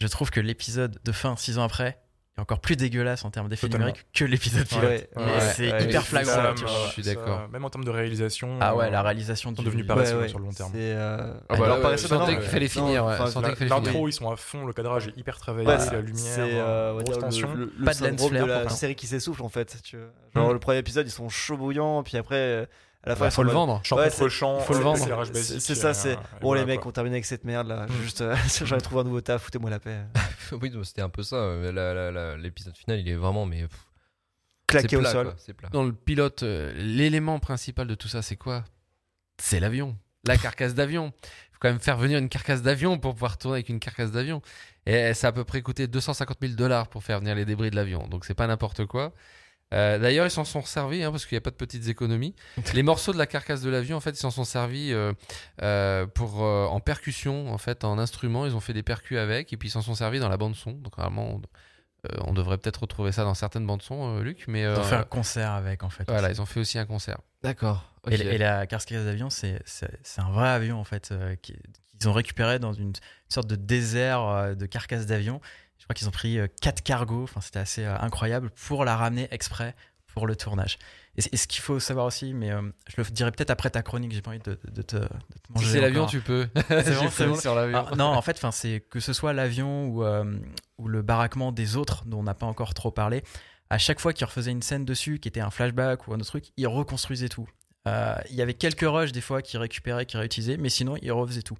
je 0.00 0.06
trouve 0.06 0.30
que 0.30 0.40
l'épisode 0.40 0.98
de 1.04 1.12
fin, 1.12 1.36
6 1.36 1.58
ans 1.58 1.64
après, 1.64 1.98
est 2.38 2.40
encore 2.40 2.60
plus 2.60 2.76
dégueulasse 2.76 3.24
en 3.24 3.30
termes 3.32 3.48
d'effets 3.48 3.68
numériques 3.68 4.06
que 4.14 4.24
l'épisode 4.24 4.64
pilote. 4.68 4.84
Ouais, 5.16 5.40
c'est 5.52 5.72
ouais, 5.72 5.82
hyper 5.84 6.02
c'est 6.02 6.08
flagrant. 6.10 6.32
ça, 6.32 6.52
tu 6.56 6.62
moi, 6.62 6.72
vois. 6.72 6.86
je 6.86 6.92
suis 6.92 7.02
d'accord. 7.02 7.48
Même 7.48 7.64
en 7.64 7.70
termes 7.70 7.84
de 7.84 7.90
réalisation. 7.90 8.56
Ah 8.60 8.76
ouais, 8.76 8.86
euh, 8.86 8.90
la 8.90 9.02
réalisation 9.02 9.50
sont 9.50 9.62
du 9.62 9.64
devenus 9.66 9.84
paresseux 9.86 10.28
sur 10.28 10.38
le 10.38 10.44
long 10.44 10.52
terme. 10.52 10.70
C'est. 10.72 10.78
euh, 10.94 11.34
Ah 11.48 11.54
alors, 11.54 11.66
bah 11.66 11.74
ouais, 11.74 11.82
paresseux 11.82 12.08
maintenant, 12.08 12.26
qu'il 12.26 12.40
fallait 12.42 12.68
finir, 12.68 13.04
L'intro, 13.60 14.08
ils 14.08 14.12
sont 14.12 14.30
à 14.30 14.36
fond, 14.36 14.64
le 14.64 14.72
cadrage 14.72 15.08
est 15.08 15.16
hyper 15.18 15.38
travaillé, 15.38 15.66
Ouais, 15.66 15.76
la 15.76 16.00
lumière, 16.00 16.22
C'est 16.24 16.40
euh, 16.52 16.92
grosse 17.00 17.04
dire, 17.04 17.18
tension. 17.18 17.48
Pas 17.84 17.94
de 17.94 18.06
lens 18.06 18.28
flare 18.28 18.46
de 18.46 18.50
la 18.52 18.68
série 18.68 18.94
qui 18.94 19.08
s'essouffle 19.08 19.42
en 19.42 19.48
fait. 19.48 19.78
Tu 19.82 19.96
vois. 19.96 20.06
Genre 20.36 20.50
Mm. 20.50 20.52
le 20.52 20.58
premier 20.60 20.78
épisode 20.78 21.06
ils 21.08 21.10
sont 21.10 21.28
chauds 21.28 21.56
bouillants, 21.56 22.02
puis 22.04 22.16
après 22.16 22.36
euh, 22.36 22.66
à 23.02 23.08
la 23.10 23.16
fin 23.16 23.30
sont 23.30 23.36
faut 23.36 23.42
le 23.44 23.52
vendre. 23.52 23.80
Champ 23.84 23.96
Ouais, 23.96 24.10
champ, 24.28 24.60
faut 24.60 24.74
le 24.74 24.80
vendre. 24.80 25.24
C'est 25.34 25.74
ça, 25.74 25.88
euh, 25.88 25.92
c'est 25.94 26.16
bon 26.16 26.22
voilà, 26.42 26.62
les 26.62 26.66
mecs, 26.66 26.80
quoi. 26.80 26.90
on 26.90 26.92
termine 26.92 27.12
avec 27.14 27.24
cette 27.24 27.44
merde 27.44 27.68
là. 27.68 27.86
Mm. 27.86 27.92
Juste, 28.02 28.20
euh, 28.20 28.36
j'en 28.64 28.76
ai 28.76 28.80
trouvé 28.80 29.00
un 29.00 29.04
nouveau 29.04 29.20
taf, 29.20 29.42
foutez-moi 29.42 29.70
la 29.70 29.80
paix. 29.80 30.00
oui, 30.52 30.72
c'était 30.84 31.02
un 31.02 31.08
peu 31.08 31.22
ça. 31.22 31.36
euh, 31.36 32.36
L'épisode 32.36 32.76
final, 32.76 33.00
il 33.00 33.08
est 33.08 33.16
vraiment, 33.16 33.46
mais 33.46 33.62
pff, 33.62 33.86
Claqué 34.66 34.96
au 34.96 35.00
plat, 35.00 35.10
sol. 35.10 35.26
quoi, 35.26 35.34
C'est 35.38 35.54
plat. 35.54 35.68
Dans 35.72 35.82
le 35.82 35.92
pilote, 35.92 36.42
l'élément 36.42 37.38
principal 37.38 37.86
de 37.86 37.94
tout 37.94 38.08
ça, 38.08 38.22
c'est 38.22 38.36
quoi? 38.36 38.64
C'est 39.38 39.60
l'avion. 39.60 39.96
La 40.26 40.36
carcasse 40.36 40.74
d'avion. 40.74 41.12
Il 41.24 41.52
faut 41.54 41.58
quand 41.60 41.70
même 41.70 41.80
faire 41.80 41.96
venir 41.96 42.18
une 42.18 42.28
carcasse 42.28 42.60
d'avion 42.62 42.98
pour 42.98 43.14
pouvoir 43.14 43.38
tourner 43.38 43.56
avec 43.56 43.70
une 43.70 43.80
carcasse 43.80 44.12
d'avion. 44.12 44.42
Et 44.86 45.14
ça 45.14 45.28
a 45.28 45.30
à 45.30 45.32
peu 45.32 45.44
près 45.44 45.62
coûté 45.62 45.86
250 45.86 46.36
000 46.40 46.52
dollars 46.54 46.88
pour 46.88 47.02
faire 47.02 47.20
venir 47.20 47.34
les 47.34 47.44
débris 47.46 47.70
de 47.70 47.76
l'avion. 47.76 48.06
Donc 48.08 48.24
c'est 48.26 48.34
pas 48.34 48.46
n'importe 48.46 48.84
quoi. 48.86 49.12
Euh, 49.72 49.98
D'ailleurs, 49.98 50.26
ils 50.26 50.30
s'en 50.30 50.44
sont 50.44 50.62
servis 50.64 51.02
hein, 51.04 51.10
parce 51.12 51.26
qu'il 51.26 51.36
n'y 51.36 51.38
a 51.38 51.42
pas 51.42 51.50
de 51.50 51.56
petites 51.56 51.86
économies. 51.88 52.34
Les 52.74 52.82
morceaux 52.82 53.12
de 53.12 53.18
la 53.18 53.26
carcasse 53.26 53.60
de 53.62 53.70
l'avion, 53.70 53.96
en 53.96 54.00
fait, 54.00 54.10
ils 54.10 54.16
s'en 54.16 54.30
sont 54.30 54.44
servis 54.44 54.92
euh, 54.92 55.12
euh, 55.62 56.06
pour 56.06 56.42
euh, 56.44 56.66
en 56.66 56.80
percussion, 56.80 57.52
en 57.52 57.58
fait, 57.58 57.84
en 57.84 57.98
instrument. 57.98 58.46
Ils 58.46 58.54
ont 58.56 58.60
fait 58.60 58.72
des 58.72 58.82
percus 58.82 59.18
avec 59.18 59.52
et 59.52 59.56
puis 59.56 59.68
ils 59.68 59.72
s'en 59.72 59.82
sont 59.82 59.94
servis 59.94 60.18
dans 60.20 60.28
la 60.28 60.36
bande 60.36 60.56
son. 60.56 60.72
Donc 60.72 60.96
vraiment, 60.96 61.34
on, 61.36 61.40
euh, 62.06 62.16
on 62.26 62.32
devrait 62.32 62.58
peut-être 62.58 62.80
retrouver 62.82 63.12
ça 63.12 63.24
dans 63.24 63.34
certaines 63.34 63.66
bandes 63.66 63.82
son, 63.82 64.18
euh, 64.18 64.22
Luc. 64.22 64.44
Mais 64.48 64.62
Ils 64.62 64.68
ont 64.78 64.82
fait 64.82 64.96
un 64.96 65.04
concert 65.04 65.52
avec, 65.52 65.82
en 65.84 65.90
fait. 65.90 66.04
voilà, 66.08 66.30
ils 66.30 66.40
ont 66.42 66.46
fait 66.46 66.58
aussi 66.60 66.78
un 66.78 66.86
concert. 66.86 67.18
D'accord. 67.42 67.92
Et, 68.10 68.14
et 68.14 68.38
la 68.38 68.66
carcasse 68.66 69.04
d'avion, 69.04 69.28
c'est 69.30 69.60
un 70.18 70.30
vrai 70.30 70.48
avion 70.48 70.80
en 70.80 70.84
fait 70.84 71.10
euh, 71.12 71.36
qui- 71.36 71.54
qu'ils 71.98 72.08
ont 72.08 72.12
récupéré 72.14 72.58
dans 72.58 72.72
une 72.72 72.94
sorte 73.28 73.46
de 73.46 73.56
désert 73.56 74.22
euh, 74.22 74.54
de 74.54 74.64
carcasse 74.66 75.04
d'avion. 75.06 75.40
Je 75.80 75.84
crois 75.84 75.94
qu'ils 75.94 76.06
ont 76.06 76.12
pris 76.12 76.38
euh, 76.38 76.46
quatre 76.60 76.82
cargos, 76.82 77.24
enfin 77.24 77.40
c'était 77.40 77.58
assez 77.58 77.84
euh, 77.84 77.98
incroyable 77.98 78.50
pour 78.50 78.84
la 78.84 78.96
ramener 78.96 79.26
exprès 79.32 79.74
pour 80.14 80.26
le 80.26 80.36
tournage. 80.36 80.78
Et, 81.16 81.36
ce 81.36 81.46
qu'il 81.46 81.60
faut 81.60 81.80
savoir 81.80 82.06
aussi, 82.06 82.32
mais 82.34 82.50
euh, 82.50 82.62
je 82.88 83.00
le 83.00 83.04
dirai 83.10 83.30
peut-être 83.32 83.50
après 83.50 83.70
ta 83.70 83.82
chronique, 83.82 84.12
j'ai 84.12 84.22
pas 84.22 84.30
envie 84.30 84.38
de, 84.38 84.58
de 84.70 84.82
te, 84.82 84.96
de 84.96 85.02
te 85.02 85.52
manger. 85.52 85.66
Si 85.66 85.72
c'est 85.72 85.80
l'avion, 85.80 86.06
tu 86.06 86.20
peux. 86.20 86.48
C'est 86.68 86.94
bon, 87.18 87.28
bon. 87.30 87.34
sur 87.36 87.54
l'avion. 87.54 87.86
Ah, 87.90 87.96
non, 87.96 88.06
en 88.06 88.22
fait, 88.22 88.40
c'est 88.52 88.80
que 88.88 89.00
ce 89.00 89.12
soit 89.12 89.32
l'avion 89.32 89.86
ou, 89.86 90.04
euh, 90.04 90.38
ou 90.78 90.88
le 90.88 91.02
baraquement 91.02 91.52
des 91.52 91.76
autres 91.76 92.04
dont 92.06 92.20
on 92.20 92.22
n'a 92.22 92.34
pas 92.34 92.46
encore 92.46 92.74
trop 92.74 92.90
parlé. 92.90 93.22
À 93.70 93.78
chaque 93.78 94.00
fois 94.00 94.12
qu'ils 94.12 94.26
refaisaient 94.26 94.50
une 94.50 94.62
scène 94.62 94.84
dessus, 94.84 95.18
qui 95.18 95.28
était 95.28 95.40
un 95.40 95.50
flashback 95.50 96.08
ou 96.08 96.12
un 96.12 96.16
autre 96.16 96.26
truc, 96.26 96.46
ils 96.56 96.66
reconstruisaient 96.66 97.28
tout. 97.28 97.48
Euh, 97.88 98.14
Il 98.30 98.36
y 98.36 98.42
avait 98.42 98.54
quelques 98.54 98.86
rushs 98.86 99.12
des 99.12 99.20
fois 99.20 99.42
qu'ils 99.42 99.60
récupéraient, 99.60 100.06
qu'ils 100.06 100.18
réutilisaient, 100.18 100.56
mais 100.56 100.68
sinon 100.68 100.96
ils 101.02 101.12
refaisaient 101.12 101.42
tout. 101.42 101.56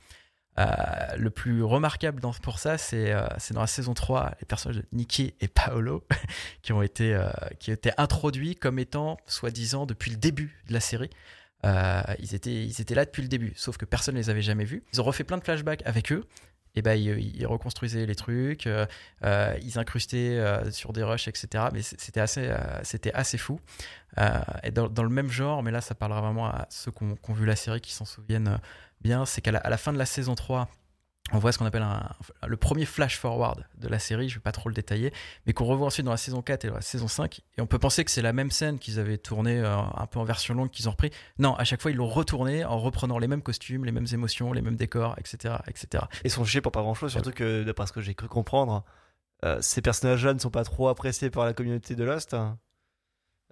Euh, 0.61 1.17
le 1.17 1.31
plus 1.31 1.63
remarquable 1.63 2.21
pour 2.43 2.59
ça, 2.59 2.77
c'est 2.77 3.13
euh, 3.13 3.27
c'est 3.39 3.55
dans 3.55 3.61
la 3.61 3.67
saison 3.67 3.95
3, 3.95 4.35
les 4.41 4.47
personnages 4.47 4.79
de 4.79 4.85
Nikki 4.93 5.35
et 5.41 5.49
Paolo 5.49 6.05
qui 6.63 6.73
ont 6.73 6.83
été, 6.83 7.15
euh, 7.15 7.31
qui 7.59 7.71
étaient 7.71 7.95
introduits 7.97 8.57
comme 8.57 8.79
étant, 8.79 9.17
soi-disant, 9.27 9.87
depuis 9.87 10.11
le 10.11 10.17
début 10.17 10.61
de 10.69 10.75
la 10.75 10.81
série. 10.81 11.11
Ils, 11.63 12.35
étaient, 12.35 12.65
ils 12.65 12.81
étaient 12.81 12.95
là 12.95 13.05
depuis 13.05 13.23
le 13.23 13.29
début, 13.29 13.53
sauf 13.55 13.77
que 13.77 13.85
personne 13.85 14.15
ne 14.15 14.21
les 14.21 14.31
avait 14.31 14.43
jamais 14.43 14.65
vus. 14.65 14.83
Ils 14.93 15.01
ont 15.01 15.05
refait 15.05 15.25
plein 15.25 15.37
de 15.37 15.45
flashbacks 15.45 15.83
avec 15.85 16.11
eux. 16.11 16.27
Et 16.77 16.83
ben 16.83 16.95
ils, 16.95 17.47
reconstruisaient 17.47 18.07
les 18.07 18.15
trucs, 18.15 18.67
ils 18.67 19.79
incrustaient 19.79 20.41
sur 20.71 20.95
des 20.95 21.03
rushs, 21.03 21.29
etc. 21.29 21.65
Mais 21.75 21.83
c'était 21.83 22.21
assez, 22.21 22.49
assez 23.13 23.37
fou. 23.37 23.61
Et 24.63 24.71
dans, 24.71 25.03
le 25.03 25.11
même 25.11 25.31
genre, 25.31 25.63
mais 25.63 25.71
là 25.71 25.83
ça 25.83 25.95
parlera 25.95 26.23
vraiment 26.23 26.47
à 26.47 26.67
ceux 26.71 26.93
qui 26.93 27.05
ont, 27.05 27.33
vu 27.35 27.45
la 27.45 27.57
série, 27.57 27.83
qui 27.83 27.93
s'en 27.93 28.07
souviennent 28.07 28.59
bien, 29.01 29.25
c'est 29.27 29.41
qu'à 29.41 29.53
la, 29.53 29.59
à 29.59 29.71
la 29.71 29.77
fin 29.77 29.93
de 29.93 29.99
la 29.99 30.07
saison 30.07 30.35
3, 30.35 30.69
on 31.33 31.39
voit 31.39 31.53
ce 31.53 31.59
qu'on 31.59 31.67
appelle 31.67 31.83
un- 31.83 32.09
le 32.47 32.57
premier 32.57 32.85
flash 32.87 33.17
forward 33.19 33.65
de 33.77 33.87
la 33.89 33.99
série, 34.01 34.29
je 34.29 34.35
vais 34.37 34.41
pas 34.41 34.51
trop 34.53 34.69
le 34.69 34.75
détailler, 34.75 35.13
mais 35.47 35.53
qu'on 35.53 35.65
revoit 35.65 35.87
ensuite 35.87 36.05
dans 36.05 36.11
la 36.11 36.17
saison 36.17 36.43
4 36.43 36.65
et 36.65 36.69
dans 36.69 36.75
la 36.75 36.81
saison 36.81 37.07
5. 37.07 37.41
Et 37.57 37.61
on 37.61 37.67
peut 37.67 37.79
penser 37.79 38.05
que 38.05 38.11
c'est 38.11 38.23
la 38.23 38.33
même 38.33 38.51
scène 38.51 38.79
qu'ils 38.81 38.99
avaient 38.99 39.19
tournée 39.19 39.61
euh, 39.61 39.77
un 39.77 40.07
peu 40.07 40.19
en 40.19 40.25
version 40.25 40.55
longue, 40.55 40.71
qu'ils 40.71 40.89
ont 40.89 40.93
repris. 40.93 41.11
Non, 41.39 41.55
à 41.55 41.63
chaque 41.65 41.81
fois 41.83 41.93
ils 41.93 41.97
l'ont 41.97 42.09
retourné 42.09 42.65
en 42.65 42.79
reprenant 42.79 43.19
les 43.19 43.29
mêmes 43.29 43.43
costumes, 43.43 43.85
les 43.85 43.93
mêmes 43.93 44.09
émotions, 44.13 44.53
les 44.53 44.63
mêmes 44.63 44.77
décors, 44.77 45.15
etc. 45.19 45.55
etc. 45.69 46.05
Ils 46.25 46.31
sont 46.33 46.45
chiés 46.45 46.61
pour 46.63 46.73
pas 46.73 46.83
grand 46.83 46.95
chose, 46.95 47.13
surtout 47.13 47.31
que 47.33 47.63
d'après 47.63 47.87
ce 47.87 47.93
que 47.93 48.01
j'ai 48.01 48.15
cru 48.15 48.27
comprendre, 48.27 48.85
euh, 49.45 49.59
ces 49.63 49.83
personnages-là 49.83 50.35
ne 50.35 50.39
sont 50.41 50.51
pas 50.51 50.65
trop 50.65 50.89
appréciés 50.89 51.31
par 51.31 51.45
la 51.45 51.53
communauté 51.53 51.95
de 51.95 52.03
Lost. 52.05 52.35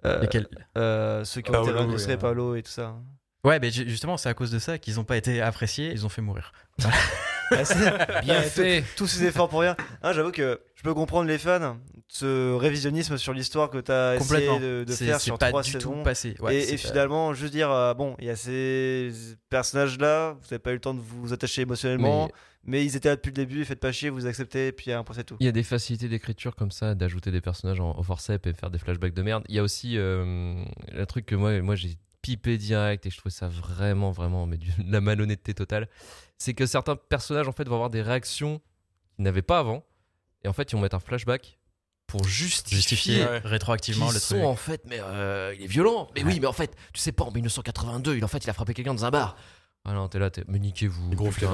Euh, 0.05 0.19
Lesquels? 0.21 0.47
euh, 0.77 1.23
ceux 1.23 1.41
qui 1.41 1.51
ont 1.51 1.61
été 1.63 2.13
et, 2.13 2.17
Paolo 2.17 2.55
et 2.55 2.63
tout 2.63 2.71
ça. 2.71 2.95
Ouais, 3.43 3.59
mais 3.59 3.71
ju- 3.71 3.87
justement, 3.87 4.17
c'est 4.17 4.29
à 4.29 4.33
cause 4.33 4.51
de 4.51 4.59
ça 4.59 4.77
qu'ils 4.77 4.95
n'ont 4.95 5.03
pas 5.05 5.17
été 5.17 5.41
appréciés, 5.41 5.91
ils 5.91 6.05
ont 6.05 6.09
fait 6.09 6.21
mourir. 6.21 6.51
Ah, 7.51 8.21
Bien 8.23 8.43
fait. 8.43 8.83
Tous 8.95 9.07
ces 9.07 9.23
efforts 9.25 9.49
pour 9.49 9.61
rien. 9.61 9.75
Hein, 10.03 10.13
J'avoue 10.13 10.29
que 10.31 10.61
je 10.75 10.83
peux 10.83 10.93
comprendre 10.93 11.27
les 11.27 11.39
fans, 11.39 11.77
ce 12.07 12.53
révisionnisme 12.53 13.17
sur 13.17 13.33
l'histoire 13.33 13.71
que 13.71 13.79
tu 13.79 13.91
as 13.91 14.17
essayé 14.17 14.47
Complètement. 14.47 14.59
de, 14.59 14.85
faire 14.93 15.19
sur 15.19 15.39
pas 15.39 15.49
trois 15.49 15.63
du 15.63 15.71
saisons. 15.71 15.93
tout 15.97 16.03
passé. 16.03 16.35
Ouais, 16.41 16.57
et, 16.57 16.67
et 16.69 16.71
pas- 16.73 16.77
finalement, 16.77 17.33
juste 17.33 17.51
dire, 17.51 17.71
euh, 17.71 17.95
bon, 17.95 18.15
il 18.19 18.25
y 18.25 18.29
a 18.29 18.35
ces 18.35 19.11
personnages-là, 19.49 20.33
vous 20.39 20.45
n'avez 20.51 20.59
pas 20.59 20.69
eu 20.69 20.75
le 20.75 20.79
temps 20.79 20.93
de 20.93 20.99
vous 21.01 21.33
attacher 21.33 21.63
émotionnellement, 21.63 22.29
mais, 22.65 22.85
ils 22.85 22.95
étaient 22.95 23.09
là 23.09 23.15
depuis 23.15 23.29
le 23.29 23.33
début, 23.35 23.65
faites 23.65 23.79
pas 23.79 23.91
chier, 23.91 24.11
vous 24.11 24.27
acceptez, 24.27 24.67
et 24.67 24.71
puis 24.71 24.91
un 24.91 25.03
point 25.03 25.15
c'est 25.15 25.23
tout. 25.23 25.37
Il 25.39 25.45
y 25.47 25.49
a 25.49 25.51
des 25.51 25.63
facilités 25.63 26.07
d'écriture 26.07 26.55
comme 26.55 26.69
ça, 26.71 26.93
d'ajouter 26.93 27.31
des 27.31 27.41
personnages 27.41 27.79
en, 27.79 27.97
au 27.97 28.03
forceps 28.03 28.45
et 28.45 28.53
faire 28.53 28.69
des 28.69 28.77
flashbacks 28.77 29.15
de 29.15 29.23
merde. 29.23 29.43
Il 29.49 29.55
y 29.55 29.59
a 29.59 29.63
aussi 29.63 29.97
euh, 29.97 30.53
le 30.93 31.05
truc 31.07 31.25
que 31.25 31.35
moi, 31.35 31.59
moi 31.63 31.73
j'ai 31.75 31.97
pipé 32.21 32.57
direct 32.57 33.05
et 33.05 33.09
je 33.09 33.17
trouvais 33.17 33.33
ça 33.33 33.47
vraiment, 33.47 34.11
vraiment, 34.11 34.45
mais 34.45 34.57
de 34.57 34.65
la 34.91 35.01
malhonnêteté 35.01 35.53
totale. 35.53 35.87
C'est 36.37 36.53
que 36.53 36.65
certains 36.65 36.95
personnages 36.95 37.47
en 37.47 37.51
fait 37.51 37.67
vont 37.67 37.75
avoir 37.75 37.89
des 37.89 38.01
réactions 38.01 38.61
qu'ils 39.15 39.23
n'avaient 39.25 39.41
pas 39.41 39.59
avant, 39.59 39.83
et 40.43 40.47
en 40.47 40.53
fait 40.53 40.71
ils 40.71 40.75
vont 40.75 40.81
mettre 40.81 40.95
un 40.95 40.99
flashback 40.99 41.57
pour 42.07 42.23
justifier. 42.23 42.77
justifier 42.77 43.25
Ouais. 43.25 43.37
rétroactivement 43.43 44.09
le 44.11 44.17
sont 44.19 44.35
truc. 44.35 44.45
en 44.47 44.55
fait, 44.55 44.81
mais 44.87 44.99
euh, 44.99 45.53
il 45.57 45.63
est 45.65 45.67
violent. 45.67 46.09
Mais 46.15 46.23
Ouais. 46.23 46.31
oui, 46.33 46.39
mais 46.39 46.47
en 46.47 46.53
fait, 46.53 46.75
tu 46.93 46.99
sais 46.99 47.11
pas, 47.11 47.23
en 47.23 47.31
1982, 47.31 48.17
il, 48.17 48.25
en 48.25 48.27
fait, 48.27 48.43
il 48.43 48.49
a 48.49 48.53
frappé 48.53 48.73
quelqu'un 48.73 48.93
dans 48.95 49.05
un 49.05 49.11
bar. 49.11 49.37
Ah 49.85 49.93
non, 49.93 50.07
t'es 50.09 50.19
là, 50.19 50.29
t'es. 50.29 50.43
Mais 50.47 50.59
niquez-vous. 50.59 51.11
Gros 51.11 51.29
putain. 51.29 51.47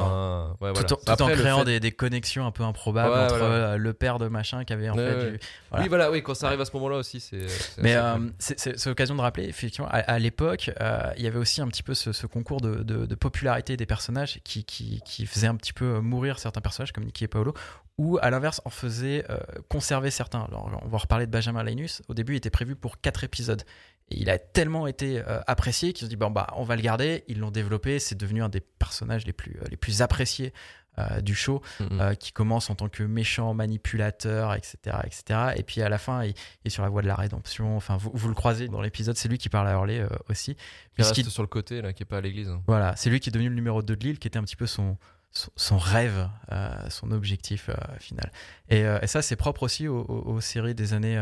Ouais, 0.60 0.74
tout, 0.74 0.74
voilà. 0.74 0.80
en- 0.80 0.84
tout 0.84 0.96
en 0.96 1.14
Après, 1.14 1.34
créant 1.36 1.60
fait- 1.60 1.66
des, 1.66 1.80
des 1.80 1.92
connexions 1.92 2.46
un 2.46 2.52
peu 2.52 2.64
improbables 2.64 3.14
Ouais, 3.14 3.24
entre 3.26 3.38
voilà. 3.38 3.54
euh, 3.54 3.78
le 3.78 3.94
père 3.94 4.18
de 4.18 4.28
machin 4.28 4.66
qui 4.66 4.74
avait 4.74 4.90
en 4.90 4.96
Ouais, 4.98 5.08
fait 5.12 5.16
ouais. 5.16 5.32
du- 5.34 5.40
Voilà. 5.70 5.84
Oui, 5.84 5.90
voilà, 5.90 6.12
oui, 6.12 6.24
quand 6.24 6.34
ça 6.34 6.48
arrive 6.48 6.60
à 6.60 6.66
ce 6.66 6.72
moment-là 6.74 6.98
aussi, 6.98 7.20
c'est. 7.20 7.48
c'est 7.48 7.82
Mais 7.82 7.96
euh, 7.96 8.18
c'est 8.40 8.86
l'occasion 8.88 9.16
de 9.16 9.22
rappeler, 9.22 9.46
effectivement, 9.46 9.88
à, 9.90 9.98
à 10.00 10.20
l'époque, 10.20 10.72
euh, 10.82 11.12
il 11.18 11.24
y 11.24 11.28
avait 11.28 11.38
aussi 11.38 11.62
un 11.62 11.68
petit 11.68 11.84
peu 11.84 11.94
ce, 11.94 12.12
ce 12.14 12.26
concours 12.26 12.62
de, 12.62 12.84
de- 12.84 13.06
de 13.06 13.16
popularité 13.16 13.78
des 13.78 13.86
personnages 13.86 14.40
qui, 14.44 14.66
qui, 14.66 15.02
qui 15.06 15.28
faisait 15.28 15.48
un 15.48 15.56
petit 15.56 15.74
peu 15.74 16.00
mourir 16.00 16.40
certains 16.40 16.62
personnages, 16.62 16.92
comme 16.94 17.06
Nicky 17.06 17.26
et 17.26 17.28
Paolo, 17.28 17.54
ou 18.00 18.18
à 18.22 18.30
l'inverse, 18.32 18.60
en 18.66 18.70
faisait 18.72 19.24
euh, 19.30 19.38
conserver 19.70 20.10
certains. 20.12 20.42
Alors, 20.50 20.82
on 20.84 20.88
va 20.90 20.98
reparler 20.98 21.28
de 21.28 21.32
Benjamin 21.32 21.64
Linus. 21.64 22.02
Au 22.10 22.14
début, 22.16 22.34
il 22.34 22.38
était 22.38 22.50
prévu 22.50 22.76
pour 22.76 23.00
quatre 23.00 23.24
épisodes. 23.24 23.64
Et 24.12 24.20
il 24.20 24.30
a 24.30 24.38
tellement 24.38 24.86
été 24.88 25.20
euh, 25.20 25.40
apprécié 25.48 25.92
qu'ils 25.94 26.06
ont 26.06 26.10
dit 26.10 26.16
bon, 26.16 26.30
bah, 26.30 26.48
on 26.56 26.64
va 26.64 26.76
le 26.76 26.82
garder. 26.82 27.24
Ils 27.28 27.40
l'ont 27.40 27.52
développé. 27.52 28.00
C'est 28.00 28.16
devenu 28.16 28.44
un 28.44 28.50
des 28.50 28.62
personnages 28.62 29.26
les 29.26 29.34
plus, 29.34 29.58
euh, 29.62 29.66
les 29.72 29.78
plus 29.78 30.02
appréciés 30.04 30.54
euh, 31.00 31.22
du 31.22 31.34
show. 31.36 31.62
Mhm. 31.80 32.16
qui 32.18 32.32
commence 32.32 32.70
en 32.70 32.76
tant 32.76 32.88
que 32.88 33.04
méchant 33.04 33.54
manipulateur, 33.54 34.54
etc., 34.54 34.78
etc. 35.06 35.40
Et 35.58 35.64
puis 35.64 35.82
à 35.82 35.90
la 35.90 35.98
fin, 35.98 36.24
il, 36.24 36.30
il 36.30 36.68
est 36.68 36.70
sur 36.70 36.84
la 36.84 36.90
voie 36.90 37.02
de 37.02 37.08
la 37.08 37.16
rédemption. 37.16 37.76
Enfin, 37.76 37.98
vous, 37.98 38.12
vous 38.14 38.28
le 38.30 38.34
croisez 38.36 38.68
dans 38.68 38.80
l'épisode, 38.82 39.18
c'est 39.18 39.28
lui 39.28 39.38
qui 39.38 39.50
parle 39.50 39.68
à 39.68 39.72
Hurley 39.74 40.06
aussi. 40.30 40.56
il 40.98 41.04
reste 41.04 41.30
sur 41.30 41.44
le 41.44 41.48
côté, 41.48 41.82
là, 41.82 41.92
qui 41.92 42.04
est 42.04 42.06
pas 42.06 42.18
à 42.18 42.22
l'église. 42.22 42.50
voilà, 42.68 42.96
c'est 42.96 43.10
lui 43.10 43.20
qui 43.20 43.30
est 43.30 43.32
devenu 43.34 43.50
le 43.50 43.56
numéro 43.56 43.82
2 43.82 43.96
de 43.96 44.04
Lille, 44.06 44.20
qui 44.20 44.28
était 44.28 44.38
un 44.40 44.44
petit 44.44 44.56
peu 44.56 44.68
son, 44.68 44.98
son, 45.32 45.50
son 45.58 45.78
rêve, 45.78 46.30
son 46.90 47.12
objectif 47.12 47.70
final. 48.00 48.32
Et, 48.70 48.82
et 49.02 49.08
ça, 49.08 49.22
c'est 49.22 49.36
propre 49.36 49.64
aussi 49.64 49.88
aux, 49.90 50.00
aux- 50.00 50.36
aux 50.36 50.42
séries 50.42 50.76
des 50.76 50.94
années, 50.94 51.20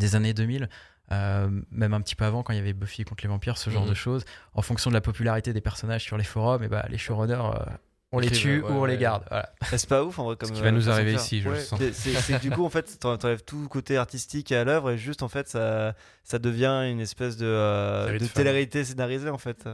des 0.00 0.16
années 0.16 0.34
2000. 0.34 0.68
Euh, 1.10 1.48
même 1.70 1.92
un 1.94 2.00
petit 2.00 2.14
peu 2.14 2.24
avant, 2.24 2.42
quand 2.42 2.52
il 2.52 2.56
y 2.56 2.60
avait 2.60 2.72
Buffy 2.72 3.04
contre 3.04 3.24
les 3.24 3.28
vampires, 3.28 3.58
ce 3.58 3.70
genre 3.70 3.82
Mhm. 3.84 3.90
de 3.90 3.94
choses, 3.94 4.24
en 4.54 4.62
fonction 4.62 4.90
de 4.90 4.94
la 4.94 5.00
popularité 5.00 5.52
des 5.52 5.60
personnages 5.60 6.02
sur 6.04 6.16
les 6.16 6.24
forums, 6.24 6.62
et 6.62 6.68
bah, 6.68 6.86
les 6.88 6.98
showrunners, 6.98 7.34
euh, 7.34 7.64
on 8.12 8.18
les 8.18 8.30
tue 8.30 8.60
ouais, 8.60 8.70
ou 8.70 8.74
on 8.74 8.84
les 8.84 8.98
garde. 8.98 9.24
Voilà. 9.30 9.50
C'est 9.72 9.88
pas 9.88 10.04
ouf 10.04 10.18
en 10.18 10.24
vrai 10.24 10.36
comme. 10.36 10.50
Ce 10.50 10.54
qui 10.54 10.60
va 10.60 10.68
euh, 10.68 10.70
nous 10.70 10.88
arriver 10.90 11.14
ici, 11.14 11.40
je 11.40 11.48
le 11.48 11.58
sens. 11.58 11.78
c'est- 11.78 11.92
C'est 11.92 12.12
c'est 12.14 12.32
que 12.34 12.40
du 12.42 12.50
coup, 12.50 12.64
en 12.64 12.68
fait, 12.70 12.98
t'en- 13.00 13.16
t'enlèves 13.16 13.42
tout 13.42 13.66
côté 13.68 13.96
artistique 13.96 14.52
à 14.52 14.64
l'œuvre 14.64 14.90
et 14.90 14.98
juste 14.98 15.22
en 15.22 15.28
fait, 15.28 15.48
ça, 15.48 15.94
ça 16.24 16.38
devient 16.38 16.88
une 16.90 17.00
espèce 17.00 17.36
de, 17.38 17.46
euh, 17.46 18.06
Série 18.06 18.18
de 18.18 18.24
de 18.24 18.28
fans. 18.28 18.34
télé-réalité 18.34 18.84
scénarisée 18.84 19.30
en 19.30 19.38
fait. 19.38 19.66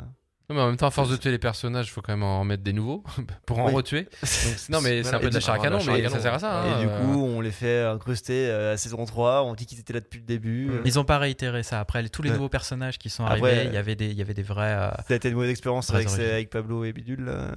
Non, 0.50 0.56
mais 0.56 0.62
en 0.62 0.66
même 0.68 0.76
temps, 0.78 0.86
à 0.86 0.90
force 0.90 1.10
de 1.10 1.16
tuer 1.16 1.30
les 1.30 1.38
personnages, 1.38 1.88
il 1.88 1.90
faut 1.90 2.00
quand 2.00 2.12
même 2.14 2.22
en 2.22 2.42
mettre 2.42 2.62
des 2.62 2.72
nouveaux 2.72 3.04
pour 3.46 3.58
en 3.58 3.66
Oui. 3.66 3.74
retuer. 3.74 4.04
Donc, 4.04 4.10
non, 4.70 4.80
mais 4.80 5.02
c'est 5.02 5.14
un 5.14 5.18
peu 5.18 5.26
et 5.26 5.28
de 5.28 5.34
la 5.34 5.40
du- 5.40 5.44
chair 5.44 5.54
à 5.54 5.58
canon, 5.58 5.78
mais 5.86 6.00
canon. 6.02 6.14
ça 6.14 6.20
sert 6.22 6.32
à 6.34 6.38
ça. 6.38 6.64
Et 6.66 6.70
hein, 6.70 6.80
du 6.80 6.86
euh. 6.88 7.00
coup, 7.00 7.22
on 7.22 7.42
les 7.42 7.50
fait 7.50 7.82
incruster 7.82 8.48
euh, 8.48 8.72
à 8.72 8.76
saison 8.78 9.04
3. 9.04 9.42
On 9.44 9.52
dit 9.54 9.66
qu'ils 9.66 9.78
étaient 9.78 9.92
là 9.92 10.00
depuis 10.00 10.20
le 10.20 10.24
début. 10.24 10.68
Mm. 10.68 10.80
Ils 10.86 10.98
ont 10.98 11.04
pas 11.04 11.18
réitéré 11.18 11.62
ça. 11.62 11.80
Après, 11.80 12.00
les- 12.02 12.08
tous 12.08 12.22
les 12.22 12.30
Ouais. 12.30 12.36
nouveaux 12.36 12.48
personnages 12.48 12.96
qui 12.98 13.10
sont 13.10 13.26
arrivés, 13.26 13.64
il 13.66 13.74
y 13.74 13.76
avait 13.76 13.94
des, 13.94 14.06
il 14.06 14.16
y 14.16 14.22
avait 14.22 14.32
des 14.32 14.42
vrais 14.42 14.72
euh, 14.72 14.88
Ça 15.06 15.12
a 15.12 15.16
été 15.16 15.28
une 15.28 15.34
mauvaise 15.34 15.50
expérience 15.50 15.90
avec, 15.92 16.48
Pablo 16.48 16.84
et 16.84 16.94
Bidule. 16.94 17.26
Euh, 17.28 17.50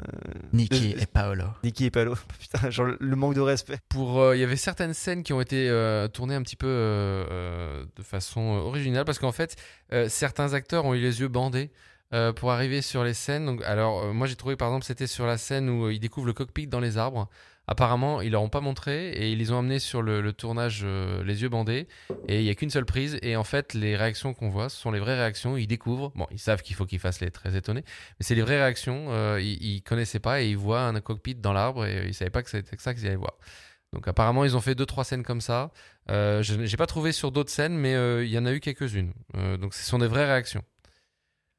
et 0.54 1.06
Paolo. 1.06 1.46
Nicky 1.64 1.86
et 1.86 1.92
Pablo. 1.92 2.16
Putain, 2.40 2.70
genre 2.70 2.88
le 3.00 3.16
manque 3.16 3.36
de 3.36 3.42
respect. 3.42 3.78
Pour, 3.88 4.20
euh, 4.20 4.36
il 4.36 4.42
y 4.42 4.44
avait 4.44 4.58
certaines 4.58 4.94
scènes 4.94 5.24
qui 5.24 5.32
ont 5.32 5.40
été 5.40 5.70
euh, 5.70 6.10
tournées 6.10 6.36
un 6.36 6.42
petit 6.42 6.58
peu 6.58 6.68
euh, 6.68 7.24
euh, 7.32 7.86
de 7.96 8.04
façon 8.04 8.42
euh, 8.58 8.60
originale 8.60 9.06
parce 9.06 9.18
qu'en 9.20 9.32
fait, 9.32 9.56
euh, 9.94 10.10
certains 10.10 10.54
acteurs 10.54 10.84
ont 10.84 10.94
eu 10.94 11.00
les 11.00 11.22
yeux 11.22 11.30
bandés. 11.30 11.72
Euh, 12.14 12.34
pour 12.34 12.52
arriver 12.52 12.82
sur 12.82 13.06
les 13.06 13.14
scènes. 13.14 13.46
Donc, 13.46 13.64
alors, 13.64 14.04
euh, 14.04 14.12
moi 14.12 14.28
j'ai 14.28 14.36
trouvé 14.36 14.58
par 14.58 14.68
exemple, 14.68 14.84
c'était 14.84 15.08
sur 15.08 15.26
la 15.26 15.38
scène 15.38 15.70
où 15.70 15.86
euh, 15.86 15.94
ils 15.94 16.00
découvrent 16.00 16.28
le 16.28 16.34
cockpit 16.34 16.68
dans 16.68 16.82
les 16.82 16.98
arbres. 16.98 17.30
Apparemment, 17.68 18.20
ils 18.20 18.34
leur 18.34 18.42
ont 18.42 18.50
pas 18.50 18.60
montré 18.60 19.12
et 19.12 19.32
ils 19.32 19.38
les 19.38 19.54
ont 19.54 19.60
amenés 19.60 19.80
sur 19.80 20.02
le, 20.02 20.34
tournage 20.34 20.84
les 20.84 21.42
yeux 21.42 21.48
bandés. 21.48 21.88
Et 22.28 22.40
il 22.40 22.44
y 22.44 22.50
a 22.50 22.56
qu'une 22.56 22.72
seule 22.72 22.86
prise. 22.86 23.18
Et 23.22 23.38
en 23.38 23.46
fait, 23.46 23.74
les 23.74 23.96
réactions 23.96 24.34
qu'on 24.34 24.50
voit, 24.50 24.68
ce 24.68 24.76
sont 24.76 24.92
les 24.92 25.00
vraies 25.00 25.16
réactions. 25.16 25.56
Ils 25.56 25.68
découvrent. 25.68 26.12
Bon, 26.16 26.28
ils 26.32 26.40
savent 26.40 26.64
qu'il 26.64 26.76
faut 26.76 26.86
qu'ils 26.86 27.00
fassent 27.00 27.22
les 27.22 27.32
très 27.32 27.56
étonnés, 27.56 27.86
mais 28.20 28.26
c'est 28.26 28.36
les 28.36 28.42
vraies 28.42 28.58
réactions. 28.58 29.38
Ils, 29.38 29.64
ils 29.64 29.84
connaissaient 29.84 30.20
pas 30.20 30.42
et 30.42 30.50
ils 30.50 30.58
voient 30.58 30.82
un 30.82 31.00
cockpit 31.00 31.36
dans 31.36 31.54
l'arbre 31.54 31.86
et 31.86 32.08
ils 32.08 32.14
savaient 32.14 32.32
pas 32.32 32.44
que 32.44 32.50
c'était 32.50 32.76
ça 32.78 32.94
qu'ils 32.94 33.06
allaient 33.06 33.16
voir. 33.16 33.38
Donc 33.94 34.06
apparemment, 34.08 34.44
ils 34.44 34.58
ont 34.58 34.62
fait 34.62 34.76
deux 34.76 34.88
trois 34.88 35.06
scènes 35.06 35.24
comme 35.24 35.42
ça. 35.42 35.72
Je 36.10 36.56
n'ai 36.56 36.78
pas 36.78 36.88
trouvé 36.88 37.14
sur 37.14 37.32
d'autres 37.32 37.52
scènes, 37.52 37.78
mais 37.78 37.94
il 38.26 38.32
y 38.32 38.38
en 38.38 38.46
a 38.46 38.52
eu 38.52 38.60
quelques-unes. 38.60 39.14
Donc 39.62 39.76
ce 39.76 39.86
sont 39.86 40.00
des 40.00 40.08
vraies 40.08 40.26
réactions. 40.26 40.64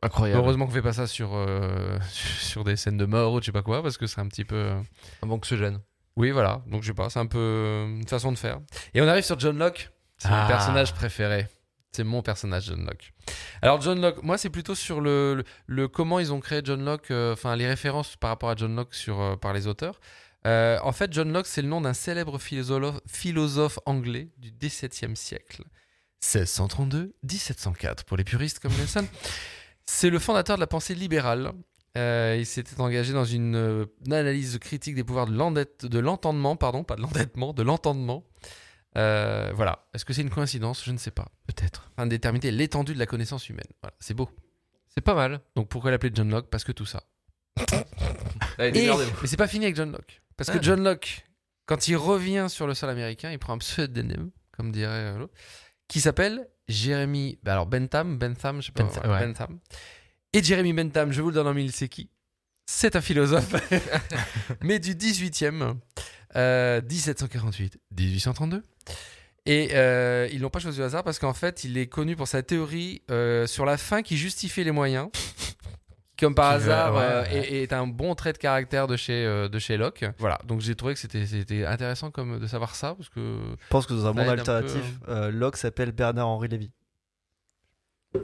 Incroyable. 0.02 0.40
Heureusement 0.40 0.66
qu'on 0.66 0.72
fait 0.72 0.82
pas 0.82 0.92
ça 0.92 1.06
sur 1.06 1.30
euh, 1.34 1.98
sur 2.10 2.64
des 2.64 2.76
scènes 2.76 2.96
de 2.98 3.06
mort 3.06 3.32
ou 3.34 3.40
je 3.40 3.46
sais 3.46 3.52
pas 3.52 3.62
quoi, 3.62 3.82
parce 3.82 3.96
que 3.96 4.06
c'est 4.06 4.20
un 4.20 4.26
petit 4.28 4.44
peu. 4.44 4.56
euh, 4.56 4.80
Avant 5.22 5.38
que 5.38 5.46
ce 5.46 5.56
gêne. 5.56 5.80
Oui, 6.16 6.30
voilà. 6.30 6.62
Donc 6.66 6.82
je 6.82 6.88
sais 6.88 6.94
pas, 6.94 7.08
c'est 7.08 7.20
un 7.20 7.26
peu 7.26 7.38
euh, 7.38 7.86
une 7.86 8.06
façon 8.08 8.32
de 8.32 8.38
faire. 8.38 8.60
Et 8.94 9.00
on 9.00 9.08
arrive 9.08 9.24
sur 9.24 9.38
John 9.38 9.56
Locke. 9.58 9.90
C'est 10.18 10.28
mon 10.28 10.34
Ah. 10.36 10.46
personnage 10.48 10.92
préféré. 10.94 11.46
C'est 11.94 12.04
mon 12.04 12.22
personnage, 12.22 12.64
John 12.66 12.84
Locke. 12.86 13.12
Alors 13.60 13.80
John 13.82 14.00
Locke, 14.00 14.22
moi 14.22 14.38
c'est 14.38 14.48
plutôt 14.50 14.74
sur 14.74 15.00
le, 15.02 15.34
le, 15.34 15.44
le 15.66 15.88
comment 15.88 16.18
ils 16.20 16.32
ont 16.32 16.40
créé 16.40 16.62
John 16.64 16.84
Locke, 16.84 17.10
euh, 17.10 17.34
enfin 17.34 17.54
les 17.54 17.66
références 17.66 18.16
par 18.16 18.30
rapport 18.30 18.48
à 18.50 18.56
John 18.56 18.74
Locke 18.74 18.94
sur, 18.94 19.20
euh, 19.20 19.36
par 19.36 19.52
les 19.52 19.66
auteurs. 19.66 20.00
Euh, 20.46 20.78
en 20.82 20.90
fait, 20.92 21.12
John 21.12 21.32
Locke, 21.32 21.46
c'est 21.46 21.62
le 21.62 21.68
nom 21.68 21.80
d'un 21.80 21.92
célèbre 21.92 22.38
philosophe, 22.38 22.98
philosophe 23.06 23.78
anglais 23.86 24.30
du 24.38 24.50
XVIIe 24.52 25.14
siècle. 25.16 25.62
1632-1704 26.22 28.04
pour 28.04 28.16
les 28.16 28.24
puristes 28.24 28.58
comme 28.58 28.72
Nelson. 28.72 29.06
C'est 29.86 30.10
le 30.10 30.18
fondateur 30.18 30.56
de 30.56 30.60
la 30.60 30.66
pensée 30.66 30.94
libérale. 30.94 31.52
Euh, 31.98 32.36
il 32.38 32.46
s'était 32.46 32.80
engagé 32.80 33.12
dans 33.12 33.24
une, 33.24 33.54
euh, 33.54 33.84
une 34.06 34.14
analyse 34.14 34.58
critique 34.58 34.94
des 34.94 35.04
pouvoirs 35.04 35.26
de 35.26 35.98
l'entendement, 35.98 36.56
pardon, 36.56 36.84
pas 36.84 36.96
de 36.96 37.02
l'endettement, 37.02 37.52
de 37.52 37.62
l'entendement. 37.62 38.24
Euh, 38.96 39.50
voilà. 39.54 39.86
Est-ce 39.94 40.04
que 40.04 40.12
c'est 40.12 40.22
une 40.22 40.30
coïncidence? 40.30 40.84
Je 40.84 40.92
ne 40.92 40.98
sais 40.98 41.10
pas. 41.10 41.26
Peut-être. 41.46 41.90
Afin 41.96 42.06
de 42.06 42.10
déterminer 42.10 42.50
l'étendue 42.50 42.94
de 42.94 42.98
la 42.98 43.06
connaissance 43.06 43.48
humaine. 43.48 43.66
Voilà. 43.82 43.94
C'est 44.00 44.14
beau. 44.14 44.30
C'est 44.88 45.00
pas 45.02 45.14
mal. 45.14 45.40
Donc 45.56 45.68
pourquoi 45.68 45.90
l'appeler 45.90 46.12
John 46.14 46.30
Locke? 46.30 46.48
Parce 46.50 46.64
que 46.64 46.72
tout 46.72 46.86
ça. 46.86 47.02
Et- 48.58 48.70
mais 48.72 48.88
c'est 49.26 49.36
pas 49.36 49.48
fini 49.48 49.64
avec 49.66 49.76
John 49.76 49.92
Locke. 49.92 50.22
Parce 50.36 50.50
que 50.50 50.58
Ah. 50.58 50.62
John 50.62 50.82
Locke, 50.84 51.24
quand 51.66 51.88
il 51.88 51.96
revient 51.96 52.46
sur 52.48 52.66
le 52.66 52.74
sol 52.74 52.90
américain, 52.90 53.30
il 53.30 53.38
prend 53.38 53.54
un 53.54 53.58
pseudonyme, 53.58 54.30
comme 54.56 54.72
dirait 54.72 55.16
l'autre, 55.18 55.34
qui 55.88 56.00
s'appelle 56.00 56.48
Jérémy. 56.68 57.38
bah 57.42 57.52
alors 57.52 57.66
Bentham, 57.66 58.18
Bentham, 58.18 58.60
je 58.60 58.66
sais 58.66 58.72
pas. 58.72 58.84
Bentham, 58.84 59.02
voilà, 59.04 59.20
ouais. 59.20 59.26
Bentham. 59.26 59.58
Et 60.32 60.42
Jérémy 60.42 60.72
Bentham, 60.72 61.12
je 61.12 61.20
vous 61.20 61.28
le 61.28 61.34
donne 61.34 61.46
en 61.46 61.54
mille, 61.54 61.72
c'est 61.72 61.88
qui? 61.88 62.08
C'est 62.66 62.96
un 62.96 63.00
philosophe, 63.00 63.54
mais 64.62 64.78
du 64.78 64.94
18e, 64.94 65.74
euh, 66.36 66.80
1748-1832. 66.80 68.62
Et 69.44 69.70
euh, 69.72 70.28
ils 70.32 70.40
l'ont 70.40 70.50
pas 70.50 70.60
choisi 70.60 70.80
au 70.80 70.84
hasard 70.84 71.02
parce 71.02 71.18
qu'en 71.18 71.34
fait, 71.34 71.64
il 71.64 71.76
est 71.76 71.88
connu 71.88 72.14
pour 72.14 72.28
sa 72.28 72.42
théorie 72.42 73.02
euh, 73.10 73.46
sur 73.46 73.64
la 73.64 73.76
fin 73.76 74.02
qui 74.02 74.16
justifie 74.16 74.62
les 74.62 74.70
moyens. 74.70 75.08
Comme 76.22 76.36
par 76.36 76.52
hasard, 76.52 76.94
ouais, 76.94 77.02
euh, 77.02 77.22
ouais. 77.24 77.52
est, 77.52 77.62
est 77.64 77.72
un 77.72 77.88
bon 77.88 78.14
trait 78.14 78.32
de 78.32 78.38
caractère 78.38 78.86
de 78.86 78.96
chez, 78.96 79.26
euh, 79.26 79.48
de 79.48 79.58
chez 79.58 79.76
Locke. 79.76 80.04
Voilà, 80.18 80.38
donc 80.46 80.60
j'ai 80.60 80.76
trouvé 80.76 80.94
que 80.94 81.00
c'était 81.00 81.26
c'était 81.26 81.66
intéressant 81.66 82.12
comme 82.12 82.38
de 82.38 82.46
savoir 82.46 82.76
ça 82.76 82.94
parce 82.94 83.08
que 83.08 83.40
Je 83.60 83.68
pense 83.70 83.86
que 83.86 83.92
dans 83.92 84.06
un 84.06 84.12
monde 84.12 84.26
peu, 84.26 84.30
alternatif, 84.30 84.84
euh, 85.08 85.32
Locke 85.32 85.56
s'appelle 85.56 85.90
Bernard-Henri 85.90 86.46
Lévy. 86.46 86.70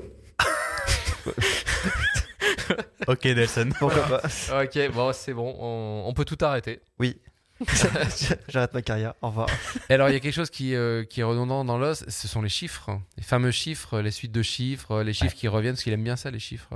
Ok, 3.06 3.24
Nelson. 3.24 3.70
Pourquoi 3.78 4.02
pas? 4.02 4.62
Ok, 4.62 4.92
bon, 4.92 5.12
c'est 5.14 5.32
bon. 5.32 5.56
On, 5.58 6.04
on 6.06 6.12
peut 6.12 6.26
tout 6.26 6.36
arrêter. 6.42 6.80
J'arrête 8.48 8.74
ma 8.74 8.82
carrière. 8.82 9.14
Au 9.22 9.28
revoir. 9.28 9.48
Et 9.88 9.94
alors, 9.94 10.10
il 10.10 10.12
y 10.12 10.16
a 10.16 10.20
quelque 10.20 10.34
chose 10.34 10.50
qui, 10.50 10.74
euh, 10.74 11.04
qui 11.04 11.20
est 11.20 11.24
redondant 11.24 11.64
dans 11.64 11.78
l'os, 11.78 12.04
ce 12.06 12.28
sont 12.28 12.42
les 12.42 12.50
chiffres. 12.50 12.90
Les 13.16 13.22
fameux 13.22 13.50
chiffres, 13.50 14.00
les 14.00 14.10
suites 14.10 14.32
de 14.32 14.42
chiffres, 14.42 15.02
les 15.02 15.14
chiffres 15.14 15.34
qui 15.34 15.48
reviennent, 15.48 15.72
parce 15.74 15.82
qu'il 15.82 15.92
aime 15.94 16.04
bien 16.04 16.16
ça, 16.16 16.30
les 16.30 16.38
chiffres. 16.38 16.74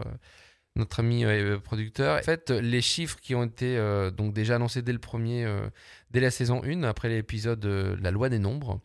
Euh, 0.77 0.81
notre 0.81 1.01
ami 1.01 1.25
euh, 1.25 1.59
producteur. 1.59 2.19
En 2.19 2.23
fait, 2.23 2.51
les 2.51 2.81
chiffres 2.81 3.19
qui 3.21 3.35
ont 3.35 3.45
été 3.45 3.77
euh, 3.77 4.11
donc 4.11 4.33
déjà 4.33 4.57
annoncés 4.57 4.83
dès 4.83 4.93
le 4.93 4.99
premier, 4.99 5.45
euh, 5.45 5.69
dès 6.11 6.21
la 6.21 6.31
saison 6.31 6.63
1, 6.65 6.83
après 6.83 7.09
l'épisode 7.09 7.65
euh, 7.65 7.97
La 8.01 8.11
loi 8.11 8.29
des 8.29 8.39
nombres, 8.39 8.81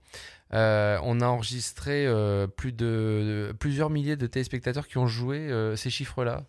euh, 0.54 0.98
on 1.04 1.22
a 1.22 1.28
enregistré 1.28 2.06
euh, 2.08 2.48
plusieurs 2.48 3.90
milliers 3.90 4.16
de 4.16 4.28
téléspectateurs 4.28 4.88
qui 4.88 4.98
ont 4.98 5.08
joué 5.08 5.38
euh, 5.38 5.76
ces 5.76 5.90
chiffres-là. 5.90 6.46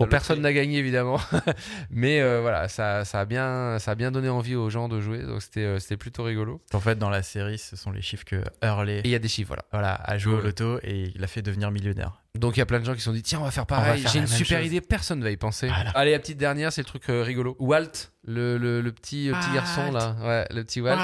Bon, 0.00 0.06
personne 0.06 0.40
n'a 0.40 0.52
gagné 0.52 0.78
évidemment, 0.78 1.20
mais 1.90 2.20
euh, 2.20 2.40
voilà, 2.40 2.68
ça, 2.68 3.04
ça, 3.04 3.20
a 3.20 3.24
bien, 3.24 3.78
ça 3.78 3.90
a 3.90 3.94
bien 3.94 4.10
donné 4.10 4.28
envie 4.28 4.54
aux 4.56 4.70
gens 4.70 4.88
de 4.88 5.00
jouer, 5.00 5.22
donc 5.22 5.42
c'était 5.42 5.60
euh, 5.60 5.78
c'était 5.78 5.96
plutôt 5.96 6.22
rigolo. 6.24 6.60
En 6.72 6.80
fait, 6.80 6.96
dans 6.98 7.10
la 7.10 7.22
série, 7.22 7.58
ce 7.58 7.76
sont 7.76 7.90
les 7.90 8.00
chiffres 8.02 8.24
que 8.24 8.42
Hurley 8.62 8.98
Et 9.00 9.02
il 9.04 9.10
y 9.10 9.14
a 9.14 9.18
des 9.18 9.28
chiffres, 9.28 9.48
voilà. 9.48 9.64
voilà, 9.70 9.94
a 9.94 10.16
joué 10.18 10.34
au 10.34 10.40
loto 10.40 10.78
et 10.82 11.12
il 11.14 11.22
a 11.22 11.26
fait 11.26 11.42
devenir 11.42 11.70
millionnaire. 11.70 12.22
Donc 12.34 12.56
il 12.56 12.60
y 12.60 12.62
a 12.62 12.66
plein 12.66 12.80
de 12.80 12.84
gens 12.84 12.94
qui 12.94 13.00
se 13.00 13.06
sont 13.06 13.12
dit 13.12 13.22
tiens 13.22 13.40
on 13.40 13.44
va 13.44 13.50
faire 13.50 13.66
pareil. 13.66 14.04
J'ai 14.10 14.20
une 14.20 14.26
super 14.26 14.58
chose. 14.58 14.66
idée, 14.68 14.80
personne 14.80 15.22
va 15.22 15.30
y 15.30 15.36
penser. 15.36 15.66
Voilà. 15.66 15.90
Allez 15.90 16.12
la 16.12 16.18
petite 16.18 16.38
dernière 16.38 16.72
c'est 16.72 16.80
le 16.82 16.86
truc 16.86 17.02
euh, 17.10 17.22
rigolo. 17.22 17.56
Walt, 17.58 18.10
le, 18.24 18.56
le, 18.56 18.80
le 18.80 18.92
petit 18.92 19.30
garçon 19.52 19.90
là, 19.92 20.16
ouais 20.22 20.46
le 20.54 20.62
petit 20.64 20.80
Walt. 20.80 20.96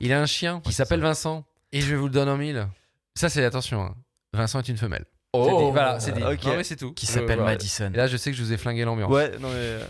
Il 0.00 0.12
a 0.12 0.20
un 0.20 0.26
chien 0.26 0.60
qui 0.60 0.72
s'appelle. 0.72 1.00
Vincent 1.00 1.44
et 1.72 1.80
je 1.80 1.94
vous 1.94 2.06
le 2.06 2.12
donne 2.12 2.28
en 2.28 2.36
mille. 2.36 2.66
Ça 3.14 3.28
c'est 3.28 3.44
attention. 3.44 3.82
hein. 3.82 3.94
Vincent 4.34 4.58
est 4.58 4.68
une 4.68 4.76
femelle. 4.76 5.04
Oh, 5.34 5.70
voilà 5.72 5.98
c'est 6.00 6.12
dit. 6.12 6.22
ok. 6.22 6.44
Non 6.44 6.56
mais 6.56 6.64
c'est 6.64 6.76
tout. 6.76 6.92
Qui 6.92 7.06
Je- 7.06 7.12
s'appelle 7.12 7.36
voilà. 7.38 7.52
Madison. 7.52 7.90
Et 7.92 7.96
là 7.96 8.06
je 8.06 8.16
sais 8.16 8.30
que 8.30 8.36
je 8.36 8.42
vous 8.42 8.52
ai 8.52 8.56
flingué 8.58 8.84
l'ambiance. 8.84 9.10
Ouais, 9.10 9.30
non 9.38 9.48
mais. 9.48 9.54
euh, 9.56 9.84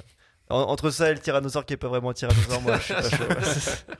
en- 0.50 0.60
entre 0.62 0.90
ça 0.90 1.10
et 1.10 1.14
le 1.14 1.18
tyrannosaure 1.20 1.64
qui 1.66 1.74
est 1.74 1.76
pas 1.78 1.88
vraiment 1.88 2.10
un 2.10 2.14
tyrannosaure, 2.14 2.60
moi 2.62 2.78
je 2.78 2.82
suis 2.84 2.94
pas 2.94 3.02
chaud. 3.10 3.24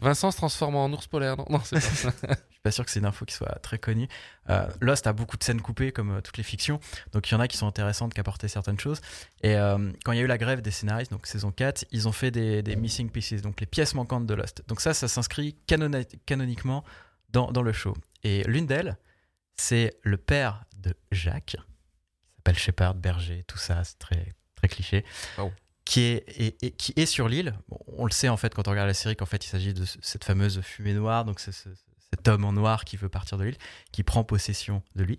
Vincent 0.00 0.30
se 0.30 0.36
transforme 0.38 0.76
en 0.76 0.86
ours 0.92 1.06
polaire 1.08 1.36
non 1.36 1.44
Non 1.50 1.60
c'est 1.62 1.76
pas 1.76 1.80
ça. 1.82 2.10
Je 2.48 2.54
suis 2.54 2.62
pas 2.62 2.70
sûr 2.72 2.84
que 2.84 2.90
c'est 2.90 2.98
une 3.00 3.06
info 3.06 3.24
qui 3.24 3.34
soit 3.34 3.58
très 3.62 3.78
connue. 3.78 4.08
Euh, 4.50 4.66
Lost 4.80 5.06
a 5.06 5.12
beaucoup 5.12 5.36
de 5.36 5.44
scènes 5.44 5.60
coupées, 5.60 5.92
comme 5.92 6.16
euh, 6.16 6.20
toutes 6.20 6.36
les 6.38 6.42
fictions. 6.42 6.80
Donc 7.12 7.30
il 7.30 7.34
y 7.34 7.36
en 7.36 7.40
a 7.40 7.46
qui 7.46 7.56
sont 7.56 7.68
intéressantes, 7.68 8.14
qui 8.14 8.20
apportaient 8.20 8.48
certaines 8.48 8.80
choses. 8.80 9.00
Et 9.42 9.54
euh, 9.56 9.92
quand 10.04 10.10
il 10.12 10.18
y 10.18 10.20
a 10.20 10.24
eu 10.24 10.26
la 10.26 10.38
grève 10.38 10.60
des 10.60 10.70
scénaristes, 10.72 11.12
donc 11.12 11.26
saison 11.26 11.52
4, 11.52 11.84
ils 11.92 12.08
ont 12.08 12.12
fait 12.12 12.30
des, 12.32 12.62
des 12.62 12.74
missing 12.74 13.10
pieces, 13.10 13.42
donc 13.42 13.60
les 13.60 13.66
pièces 13.66 13.94
manquantes 13.94 14.26
de 14.26 14.34
Lost. 14.34 14.64
Donc 14.66 14.80
ça, 14.80 14.92
ça 14.94 15.06
s'inscrit 15.06 15.56
canona- 15.68 16.04
canoniquement 16.26 16.82
dans, 17.30 17.52
dans 17.52 17.62
le 17.62 17.72
show. 17.72 17.94
Et 18.24 18.42
l'une 18.44 18.66
d'elles, 18.66 18.96
c'est 19.54 19.96
le 20.02 20.16
père 20.16 20.64
de 20.78 20.94
Jacques, 21.12 21.56
qui 21.56 22.36
s'appelle 22.36 22.58
Shepard, 22.58 22.94
berger, 22.94 23.44
tout 23.46 23.58
ça, 23.58 23.82
c'est 23.84 23.98
très, 23.98 24.34
très 24.56 24.68
cliché. 24.68 25.04
Oh. 25.38 25.50
Qui 25.84 26.00
est, 26.02 26.24
et- 26.38 26.66
et 26.66 26.70
qui 26.72 26.92
est 26.96 27.06
sur 27.06 27.28
l'île. 27.28 27.54
Bon, 27.68 27.78
on 27.86 28.04
le 28.04 28.10
sait 28.10 28.28
en 28.28 28.36
fait 28.36 28.54
quand 28.54 28.68
on 28.68 28.72
regarde 28.72 28.88
la 28.88 28.94
série 28.94 29.16
qu'en 29.16 29.24
fait 29.26 29.44
il 29.44 29.48
s'agit 29.48 29.72
de 29.72 29.84
ce- 29.86 29.98
cette 30.02 30.24
fameuse 30.24 30.60
fumée 30.60 30.92
noire, 30.92 31.24
donc 31.24 31.40
c'est 31.40 31.52
ce- 31.52 31.70
cet 32.12 32.28
homme 32.28 32.44
en 32.44 32.52
noir 32.52 32.84
qui 32.84 32.96
veut 32.98 33.08
partir 33.08 33.38
de 33.38 33.44
l'île, 33.44 33.56
qui 33.92 34.02
prend 34.02 34.22
possession 34.24 34.82
de 34.96 35.02
lui 35.04 35.18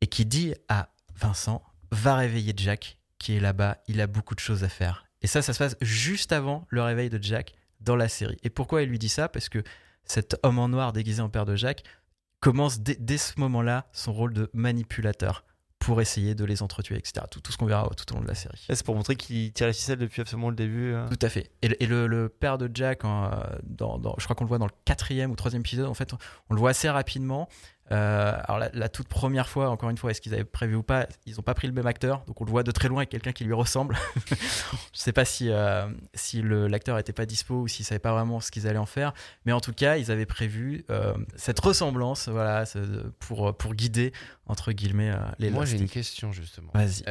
et 0.00 0.06
qui 0.08 0.26
dit 0.26 0.54
à 0.68 0.88
Vincent 1.14 1.62
va 1.92 2.16
réveiller 2.16 2.52
Jack 2.56 2.98
qui 3.18 3.36
est 3.36 3.40
là-bas, 3.40 3.78
il 3.86 4.00
a 4.00 4.06
beaucoup 4.08 4.34
de 4.34 4.40
choses 4.40 4.64
à 4.64 4.68
faire. 4.68 5.06
Et 5.22 5.26
ça, 5.26 5.42
ça 5.42 5.52
se 5.52 5.58
passe 5.58 5.76
juste 5.80 6.32
avant 6.32 6.66
le 6.70 6.82
réveil 6.82 7.08
de 7.10 7.22
Jack 7.22 7.52
dans 7.80 7.94
la 7.96 8.08
série. 8.08 8.38
Et 8.42 8.50
pourquoi 8.50 8.82
il 8.82 8.88
lui 8.88 8.98
dit 8.98 9.08
ça? 9.08 9.28
Parce 9.28 9.48
que 9.48 9.62
cet 10.04 10.36
homme 10.42 10.58
en 10.58 10.68
noir 10.68 10.92
déguisé 10.92 11.20
en 11.20 11.28
père 11.28 11.44
de 11.46 11.54
Jack 11.56 11.84
commence 12.40 12.80
dès, 12.80 12.96
dès 12.98 13.18
ce 13.18 13.38
moment-là 13.38 13.86
son 13.92 14.12
rôle 14.12 14.32
de 14.34 14.50
manipulateur 14.52 15.44
pour 15.78 16.02
essayer 16.02 16.34
de 16.34 16.44
les 16.44 16.62
entretuer, 16.62 16.96
etc. 16.98 17.24
Tout, 17.30 17.40
tout 17.40 17.52
ce 17.52 17.56
qu'on 17.56 17.64
verra 17.64 17.88
tout 17.96 18.12
au 18.12 18.16
long 18.16 18.22
de 18.22 18.28
la 18.28 18.34
série. 18.34 18.66
C'est 18.68 18.84
pour 18.84 18.94
montrer 18.94 19.16
qu'il 19.16 19.50
tire 19.54 19.66
la 19.66 19.72
ficelle 19.72 19.98
depuis 19.98 20.20
absolument 20.20 20.50
le 20.50 20.54
début. 20.56 20.92
hein. 20.94 21.06
Tout 21.10 21.24
à 21.24 21.30
fait. 21.30 21.50
Et, 21.62 21.68
le- 21.68 21.82
et 21.82 21.86
le, 21.86 22.06
le 22.06 22.28
père 22.28 22.58
de 22.58 22.70
Jack, 22.72 23.04
en, 23.06 23.30
dans, 23.62 23.98
dans- 23.98 24.14
je 24.18 24.24
crois 24.24 24.36
qu'on 24.36 24.44
le 24.44 24.48
voit 24.48 24.58
dans 24.58 24.66
le 24.66 24.72
quatrième 24.84 25.30
ou 25.30 25.36
troisième 25.36 25.60
épisode, 25.60 25.86
en 25.88 25.94
fait, 25.94 26.12
on 26.50 26.54
le 26.54 26.60
voit 26.60 26.70
assez 26.70 26.90
rapidement. 26.90 27.48
Euh, 27.92 28.32
alors 28.44 28.58
la, 28.58 28.70
la 28.72 28.88
toute 28.88 29.08
première 29.08 29.48
fois, 29.48 29.68
encore 29.70 29.90
une 29.90 29.98
fois, 29.98 30.10
est-ce 30.12 30.20
qu'ils 30.20 30.32
avaient 30.34 30.44
prévu 30.44 30.76
ou 30.76 30.82
pas? 30.82 31.06
Ils 31.26 31.34
n'ont 31.36 31.42
pas 31.42 31.54
pris 31.54 31.66
le 31.66 31.72
même 31.72 31.86
acteur, 31.86 32.22
donc 32.26 32.40
on 32.40 32.44
le 32.44 32.50
voit 32.50 32.62
de 32.62 32.70
très 32.70 32.88
loin 32.88 32.98
avec 32.98 33.08
quelqu'un 33.10 33.32
qui 33.32 33.44
lui 33.44 33.52
ressemble. 33.52 33.96
je 34.30 34.36
sais 34.92 35.12
pas 35.12 35.24
si, 35.24 35.48
euh, 35.50 35.86
si 36.14 36.42
l'acteur 36.42 36.96
n'était 36.96 37.12
pas 37.12 37.26
dispo 37.26 37.54
ou 37.62 37.68
s'ils 37.68 37.84
savaient 37.84 37.98
pas 37.98 38.12
vraiment 38.12 38.40
ce 38.40 38.50
qu'ils 38.50 38.66
allaient 38.68 38.78
en 38.78 38.86
faire, 38.86 39.12
mais 39.44 39.52
en 39.52 39.60
tout 39.60 39.72
cas, 39.72 39.96
ils 39.96 40.10
avaient 40.10 40.26
prévu 40.26 40.84
euh, 40.90 41.14
cette 41.36 41.60
ressemblance, 41.60 42.28
voilà, 42.28 42.64
pour, 43.18 43.56
pour 43.56 43.74
guider 43.74 44.12
entre 44.46 44.72
guillemets 44.72 45.12
les 45.38 45.50
Moi 45.50 45.64
j'ai 45.64 45.76
une 45.78 45.88
question 45.88 46.32
justement. 46.32 46.70
Vas-y. 46.74 47.02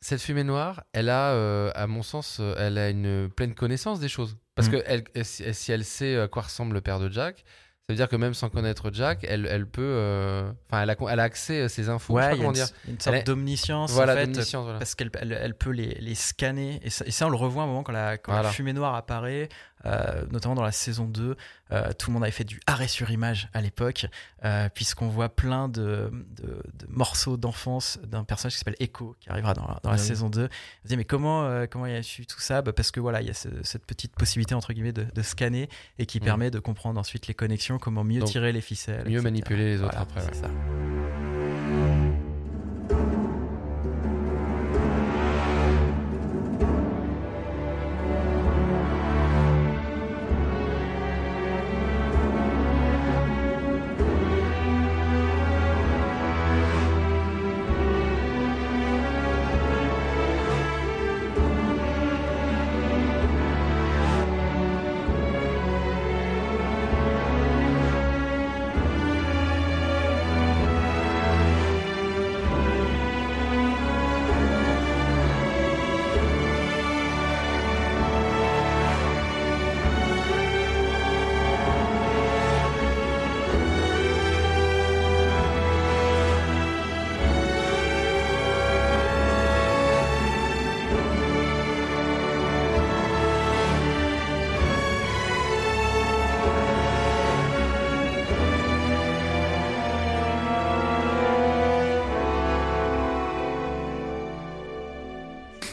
Cette 0.00 0.20
fumée 0.20 0.44
noire, 0.44 0.82
elle 0.92 1.08
a, 1.08 1.70
à 1.70 1.86
mon 1.86 2.02
sens, 2.02 2.40
elle 2.58 2.76
a 2.76 2.90
une 2.90 3.30
pleine 3.30 3.54
connaissance 3.54 4.00
des 4.00 4.08
choses. 4.08 4.36
Parce 4.54 4.68
Mm. 4.68 4.70
que 4.72 4.82
elle- 4.86 5.04
si 5.24 5.52
si 5.54 5.72
elle 5.72 5.84
sait 5.84 6.18
à 6.20 6.28
quoi 6.28 6.42
ressemble 6.42 6.74
le 6.74 6.80
père 6.82 7.00
de 7.00 7.10
Jack, 7.10 7.44
ça 7.86 7.92
veut 7.92 7.96
dire 7.96 8.08
que 8.08 8.16
même 8.16 8.32
sans 8.32 8.48
connaître 8.48 8.90
Jack, 8.94 9.26
elle, 9.28 9.44
elle 9.46 9.66
peut. 9.66 9.82
euh, 9.82 10.50
Enfin, 10.70 10.82
elle, 10.82 10.90
a, 10.90 10.96
elle 11.10 11.20
a 11.20 11.24
accès 11.24 11.60
à 11.62 11.68
ces 11.68 11.90
infos. 11.90 12.14
Ouais, 12.14 12.22
pas 12.22 12.28
il 12.28 12.30
y 12.30 12.34
a 12.34 12.36
comment 12.38 12.48
une, 12.48 12.54
dire. 12.54 12.68
une 12.88 12.98
sorte 12.98 13.16
est- 13.16 13.22
d'omniscience 13.24 13.92
Voilà, 13.92 14.14
en 14.14 14.16
fait, 14.16 14.26
d'omniscience, 14.28 14.64
voilà. 14.64 14.78
parce 14.78 14.94
qu'elle 14.94 15.10
elle, 15.20 15.32
elle 15.32 15.54
peut 15.54 15.68
les, 15.70 15.94
les 16.00 16.14
scanner 16.14 16.80
et 16.82 16.88
ça, 16.88 17.04
et 17.06 17.10
ça, 17.10 17.26
on 17.26 17.30
le 17.30 17.36
revoit 17.36 17.64
un 17.64 17.66
moment 17.66 17.82
quand 17.82 17.92
la, 17.92 18.16
quand 18.16 18.32
la 18.40 18.48
fumée 18.50 18.72
noire 18.72 18.94
apparaît 18.94 19.50
euh, 19.86 20.24
notamment 20.30 20.54
dans 20.54 20.62
la 20.62 20.72
saison 20.72 21.06
2 21.06 21.36
euh, 21.72 21.92
tout 21.98 22.10
le 22.10 22.14
monde 22.14 22.22
avait 22.22 22.30
fait 22.32 22.44
du 22.44 22.60
arrêt 22.66 22.88
sur 22.88 23.10
image 23.10 23.48
à 23.54 23.60
l'époque 23.60 24.06
euh, 24.44 24.68
puisqu'on 24.72 25.08
voit 25.08 25.28
plein 25.28 25.68
de, 25.68 26.10
de- 26.36 26.62
de 26.74 26.86
morceaux 26.88 27.36
d'enfance 27.36 27.98
d'un 28.06 28.24
personnage 28.24 28.52
qui 28.54 28.58
s'appelle 28.58 28.76
Echo 28.80 29.16
qui 29.20 29.30
arrivera 29.30 29.54
dans 29.54 29.66
la, 29.66 29.80
dans 29.82 29.90
la 29.90 29.96
Ah 29.96 30.00
oui. 30.00 30.06
saison 30.06 30.28
2 30.30 30.44
on 30.44 30.48
se 30.84 30.88
dit 30.88 30.96
mais 30.96 31.04
comment 31.04 31.66
comment 31.70 31.86
il 31.86 31.94
a 31.96 32.02
su 32.02 32.26
tout 32.26 32.40
ça? 32.40 32.62
Bah, 32.62 32.72
parce 32.72 32.90
que 32.90 33.00
voilà 33.00 33.20
il 33.22 33.26
y 33.26 33.30
a 33.30 33.34
ce- 33.34 33.62
cette 33.62 33.84
petite 33.86 34.14
possibilité 34.14 34.54
entre 34.54 34.72
guillemets 34.72 34.92
de, 34.92 35.04
de 35.04 35.22
scanner 35.22 35.68
et 35.98 36.06
qui 36.06 36.18
Mm. 36.20 36.24
permet 36.24 36.50
de 36.50 36.58
comprendre 36.58 36.98
ensuite 37.00 37.26
les 37.26 37.34
connexions 37.34 37.78
comment 37.78 38.04
mieux 38.04 38.20
Donc, 38.20 38.28
tirer 38.30 38.52
les 38.52 38.60
ficelles 38.60 39.04
mieux 39.04 39.12
etc. 39.14 39.22
manipuler 39.24 39.64
les 39.64 39.82
autres 39.82 39.90
Voilà, 39.96 40.00
après, 40.00 40.20
c'est 40.20 40.34
ça. 40.40 41.33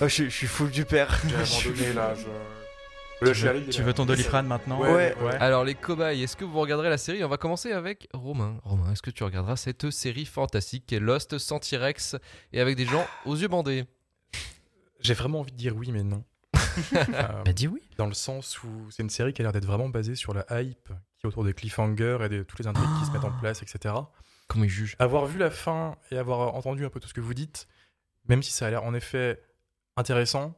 Oh, 0.01 0.07
je, 0.07 0.13
suis- 0.13 0.23
je 0.29 0.35
suis 0.35 0.47
full 0.47 0.71
du 0.71 0.83
père. 0.85 1.21
J'ai 1.27 1.35
abandonné 1.69 1.93
là. 1.93 2.13
Je... 2.15 2.25
Le 3.23 3.33
tu 3.33 3.41
veux, 3.45 3.65
tu 3.69 3.83
veux 3.83 3.93
ton 3.93 4.05
Doliprane 4.07 4.47
maintenant 4.47 4.79
Ouais. 4.81 5.15
Alors 5.39 5.63
les 5.63 5.75
cobayes, 5.75 6.23
est-ce 6.23 6.35
que 6.35 6.43
vous 6.43 6.59
regarderez 6.59 6.89
la 6.89 6.97
série? 6.97 7.23
On 7.23 7.27
va 7.29 7.37
commencer 7.37 7.71
avec 7.71 8.07
Romain. 8.13 8.57
Romain, 8.63 8.91
est-ce 8.91 9.03
que 9.03 9.11
tu 9.11 9.23
regarderas 9.23 9.57
cette 9.57 9.91
série 9.91 10.25
fantastique 10.25 10.85
qui 10.87 10.95
est 10.95 10.99
Lost 10.99 11.37
sans 11.37 11.59
T-Rex 11.59 12.15
et 12.51 12.59
avec 12.61 12.75
des 12.77 12.85
gens 12.85 13.05
aux 13.25 13.35
yeux 13.35 13.47
bandés? 13.47 13.85
J'ai 15.01 15.13
vraiment 15.13 15.41
envie 15.41 15.51
de 15.51 15.57
dire 15.57 15.75
oui, 15.75 15.91
mais 15.91 16.03
non. 16.03 16.23
Euh, 16.93 17.43
Bah 17.43 17.51
dis 17.53 17.67
oui? 17.67 17.81
dans 17.97 18.07
le 18.07 18.13
sens 18.13 18.63
où 18.63 18.69
c'est 18.91 19.03
une 19.03 19.09
série 19.09 19.33
qui 19.33 19.41
a 19.41 19.43
l'air 19.43 19.51
d'être 19.51 19.65
vraiment 19.65 19.89
basée 19.89 20.15
sur 20.15 20.33
la 20.33 20.45
hype 20.61 20.87
qui 21.19 21.25
est 21.25 21.27
autour 21.27 21.43
des 21.43 21.53
cliffhangers 21.53 22.17
et 22.23 22.29
de 22.29 22.43
toutes 22.43 22.59
les 22.59 22.67
intrigues 22.67 22.87
qui 22.99 23.05
se 23.05 23.11
mettent 23.11 23.25
en 23.25 23.37
place, 23.39 23.61
etc. 23.61 23.93
Comment 24.47 24.63
ils 24.63 24.69
jugent 24.69 24.95
Avoir 24.97 25.25
vu 25.25 25.37
la 25.37 25.51
fin 25.51 25.97
et 26.11 26.17
avoir 26.17 26.55
entendu 26.55 26.85
un 26.85 26.89
peu 26.89 26.99
tout 27.01 27.09
ce 27.09 27.13
que 27.13 27.19
vous 27.21 27.33
dites, 27.33 27.67
même 28.29 28.41
si 28.41 28.51
ça 28.51 28.67
a 28.67 28.69
l'air 28.69 28.83
en 28.85 28.93
effet 28.93 29.41
intéressant, 29.97 30.57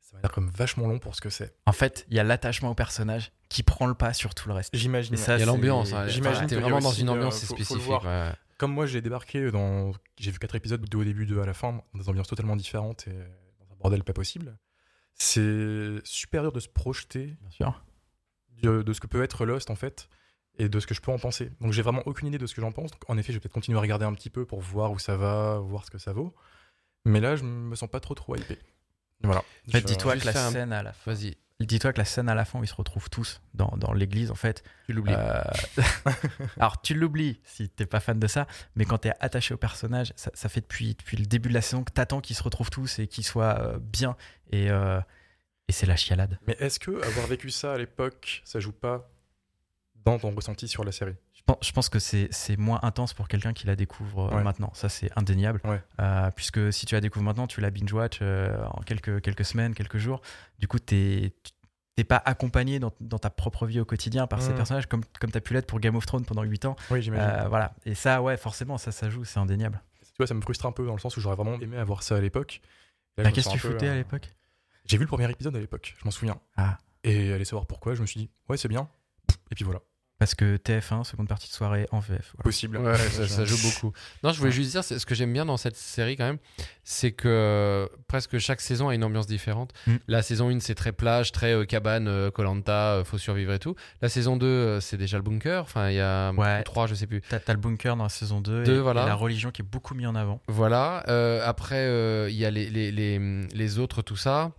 ça 0.00 0.16
m'a 0.16 0.22
l'air 0.22 0.32
comme 0.32 0.48
vachement 0.50 0.86
long 0.86 0.98
pour 0.98 1.14
ce 1.14 1.20
que 1.20 1.30
c'est. 1.30 1.54
En 1.66 1.72
fait, 1.72 2.06
il 2.08 2.16
y 2.16 2.20
a 2.20 2.24
l'attachement 2.24 2.70
au 2.70 2.74
personnage 2.74 3.32
qui 3.48 3.62
prend 3.62 3.86
le 3.86 3.94
pas 3.94 4.12
sur 4.12 4.34
tout 4.34 4.48
le 4.48 4.54
reste. 4.54 4.74
J'imagine. 4.76 5.14
Il 5.14 5.18
y 5.18 5.22
a 5.22 5.38
c'est- 5.38 5.44
l'ambiance. 5.46 5.92
hein. 5.92 6.06
j'imagine 6.08 6.46
T'es 6.46 6.56
vraiment 6.56 6.80
dans 6.80 6.90
une 6.92 7.08
euh, 7.08 7.12
ambiance 7.12 7.44
faut- 7.44 7.54
spécifique. 7.54 8.02
ouais. 8.04 8.32
Comme 8.58 8.72
moi, 8.72 8.86
j'ai 8.86 9.00
débarqué 9.00 9.50
dans. 9.50 9.92
J'ai 10.18 10.30
vu 10.32 10.38
quatre 10.38 10.54
épisodes 10.56 10.80
de 10.84 10.96
au 10.96 11.04
début, 11.04 11.26
deux 11.26 11.40
à 11.40 11.46
la 11.46 11.54
fin, 11.54 11.80
dans 11.94 12.00
des 12.00 12.08
ambiances 12.08 12.26
totalement 12.28 12.56
différentes 12.56 13.06
et 13.06 13.12
dans 13.12 13.72
un 13.72 13.76
bordel 13.80 14.02
pas 14.02 14.12
possible. 14.12 14.58
C'est 15.14 15.96
super 16.04 16.42
dur 16.42 16.52
de 16.52 16.60
se 16.60 16.68
projeter 16.68 17.36
Bien 17.40 17.50
sûr. 17.50 17.84
de, 18.62 18.82
de 18.82 18.92
ce 18.92 19.00
que 19.00 19.06
peut 19.06 19.22
être 19.22 19.44
Lost 19.46 19.70
en 19.70 19.74
fait 19.76 20.08
et 20.58 20.68
de 20.68 20.80
ce 20.80 20.86
que 20.86 20.94
je 20.94 21.00
peux 21.00 21.12
en 21.12 21.18
penser. 21.18 21.50
Donc 21.60 21.72
j'ai 21.72 21.82
vraiment 21.82 22.02
aucune 22.06 22.28
idée 22.28 22.38
de 22.38 22.46
ce 22.46 22.54
que 22.54 22.60
j'en 22.60 22.72
pense. 22.72 22.90
Donc, 22.90 23.02
en 23.08 23.16
effet, 23.18 23.32
je 23.32 23.38
vais 23.38 23.40
peut-être 23.40 23.52
continuer 23.52 23.78
à 23.78 23.80
regarder 23.80 24.04
un 24.04 24.12
petit 24.14 24.30
peu 24.30 24.44
pour 24.44 24.60
voir 24.60 24.90
où 24.92 24.98
ça 24.98 25.16
va, 25.16 25.58
voir 25.58 25.84
ce 25.84 25.90
que 25.90 25.98
ça 25.98 26.12
vaut. 26.12 26.34
Mais 27.04 27.20
là, 27.20 27.36
je 27.36 27.44
me 27.44 27.74
sens 27.76 27.88
pas 27.90 28.00
trop 28.00 28.14
trop 28.14 28.36
hypé. 28.36 28.58
Voilà. 29.22 29.40
En 29.68 29.70
fait, 29.72 29.80
dis-toi 29.82 30.16
que 30.16 30.26
la 30.26 30.46
un- 30.46 30.50
scène 30.50 30.72
à 30.72 30.82
la 30.82 30.92
fin. 30.92 31.12
Vas-y, 31.12 31.36
Dis-toi 31.60 31.92
que 31.92 31.98
la 31.98 32.04
scène 32.04 32.28
à 32.28 32.36
la 32.36 32.44
fin 32.44 32.60
où 32.60 32.64
ils 32.64 32.68
se 32.68 32.74
retrouvent 32.74 33.10
tous 33.10 33.40
dans, 33.54 33.76
dans 33.76 33.92
l'église, 33.92 34.30
en 34.30 34.36
fait. 34.36 34.62
tu 34.86 34.92
l'oublies. 34.92 35.12
euh, 35.16 35.42
Alors, 36.60 36.80
tu 36.82 36.94
l'oublies 36.94 37.40
si 37.42 37.68
t'es 37.68 37.84
pas 37.86 37.98
fan 37.98 38.20
de 38.20 38.26
ça, 38.28 38.46
mais 38.76 38.84
quand 38.84 38.98
t'es 38.98 39.12
attaché 39.18 39.54
au 39.54 39.56
personnage, 39.56 40.12
ça, 40.14 40.30
ça 40.34 40.48
fait 40.48 40.60
depuis, 40.60 40.94
depuis 40.94 41.16
le 41.16 41.26
début 41.26 41.48
de 41.48 41.54
la 41.54 41.62
saison 41.62 41.82
que 41.82 41.90
t'attends 41.92 42.20
qu'ils 42.20 42.36
se 42.36 42.44
retrouvent 42.44 42.70
tous 42.70 43.00
et 43.00 43.08
qu'ils 43.08 43.24
soient 43.24 43.58
euh, 43.60 43.78
bien. 43.80 44.16
Et, 44.50 44.70
euh, 44.70 45.00
et 45.66 45.72
c'est 45.72 45.86
la 45.86 45.96
chialade. 45.96 46.38
Mais 46.46 46.56
est-ce 46.60 46.78
que 46.78 47.02
avoir 47.04 47.26
vécu 47.26 47.50
ça 47.50 47.72
à 47.72 47.78
l'époque, 47.78 48.40
ça 48.44 48.60
joue 48.60 48.70
pas 48.72 49.10
dans 50.04 50.16
ton 50.20 50.30
ressenti 50.30 50.68
sur 50.68 50.84
la 50.84 50.92
série? 50.92 51.16
Je 51.62 51.72
pense, 51.72 51.88
que 51.88 51.98
c'est 51.98 52.56
moins 52.56 52.78
intense 52.82 53.14
pour 53.14 53.28
quelqu'un 53.28 53.52
qui 53.52 53.66
la 53.66 53.76
découvre 53.76 54.30
euh, 54.32 54.36
Ouais. 54.36 54.42
maintenant. 54.42 54.70
Ça, 54.74 54.88
c'est 54.88 55.10
indéniable. 55.16 55.60
Ouais. 55.64 55.82
Euh, 56.00 56.30
puisque 56.34 56.72
si 56.72 56.86
tu 56.86 56.94
la 56.94 57.00
découvres 57.00 57.24
maintenant, 57.24 57.46
tu 57.46 57.60
la 57.60 57.70
binge-watch 57.70 58.18
euh, 58.22 58.64
en 58.72 58.80
quelques, 58.82 59.20
quelques 59.22 59.44
semaines, 59.44 59.74
quelques 59.74 59.98
jours. 59.98 60.20
Du 60.58 60.68
coup, 60.68 60.78
t'es 60.78 61.32
t'es 61.96 62.04
pas 62.04 62.22
accompagné 62.24 62.78
dans, 62.78 62.92
dans 63.00 63.18
ta 63.18 63.28
propre 63.28 63.66
vie 63.66 63.80
au 63.80 63.84
quotidien 63.84 64.28
par 64.28 64.40
ces 64.40 64.52
Mm. 64.52 64.54
personnages 64.54 64.86
comme, 64.86 65.02
comme 65.20 65.32
tu 65.32 65.36
as 65.38 65.40
pu 65.40 65.52
l'être 65.52 65.66
pour 65.66 65.80
Game 65.80 65.96
of 65.96 66.06
Thrones 66.06 66.24
pendant 66.24 66.44
8 66.44 66.64
ans. 66.66 66.76
Oui, 66.92 67.02
j'imagine. 67.02 67.26
Euh, 67.28 67.48
voilà. 67.48 67.74
Et 67.86 67.96
ça, 67.96 68.22
ouais, 68.22 68.36
forcément, 68.36 68.78
ça, 68.78 68.92
ça 68.92 69.10
joue, 69.10 69.24
c'est 69.24 69.40
indéniable. 69.40 69.80
Tu 70.04 70.06
vois, 70.18 70.28
ça 70.28 70.34
me 70.34 70.40
frustre 70.40 70.64
un 70.66 70.70
peu 70.70 70.86
dans 70.86 70.92
le 70.92 71.00
sens 71.00 71.16
où 71.16 71.20
j'aurais 71.20 71.34
vraiment 71.34 71.58
aimé 71.58 71.76
avoir 71.76 72.04
ça 72.04 72.14
à 72.16 72.20
l'époque. 72.20 72.60
Bah, 73.16 73.32
Qu'est-ce 73.32 73.48
que 73.48 73.54
tu 73.54 73.58
foutais 73.58 73.88
à 73.88 73.96
l'époque? 73.96 74.32
J'ai 74.84 74.96
vu 74.96 75.02
le 75.04 75.08
premier 75.08 75.28
épisode 75.28 75.56
à 75.56 75.58
l'époque, 75.58 75.96
je 75.98 76.04
m'en 76.04 76.12
souviens. 76.12 76.38
Ah. 76.56 76.78
Et 77.02 77.32
aller 77.32 77.44
savoir 77.44 77.66
pourquoi, 77.66 77.94
je 77.96 78.00
me 78.00 78.06
suis 78.06 78.20
dit, 78.20 78.30
ouais, 78.48 78.56
c'est 78.56 78.68
bien. 78.68 78.88
Et 79.50 79.56
puis 79.56 79.64
voilà, 79.64 79.80
Parce 80.18 80.34
que 80.34 80.56
TF1, 80.56 81.04
seconde 81.04 81.28
partie 81.28 81.48
de 81.48 81.52
soirée 81.52 81.86
en 81.92 82.00
VF. 82.00 82.32
voilà. 82.34 82.42
possible. 82.42 82.76
Ouais, 82.78 82.96
ça, 82.96 83.28
ça 83.28 83.44
joue 83.44 83.56
beaucoup. 83.62 83.92
Non, 84.24 84.32
je 84.32 84.38
voulais 84.40 84.50
juste 84.50 84.72
dire, 84.72 84.82
c'est- 84.82 84.98
ce 84.98 85.06
que 85.06 85.14
j'aime 85.14 85.32
bien 85.32 85.44
dans 85.46 85.56
cette 85.56 85.76
série 85.76 86.16
quand 86.16 86.24
même, 86.26 86.38
c'est 86.82 87.12
que 87.12 87.28
euh, 87.28 87.86
presque 88.08 88.36
chaque 88.38 88.60
saison 88.60 88.88
a 88.88 88.94
une 88.96 89.04
ambiance 89.04 89.28
différente. 89.28 89.72
Mm. 89.86 89.96
La 90.08 90.22
saison 90.22 90.50
1, 90.50 90.58
c'est 90.58 90.74
très 90.74 90.90
plage, 90.90 91.30
très 91.30 91.52
euh, 91.54 91.64
cabane, 91.64 92.30
Colanta, 92.32 93.02
faut 93.04 93.16
survivre 93.18 93.52
et 93.52 93.60
tout. 93.60 93.76
La 94.02 94.08
saison 94.08 94.36
2, 94.36 94.46
euh, 94.46 94.80
c'est 94.80 94.96
déjà 94.96 95.18
le 95.18 95.22
bunker. 95.22 95.62
Enfin, 95.62 95.88
il 95.90 95.94
y 95.96 96.00
a 96.00 96.32
Ouais. 96.32 96.64
3, 96.64 96.88
je 96.88 96.94
sais 96.96 97.06
plus. 97.06 97.20
T'as 97.28 97.38
t'as 97.38 97.52
le 97.52 97.60
bunker 97.60 97.94
dans 97.96 98.02
la 98.02 98.08
saison 98.08 98.40
2 98.40 98.64
Deux, 98.64 98.78
et, 98.78 98.80
voilà. 98.80 99.04
et 99.04 99.06
la 99.06 99.14
religion 99.14 99.52
qui 99.52 99.62
est 99.62 99.64
beaucoup 99.64 99.94
mis 99.94 100.06
en 100.06 100.16
avant. 100.16 100.40
Voilà. 100.48 101.04
Euh, 101.08 101.40
après, 101.46 101.76
euh, 101.86 102.28
il 102.28 102.36
y 102.36 102.44
a 102.44 102.50
les, 102.50 102.68
les, 102.70 102.90
les, 102.90 103.20
les 103.54 103.78
autres, 103.78 104.02
tout 104.02 104.16
ça. 104.16 104.50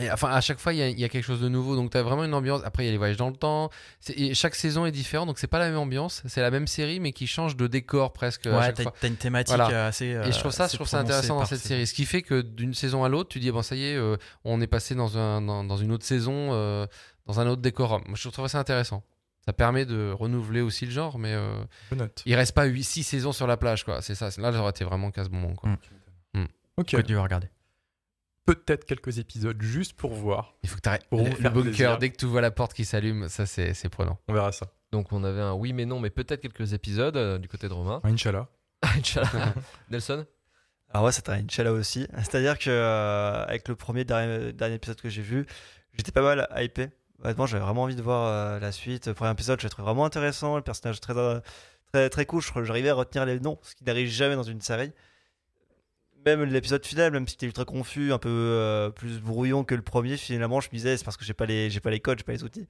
Et, 0.00 0.08
enfin, 0.12 0.30
à 0.30 0.40
chaque 0.40 0.60
fois, 0.60 0.72
il 0.72 0.78
y 0.78 0.82
a, 0.82 0.88
il 0.88 0.98
y 1.00 1.02
a 1.04 1.08
quelque 1.08 1.24
chose 1.24 1.40
de 1.40 1.48
nouveau. 1.48 1.74
Donc, 1.74 1.90
tu 1.90 1.96
as 1.98 2.02
vraiment 2.04 2.24
une 2.24 2.32
ambiance. 2.34 2.62
Après, 2.64 2.84
il 2.84 2.86
y 2.86 2.88
a 2.88 2.92
les 2.92 2.98
voyages 2.98 3.16
dans 3.16 3.30
le 3.30 3.36
temps. 3.36 3.68
Et 4.14 4.32
chaque 4.32 4.54
saison 4.54 4.86
est 4.86 4.92
différente. 4.92 5.26
Donc, 5.26 5.38
c'est 5.40 5.48
pas 5.48 5.58
la 5.58 5.68
même 5.70 5.78
ambiance. 5.78 6.22
C'est 6.26 6.40
la 6.40 6.52
même 6.52 6.68
série, 6.68 7.00
mais 7.00 7.12
qui 7.12 7.26
change 7.26 7.56
de 7.56 7.66
décor 7.66 8.12
presque 8.12 8.46
à 8.46 8.50
ouais, 8.56 8.66
chaque 8.66 8.76
t'as 8.76 8.82
fois. 8.84 8.94
t'as 9.00 9.08
une 9.08 9.16
thématique 9.16 9.56
Voilà. 9.56 9.86
euh, 9.86 9.88
assez. 9.88 10.06
Et 10.06 10.30
je 10.30 10.38
trouve 10.38 10.52
ça, 10.52 10.68
je 10.68 10.74
trouve 10.76 10.86
ça 10.86 11.00
intéressant 11.00 11.36
dans 11.40 11.46
cette 11.46 11.58
série. 11.60 11.84
Ce 11.86 11.94
qui 11.94 12.04
fait 12.04 12.22
que 12.22 12.42
d'une 12.42 12.74
saison 12.74 13.02
à 13.02 13.08
l'autre, 13.08 13.28
tu 13.30 13.40
dis 13.40 13.50
bon 13.50 13.62
ça 13.62 13.74
y 13.74 13.86
est, 13.86 13.96
euh, 13.96 14.16
on 14.44 14.60
est 14.60 14.68
passé 14.68 14.94
dans 14.94 15.18
un 15.18 15.40
dans, 15.42 15.64
dans 15.64 15.76
une 15.76 15.90
autre 15.90 16.04
saison, 16.04 16.50
euh, 16.52 16.86
dans 17.26 17.40
un 17.40 17.46
autre 17.48 17.62
décorum. 17.62 18.02
Moi, 18.06 18.16
je 18.16 18.28
trouve 18.28 18.46
ça 18.46 18.58
intéressant. 18.60 19.02
Ça 19.46 19.52
permet 19.52 19.84
de 19.84 20.12
renouveler 20.16 20.60
aussi 20.60 20.84
le 20.84 20.92
genre, 20.92 21.18
mais 21.18 21.32
euh, 21.32 21.64
il 22.26 22.34
reste 22.36 22.54
pas 22.54 22.66
8 22.66 22.84
6 22.84 23.02
saisons 23.02 23.32
sur 23.32 23.46
la 23.48 23.56
plage 23.56 23.82
quoi. 23.84 24.00
C'est 24.02 24.14
ça. 24.14 24.28
Là, 24.38 24.52
j'aurais 24.52 24.70
été 24.70 24.84
vraiment 24.84 25.10
casse 25.10 25.28
bonbon 25.28 25.54
quoi. 25.54 25.70
Mm. 26.34 26.44
Ok, 26.76 26.86
Que 26.90 27.00
tu 27.00 27.14
vas 27.14 27.22
regarder. 27.22 27.48
Peut-être 28.54 28.84
quelques 28.86 29.18
épisodes 29.18 29.60
juste 29.60 29.92
pour 29.94 30.12
voir. 30.14 30.54
Il 30.62 30.68
faut 30.68 30.76
que 30.76 30.80
tu 30.80 30.88
arrêtes. 30.88 31.06
Le, 31.12 31.18
bunker, 31.50 31.62
plaisir. 31.62 31.98
dès 31.98 32.10
que 32.10 32.16
tu 32.16 32.26
vois 32.26 32.40
la 32.40 32.50
porte 32.50 32.72
qui 32.72 32.84
s'allume, 32.84 33.28
ça 33.28 33.44
c'est 33.46 33.74
c'est 33.74 33.88
prenant. 33.88 34.18
On 34.28 34.32
verra 34.32 34.52
ça. 34.52 34.66
Donc 34.92 35.12
on 35.12 35.22
avait 35.24 35.40
un 35.40 35.52
oui 35.52 35.72
mais 35.72 35.84
non, 35.84 36.00
mais 36.00 36.10
peut-être 36.10 36.40
quelques 36.40 36.72
épisodes 36.72 37.16
euh, 37.16 37.38
du 37.38 37.48
côté 37.48 37.68
de 37.68 37.74
Romain. 37.74 38.00
Inch'Allah. 38.04 38.48
Inch'Allah. 38.96 39.54
Nelson? 39.90 40.24
Alors 40.90 41.04
ouais, 41.04 41.12
c'était 41.12 41.30
un 41.32 41.44
Inch'Allah 41.44 41.72
aussi. 41.72 42.06
C'est-à-dire 42.18 42.58
que 42.58 42.70
euh, 42.70 43.44
avec 43.46 43.68
le 43.68 43.76
premier 43.76 44.04
dernier, 44.04 44.52
dernier 44.54 44.76
épisode 44.76 45.00
que 45.00 45.10
j'ai 45.10 45.22
vu, 45.22 45.44
j'étais 45.94 46.12
pas 46.12 46.22
mal 46.22 46.48
hypé. 46.56 46.88
Honnêtement, 47.22 47.46
j'avais 47.46 47.64
vraiment 47.64 47.82
envie 47.82 47.96
de 47.96 48.02
voir 48.02 48.26
euh, 48.28 48.58
la 48.60 48.72
suite. 48.72 49.08
Le 49.08 49.14
premier 49.14 49.32
épisode, 49.32 49.60
je 49.60 49.66
l'ai 49.66 49.70
trouvé 49.70 49.84
vraiment 49.86 50.04
intéressant. 50.04 50.56
Le 50.56 50.62
personnage 50.62 51.00
très 51.00 51.14
très 51.92 52.08
très 52.08 52.24
cool. 52.26 52.40
Je- 52.40 52.64
J'arrivais 52.64 52.88
à 52.90 52.94
retenir 52.94 53.26
les 53.26 53.40
noms, 53.40 53.58
ce 53.62 53.74
qui 53.74 53.84
n'arrive 53.84 54.08
jamais 54.08 54.36
dans 54.36 54.42
une 54.42 54.60
série. 54.60 54.92
Même 56.26 56.44
l'épisode 56.44 56.84
final, 56.84 57.12
même 57.12 57.26
si 57.26 57.32
c'était 57.32 57.46
ultra 57.46 57.64
confus, 57.64 58.12
un 58.12 58.18
peu 58.18 58.28
euh, 58.28 58.90
plus 58.90 59.20
brouillon 59.20 59.64
que 59.64 59.74
le 59.74 59.82
premier, 59.82 60.16
finalement, 60.16 60.60
je 60.60 60.68
me 60.68 60.74
disais, 60.74 60.96
c'est 60.96 61.04
parce 61.04 61.16
que 61.16 61.24
j'ai 61.24 61.34
pas 61.34 61.46
les, 61.46 61.70
j'ai 61.70 61.80
pas 61.80 61.90
les 61.90 62.00
codes, 62.00 62.18
j'ai 62.18 62.24
pas 62.24 62.32
les 62.32 62.44
outils. 62.44 62.68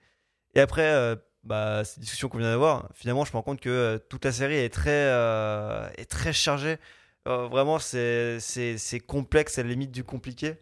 Et 0.55 0.61
après, 0.61 0.82
euh, 0.92 1.16
bah, 1.44 1.84
ces 1.84 2.01
discussions 2.01 2.28
qu'on 2.28 2.38
vient 2.38 2.51
d'avoir, 2.51 2.90
finalement, 2.94 3.24
je 3.24 3.30
me 3.30 3.36
rends 3.36 3.42
compte 3.42 3.61
que 3.61 3.68
euh, 3.68 3.99
toute 3.99 4.24
la 4.24 4.32
série 4.32 4.57
est 4.57 4.72
très, 4.72 4.90
euh, 4.90 5.88
est 5.96 6.11
très 6.11 6.32
chargée. 6.32 6.78
Vraiment, 7.26 7.78
c'est, 7.78 8.40
c'est, 8.40 9.01
complexe, 9.01 9.55
c'est 9.55 9.62
la 9.62 9.68
limite 9.68 9.90
du 9.90 10.03
compliqué. 10.03 10.57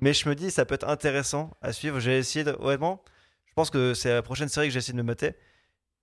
Mais 0.00 0.12
je 0.14 0.28
me 0.28 0.36
dis, 0.36 0.52
ça 0.52 0.64
peut 0.64 0.74
être 0.76 0.88
intéressant 0.88 1.50
à 1.62 1.72
suivre. 1.72 1.98
J'ai 1.98 2.16
essayé, 2.16 2.44
de, 2.44 2.56
honnêtement, 2.60 3.02
je 3.46 3.52
pense 3.54 3.70
que 3.70 3.92
c'est 3.92 4.14
la 4.14 4.22
prochaine 4.22 4.48
série 4.48 4.68
que 4.68 4.72
j'ai 4.72 4.78
essayé 4.78 4.92
de 4.92 5.02
me 5.02 5.06
mater. 5.06 5.34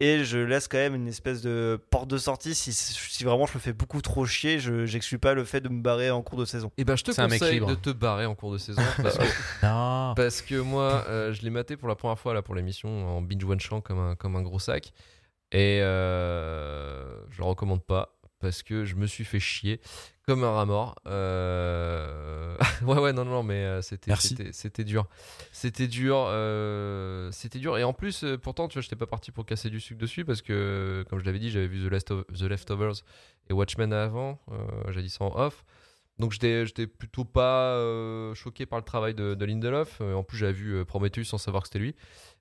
Et 0.02 0.24
je 0.24 0.38
laisse 0.38 0.70
quand 0.70 0.78
même 0.78 0.96
une 0.96 1.10
espèce 1.10 1.42
de 1.42 1.78
porte 1.90 2.10
de 2.10 2.18
sortie. 2.18 2.56
Si, 2.56 2.72
si 2.72 3.24
vraiment 3.26 3.46
je 3.46 3.56
me 3.56 3.60
fais 3.60 3.74
beaucoup 3.74 4.02
trop 4.02 4.26
chier, 4.26 4.60
je 4.60 4.86
j'exclus 4.86 5.20
pas 5.20 5.34
le 5.34 5.44
fait 5.44 5.60
de 5.60 5.68
me 5.68 5.82
barrer 5.82 6.10
en 6.10 6.22
cours 6.22 6.40
de 6.40 6.46
saison. 6.46 6.72
Et 6.78 6.86
ben 6.86 6.96
je 6.96 7.04
te 7.04 7.12
C'est 7.12 7.22
un 7.22 7.28
mec 7.28 7.40
conseille 7.42 7.60
de 7.60 7.76
te 7.76 7.90
barrer 7.90 8.26
en 8.26 8.34
cours 8.34 8.54
de 8.54 8.58
saison 8.58 8.82
parce 9.02 9.18
que, 9.18 9.24
Non. 9.66 10.14
parce 10.16 10.42
que 10.42 10.56
moi 10.56 11.04
euh, 11.10 11.34
je 11.34 11.42
l'ai 11.42 11.50
maté 11.50 11.76
pour 11.76 11.90
la 11.90 11.96
première 11.96 12.18
fois 12.18 12.34
là 12.34 12.42
pour 12.42 12.56
l'émission 12.56 13.18
en 13.18 13.22
binge 13.22 13.44
one 13.44 13.60
shot 13.60 13.82
comme 13.82 14.00
un 14.00 14.16
comme 14.16 14.38
un 14.38 14.42
gros 14.42 14.60
sac 14.60 14.94
et 15.52 15.80
euh, 15.82 17.04
je 17.32 17.40
le 17.40 17.44
recommande 17.46 17.84
pas 17.84 18.19
parce 18.40 18.64
que 18.64 18.86
je 18.86 18.96
me 18.96 19.06
suis 19.08 19.26
fait 19.26 19.40
chier 19.40 19.80
comme 20.26 20.44
un 20.44 20.52
rat 20.52 20.66
mort. 20.66 20.96
Euh, 21.08 22.56
ouais 22.86 22.98
ouais 23.00 23.14
non 23.14 23.26
non 23.26 23.44
mais 23.44 23.64
euh, 23.66 23.82
c'était 23.82 24.10
Merci. 24.12 24.30
c'était 24.30 24.52
c'était 24.54 24.84
dur 24.84 25.08
c'était 25.52 25.88
dur 25.88 26.26
euh, 26.28 27.30
c'était 27.32 27.60
dur 27.60 27.78
et 27.78 27.84
en 27.84 27.94
plus 27.94 28.26
pourtant 28.42 28.68
tu 28.68 28.76
vois 28.76 28.82
j'étais 28.82 28.96
pas 28.96 29.08
parti 29.08 29.32
pour 29.32 29.46
casser 29.46 29.70
du 29.70 29.80
sucre 29.80 30.00
dessus 30.00 30.26
parce 30.26 30.42
que 30.42 31.06
comme 31.10 31.20
je 31.20 31.26
l'avais 31.26 31.40
dit 31.40 31.50
j'avais 31.50 31.68
vu 31.68 31.86
The, 31.88 31.92
Last 31.92 32.12
of- 32.12 32.26
The 32.28 32.44
Leftovers 32.44 33.04
et 33.50 33.54
Watchmen 33.54 33.92
avant 33.94 34.40
euh, 34.52 34.92
j'ai 34.92 35.02
dit 35.02 35.10
ça 35.10 35.24
en 35.26 35.36
off 35.40 35.64
donc 36.20 36.34
j'étais 36.34 36.66
j'étais 36.66 36.86
plutôt 36.86 37.24
pas 37.24 37.78
choqué 38.36 38.66
par 38.66 38.78
le 38.78 38.84
travail 38.84 39.14
de, 39.14 39.36
de 39.36 39.46
Lindelof. 39.46 40.02
En 40.02 40.22
plus 40.22 40.38
j'avais 40.38 40.52
vu 40.52 40.84
Prometheus 40.84 41.24
sans 41.24 41.38
savoir 41.38 41.64
que 41.64 41.70
c'était 41.70 41.80
lui. 41.80 41.96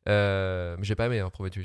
Euh, 0.09 0.77
mais 0.79 0.85
j'ai 0.85 0.95
pas 0.95 1.07
aimé 1.07 1.21
hein, 1.21 1.31
Prometheus. 1.31 1.65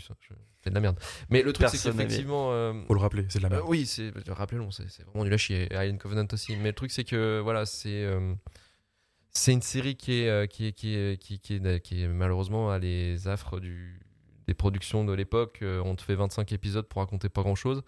C'est 0.63 0.69
de 0.69 0.75
la 0.75 0.81
merde. 0.81 0.99
Mais 1.29 1.41
le 1.41 1.53
truc 1.53 1.67
c'est 1.69 1.77
qu'effectivement... 1.91 2.51
euh, 2.51 2.73
Faut 2.87 2.93
le 2.93 2.99
rappeler, 2.99 3.25
c'est 3.29 3.39
de 3.39 3.43
la 3.43 3.49
euh, 3.49 3.55
merde. 3.57 3.65
oui, 3.67 3.85
c'est 3.85 4.11
rappelez-le, 4.27 4.65
c'est 4.71 4.89
c'est 4.89 5.03
vraiment 5.03 5.23
nul 5.23 5.33
à 5.33 5.37
chier. 5.37 5.73
Alien 5.75 5.97
Covenant 5.97 6.27
aussi. 6.31 6.55
Mais 6.57 6.69
le 6.69 6.73
truc 6.75 6.91
c'est 6.91 7.03
que 7.03 7.39
voilà, 7.41 7.65
c'est 7.65 8.03
euh, 8.03 8.33
c'est 9.31 9.53
une 9.53 9.61
série 9.61 9.95
qui 9.95 10.13
est 10.21 10.47
qui 10.51 10.67
est 10.67 10.71
qui 10.73 10.95
est 10.95 11.17
qui, 11.21 11.39
qui 11.39 11.55
est, 11.55 11.79
qui 11.81 12.03
est 12.03 12.07
malheureusement 12.07 12.69
à 12.71 12.79
les 12.79 13.27
affres 13.27 13.59
du 13.59 13.99
des 14.47 14.53
productions 14.53 15.05
de 15.05 15.13
l'époque. 15.13 15.59
On 15.85 15.95
te 15.95 16.01
fait 16.01 16.15
25 16.15 16.51
épisodes 16.51 16.85
pour 16.87 17.01
raconter 17.01 17.29
pas 17.29 17.41
grand 17.43 17.55
chose. 17.55 17.81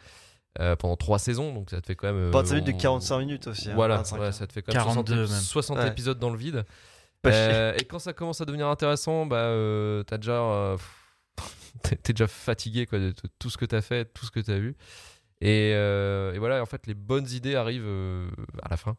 pendant 0.79 0.95
3 0.95 1.19
saisons, 1.19 1.53
donc 1.53 1.69
ça 1.69 1.81
te 1.81 1.87
fait 1.87 1.95
quand 1.95 2.07
même. 2.07 2.15
euh, 2.15 2.31
25 2.31 2.53
minutes 2.55 2.67
de 2.67 2.73
on- 2.73 2.77
45 2.77 3.19
minutes 3.19 3.47
aussi. 3.47 3.69
hein, 3.69 3.73
Voilà, 3.75 3.97
25, 3.97 4.15
voilà, 4.15 4.29
hein. 4.29 4.31
ça 4.31 4.47
te 4.47 4.53
fait 4.53 4.61
quand 4.61 4.73
même 4.73 4.81
42 4.83 5.25
60, 5.25 5.31
même. 5.31 5.41
60 5.41 5.77
Ouais. 5.79 5.87
épisodes 5.89 6.17
dans 6.17 6.29
le 6.29 6.37
vide. 6.37 6.65
Euh, 7.25 7.73
et 7.79 7.85
quand 7.85 7.99
ça 7.99 8.13
commence 8.13 8.41
à 8.41 8.45
devenir 8.45 8.67
intéressant, 8.67 9.25
bah, 9.25 9.37
euh, 9.37 10.03
t'as 10.03 10.17
déjà, 10.17 10.41
euh, 10.41 10.77
t'es- 11.83 12.13
déjà 12.13 12.27
fatigué 12.27 12.85
quoi, 12.85 12.99
de, 12.99 13.13
tout 13.39 13.49
ce 13.49 13.57
que 13.57 13.65
t'as 13.65 13.81
fait, 13.81 14.05
tout 14.13 14.25
ce 14.25 14.31
que 14.31 14.39
t'as 14.39 14.57
vu. 14.57 14.75
Et, 15.41 15.71
et 15.71 16.37
voilà, 16.39 16.61
en 16.61 16.65
fait, 16.65 16.87
les 16.87 16.93
bonnes 16.93 17.27
idées 17.29 17.55
arrivent 17.55 17.87
à 18.63 18.69
la 18.69 18.77
fin, 18.77 18.95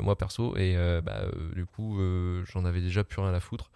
moi 0.00 0.16
perso, 0.16 0.56
et 0.56 0.74
bah, 1.04 1.26
du 1.54 1.66
coup, 1.66 2.00
j'en 2.46 2.64
avais 2.64 2.80
déjà 2.80 3.04
plus 3.04 3.20
rien 3.20 3.34
à 3.34 3.40
foutre. 3.40 3.70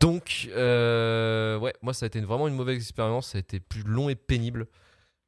Donc, 0.00 0.48
ouais, 0.54 1.74
moi, 1.82 1.92
ça 1.92 2.04
a 2.04 2.06
été 2.06 2.20
vraiment 2.20 2.46
une 2.46 2.54
mauvaise 2.54 2.76
expérience. 2.76 3.30
Ça 3.30 3.38
a 3.38 3.40
été 3.40 3.58
plus 3.58 3.82
long 3.82 4.08
et 4.08 4.14
pénible. 4.14 4.68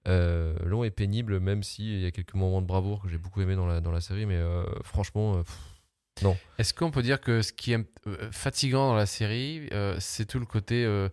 Long 0.06 0.84
et 0.84 0.90
pénible, 0.90 1.40
même 1.40 1.64
s'il 1.64 2.00
y 2.00 2.06
a 2.06 2.12
quelques 2.12 2.34
moments 2.34 2.62
de 2.62 2.66
bravoure 2.66 3.02
que 3.02 3.08
j'ai 3.08 3.18
beaucoup 3.18 3.40
aimé 3.42 3.56
dans 3.56 3.66
la, 3.66 3.80
dans 3.80 3.92
la 3.92 4.00
série, 4.00 4.26
mais 4.26 4.40
franchement, 4.84 5.42
pff, 6.16 6.38
Est-ce 6.58 6.74
qu'on 6.74 6.90
peut 6.90 7.02
dire 7.02 7.20
que 7.20 7.42
ce 7.42 7.52
qui 7.52 7.72
est 7.72 7.78
euh, 8.06 8.30
fatigant 8.32 8.88
dans 8.88 8.94
la 8.94 9.06
série, 9.06 9.68
euh, 9.72 9.96
c'est 10.00 10.24
tout 10.26 10.38
le 10.38 10.46
côté 10.46 10.84
euh, 10.84 11.08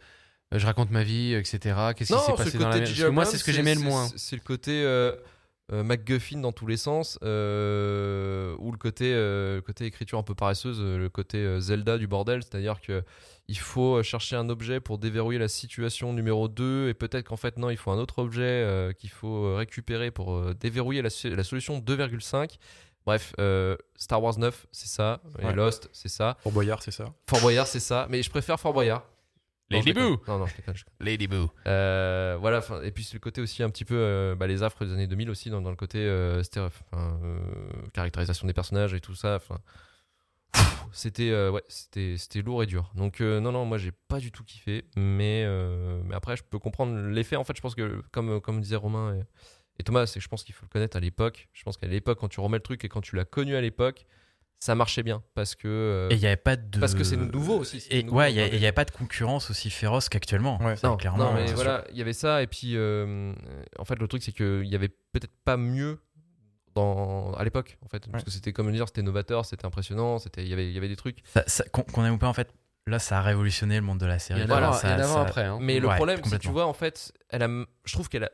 je 0.51 0.66
raconte 0.66 0.91
ma 0.91 1.04
vie, 1.04 1.34
etc. 1.34 1.58
Qu'est-ce 1.95 2.14
qui 2.20 2.26
s'est 2.26 2.32
passé 2.38 2.58
dans 2.60 2.70
la. 2.70 2.76
Parce 2.80 2.91
que 2.91 3.10
moi, 3.12 3.26
c'est 3.26 3.38
ce 3.38 3.43
que 3.43 3.51
j'aimais 3.51 3.76
le 3.76 3.82
moins. 3.82 4.08
c'est- 4.16 4.36
le 4.36 4.41
côté 4.41 4.84
euh, 4.84 5.16
MacGuffin 5.72 6.39
dans 6.39 6.51
tous 6.51 6.68
les 6.68 6.78
sens, 6.78 7.18
ou 7.22 7.26
le 8.72 8.78
côté, 8.78 9.12
le 9.14 9.62
côté 9.66 9.86
écriture 9.86 10.20
un 10.20 10.24
peu 10.24 10.36
paresseuse, 10.36 10.80
le 10.82 11.10
côté 11.10 11.60
Zelda 11.60 11.97
du 11.97 12.06
bordel, 12.08 12.43
c'est-à-dire 12.43 12.80
que 12.82 13.04
il 13.47 13.58
faut 13.58 14.01
chercher 14.04 14.36
un 14.36 14.47
objet 14.49 14.80
pour 14.80 14.97
déverrouiller 14.99 15.39
la 15.39 15.47
situation 15.47 16.14
numéro 16.14 16.47
2, 16.47 16.89
et 16.89 16.93
peut-être 16.93 17.28
qu'en 17.28 17.38
fait, 17.38 17.58
non, 17.58 17.70
il 17.70 17.78
faut 17.78 17.91
un 17.91 17.97
autre 17.97 18.20
objet 18.20 18.93
qu'il 18.97 19.10
faut 19.10 19.56
récupérer 19.56 20.12
pour 20.12 20.54
déverrouiller 20.56 21.01
la, 21.01 21.10
la 21.36 21.43
solution 21.43 21.80
2,5. 21.80 22.58
Bref, 23.06 23.34
euh, 23.39 23.76
Star 23.95 24.22
Wars 24.22 24.38
9, 24.38 24.68
c'est 24.72 24.88
ça, 24.88 25.22
et 25.39 25.45
Ouais. 25.45 25.54
Lost, 25.54 25.89
c'est 25.91 26.10
ça. 26.10 26.38
Pour 26.43 26.51
Boyard, 26.51 26.82
c'est 26.82 26.91
ça. 26.91 27.14
Fort 27.30 27.41
Boyard, 27.41 27.68
c'est 27.68 27.80
ça, 27.80 28.08
mais 28.10 28.24
je 28.24 28.30
préfère 28.30 28.60
Fort 28.60 28.74
Boyard. 28.74 29.04
Lady. 29.70 29.93
Boo. 29.93 30.22
Non, 30.28 30.39
non, 30.39 30.45
je 30.45 30.56
déconne. 30.56 30.76
Lady 30.99 31.28
Boo. 31.28 31.49
Euh, 31.68 32.38
voilà, 32.39 32.62
et 32.84 32.91
puis 32.91 33.04
c'est 33.04 33.16
le 33.16 33.20
côté 33.20 33.41
aussi 33.41 33.64
un 33.64 33.70
petit 33.70 33.86
peu 33.86 33.95
euh, 33.95 34.36
bah, 34.36 34.45
les 34.47 34.62
affres 34.62 34.86
des 34.86 34.93
années 34.93 35.08
2000 35.08 35.30
aussi, 35.30 35.49
dans, 35.49 35.62
dans 35.62 35.72
le 35.72 35.76
côté 35.76 35.97
euh, 35.99 36.43
euh, 36.58 36.70
caractérisation 37.93 38.45
des 38.45 38.54
personnages 38.54 38.93
et 38.93 38.99
tout 38.99 39.16
ça. 39.16 39.39
C'était 40.91 41.32
euh, 41.32 41.49
ouais, 41.49 41.64
c'était 41.68 42.18
c'était 42.18 42.43
lourd 42.43 42.62
et 42.62 42.68
dur. 42.68 42.91
Donc 42.93 43.20
euh, 43.20 43.39
non 43.39 43.51
non, 43.51 43.66
moi 43.66 43.80
j'ai 43.80 43.91
pas 43.91 44.20
du 44.20 44.32
tout 44.32 44.43
kiffé, 44.43 44.86
mais 44.95 45.43
euh, 45.43 45.99
mais 46.06 46.14
après 46.14 46.38
je 46.38 46.43
peux 46.43 46.60
comprendre 46.60 46.95
l'effet. 47.10 47.36
En 47.36 47.43
fait, 47.43 47.56
je 47.58 47.62
pense 47.62 47.74
que 47.74 48.04
comme 48.12 48.39
comme 48.41 48.62
disait 48.62 48.76
Romain 48.76 49.16
et, 49.16 49.24
et 49.80 49.84
Thomas, 49.84 50.06
c'est 50.06 50.20
que 50.20 50.24
je 50.24 50.30
pense 50.30 50.44
qu'il 50.44 50.54
faut 50.56 50.66
le 50.66 50.70
connaître 50.70 50.98
à 50.98 51.00
l'époque. 51.00 51.48
Je 51.54 51.64
pense 51.64 51.78
qu'à 51.78 51.88
l'époque, 51.88 52.20
quand 52.20 52.28
tu 52.30 52.40
remets 52.40 52.58
le 52.58 52.64
truc 52.64 52.84
et 52.86 52.90
quand 52.90 53.02
tu 53.02 53.16
l'as 53.16 53.26
connu 53.26 53.56
à 53.56 53.62
l'époque, 53.62 54.06
ça 54.60 54.76
marchait 54.76 55.04
bien 55.04 55.22
parce 55.34 55.56
que 55.56 55.68
euh, 55.68 56.10
Et 56.10 56.14
il 56.16 56.20
n'y 56.20 56.26
avait 56.28 56.38
pas 56.38 56.56
de. 56.56 56.80
Parce 56.80 56.96
que 56.96 57.04
c'est 57.04 57.18
nouveau 57.18 57.58
aussi, 57.60 57.86
Et 57.90 58.04
nouveau 58.04 58.18
ouais, 58.20 58.32
il 58.32 58.36
les- 58.38 58.50
n'y 58.52 58.66
avait 58.66 58.72
pas 58.72 58.86
de 58.86 58.92
concurrence 58.92 59.50
aussi 59.50 59.70
féroce 59.70 60.08
qu'actuellement. 60.10 60.62
Ouais. 60.64 60.76
Non, 60.84 60.96
clairement. 60.96 61.26
non, 61.26 61.34
mais 61.34 61.48
c'est 61.48 61.54
voilà, 61.56 61.84
il 61.92 61.98
y 61.98 62.02
avait 62.02 62.14
ça, 62.14 62.42
et 62.44 62.48
puis 62.48 62.78
euh, 62.78 63.34
en 63.78 63.84
fait, 63.86 63.96
le 64.00 64.08
truc, 64.08 64.24
c'est 64.24 64.32
qu'il 64.32 64.66
y 64.68 64.76
avait 64.76 64.88
peut-être 64.90 65.34
pas 65.44 65.58
mieux 65.58 66.00
dans, 66.76 67.34
à 67.34 67.44
l'époque, 67.44 67.78
en 67.86 67.88
fait, 67.88 68.08
parce 68.12 68.24
que 68.24 68.32
c'était 68.32 68.52
comme 68.54 68.72
dire, 68.72 68.88
c'était 68.88 69.02
novateur, 69.04 69.46
c'était 69.46 69.66
impressionnant, 69.66 70.18
c'était, 70.18 70.44
il 70.44 70.48
y 70.50 70.54
avait, 70.54 70.68
il 70.68 70.74
y 70.74 70.78
avait 70.78 70.88
des 70.88 70.96
trucs. 70.96 71.20
Ça- 71.26 71.44
ça- 71.46 71.64
Qu'on 71.72 71.84
qu'on 71.84 72.04
aime 72.06 72.14
ou 72.14 72.18
pas, 72.18 72.28
en 72.28 72.34
fait, 72.34 72.52
là, 72.88 73.00
ça 73.00 73.20
a 73.20 73.22
révolutionné 73.22 73.76
le 73.76 73.82
monde 73.82 74.00
de 74.00 74.06
la 74.06 74.18
série. 74.18 74.40
Il 74.40 74.44
y 74.46 74.48
Voilà, 74.48 74.72
ça- 74.74 74.96
il 74.98 75.00
y 75.00 75.04
ça- 75.04 75.22
après. 75.22 75.44
hein. 75.44 75.60
Mais 75.62 75.80
le 75.80 75.88
problème, 75.90 76.20
c'est 76.24 76.38
que 76.38 76.42
tu 76.42 76.50
vois, 76.50 76.66
en 76.66 76.74
fait, 76.74 77.12
elle 77.30 77.44
a, 77.44 77.48
je 77.86 77.94
trouve 77.94 78.10
qu'elle 78.10 78.24
a 78.24 78.32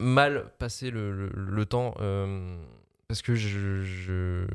mal 0.00 0.50
passé 0.58 0.90
le, 0.90 1.28
le- 1.28 1.66
temps. 1.66 1.94
euh, 2.00 2.56
parce 3.08 3.22
que 3.22 3.34
je, 3.36 4.46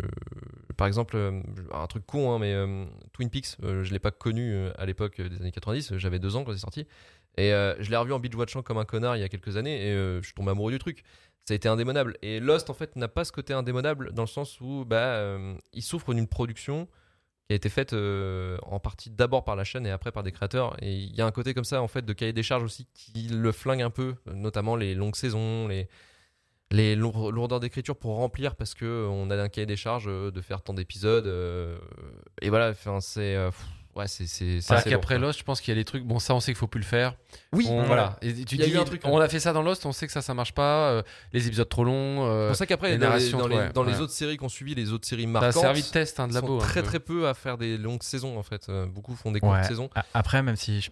par 0.76 0.86
exemple, 0.88 1.16
euh, 1.16 1.42
un 1.74 1.88
truc 1.88 2.06
con, 2.06 2.32
hein, 2.34 2.40
mais 2.40 2.54
euh, 2.54 2.86
Twin 3.14 3.30
Peaks, 3.30 3.56
je 3.62 3.92
l'ai 3.92 4.00
pas 4.00 4.12
connu 4.12 4.68
à 4.78 4.86
l'époque 4.86 5.22
des 5.22 5.38
années 5.42 5.52
90, 5.52 5.98
j'avais 5.98 6.20
deux 6.20 6.36
ans 6.36 6.44
quand 6.44 6.52
c'est 6.52 6.58
sorti, 6.60 6.86
et 7.38 7.52
je 7.52 7.90
l'ai 7.90 7.96
revu 7.98 8.12
en 8.12 8.20
binge 8.20 8.36
watchant 8.36 8.62
comme 8.62 8.78
un 8.78 8.86
connard 8.86 9.16
il 9.16 9.22
y 9.22 9.24
a 9.24 9.30
quelques 9.30 9.56
années, 9.56 9.88
et 9.88 9.94
je 9.94 10.22
suis 10.24 10.34
tombé 10.34 10.52
amoureux 10.52 10.72
du 10.72 10.80
truc. 10.80 11.04
Ça 11.46 11.54
a 11.54 11.56
été 11.56 11.68
indémodable. 11.70 12.18
Et 12.22 12.40
Lost, 12.40 12.70
en 12.70 12.74
fait, 12.76 12.96
n'a 12.98 13.08
pas 13.08 13.24
ce 13.26 13.32
côté 13.32 13.54
indémodable 13.54 14.12
dans 14.14 14.22
le 14.24 14.28
sens 14.28 14.60
où 14.62 14.86
bah, 14.86 15.38
il 15.74 15.82
souffre 15.82 16.14
d'une 16.14 16.28
production 16.28 16.88
a 17.52 17.56
été 17.56 17.70
faite 17.70 17.94
euh, 17.94 18.58
en 18.64 18.80
partie 18.80 19.10
d'abord 19.10 19.44
par 19.44 19.56
la 19.56 19.64
chaîne 19.64 19.86
et 19.86 19.92
après 19.92 20.12
par 20.12 20.24
des 20.24 20.32
créateurs. 20.32 20.76
Et 20.82 20.94
il 20.94 21.16
y 21.16 21.22
a 21.22 21.26
un 21.26 21.32
côté 21.32 21.54
comme 21.54 21.64
ça, 21.64 21.82
en 21.82 21.88
fait, 21.88 22.06
de 22.06 22.14
cahier 22.14 22.34
des 22.34 22.44
charges 22.44 22.64
aussi 22.64 22.88
qui 22.94 23.28
le 23.30 23.52
flingue 23.52 23.82
un 23.82 23.90
peu, 23.90 24.16
notamment 24.34 24.76
les 24.76 24.96
longues 24.96 25.16
saisons, 25.16 25.68
les, 25.68 25.88
les 26.72 26.96
lour- 26.96 27.32
lourdeurs 27.32 27.60
d'écriture 27.60 27.96
pour 27.96 28.16
remplir 28.16 28.56
parce 28.56 28.74
que 28.74 28.86
euh, 28.86 29.08
on 29.08 29.30
a 29.30 29.42
un 29.42 29.50
cahier 29.50 29.68
des 29.68 29.76
charges 29.76 30.08
euh, 30.08 30.32
de 30.32 30.42
faire 30.42 30.62
tant 30.62 30.74
d'épisodes. 30.74 31.28
euh, 31.28 31.78
et 32.42 32.50
voilà, 32.50 32.74
c'est. 33.00 33.36
Ouais, 33.96 34.08
c'est. 34.08 34.26
c'est- 34.28 34.28
c'est 34.28 34.62
C'est-à-dire 34.62 34.80
assez 34.82 34.90
qu'après. 34.92 35.18
Lost, 35.20 35.40
je 35.40 35.44
pense 35.44 35.62
qu'il 35.62 35.74
y 35.74 35.78
a 35.78 35.80
des 35.80 35.86
trucs. 35.86 36.04
Bon, 36.04 36.20
ça, 36.20 36.34
on 36.36 36.40
sait 36.40 36.52
qu'il 36.52 36.58
faut 36.60 36.68
plus 36.68 36.80
le 36.80 36.86
faire. 36.86 37.16
Oui, 37.54 37.66
On- 37.70 37.82
Ouais. 37.82 37.86
voilà. 37.88 38.18
Et 38.22 38.34
tu 38.46 38.56
Il 38.56 38.62
y 38.62 38.64
a 38.64 38.68
dis, 38.68 38.74
eu 38.74 38.78
un 38.78 38.84
truc, 38.84 39.02
on 39.06 39.20
hein. 39.20 39.24
a 39.24 39.30
fait 39.30 39.40
ça 39.40 39.54
dans 39.54 39.62
Lost, 39.62 39.86
on 39.86 39.92
sait 39.92 40.06
que 40.08 40.14
ça, 40.14 40.22
ça 40.22 40.34
marche 40.34 40.54
pas. 40.54 40.90
euh, 40.92 41.02
les 41.34 41.48
épisodes 41.48 41.70
trop 41.70 41.84
longs. 41.84 42.26
euh, 42.26 42.46
C'est 42.46 42.48
pour 42.50 42.56
ça 42.58 42.66
qu'après, 42.66 42.92
les 42.92 42.98
dans, 42.98 43.06
les, 43.06 43.08
narrations, 43.10 43.38
dans 43.40 43.48
les- 43.48 43.56
ouais, 43.56 43.70
dans 43.74 43.84
les 43.84 44.00
autres 44.02 44.14
séries 44.14 44.38
qu'on 44.38 44.50
suivi, 44.50 44.76
les 44.76 44.92
autres 44.92 45.08
séries 45.08 45.24
ça 45.24 45.30
a 45.30 45.32
marquantes, 45.32 45.62
servi 45.62 45.82
de 45.82 45.88
test 45.88 46.20
hein, 46.20 46.28
de 46.28 46.34
labo. 46.34 46.60
sont 46.60 46.66
un 46.66 46.68
très 46.68 46.82
peu. 46.82 46.88
très 46.88 47.00
peu 47.00 47.28
à 47.28 47.34
faire 47.34 47.58
des 47.58 47.78
longues 47.78 48.04
saisons 48.04 48.38
en 48.38 48.44
fait. 48.44 48.68
Euh, 48.70 48.86
Beaucoup 48.86 49.16
font 49.16 49.32
des 49.32 49.40
courtes 49.40 49.54
Ouais. 49.54 49.64
saisons. 49.64 49.90
Après, 50.14 50.42
même 50.44 50.56
si. 50.56 50.82
je- 50.82 50.90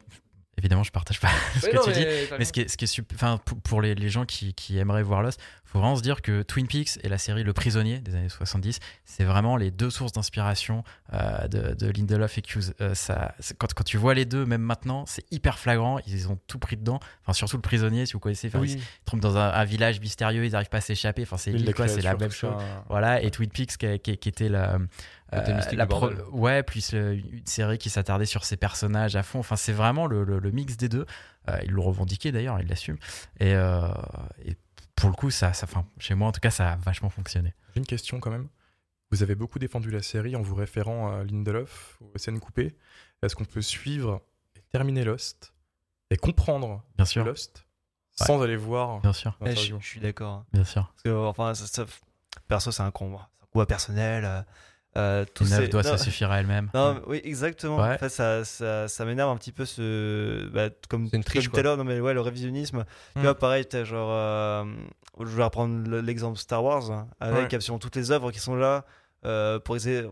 Évidemment, 0.59 0.83
je 0.83 0.91
partage 0.91 1.19
pas 1.19 1.29
ce 1.59 1.65
Mais 1.65 1.71
que 1.71 1.77
non, 1.77 1.83
tu 1.83 1.91
dis. 1.93 2.05
mais 2.37 2.45
ce 2.45 2.53
qui 2.53 2.61
est, 2.61 2.67
ce 2.67 2.77
qui 2.77 2.85
est 2.85 3.01
enfin, 3.15 3.39
pour, 3.43 3.59
pour 3.61 3.81
les, 3.81 3.95
les 3.95 4.09
gens 4.09 4.25
qui, 4.25 4.53
qui 4.53 4.77
aimeraient 4.77 5.01
voir 5.03 5.21
Lost, 5.23 5.39
faut 5.65 5.79
vraiment 5.79 5.95
se 5.95 6.01
dire 6.01 6.21
que 6.23 6.41
Twin 6.41 6.65
Peaks 6.67 6.97
et 7.03 7.09
la 7.09 7.19
série 7.19 7.43
Le 7.43 7.53
Prisonnier 7.53 7.99
des 7.99 8.15
années 8.15 8.27
70, 8.29 8.79
c'est 9.05 9.23
vraiment 9.23 9.55
les 9.55 9.69
deux 9.69 9.91
sources 9.91 10.11
d'inspiration 10.13 10.83
euh, 11.13 11.47
de, 11.47 11.75
de 11.75 11.91
Lindelof 11.91 12.39
et 12.39 12.41
Hughes. 12.41 12.73
Euh, 12.81 12.95
ça, 12.95 13.35
quand, 13.59 13.71
quand 13.75 13.83
tu 13.83 13.97
vois 13.97 14.15
les 14.15 14.25
deux, 14.25 14.45
même 14.47 14.61
maintenant, 14.63 15.03
c'est 15.05 15.23
hyper 15.31 15.59
flagrant. 15.59 15.99
Ils 16.07 16.27
ont 16.27 16.39
tout 16.47 16.57
pris 16.57 16.75
dedans. 16.75 16.99
Enfin, 17.21 17.33
surtout 17.33 17.57
Le 17.57 17.61
Prisonnier, 17.61 18.07
si 18.07 18.13
vous 18.13 18.19
connaissez. 18.19 18.47
Enfin, 18.47 18.61
Ils 18.63 18.79
se 18.79 18.83
trompent 19.05 19.19
dans 19.19 19.37
un, 19.37 19.49
un 19.49 19.63
village 19.63 19.99
mystérieux, 19.99 20.43
ils 20.45 20.51
n'arrivent 20.53 20.69
pas 20.69 20.79
à 20.79 20.81
s'échapper. 20.81 21.21
Enfin, 21.21 21.37
c'est 21.37 21.51
la 22.01 22.15
même 22.15 22.31
chose. 22.31 22.53
Voilà, 22.89 23.21
et 23.21 23.29
Twin 23.29 23.49
Peaks 23.51 23.77
qui, 23.77 23.99
qui- 23.99 24.17
qui 24.17 24.29
était 24.29 24.49
la, 24.49 24.73
euh, 24.73 24.79
la 25.31 25.85
du 25.85 25.89
bordel. 25.89 26.21
ouais, 26.31 26.63
plus 26.63 26.91
le- 26.93 27.13
une 27.15 27.45
série 27.45 27.77
qui 27.77 27.89
s'attardait 27.89 28.25
sur 28.25 28.43
ses 28.45 28.57
personnages 28.57 29.15
à 29.15 29.23
fond. 29.23 29.39
Enfin, 29.39 29.55
c'est 29.55 29.73
vraiment 29.73 30.07
le, 30.07 30.23
le- 30.23 30.39
le 30.39 30.51
mix 30.51 30.77
des 30.77 30.89
deux. 30.89 31.05
Euh, 31.49 31.57
il 31.63 31.71
le 31.71 31.81
revendiquait 31.81 32.31
d'ailleurs, 32.31 32.59
il 32.59 32.67
l'assume. 32.67 32.97
Et, 33.39 33.53
euh, 33.53 33.87
et 34.45 34.55
pour 34.95 35.09
le 35.09 35.15
coup, 35.15 35.29
ça, 35.31 35.53
ça, 35.53 35.65
enfin, 35.69 35.85
chez 35.97 36.13
moi 36.15 36.27
en 36.27 36.31
tout 36.31 36.39
cas, 36.41 36.49
ça 36.51 36.73
a 36.73 36.75
vachement 36.75 37.09
fonctionné. 37.09 37.53
J'ai 37.73 37.79
une 37.79 37.85
question 37.85 38.19
quand 38.19 38.31
même. 38.31 38.47
Vous 39.11 39.23
avez 39.23 39.35
beaucoup 39.35 39.57
défendu 39.59 39.89
la 39.89 40.01
série 40.03 40.35
en 40.35 40.41
vous 40.41 40.55
référant 40.55 41.11
à 41.11 41.23
Lindelof, 41.23 41.97
aux 42.13 42.17
scènes 42.17 42.39
coupées. 42.39 42.75
Est-ce 43.23 43.35
qu'on 43.35 43.45
peut 43.45 43.61
suivre 43.61 44.21
et 44.55 44.61
terminer 44.71 45.03
Lost 45.03 45.53
et 46.11 46.17
comprendre 46.17 46.83
Bien 46.95 47.05
sûr, 47.05 47.23
Lost 47.25 47.65
sans 48.15 48.41
aller 48.41 48.57
voir 48.57 48.99
bien 48.99 49.13
sûr, 49.13 49.37
Eh, 49.45 49.55
je, 49.55 49.75
suis 49.81 50.01
d'accord. 50.01 50.43
bien 50.51 50.65
sûr. 50.65 50.87
Parce 50.91 51.03
que, 51.03 51.25
enfin, 51.25 51.53
ça, 51.55 51.65
ça- 51.67 51.85
perso, 52.49 52.69
c'est 52.71 52.83
un 52.83 52.91
combat. 52.91 53.29
C'est 53.39 53.43
un 53.45 53.47
combat 53.53 53.65
personnel. 53.65 54.45
Euh, 54.97 55.23
tous 55.33 55.47
Une 55.47 55.53
œuvre 55.53 55.67
doit 55.69 55.83
non, 55.83 55.97
se 55.97 56.03
suffire 56.03 56.31
à 56.31 56.39
elle-même. 56.39 56.69
Non, 56.73 57.01
oui, 57.07 57.21
exactement. 57.23 57.77
Ouais. 57.77 57.97
Ça, 58.09 58.43
ça, 58.43 58.87
ça 58.87 59.05
m'énerve 59.05 59.29
un 59.29 59.37
petit 59.37 59.51
peu 59.51 59.65
ce. 59.65 60.47
Bah, 60.49 60.69
comme 60.89 61.07
une 61.13 61.23
triche, 61.23 61.45
comme 61.45 61.51
quoi. 61.51 61.57
tout 61.57 61.59
à 61.59 61.63
l'heure, 61.63 61.77
non, 61.77 61.83
mais 61.83 61.99
ouais, 61.99 62.13
le 62.13 62.21
révisionnisme. 62.21 62.85
Tu 63.13 63.19
Mm. 63.19 63.21
vois, 63.23 63.35
pareil, 63.37 63.65
t'as 63.65 63.83
genre. 63.83 64.09
euh, 64.11 64.65
je 65.19 65.25
vais 65.25 65.43
reprendre 65.43 65.87
le- 65.89 66.01
l'exemple 66.01 66.37
Star 66.39 66.63
Wars, 66.63 66.91
hein, 66.91 67.07
avec 67.19 67.49
Ouais. 67.49 67.55
absolument 67.55 67.79
toutes 67.79 67.95
les 67.97 68.11
œuvres 68.11 68.31
qui 68.31 68.39
sont 68.39 68.55
là 68.55 68.85
euh, 69.25 69.59
pour 69.59 69.75
essayer. 69.75 70.05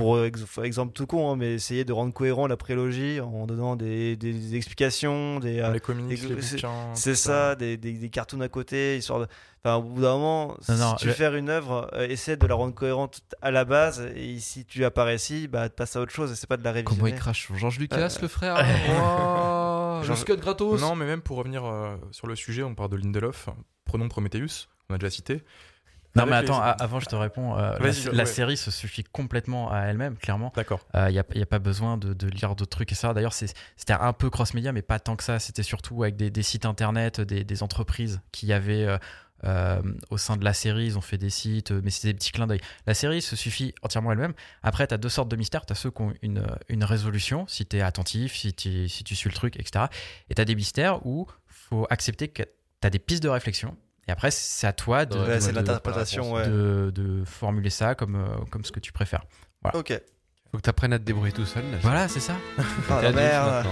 Pour 0.00 0.16
euh, 0.16 0.26
ex- 0.26 0.58
exemple 0.62 0.92
tout 0.92 1.06
con, 1.06 1.30
hein, 1.30 1.36
mais 1.36 1.54
essayer 1.54 1.84
de 1.84 1.92
rendre 1.92 2.12
cohérent 2.12 2.46
la 2.46 2.56
prélogie 2.56 3.20
en 3.20 3.46
donnant 3.46 3.76
des, 3.76 4.16
des 4.16 4.56
explications, 4.56 5.40
des, 5.40 5.60
euh, 5.60 5.72
les 5.72 5.80
comics, 5.80 6.18
c'est- 6.18 6.54
bouquins. 6.56 6.94
c'est 6.94 7.10
tout 7.12 7.16
ça, 7.16 7.54
des, 7.54 7.76
des, 7.76 7.92
des 7.92 8.08
cartoons 8.10 8.40
à 8.40 8.48
côté, 8.48 8.96
histoire 8.96 9.20
de. 9.20 9.26
Enfin, 9.62 9.76
au 9.76 9.82
bout 9.82 10.00
d'un 10.00 10.12
moment, 10.12 10.56
Non, 10.70 10.76
non, 10.76 10.90
si 10.96 11.02
tu 11.02 11.08
veux 11.08 11.12
faire 11.12 11.34
une 11.34 11.50
œuvre, 11.50 11.90
euh, 11.92 12.08
essaie 12.08 12.38
de 12.38 12.46
la 12.46 12.54
rendre 12.54 12.74
cohérente 12.74 13.20
à 13.42 13.50
la 13.50 13.66
base, 13.66 14.00
et 14.16 14.38
si 14.38 14.64
tu 14.64 14.86
apparais 14.86 15.16
ici, 15.16 15.48
bah, 15.48 15.68
passe 15.68 15.96
à 15.96 16.00
autre 16.00 16.12
chose, 16.12 16.32
et 16.32 16.34
c'est 16.34 16.46
pas 16.46 16.56
de 16.56 16.64
la 16.64 16.72
révisionner. 16.72 16.98
Comment 16.98 17.14
il 17.14 17.18
crache 17.20 17.42
sur 17.44 17.56
Georges 17.56 17.78
Lucas, 17.78 17.98
Euh, 17.98 18.22
le 18.22 18.28
frère 18.28 18.56
Le 20.00 20.06
Georges- 20.06 20.20
scud 20.20 20.40
gratos 20.40 20.80
Non, 20.80 20.94
mais 20.96 21.04
même 21.04 21.20
pour 21.20 21.36
revenir 21.36 21.64
euh, 21.66 21.94
sur 22.10 22.26
le 22.26 22.36
sujet, 22.36 22.62
on 22.62 22.74
parle 22.74 22.90
de 22.90 22.96
Lindelof. 22.96 23.50
Prenons 23.84 24.08
Prometheus, 24.08 24.68
on 24.88 24.94
a 24.94 24.98
déjà 24.98 25.10
cité. 25.10 25.42
Non, 26.16 26.26
mais 26.26 26.36
attends, 26.36 26.60
avant, 26.60 26.98
je 27.00 27.06
te 27.06 27.14
réponds. 27.14 27.56
euh, 27.56 27.72
la, 27.72 27.78
Vas-y, 27.78 28.04
la 28.06 28.12
ouais. 28.12 28.26
série 28.26 28.56
se 28.56 28.70
suffit 28.70 29.04
complètement 29.04 29.70
à 29.70 29.82
elle-même, 29.82 30.16
clairement. 30.16 30.52
D'accord. 30.56 30.80
Il 30.94 31.12
n'y 31.12 31.18
a, 31.18 31.46
pas 31.46 31.58
besoin 31.58 31.96
de, 31.96 32.12
de 32.14 32.26
lire 32.26 32.56
d'autres 32.56 32.70
trucs 32.76 32.90
et 32.92 32.96
ça. 32.96 33.14
D'ailleurs, 33.14 33.32
c'est- 33.32 33.54
c'était 33.76 33.92
un 33.92 34.12
peu 34.12 34.28
cross-média, 34.30 34.72
mais 34.72 34.82
pas 34.82 34.98
tant 34.98 35.14
que 35.16 35.22
ça. 35.24 35.38
C'était 35.38 35.62
surtout 35.62 36.02
avec 36.02 36.16
des, 36.16 36.30
des 36.30 36.42
sites 36.42 36.66
internet, 36.66 37.20
des, 37.20 37.44
des 37.44 37.62
entreprises 37.62 38.20
qui 38.32 38.52
avaient. 38.52 38.84
euh, 38.86 38.98
euh, 39.44 39.80
au 40.10 40.18
sein 40.18 40.36
de 40.36 40.44
la 40.44 40.52
série, 40.52 40.84
ils 40.84 40.98
ont 40.98 41.00
fait 41.00 41.16
des 41.16 41.30
sites, 41.30 41.70
euh, 41.70 41.80
mais 41.82 41.88
c'était 41.88 42.08
des 42.08 42.14
petits 42.18 42.30
clins 42.30 42.46
d'œil. 42.46 42.60
La 42.86 42.92
série 42.92 43.22
se 43.22 43.36
suffit 43.36 43.74
entièrement 43.80 44.12
elle-même. 44.12 44.34
Après, 44.62 44.86
tu 44.86 44.92
as 44.92 44.98
deux 44.98 45.08
sortes 45.08 45.30
de 45.30 45.36
mystères. 45.36 45.64
Tu 45.64 45.72
as 45.72 45.76
ceux 45.76 45.90
qui 45.90 46.02
ont 46.02 46.12
une, 46.20 46.44
une 46.68 46.84
résolution, 46.84 47.46
si 47.48 47.64
tu 47.64 47.78
es 47.78 47.80
attentif, 47.80 48.36
si, 48.36 48.52
tu- 48.52 48.86
si 48.90 49.02
tu 49.02 49.16
suis 49.16 49.30
le 49.30 49.34
truc, 49.34 49.56
etc. 49.58 49.86
Et 50.28 50.34
tu 50.34 50.42
as 50.42 50.44
des 50.44 50.54
mystères 50.54 51.06
où 51.06 51.26
faut 51.46 51.86
accepter 51.88 52.28
que 52.28 52.42
tu 52.42 52.86
as 52.86 52.90
des 52.90 52.98
pistes 52.98 53.22
de 53.22 53.30
réflexion. 53.30 53.78
Et 54.10 54.12
après, 54.12 54.32
c'est 54.32 54.66
à 54.66 54.72
toi 54.72 55.06
de, 55.06 55.16
Ouais, 55.16 55.24
Ouais, 55.24 55.34
de- 55.36 55.40
c'est 55.40 55.52
de- 55.52 55.56
l'interprétation, 55.56 56.32
ouais. 56.32 56.44
de, 56.48 56.90
de 56.92 57.24
formuler 57.24 57.70
ça 57.70 57.94
comme, 57.94 58.16
euh, 58.16 58.26
comme 58.50 58.64
ce 58.64 58.72
que 58.72 58.80
tu 58.80 58.90
préfères. 58.90 59.22
Ok. 59.72 59.92
Faut 60.50 60.56
que 60.56 60.62
t'apprennes 60.62 60.92
à 60.92 60.98
te 60.98 61.04
débrouiller 61.04 61.30
tout 61.32 61.46
seul. 61.46 61.62
là. 61.70 61.78
Voilà, 61.80 62.08
c'est 62.08 62.18
ça. 62.18 62.34
Ah, 62.90 63.02
la 63.02 63.12
merde. 63.12 63.66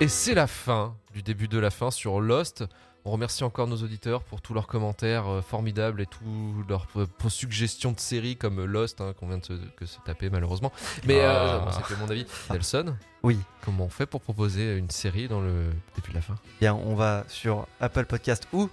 Et 0.00 0.06
c'est 0.06 0.34
la 0.34 0.46
fin 0.46 0.94
du 1.12 1.22
début 1.22 1.48
de 1.48 1.58
la 1.58 1.70
fin 1.70 1.90
sur 1.90 2.20
Lost. 2.20 2.64
On 3.04 3.10
remercie 3.10 3.42
encore 3.42 3.66
nos 3.66 3.78
auditeurs 3.82 4.22
pour 4.22 4.40
tous 4.40 4.54
leurs 4.54 4.68
commentaires 4.68 5.26
euh, 5.26 5.42
formidables 5.42 6.00
et 6.00 6.06
toutes 6.06 6.68
leurs 6.68 6.86
euh, 6.96 7.06
suggestions 7.28 7.90
de 7.90 7.98
séries 7.98 8.36
comme 8.36 8.64
Lost 8.64 9.00
hein, 9.00 9.12
qu'on 9.18 9.26
vient 9.26 9.38
de 9.38 9.44
se, 9.44 9.52
que 9.76 9.86
se 9.86 9.98
taper 10.04 10.30
malheureusement. 10.30 10.70
Mais 11.04 11.20
euh, 11.20 11.58
Ah. 11.58 11.58
bon, 11.64 11.70
c'était 11.72 12.00
mon 12.00 12.08
avis. 12.08 12.26
Nelson, 12.50 12.94
Oui. 13.24 13.38
comment 13.64 13.86
on 13.86 13.88
fait 13.88 14.06
pour 14.06 14.20
proposer 14.20 14.76
une 14.76 14.88
série 14.90 15.26
dans 15.26 15.40
le 15.40 15.70
début 15.96 16.10
de 16.10 16.14
la 16.14 16.20
fin? 16.22 16.36
Bien, 16.60 16.74
on 16.74 16.94
va 16.94 17.24
sur 17.26 17.66
Apple 17.80 18.04
Podcast 18.04 18.46
ou 18.52 18.70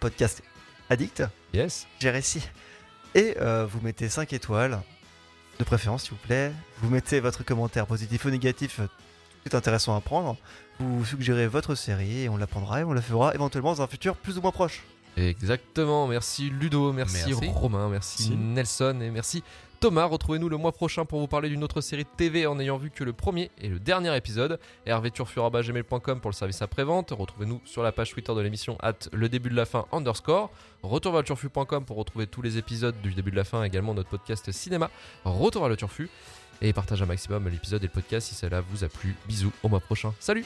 Podcast 0.00 0.42
Addict, 0.90 1.22
Yes. 1.54 1.86
j'ai 1.98 2.10
réussi. 2.10 2.46
Et 3.14 3.36
euh, 3.40 3.64
vous 3.66 3.80
mettez 3.80 4.10
5 4.10 4.34
étoiles, 4.34 4.80
de 5.58 5.64
préférence 5.64 6.02
s'il 6.02 6.12
vous 6.12 6.18
plaît. 6.26 6.52
Vous 6.82 6.90
mettez 6.90 7.20
votre 7.20 7.42
commentaire 7.42 7.86
positif 7.86 8.26
ou 8.26 8.30
négatif, 8.30 8.80
euh, 9.44 9.48
tout 9.48 9.54
est 9.54 9.58
intéressant 9.58 9.96
à 9.96 10.00
prendre. 10.00 10.36
Vous 10.78 11.04
suggérez 11.04 11.46
votre 11.46 11.74
série 11.74 12.22
et 12.22 12.28
on 12.28 12.36
la 12.36 12.46
prendra 12.46 12.80
et 12.80 12.84
on 12.84 12.92
la 12.92 13.02
fera 13.02 13.34
éventuellement 13.34 13.72
dans 13.74 13.82
un 13.82 13.86
futur 13.86 14.16
plus 14.16 14.38
ou 14.38 14.42
moins 14.42 14.52
proche. 14.52 14.82
Exactement. 15.16 16.06
Merci 16.06 16.50
Ludo, 16.50 16.92
merci, 16.92 17.28
Merci. 17.28 17.50
Romain, 17.50 17.88
merci, 17.88 18.30
Merci. 18.30 18.36
Nelson 18.36 18.98
et 19.02 19.10
merci 19.10 19.42
Thomas. 19.78 20.06
Retrouvez-nous 20.06 20.48
le 20.48 20.56
mois 20.56 20.72
prochain 20.72 21.04
pour 21.04 21.20
vous 21.20 21.26
parler 21.26 21.50
d'une 21.50 21.62
autre 21.62 21.80
série 21.82 22.04
de 22.04 22.08
TV 22.16 22.46
en 22.46 22.58
ayant 22.58 22.78
vu 22.78 22.90
que 22.90 23.04
le 23.04 23.12
premier 23.12 23.50
et 23.60 23.68
le 23.68 23.78
dernier 23.78 24.16
épisode. 24.16 24.58
hervéturfur.gmail.com 24.86 26.20
pour 26.20 26.30
le 26.30 26.34
service 26.34 26.62
après-vente. 26.62 27.10
Retrouvez-nous 27.10 27.60
sur 27.64 27.82
la 27.82 27.92
page 27.92 28.10
Twitter 28.12 28.34
de 28.34 28.40
l'émission 28.40 28.78
at 28.80 28.94
le 29.12 29.28
début 29.28 29.50
de 29.50 29.56
la 29.56 29.66
fin 29.66 29.84
underscore. 29.92 30.50
Retour 30.82 31.12
vers 31.12 31.20
le 31.20 31.26
turfu.com 31.26 31.84
pour 31.84 31.96
retrouver 31.98 32.26
tous 32.26 32.42
les 32.42 32.56
épisodes 32.58 32.94
du 33.02 33.12
début 33.12 33.30
de 33.30 33.36
la 33.36 33.44
fin, 33.44 33.62
également 33.64 33.92
notre 33.94 34.08
podcast 34.08 34.50
cinéma. 34.50 34.90
Retour 35.24 35.62
vers 35.62 35.68
le 35.68 35.76
turfu 35.76 36.08
et 36.62 36.72
partagez 36.72 37.02
un 37.02 37.06
maximum 37.06 37.48
l'épisode 37.48 37.82
et 37.82 37.86
le 37.86 37.92
podcast 37.92 38.28
si 38.28 38.34
cela 38.34 38.60
vous 38.60 38.84
a 38.84 38.88
plu. 38.88 39.14
Bisous, 39.26 39.52
au 39.62 39.68
mois 39.68 39.80
prochain. 39.80 40.14
Salut. 40.20 40.44